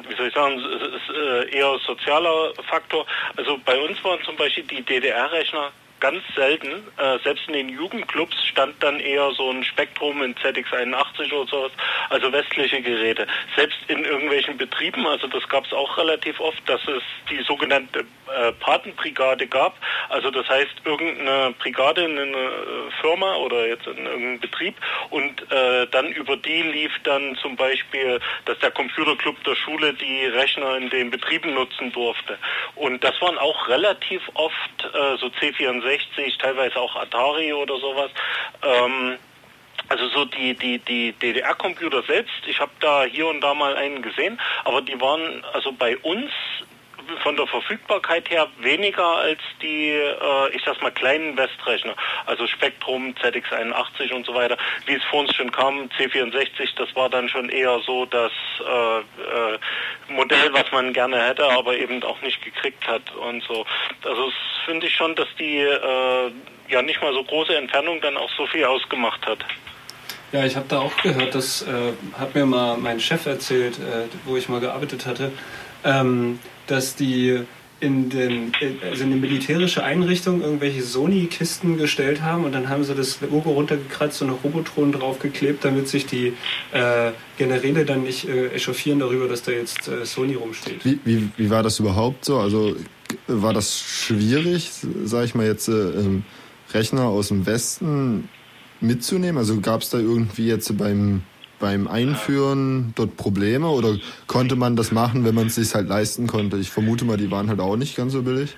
wie 0.08 0.16
soll 0.16 0.28
ich 0.28 0.34
sagen, 0.34 0.58
ist, 0.58 1.14
äh, 1.14 1.56
eher 1.56 1.78
sozialer 1.86 2.52
Faktor. 2.68 3.06
Also 3.36 3.58
bei 3.64 3.78
uns 3.78 4.02
waren 4.02 4.20
zum 4.24 4.36
Beispiel 4.36 4.64
die 4.64 4.82
DDR-Rechner 4.82 5.70
ganz 6.00 6.22
selten. 6.34 6.86
Äh, 6.96 7.18
selbst 7.24 7.46
in 7.48 7.54
den 7.54 7.68
Jugendclubs 7.68 8.36
stand 8.46 8.82
dann 8.82 9.00
eher 9.00 9.30
so 9.32 9.50
ein 9.50 9.64
Spektrum 9.64 10.22
in 10.22 10.34
ZX81 10.34 11.32
oder 11.32 11.48
sowas, 11.48 11.72
also 12.10 12.32
westliche 12.32 12.80
Geräte. 12.82 13.26
Selbst 13.56 13.78
in 13.88 14.04
irgendwelchen 14.04 14.56
Betrieben, 14.56 15.06
also 15.06 15.26
das 15.26 15.48
gab 15.48 15.64
es 15.66 15.72
auch 15.72 15.96
relativ 15.98 16.40
oft, 16.40 16.68
dass 16.68 16.80
es 16.88 17.02
die 17.30 17.42
sogenannte 17.42 18.00
äh, 18.00 18.52
Patenbrigade 18.52 19.46
gab. 19.46 19.76
Also 20.08 20.30
das 20.30 20.48
heißt 20.48 20.82
irgendeine 20.84 21.54
Brigade 21.58 22.04
in 22.04 22.18
einer 22.18 22.36
äh, 22.36 22.90
Firma 23.00 23.36
oder 23.36 23.66
jetzt 23.66 23.86
in 23.86 24.06
irgendeinem 24.06 24.40
Betrieb 24.40 24.74
und 25.10 25.50
äh, 25.50 25.86
dann 25.90 26.06
über 26.12 26.36
die 26.36 26.62
lief 26.62 26.92
dann 27.04 27.36
zum 27.36 27.56
Beispiel, 27.56 28.20
dass 28.44 28.58
der 28.58 28.70
Computerclub 28.70 29.42
der 29.44 29.54
Schule 29.54 29.94
die 29.94 30.26
Rechner 30.26 30.76
in 30.76 30.90
den 30.90 31.10
Betrieben 31.10 31.54
nutzen 31.54 31.92
durfte. 31.92 32.38
Und 32.74 33.02
das 33.02 33.20
waren 33.20 33.38
auch 33.38 33.68
relativ 33.68 34.22
oft 34.34 34.84
äh, 34.84 35.16
so 35.18 35.26
C64 35.26 35.87
64, 35.88 36.38
teilweise 36.38 36.78
auch 36.78 36.94
Atari 36.96 37.52
oder 37.52 37.78
sowas. 37.78 38.10
Ähm, 38.62 39.18
also 39.88 40.08
so 40.08 40.24
die, 40.26 40.54
die, 40.54 40.78
die 40.80 41.12
DDR-Computer 41.12 42.02
selbst, 42.02 42.34
ich 42.46 42.60
habe 42.60 42.72
da 42.80 43.04
hier 43.04 43.26
und 43.26 43.40
da 43.40 43.54
mal 43.54 43.74
einen 43.76 44.02
gesehen, 44.02 44.38
aber 44.64 44.82
die 44.82 45.00
waren 45.00 45.42
also 45.52 45.72
bei 45.72 45.96
uns 45.98 46.30
von 47.22 47.36
der 47.36 47.46
Verfügbarkeit 47.46 48.28
her 48.30 48.46
weniger 48.60 49.06
als 49.06 49.40
die, 49.62 49.90
äh, 49.90 50.54
ich 50.54 50.62
sag 50.64 50.80
mal, 50.82 50.90
kleinen 50.90 51.36
Westrechner, 51.36 51.94
also 52.26 52.46
Spektrum, 52.46 53.14
ZX81 53.22 54.12
und 54.12 54.26
so 54.26 54.34
weiter. 54.34 54.56
Wie 54.86 54.94
es 54.94 55.04
vor 55.04 55.20
uns 55.20 55.34
schon 55.34 55.50
kam, 55.50 55.88
C64, 55.98 56.74
das 56.76 56.94
war 56.94 57.08
dann 57.08 57.28
schon 57.28 57.48
eher 57.48 57.80
so 57.86 58.06
das 58.06 58.32
äh, 58.60 58.98
äh, 58.98 59.58
Modell, 60.08 60.52
was 60.52 60.70
man 60.72 60.92
gerne 60.92 61.22
hätte, 61.22 61.44
aber 61.50 61.76
eben 61.76 62.02
auch 62.02 62.20
nicht 62.22 62.42
gekriegt 62.42 62.86
hat 62.86 63.02
und 63.16 63.42
so. 63.44 63.64
Also 64.04 64.26
das 64.26 64.34
finde 64.64 64.86
ich 64.86 64.94
schon, 64.94 65.14
dass 65.14 65.28
die 65.38 65.58
äh, 65.58 66.32
ja 66.68 66.82
nicht 66.82 67.00
mal 67.00 67.12
so 67.12 67.24
große 67.24 67.56
Entfernung 67.56 68.00
dann 68.00 68.16
auch 68.16 68.30
so 68.36 68.46
viel 68.46 68.64
ausgemacht 68.64 69.26
hat. 69.26 69.44
Ja, 70.32 70.44
ich 70.44 70.56
habe 70.56 70.66
da 70.68 70.80
auch 70.80 70.94
gehört, 70.98 71.34
das 71.34 71.62
äh, 71.62 71.92
hat 72.18 72.34
mir 72.34 72.44
mal 72.44 72.76
mein 72.76 73.00
Chef 73.00 73.24
erzählt, 73.24 73.78
äh, 73.78 74.08
wo 74.26 74.36
ich 74.36 74.48
mal 74.48 74.60
gearbeitet 74.60 75.06
hatte. 75.06 75.32
Ähm, 75.84 76.38
dass 76.68 76.94
die 76.94 77.40
in, 77.80 78.10
den, 78.10 78.52
also 78.82 79.04
in 79.04 79.12
eine 79.12 79.20
militärische 79.20 79.84
Einrichtung 79.84 80.42
irgendwelche 80.42 80.82
Sony-Kisten 80.82 81.78
gestellt 81.78 82.22
haben 82.22 82.44
und 82.44 82.52
dann 82.52 82.68
haben 82.68 82.82
sie 82.82 82.94
das 82.94 83.20
Logo 83.20 83.50
runtergekratzt 83.50 84.20
und 84.22 84.28
noch 84.28 84.42
Robotron 84.42 84.90
draufgeklebt, 84.92 85.64
damit 85.64 85.88
sich 85.88 86.06
die 86.06 86.32
äh, 86.72 87.12
Generäle 87.36 87.84
dann 87.84 88.02
nicht 88.02 88.28
äh, 88.28 88.48
echauffieren 88.48 88.98
darüber, 88.98 89.28
dass 89.28 89.42
da 89.42 89.52
jetzt 89.52 89.86
äh, 89.86 90.04
Sony 90.04 90.34
rumsteht. 90.34 90.84
Wie, 90.84 90.98
wie, 91.04 91.28
wie 91.36 91.50
war 91.50 91.62
das 91.62 91.78
überhaupt 91.78 92.24
so? 92.24 92.38
Also 92.38 92.74
war 93.28 93.54
das 93.54 93.80
schwierig, 93.80 94.70
sag 95.04 95.24
ich 95.24 95.34
mal 95.34 95.46
jetzt, 95.46 95.68
äh, 95.68 95.92
Rechner 96.74 97.04
aus 97.04 97.28
dem 97.28 97.46
Westen 97.46 98.28
mitzunehmen? 98.80 99.38
Also 99.38 99.60
gab 99.60 99.82
es 99.82 99.90
da 99.90 99.98
irgendwie 99.98 100.46
jetzt 100.46 100.76
beim 100.76 101.22
beim 101.58 101.88
Einführen 101.88 102.92
dort 102.96 103.16
Probleme 103.16 103.68
oder 103.68 103.96
konnte 104.26 104.56
man 104.56 104.76
das 104.76 104.92
machen, 104.92 105.24
wenn 105.24 105.34
man 105.34 105.48
es 105.48 105.56
sich 105.56 105.74
halt 105.74 105.88
leisten 105.88 106.26
konnte? 106.26 106.56
Ich 106.56 106.70
vermute 106.70 107.04
mal, 107.04 107.16
die 107.16 107.30
waren 107.30 107.48
halt 107.48 107.60
auch 107.60 107.76
nicht 107.76 107.96
ganz 107.96 108.12
so 108.12 108.22
billig. 108.22 108.56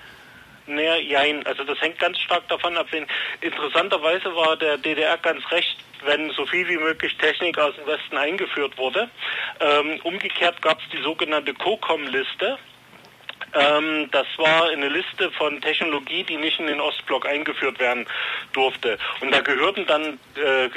Naja, 0.66 0.97
jein. 0.97 1.44
Also 1.47 1.64
das 1.64 1.81
hängt 1.81 1.98
ganz 1.98 2.18
stark 2.18 2.47
davon 2.48 2.77
ab. 2.77 2.86
Interessanterweise 3.40 4.35
war 4.36 4.56
der 4.56 4.78
DDR 4.78 5.18
ganz 5.18 5.43
recht, 5.51 5.77
wenn 6.05 6.31
so 6.31 6.47
viel 6.47 6.68
wie 6.68 6.77
möglich 6.77 7.16
Technik 7.16 7.59
aus 7.59 7.74
dem 7.74 7.86
Westen 7.86 8.16
eingeführt 8.16 8.78
wurde. 8.78 9.10
Ähm, 9.59 9.98
umgekehrt 10.05 10.62
gab 10.62 10.78
es 10.81 10.85
die 10.93 11.02
sogenannte 11.02 11.55
COCOM-Liste. 11.55 12.59
Ähm, 13.52 14.09
das 14.12 14.27
war 14.36 14.68
eine 14.68 14.89
Liste 14.89 15.31
von 15.32 15.60
Technologie, 15.60 16.22
die 16.22 16.36
nicht 16.36 16.60
in 16.60 16.68
den 16.68 16.81
Ostblock 16.81 17.27
eingeführt 17.27 17.81
werden 17.81 18.06
durfte. 18.52 18.97
Und 19.20 19.32
da 19.32 19.40
gehörten 19.40 19.86
dann 19.86 20.20
äh, 20.36 20.68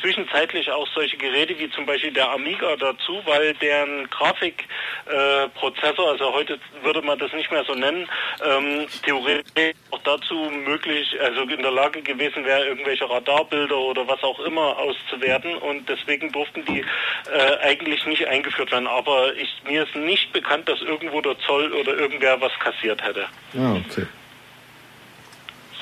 zwischenzeitlich 0.00 0.70
auch 0.70 0.86
solche 0.94 1.16
Geräte 1.16 1.58
wie 1.58 1.70
zum 1.70 1.86
Beispiel 1.86 2.12
der 2.12 2.30
Amiga 2.30 2.76
dazu, 2.76 3.20
weil 3.24 3.54
deren 3.54 4.08
Grafikprozessor, 4.10 6.06
äh, 6.06 6.10
also 6.10 6.32
heute 6.32 6.58
würde 6.82 7.02
man 7.02 7.18
das 7.18 7.32
nicht 7.32 7.50
mehr 7.50 7.64
so 7.64 7.74
nennen, 7.74 8.08
ähm, 8.44 8.86
theoretisch 9.04 9.74
auch 9.90 10.00
dazu 10.04 10.34
möglich, 10.64 11.16
also 11.20 11.42
in 11.42 11.62
der 11.62 11.70
Lage 11.70 12.02
gewesen 12.02 12.44
wäre, 12.44 12.66
irgendwelche 12.66 13.08
Radarbilder 13.08 13.76
oder 13.76 14.06
was 14.06 14.22
auch 14.22 14.40
immer 14.40 14.78
auszuwerten 14.78 15.56
und 15.56 15.88
deswegen 15.88 16.30
durften 16.32 16.64
die 16.64 16.80
äh, 16.80 17.56
eigentlich 17.62 18.04
nicht 18.06 18.26
eingeführt 18.26 18.70
werden. 18.72 18.86
Aber 18.86 19.34
ich, 19.34 19.62
mir 19.66 19.84
ist 19.84 19.94
nicht 19.94 20.32
bekannt, 20.32 20.68
dass 20.68 20.80
irgendwo 20.80 21.20
der 21.20 21.38
Zoll 21.40 21.72
oder 21.72 21.94
irgendwer 21.94 22.40
was 22.40 22.52
kassiert 22.60 23.02
hätte. 23.02 23.26
Ja, 23.52 23.72
okay. 23.72 24.06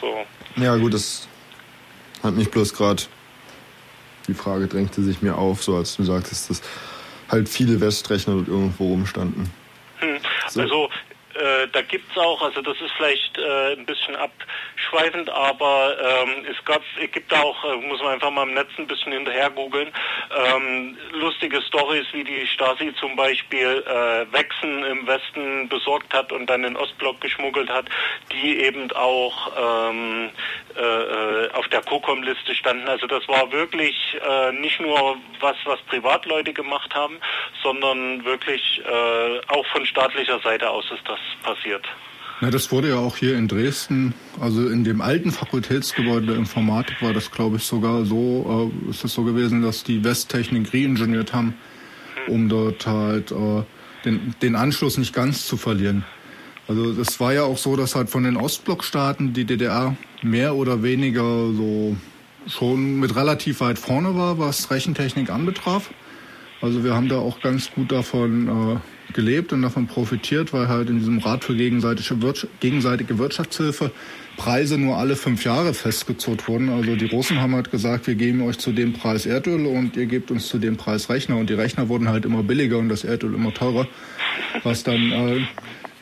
So. 0.01 0.25
Ja, 0.57 0.77
gut, 0.77 0.95
das 0.95 1.29
hat 2.23 2.35
mich 2.35 2.51
bloß 2.51 2.75
gerade 2.75 3.03
die 4.27 4.35
Frage 4.35 4.67
drängte 4.67 5.03
sich 5.03 5.23
mir 5.23 5.37
auf, 5.37 5.63
so 5.63 5.77
als 5.77 5.97
du 5.97 6.05
sagtest, 6.05 6.51
dass 6.51 6.63
halt 7.29 7.49
viele 7.49 7.81
Westrechner 7.81 8.35
dort 8.35 8.49
irgendwo 8.49 8.89
rumstanden. 8.89 9.51
Hm. 9.99 10.19
So. 10.49 10.61
Also 10.61 10.89
äh, 11.37 11.69
da 11.73 11.83
gibt 11.83 12.11
es 12.11 12.17
auch, 12.17 12.43
also 12.43 12.61
das 12.63 12.81
ist 12.81 12.93
vielleicht 12.97 13.39
äh, 13.39 13.73
ein 13.73 13.87
bisschen 13.87 14.17
abschweifend, 14.17 15.31
aber 15.31 15.97
ähm, 16.01 16.47
es, 16.51 16.65
gab, 16.65 16.83
es 17.03 17.11
gibt 17.11 17.33
auch, 17.35 17.65
äh, 17.65 17.77
muss 17.87 18.01
man 18.03 18.13
einfach 18.15 18.31
mal 18.31 18.49
im 18.49 18.55
Netz 18.55 18.71
ein 18.79 18.87
bisschen 18.87 19.13
hinterher 19.13 19.51
googeln, 19.51 19.93
ähm, 20.37 20.97
lustige 21.13 21.61
Stories, 21.63 22.07
wie 22.13 22.25
die 22.25 22.47
Stasi 22.47 22.95
zum 22.99 23.17
Beispiel 23.17 23.85
äh, 23.87 24.33
Wechsen 24.33 24.85
im 24.85 25.07
Westen 25.07 25.69
besorgt 25.69 26.13
hat 26.15 26.33
und 26.33 26.47
dann 26.47 26.63
den 26.63 26.77
Ostblock 26.77 27.21
geschmuggelt 27.21 27.71
hat, 27.71 27.87
die 28.33 28.61
eben 28.61 28.91
auch 28.93 29.91
ähm, 29.91 30.31
äh, 30.77 30.81
äh, 30.81 31.51
auf 31.53 31.69
der 31.69 31.83
COCOM-Liste 31.83 32.55
standen. 32.55 32.89
Also 32.89 33.07
das 33.07 33.27
war 33.29 33.51
wirklich 33.53 33.97
äh, 34.27 34.53
nicht 34.53 34.81
nur 34.81 35.17
was, 35.41 35.57
was 35.65 35.81
Privatleute 35.83 36.53
gemacht 36.53 36.95
haben, 36.95 37.19
sondern 37.63 38.25
wirklich 38.25 38.83
äh, 38.85 39.41
auch 39.49 39.67
von 39.67 39.87
staatlicher 39.87 40.39
Seite 40.41 40.71
aus 40.71 40.85
ist 40.91 41.07
das 41.09 41.19
passiert. 41.43 41.85
Na, 42.41 42.51
das 42.51 42.71
wurde 42.71 42.91
ja 42.91 42.97
auch 42.97 43.17
hier 43.17 43.37
in 43.37 43.49
Dresden, 43.49 44.13
also 44.39 44.69
in 44.69 44.85
dem 44.85 45.01
alten 45.01 45.31
Fakultätsgebäude 45.31 46.27
der 46.27 46.37
Informatik 46.37 47.01
war 47.01 47.15
das, 47.15 47.31
glaube 47.31 47.57
ich, 47.57 47.65
sogar 47.65 48.05
so, 48.05 48.73
äh, 48.87 48.91
ist 48.91 49.05
es 49.05 49.15
so 49.15 49.25
gewesen, 49.25 49.63
dass 49.63 49.85
die 49.85 50.05
Westtechnik 50.05 50.75
reingeniert 50.75 51.33
haben, 51.33 51.55
um 52.29 52.51
dort 52.51 52.87
halt 52.87 53.31
äh, 53.33 53.63
den, 54.05 54.35
den 54.43 54.55
Anschluss 54.55 54.99
nicht 54.99 55.15
ganz 55.15 55.47
zu 55.47 55.57
verlieren. 55.57 56.05
Also 56.69 56.93
das 56.93 57.21
war 57.21 57.33
ja 57.33 57.45
auch 57.45 57.57
so, 57.57 57.75
dass 57.75 57.95
halt 57.95 58.11
von 58.11 58.25
den 58.25 58.37
Ostblockstaaten 58.37 59.33
die 59.33 59.45
DDR 59.45 59.97
mehr 60.23 60.57
oder 60.57 60.83
weniger 60.83 61.23
so 61.23 61.97
schon 62.49 63.01
mit 63.01 63.17
relativ 63.17 63.61
weit 63.61 63.79
vorne 63.79 64.15
war, 64.15 64.39
was 64.39 64.71
Rechentechnik 64.71 65.31
anbetraf. 65.31 65.91
Also 66.61 66.85
wir 66.85 66.95
haben 66.95 67.09
da 67.09 67.19
auch 67.19 67.41
ganz 67.41 67.71
gut 67.71 67.93
davon 67.93 68.49
äh, 68.77 68.96
gelebt 69.13 69.53
und 69.53 69.63
davon 69.63 69.87
profitiert, 69.87 70.53
weil 70.53 70.69
halt 70.69 70.91
in 70.91 70.99
diesem 70.99 71.19
Rat 71.19 71.45
für 71.45 71.55
gegenseitige, 71.57 72.23
Wirtschaft, 72.23 72.61
gegenseitige 72.61 73.19
Wirtschaftshilfe 73.19 73.91
Preise 74.37 74.77
nur 74.77 74.97
alle 74.97 75.17
fünf 75.17 75.45
Jahre 75.45 75.73
festgezurrt 75.73 76.47
wurden. 76.47 76.69
Also 76.69 76.95
die 76.95 77.07
Russen 77.07 77.41
haben 77.41 77.55
halt 77.55 77.71
gesagt, 77.71 78.07
wir 78.07 78.15
geben 78.15 78.43
euch 78.43 78.59
zu 78.59 78.73
dem 78.73 78.93
Preis 78.93 79.25
Erdöl 79.25 79.67
und 79.67 79.97
ihr 79.97 80.07
gebt 80.07 80.31
uns 80.31 80.49
zu 80.49 80.59
dem 80.59 80.77
Preis 80.77 81.09
Rechner. 81.09 81.37
Und 81.37 81.49
die 81.49 81.55
Rechner 81.55 81.89
wurden 81.89 82.09
halt 82.09 82.25
immer 82.25 82.43
billiger 82.43 82.79
und 82.79 82.89
das 82.89 83.05
Erdöl 83.05 83.35
immer 83.35 83.55
teurer, 83.55 83.89
was 84.63 84.83
dann 84.83 85.11
äh, 85.11 85.41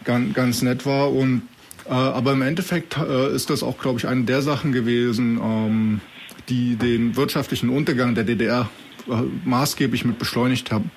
ganz, 0.05 0.35
ganz 0.35 0.63
nett 0.63 0.85
war. 0.85 1.13
Und 1.13 1.43
äh, 1.87 1.91
aber 1.91 2.33
im 2.33 2.43
Endeffekt 2.43 2.97
äh, 2.99 3.33
ist 3.35 3.51
das 3.51 3.63
auch, 3.63 3.79
glaube 3.79 3.99
ich, 4.01 4.09
eine 4.09 4.25
der 4.25 4.43
Sachen 4.43 4.73
gewesen, 4.73 5.39
ähm, 5.41 6.01
die 6.49 6.77
den 6.77 7.17
wirtschaftlichen 7.17 7.71
Untergang 7.71 8.15
der 8.15 8.25
DDR 8.25 8.69
äh, 9.09 9.23
maßgeblich 9.45 10.05
mit 10.05 10.19
beschleunigt 10.19 10.73
haben 10.73 10.91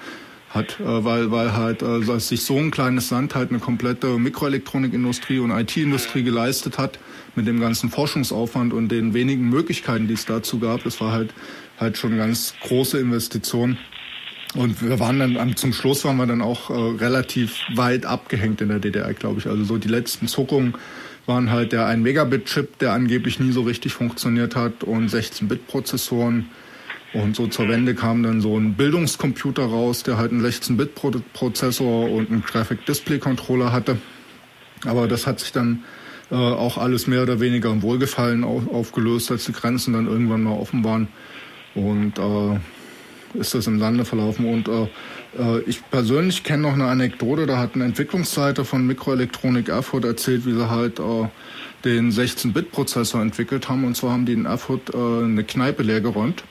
hat, 0.58 0.80
äh, 0.82 1.06
weil, 1.06 1.32
weil 1.32 1.54
halt 1.54 1.82
äh, 1.82 2.20
sich 2.20 2.44
so 2.44 2.58
ein 2.58 2.72
kleines 2.72 3.12
Land 3.12 3.36
halt 3.36 3.52
eine 3.52 3.60
komplette 3.60 4.18
Mikroelektronikindustrie 4.18 5.40
und 5.40 5.52
IT-Industrie 5.52 6.24
geleistet 6.24 6.78
hat 6.78 7.00
mit 7.36 7.48
dem 7.48 7.62
ganzen 7.62 7.90
Forschungsaufwand 7.90 8.74
und 8.74 8.90
den 8.90 9.14
wenigen 9.14 9.50
Möglichkeiten, 9.50 10.08
die 10.08 10.16
es 10.16 10.26
dazu 10.26 10.60
gab. 10.60 10.84
Das 10.84 11.00
war 11.00 11.12
halt 11.14 11.34
halt 11.80 11.98
schon 11.98 12.14
eine 12.14 12.22
ganz 12.22 12.56
große 12.62 13.00
Investition. 13.00 13.78
Und 14.56 14.82
wir 14.82 15.00
waren 15.00 15.20
dann 15.20 15.56
zum 15.56 15.74
Schluss 15.74 16.06
waren 16.06 16.18
wir 16.18 16.26
dann 16.26 16.42
auch 16.42 16.70
äh, 16.70 16.74
relativ 16.74 17.60
weit 17.76 18.06
abgehängt 18.06 18.62
in 18.62 18.70
der 18.70 18.80
DDR, 18.80 19.14
glaube 19.14 19.40
ich. 19.40 19.48
Also 19.48 19.64
so 19.64 19.78
die 19.78 19.88
letzten 19.88 20.28
Zuckungen 20.28 20.76
waren 21.26 21.52
halt 21.52 21.74
der 21.74 21.86
1 21.86 22.02
Megabit 22.02 22.46
Chip, 22.46 22.80
der 22.80 22.94
angeblich 22.94 23.40
nie 23.40 23.52
so 23.52 23.62
richtig 23.62 23.94
funktioniert 23.94 24.56
hat 24.56 24.84
und 24.84 25.10
16 25.10 25.48
Bit 25.48 25.68
Prozessoren. 25.68 26.50
Und 27.14 27.36
so 27.36 27.48
zur 27.48 27.70
Wende 27.70 27.96
kam 27.96 28.22
dann 28.24 28.42
so 28.42 28.58
ein 28.58 28.74
Bildungscomputer 28.74 29.64
raus, 29.64 30.04
der 30.04 30.18
halt 30.18 30.32
einen 30.32 30.42
16 30.42 30.78
Bit 30.78 30.96
Prozessor 31.34 32.12
und 32.12 32.30
einen 32.30 32.44
Graphic 32.44 32.86
Display 32.86 33.20
Controller 33.20 33.72
hatte. 33.72 33.98
Aber 34.86 35.08
das 35.08 35.26
hat 35.26 35.40
sich 35.40 35.52
dann 35.52 35.84
äh, 36.30 36.36
auch 36.36 36.78
alles 36.78 37.08
mehr 37.08 37.24
oder 37.24 37.40
weniger 37.40 37.72
im 37.72 37.82
Wohlgefallen 37.82 38.44
auf, 38.44 38.68
aufgelöst, 38.68 39.32
als 39.32 39.46
die 39.46 39.54
Grenzen 39.54 39.94
dann 39.94 40.08
irgendwann 40.08 40.44
mal 40.44 40.52
offen 40.52 40.84
waren. 40.84 41.08
Und 41.76 42.20
äh, 42.20 42.60
ist 43.40 43.54
das 43.54 43.68
im 43.68 43.80
Sande 43.80 44.06
verlaufen. 44.06 44.46
Und 44.46 44.68
äh, 44.68 44.88
äh, 45.38 45.62
ich 45.66 45.82
persönlich 45.90 46.44
kenne 46.44 46.64
noch 46.64 46.74
eine 46.74 46.88
Anekdote, 46.88 47.46
da 47.46 47.58
hat 47.58 47.76
ein 47.76 47.82
Entwicklungsleiter 47.82 48.66
von 48.66 48.86
Mikroelektronik 48.86 49.70
Erfurt 49.70 50.06
erzählt, 50.06 50.46
wie 50.46 50.54
sie 50.54 50.70
halt 50.70 51.00
äh, 51.00 51.28
den 51.86 52.12
16-Bit-Prozessor 52.12 53.22
entwickelt 53.22 53.70
haben. 53.70 53.86
Und 53.86 53.96
zwar 53.96 54.12
haben 54.12 54.26
die 54.26 54.34
in 54.34 54.46
Erfurt 54.46 54.94
äh, 54.94 54.98
eine 54.98 55.44
Kneipe 55.44 55.84
leergeräumt. 55.84 56.44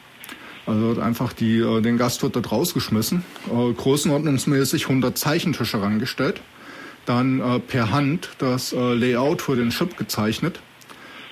Also 0.66 1.00
einfach 1.00 1.32
die, 1.32 1.58
äh, 1.58 1.80
den 1.80 1.96
Gastwirt 1.96 2.36
dort 2.36 2.50
rausgeschmissen, 2.50 3.24
äh, 3.48 3.72
größenordnungsmäßig 3.72 4.88
100 4.88 5.16
Zeichentische 5.16 5.80
rangestellt, 5.80 6.40
dann 7.04 7.40
äh, 7.40 7.60
per 7.60 7.90
Hand 7.90 8.30
das 8.38 8.72
äh, 8.72 8.94
Layout 8.94 9.42
für 9.42 9.56
den 9.56 9.70
Chip 9.70 9.96
gezeichnet 9.96 10.60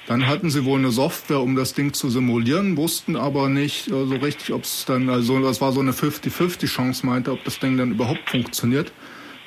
dann 0.06 0.26
hatten 0.26 0.50
sie 0.50 0.64
wohl 0.64 0.78
eine 0.78 0.90
Software, 0.90 1.40
um 1.40 1.56
das 1.56 1.72
Ding 1.72 1.94
zu 1.94 2.10
simulieren, 2.10 2.76
wussten 2.76 3.16
aber 3.16 3.48
nicht 3.48 3.88
äh, 3.88 4.06
so 4.06 4.16
richtig, 4.16 4.52
ob 4.52 4.64
es 4.64 4.84
dann, 4.84 5.08
also 5.08 5.40
das 5.40 5.60
war 5.60 5.72
so 5.72 5.80
eine 5.80 5.92
50-50 5.92 6.66
Chance, 6.66 7.06
meinte, 7.06 7.32
ob 7.32 7.42
das 7.44 7.58
Ding 7.58 7.78
dann 7.78 7.92
überhaupt 7.92 8.28
funktioniert, 8.28 8.92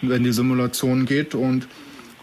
wenn 0.02 0.24
die 0.24 0.32
Simulation 0.32 1.06
geht. 1.06 1.36
Und 1.36 1.68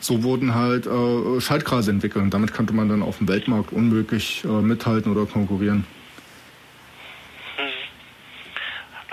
so 0.00 0.24
wurden 0.24 0.54
halt 0.54 0.86
äh, 0.86 1.40
Schaltkreise 1.40 1.92
entwickelt. 1.92 2.24
Und 2.24 2.34
damit 2.34 2.52
konnte 2.52 2.72
man 2.72 2.88
dann 2.88 3.02
auf 3.02 3.18
dem 3.18 3.28
Weltmarkt 3.28 3.72
unmöglich 3.72 4.44
äh, 4.44 4.48
mithalten 4.48 5.12
oder 5.12 5.26
konkurrieren. 5.26 5.86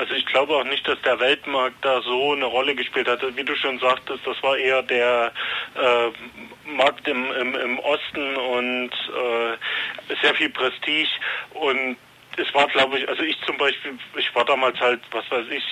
Also 0.01 0.15
ich 0.15 0.25
glaube 0.25 0.55
auch 0.55 0.63
nicht, 0.63 0.87
dass 0.87 0.99
der 1.03 1.19
Weltmarkt 1.19 1.85
da 1.85 2.01
so 2.01 2.31
eine 2.31 2.45
Rolle 2.45 2.73
gespielt 2.73 3.07
hat. 3.07 3.21
Wie 3.37 3.43
du 3.43 3.55
schon 3.55 3.77
sagtest, 3.77 4.25
das 4.25 4.41
war 4.41 4.57
eher 4.57 4.81
der 4.81 5.31
äh, 5.75 6.71
Markt 6.71 7.07
im, 7.07 7.31
im, 7.33 7.53
im 7.53 7.77
Osten 7.77 8.35
und 8.35 8.89
äh, 8.89 10.15
sehr 10.23 10.33
viel 10.33 10.49
Prestige 10.49 11.07
und 11.53 11.97
es 12.37 12.51
war, 12.55 12.65
glaube 12.69 12.97
ich, 12.97 13.07
also 13.07 13.21
ich 13.21 13.39
zum 13.45 13.57
Beispiel, 13.57 13.95
ich 14.17 14.33
war 14.33 14.43
damals 14.43 14.79
halt, 14.79 15.01
was 15.11 15.29
weiß 15.29 15.45
ich, 15.51 15.63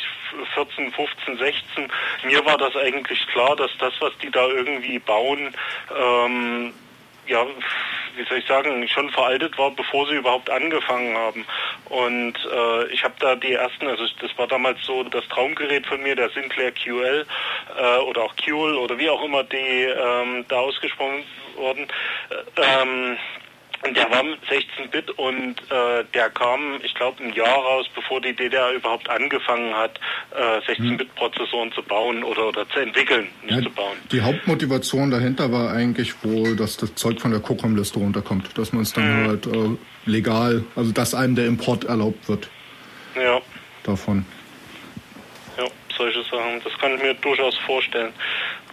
14, 0.53 0.91
15, 0.91 1.37
16. 1.37 1.91
Mir 2.25 2.45
war 2.45 2.57
das 2.59 2.75
eigentlich 2.75 3.25
klar, 3.29 3.55
dass 3.55 3.71
das, 3.79 3.93
was 3.99 4.15
die 4.19 4.29
da 4.29 4.45
irgendwie 4.45 4.99
bauen, 4.99 5.55
ähm, 5.97 6.71
ja, 7.29 7.45
wie 8.15 8.25
soll 8.25 8.39
ich 8.39 8.45
sagen, 8.47 8.87
schon 8.87 9.09
veraltet 9.11 9.57
war, 9.57 9.71
bevor 9.71 10.07
sie 10.07 10.15
überhaupt 10.15 10.49
angefangen 10.49 11.15
haben. 11.15 11.45
Und 11.85 12.33
äh, 12.51 12.87
ich 12.87 13.03
habe 13.03 13.13
da 13.19 13.35
die 13.35 13.53
ersten, 13.53 13.87
also 13.87 14.03
das 14.19 14.37
war 14.37 14.47
damals 14.47 14.83
so 14.83 15.03
das 15.03 15.27
Traumgerät 15.29 15.85
von 15.85 16.01
mir, 16.01 16.15
der 16.15 16.29
Sinclair 16.29 16.71
QL 16.71 17.25
äh, 17.77 17.97
oder 17.99 18.23
auch 18.23 18.35
QL 18.35 18.77
oder 18.77 18.97
wie 18.97 19.09
auch 19.09 19.23
immer 19.23 19.43
die 19.43 19.57
ähm, 19.57 20.45
da 20.47 20.57
ausgesprochen 20.57 21.23
wurden. 21.55 21.87
Äh, 22.29 22.81
ähm, 22.81 23.17
und 23.85 23.95
der 23.95 24.09
war 24.11 24.23
16-Bit 24.23 25.11
und 25.11 25.55
äh, 25.71 26.03
der 26.13 26.29
kam, 26.31 26.79
ich 26.83 26.93
glaube, 26.95 27.23
ein 27.23 27.33
Jahr 27.33 27.57
raus, 27.57 27.85
bevor 27.95 28.19
die 28.19 28.33
DDR 28.33 28.73
überhaupt 28.73 29.09
angefangen 29.09 29.73
hat, 29.73 29.99
äh, 30.31 30.71
16-Bit-Prozessoren 30.71 31.71
zu 31.71 31.81
bauen 31.83 32.23
oder, 32.23 32.49
oder 32.49 32.67
zu 32.69 32.79
entwickeln, 32.79 33.29
nicht 33.43 33.55
ja, 33.55 33.63
zu 33.63 33.69
bauen. 33.69 33.97
Die 34.11 34.21
Hauptmotivation 34.21 35.11
dahinter 35.11 35.51
war 35.51 35.71
eigentlich 35.71 36.13
wohl, 36.23 36.57
dass 36.57 36.75
das 36.77 36.93
Zeug 36.95 37.21
von 37.21 37.31
der 37.31 37.39
COCOM-Liste 37.39 37.99
runterkommt, 37.99 38.57
dass 38.57 38.73
man 38.73 38.83
es 38.83 38.91
dann 38.91 39.23
mhm. 39.23 39.27
halt 39.27 39.47
äh, 39.47 39.77
legal, 40.05 40.65
also 40.75 40.91
dass 40.91 41.13
einem 41.13 41.35
der 41.35 41.45
Import 41.45 41.85
erlaubt 41.85 42.27
wird. 42.27 42.49
Ja. 43.15 43.39
Davon. 43.83 44.25
Ja, 45.57 45.65
solche 45.97 46.21
Sachen. 46.23 46.61
Das 46.63 46.77
kann 46.79 46.95
ich 46.95 47.01
mir 47.01 47.13
durchaus 47.15 47.57
vorstellen. 47.59 48.11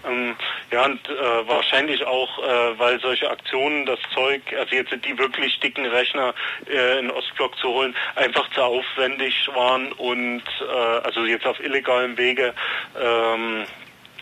Ähm, 0.07 0.35
ja, 0.71 0.85
und 0.85 1.01
äh, 1.09 1.49
wahrscheinlich 1.49 2.05
auch, 2.05 2.39
äh, 2.39 2.79
weil 2.79 3.01
solche 3.01 3.31
Aktionen 3.31 3.87
das 3.87 3.99
Zeug, 4.15 4.43
also 4.59 4.75
jetzt 4.75 4.93
die 5.05 5.19
wirklich 5.19 5.59
dicken 5.61 5.87
Rechner 5.87 6.35
äh, 6.69 6.99
in 6.99 7.11
Ostblock 7.11 7.59
zu 7.59 7.69
holen, 7.69 7.95
einfach 8.15 8.49
zu 8.51 8.63
aufwendig 8.63 9.49
waren 9.55 9.93
und 9.93 10.43
äh, 10.61 11.05
also 11.05 11.25
jetzt 11.25 11.47
auf 11.47 11.59
illegalem 11.61 12.17
Wege 12.19 12.55
ähm, 13.01 13.65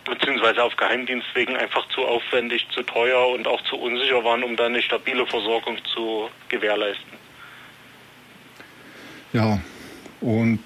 beziehungsweise 0.04 0.62
auf 0.62 0.76
Geheimdienstwegen 0.76 1.56
einfach 1.56 1.88
zu 1.88 2.02
aufwendig, 2.02 2.66
zu 2.70 2.82
teuer 2.82 3.28
und 3.28 3.46
auch 3.46 3.62
zu 3.62 3.76
unsicher 3.76 4.22
waren, 4.24 4.42
um 4.42 4.56
da 4.56 4.66
eine 4.66 4.82
stabile 4.82 5.26
Versorgung 5.26 5.78
zu 5.94 6.28
gewährleisten. 6.48 7.12
Ja, 9.32 9.58
und 10.20 10.62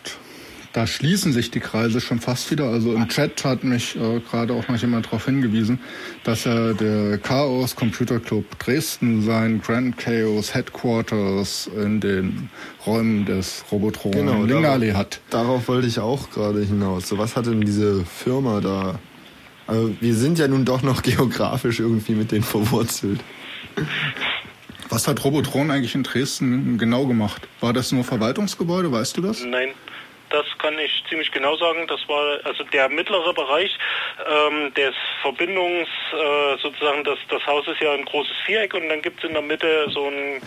da 0.73 0.87
schließen 0.87 1.33
sich 1.33 1.51
die 1.51 1.61
Kreise 1.61 2.01
schon 2.01 2.19
fast 2.19 2.51
wieder. 2.51 2.67
Also 2.67 2.95
im 2.95 3.09
Chat 3.09 3.45
hat 3.45 3.65
mich 3.65 3.97
äh, 3.97 4.21
gerade 4.21 4.53
auch 4.53 4.69
noch 4.69 4.77
jemand 4.77 5.07
darauf 5.07 5.25
hingewiesen, 5.25 5.81
dass 6.25 6.47
er 6.47 6.75
der 6.75 7.19
Chaos 7.19 7.75
Computer 7.75 8.21
Club 8.21 8.59
Dresden 8.59 9.23
sein 9.23 9.61
Grand 9.61 9.97
Chaos 9.97 10.55
Headquarters 10.55 11.71
in 11.75 12.01
den 12.01 12.51
Räumen 12.87 13.25
des 13.25 13.65
Robotron 13.73 14.13
genau, 14.13 14.43
Lingali 14.45 14.91
hat. 14.91 15.21
Darauf 15.31 15.69
wollte 15.69 15.89
ich 15.89 15.99
auch 16.01 16.31
gerade 16.31 16.63
hinaus. 16.63 17.09
So 17.09 17.19
was 17.19 17.37
hat 17.37 17.47
denn 17.47 17.63
diese 17.63 18.05
Firma 18.05 18.61
da? 18.61 18.99
Also 19.67 19.95
wir 20.01 20.15
sind 20.15 20.39
ja 20.39 20.49
nun 20.49 20.65
doch 20.65 20.83
noch 20.83 21.03
geografisch 21.03 21.81
irgendwie 21.81 22.13
mit 22.13 22.31
denen 22.31 22.45
verwurzelt. 22.45 23.21
Was 24.91 25.07
hat 25.07 25.23
Robotron 25.25 25.71
eigentlich 25.71 25.95
in 25.95 26.03
Dresden 26.03 26.79
genau 26.79 27.07
gemacht? 27.07 27.47
War 27.61 27.73
das 27.73 27.93
nur 27.93 28.05
Verwaltungsgebäude, 28.05 28.91
weißt 28.91 29.17
du 29.17 29.21
das? 29.21 29.43
Nein, 29.45 29.69
das 30.31 30.47
kann 30.59 30.79
ich 30.79 31.05
ziemlich 31.09 31.31
genau 31.31 31.57
sagen. 31.57 31.87
Das 31.87 32.07
war 32.09 32.39
also 32.45 32.65
der 32.65 32.89
mittlere 32.89 33.33
Bereich 33.33 33.77
ähm, 34.27 34.73
des 34.75 34.95
Verbindungs, 35.23 35.89
äh, 36.13 36.57
sozusagen, 36.59 37.05
das, 37.05 37.19
das 37.29 37.45
Haus 37.47 37.67
ist 37.69 37.81
ja 37.81 37.93
ein 37.93 38.05
großes 38.05 38.37
Viereck 38.45 38.75
und 38.75 38.89
dann 38.89 39.03
gibt 39.03 39.19
es 39.19 39.29
in 39.29 39.35
der 39.35 39.43
Mitte 39.43 39.89
so 39.91 40.07
ein, 40.07 40.43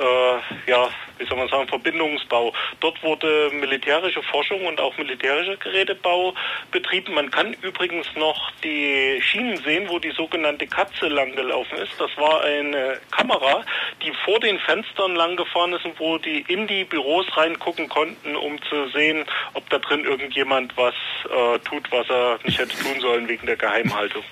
äh, 0.00 0.70
ja, 0.70 0.88
wie 1.18 1.26
soll 1.26 1.38
man 1.38 1.48
sagen, 1.48 1.68
Verbindungsbau. 1.68 2.52
Dort 2.80 3.02
wurde 3.02 3.50
militärische 3.52 4.22
Forschung 4.22 4.66
und 4.66 4.80
auch 4.80 4.96
militärischer 4.98 5.56
Gerätebau 5.56 6.34
betrieben. 6.70 7.14
Man 7.14 7.30
kann 7.30 7.54
übrigens 7.62 8.06
noch 8.16 8.50
die 8.62 9.20
Schienen 9.22 9.56
sehen, 9.58 9.88
wo 9.88 9.98
die 9.98 10.10
sogenannte 10.10 10.66
Katze 10.66 11.08
langgelaufen 11.08 11.78
ist. 11.78 11.92
Das 11.98 12.10
war 12.16 12.42
eine 12.42 12.98
Kamera, 13.10 13.64
die 14.02 14.12
vor 14.24 14.40
den 14.40 14.58
Fenstern 14.58 15.14
langgefahren 15.14 15.72
ist 15.72 15.84
und 15.84 15.98
wo 15.98 16.18
die 16.18 16.44
in 16.48 16.66
die 16.66 16.84
Büros 16.84 17.26
reingucken 17.36 17.88
konnten, 17.88 18.36
um 18.36 18.60
zu 18.62 18.88
sehen, 18.88 19.25
ob 19.54 19.68
da 19.70 19.78
drin 19.78 20.04
irgendjemand 20.04 20.76
was 20.76 20.94
äh, 21.24 21.58
tut, 21.60 21.90
was 21.90 22.08
er 22.08 22.38
nicht 22.44 22.58
hätte 22.58 22.76
tun 22.76 23.00
sollen 23.00 23.28
wegen 23.28 23.46
der 23.46 23.56
Geheimhaltung. 23.56 24.22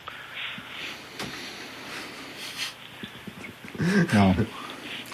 Ja, 4.12 4.34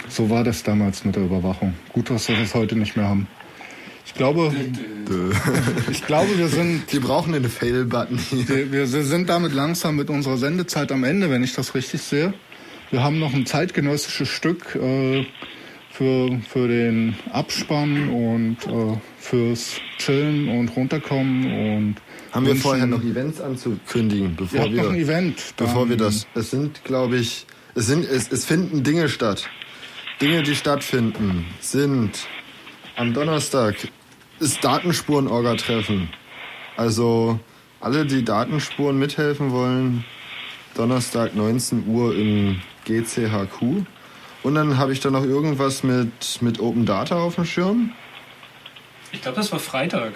so 0.08 0.28
war 0.30 0.44
das 0.44 0.62
damals 0.62 1.04
mit 1.04 1.16
der 1.16 1.24
Überwachung. 1.24 1.74
Gut, 1.92 2.10
dass 2.10 2.28
wir 2.28 2.36
das 2.36 2.54
heute 2.54 2.76
nicht 2.76 2.96
mehr 2.96 3.08
haben. 3.08 3.26
Ich 4.06 4.14
glaube, 4.14 4.52
ich 5.90 6.04
glaube, 6.04 6.36
wir 6.36 6.48
sind. 6.48 6.82
Wir 6.92 7.00
brauchen 7.00 7.32
einen 7.32 7.48
Fail-Button 7.48 8.18
hier. 8.18 8.72
Wir, 8.72 8.92
wir 8.92 9.04
sind 9.04 9.28
damit 9.28 9.52
langsam 9.52 9.94
mit 9.94 10.10
unserer 10.10 10.36
Sendezeit 10.36 10.90
am 10.90 11.04
Ende, 11.04 11.30
wenn 11.30 11.44
ich 11.44 11.54
das 11.54 11.76
richtig 11.76 12.02
sehe. 12.02 12.34
Wir 12.90 13.04
haben 13.04 13.20
noch 13.20 13.32
ein 13.32 13.46
zeitgenössisches 13.46 14.28
Stück 14.28 14.74
äh, 14.74 15.24
für, 15.92 16.40
für 16.48 16.66
den 16.66 17.14
Abspann 17.32 18.10
und 18.10 18.56
äh, 18.66 18.98
fürs 19.20 19.76
Chillen 19.98 20.48
und 20.48 20.68
Runterkommen 20.74 21.44
und 21.44 21.94
haben 22.32 22.46
wir 22.46 22.56
vorher 22.56 22.86
noch 22.86 23.02
Events 23.02 23.40
anzukündigen, 23.40 24.34
bevor 24.34 24.70
wir, 24.70 24.82
noch 24.82 24.90
ein 24.90 24.96
Event, 24.96 25.54
bevor 25.56 25.88
wir 25.88 25.96
das. 25.96 26.26
Es 26.34 26.50
sind, 26.50 26.84
glaube 26.84 27.16
ich, 27.16 27.46
es 27.74 27.86
sind, 27.86 28.04
es, 28.04 28.32
es 28.32 28.44
finden 28.44 28.82
Dinge 28.82 29.08
statt. 29.08 29.48
Dinge, 30.20 30.42
die 30.42 30.54
stattfinden, 30.54 31.46
sind 31.60 32.26
am 32.96 33.14
Donnerstag 33.14 33.76
ist 34.40 34.64
Datenspuren-Orga-Treffen. 34.64 36.08
Also 36.76 37.38
alle, 37.80 38.06
die 38.06 38.24
Datenspuren 38.24 38.98
mithelfen 38.98 39.52
wollen, 39.52 40.04
Donnerstag 40.74 41.34
19 41.34 41.86
Uhr 41.86 42.14
im 42.14 42.60
GCHQ. 42.86 43.84
Und 44.42 44.54
dann 44.54 44.78
habe 44.78 44.92
ich 44.92 45.00
da 45.00 45.10
noch 45.10 45.24
irgendwas 45.24 45.82
mit, 45.82 46.40
mit 46.40 46.60
Open 46.60 46.86
Data 46.86 47.20
auf 47.20 47.34
dem 47.34 47.44
Schirm. 47.44 47.92
Ich 49.12 49.22
glaube, 49.22 49.36
das 49.36 49.50
war 49.52 49.58
Freitag. 49.58 50.14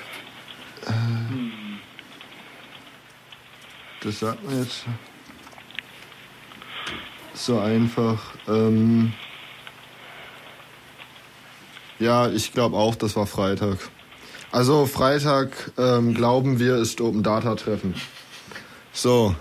Äh, 0.87 0.91
hm. 0.91 1.53
das 4.03 4.21
sagt 4.21 4.45
man 4.45 4.63
jetzt 4.63 4.85
so 7.35 7.59
einfach. 7.59 8.21
Ähm 8.49 9.13
ja, 11.99 12.29
ich 12.29 12.53
glaube 12.53 12.77
auch, 12.77 12.95
das 12.95 13.17
war 13.17 13.27
Freitag. 13.27 13.79
Also 14.53 14.87
Freitag 14.87 15.73
ähm, 15.79 16.15
glauben 16.15 16.61
wir 16.61 16.77
ist 16.77 17.01
Open 17.01 17.23
Data 17.23 17.57
Treffen. 17.57 17.95
So, 18.93 19.35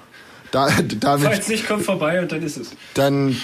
da, 0.51 0.69
damit. 0.99 1.27
Falls 1.27 1.47
nicht, 1.47 1.67
kommt 1.67 1.83
vorbei 1.83 2.19
und 2.19 2.31
dann 2.31 2.41
ist 2.41 2.57
es. 2.57 2.71
Dann, 2.95 3.35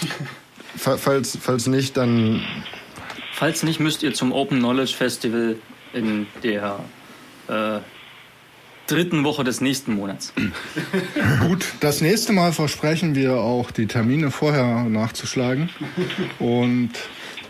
falls, 0.76 1.38
falls 1.40 1.68
nicht, 1.68 1.96
dann. 1.98 2.42
Falls 3.34 3.64
nicht, 3.64 3.80
müsst 3.80 4.04
ihr 4.04 4.14
zum 4.14 4.32
Open 4.32 4.60
Knowledge 4.60 4.94
Festival 4.96 5.58
in 5.94 6.28
der 6.44 6.80
äh, 7.48 7.80
dritten 8.88 9.24
Woche 9.24 9.44
des 9.44 9.62
nächsten 9.62 9.94
Monats. 9.96 10.34
Gut, 11.48 11.66
das 11.80 12.02
nächste 12.02 12.34
Mal 12.34 12.52
versprechen 12.52 13.16
wir 13.16 13.38
auch, 13.38 13.72
die 13.72 13.88
Termine 13.88 14.32
vorher 14.32 14.84
nachzuschlagen. 14.84 15.70
Und 16.40 16.92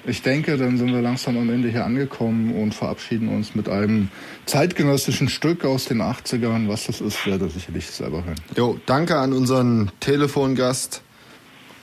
ich 0.06 0.22
denke, 0.22 0.58
dann 0.58 0.78
sind 0.78 0.92
wir 0.92 1.02
langsam 1.02 1.38
am 1.38 1.50
Ende 1.50 1.70
hier 1.70 1.86
angekommen 1.86 2.56
und 2.56 2.74
verabschieden 2.74 3.30
uns 3.30 3.56
mit 3.56 3.70
einem 3.70 4.10
zeitgenössischen 4.46 5.30
Stück 5.30 5.66
aus 5.66 5.86
den 5.86 6.02
80ern. 6.02 6.68
Was 6.68 6.86
das 6.86 7.02
ist, 7.02 7.26
werdet 7.26 7.50
ihr 7.50 7.50
sicherlich 7.50 7.88
selber 7.88 8.24
hören. 8.24 8.40
Jo, 8.56 8.80
danke 8.86 9.18
an 9.18 9.34
unseren 9.34 9.92
Telefongast 10.00 11.04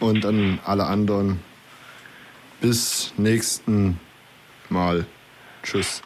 und 0.01 0.25
an 0.25 0.59
alle 0.65 0.87
anderen. 0.87 1.41
Bis 2.61 3.13
nächsten 3.17 4.01
Mal. 4.71 5.07
Tschüss. 5.63 5.95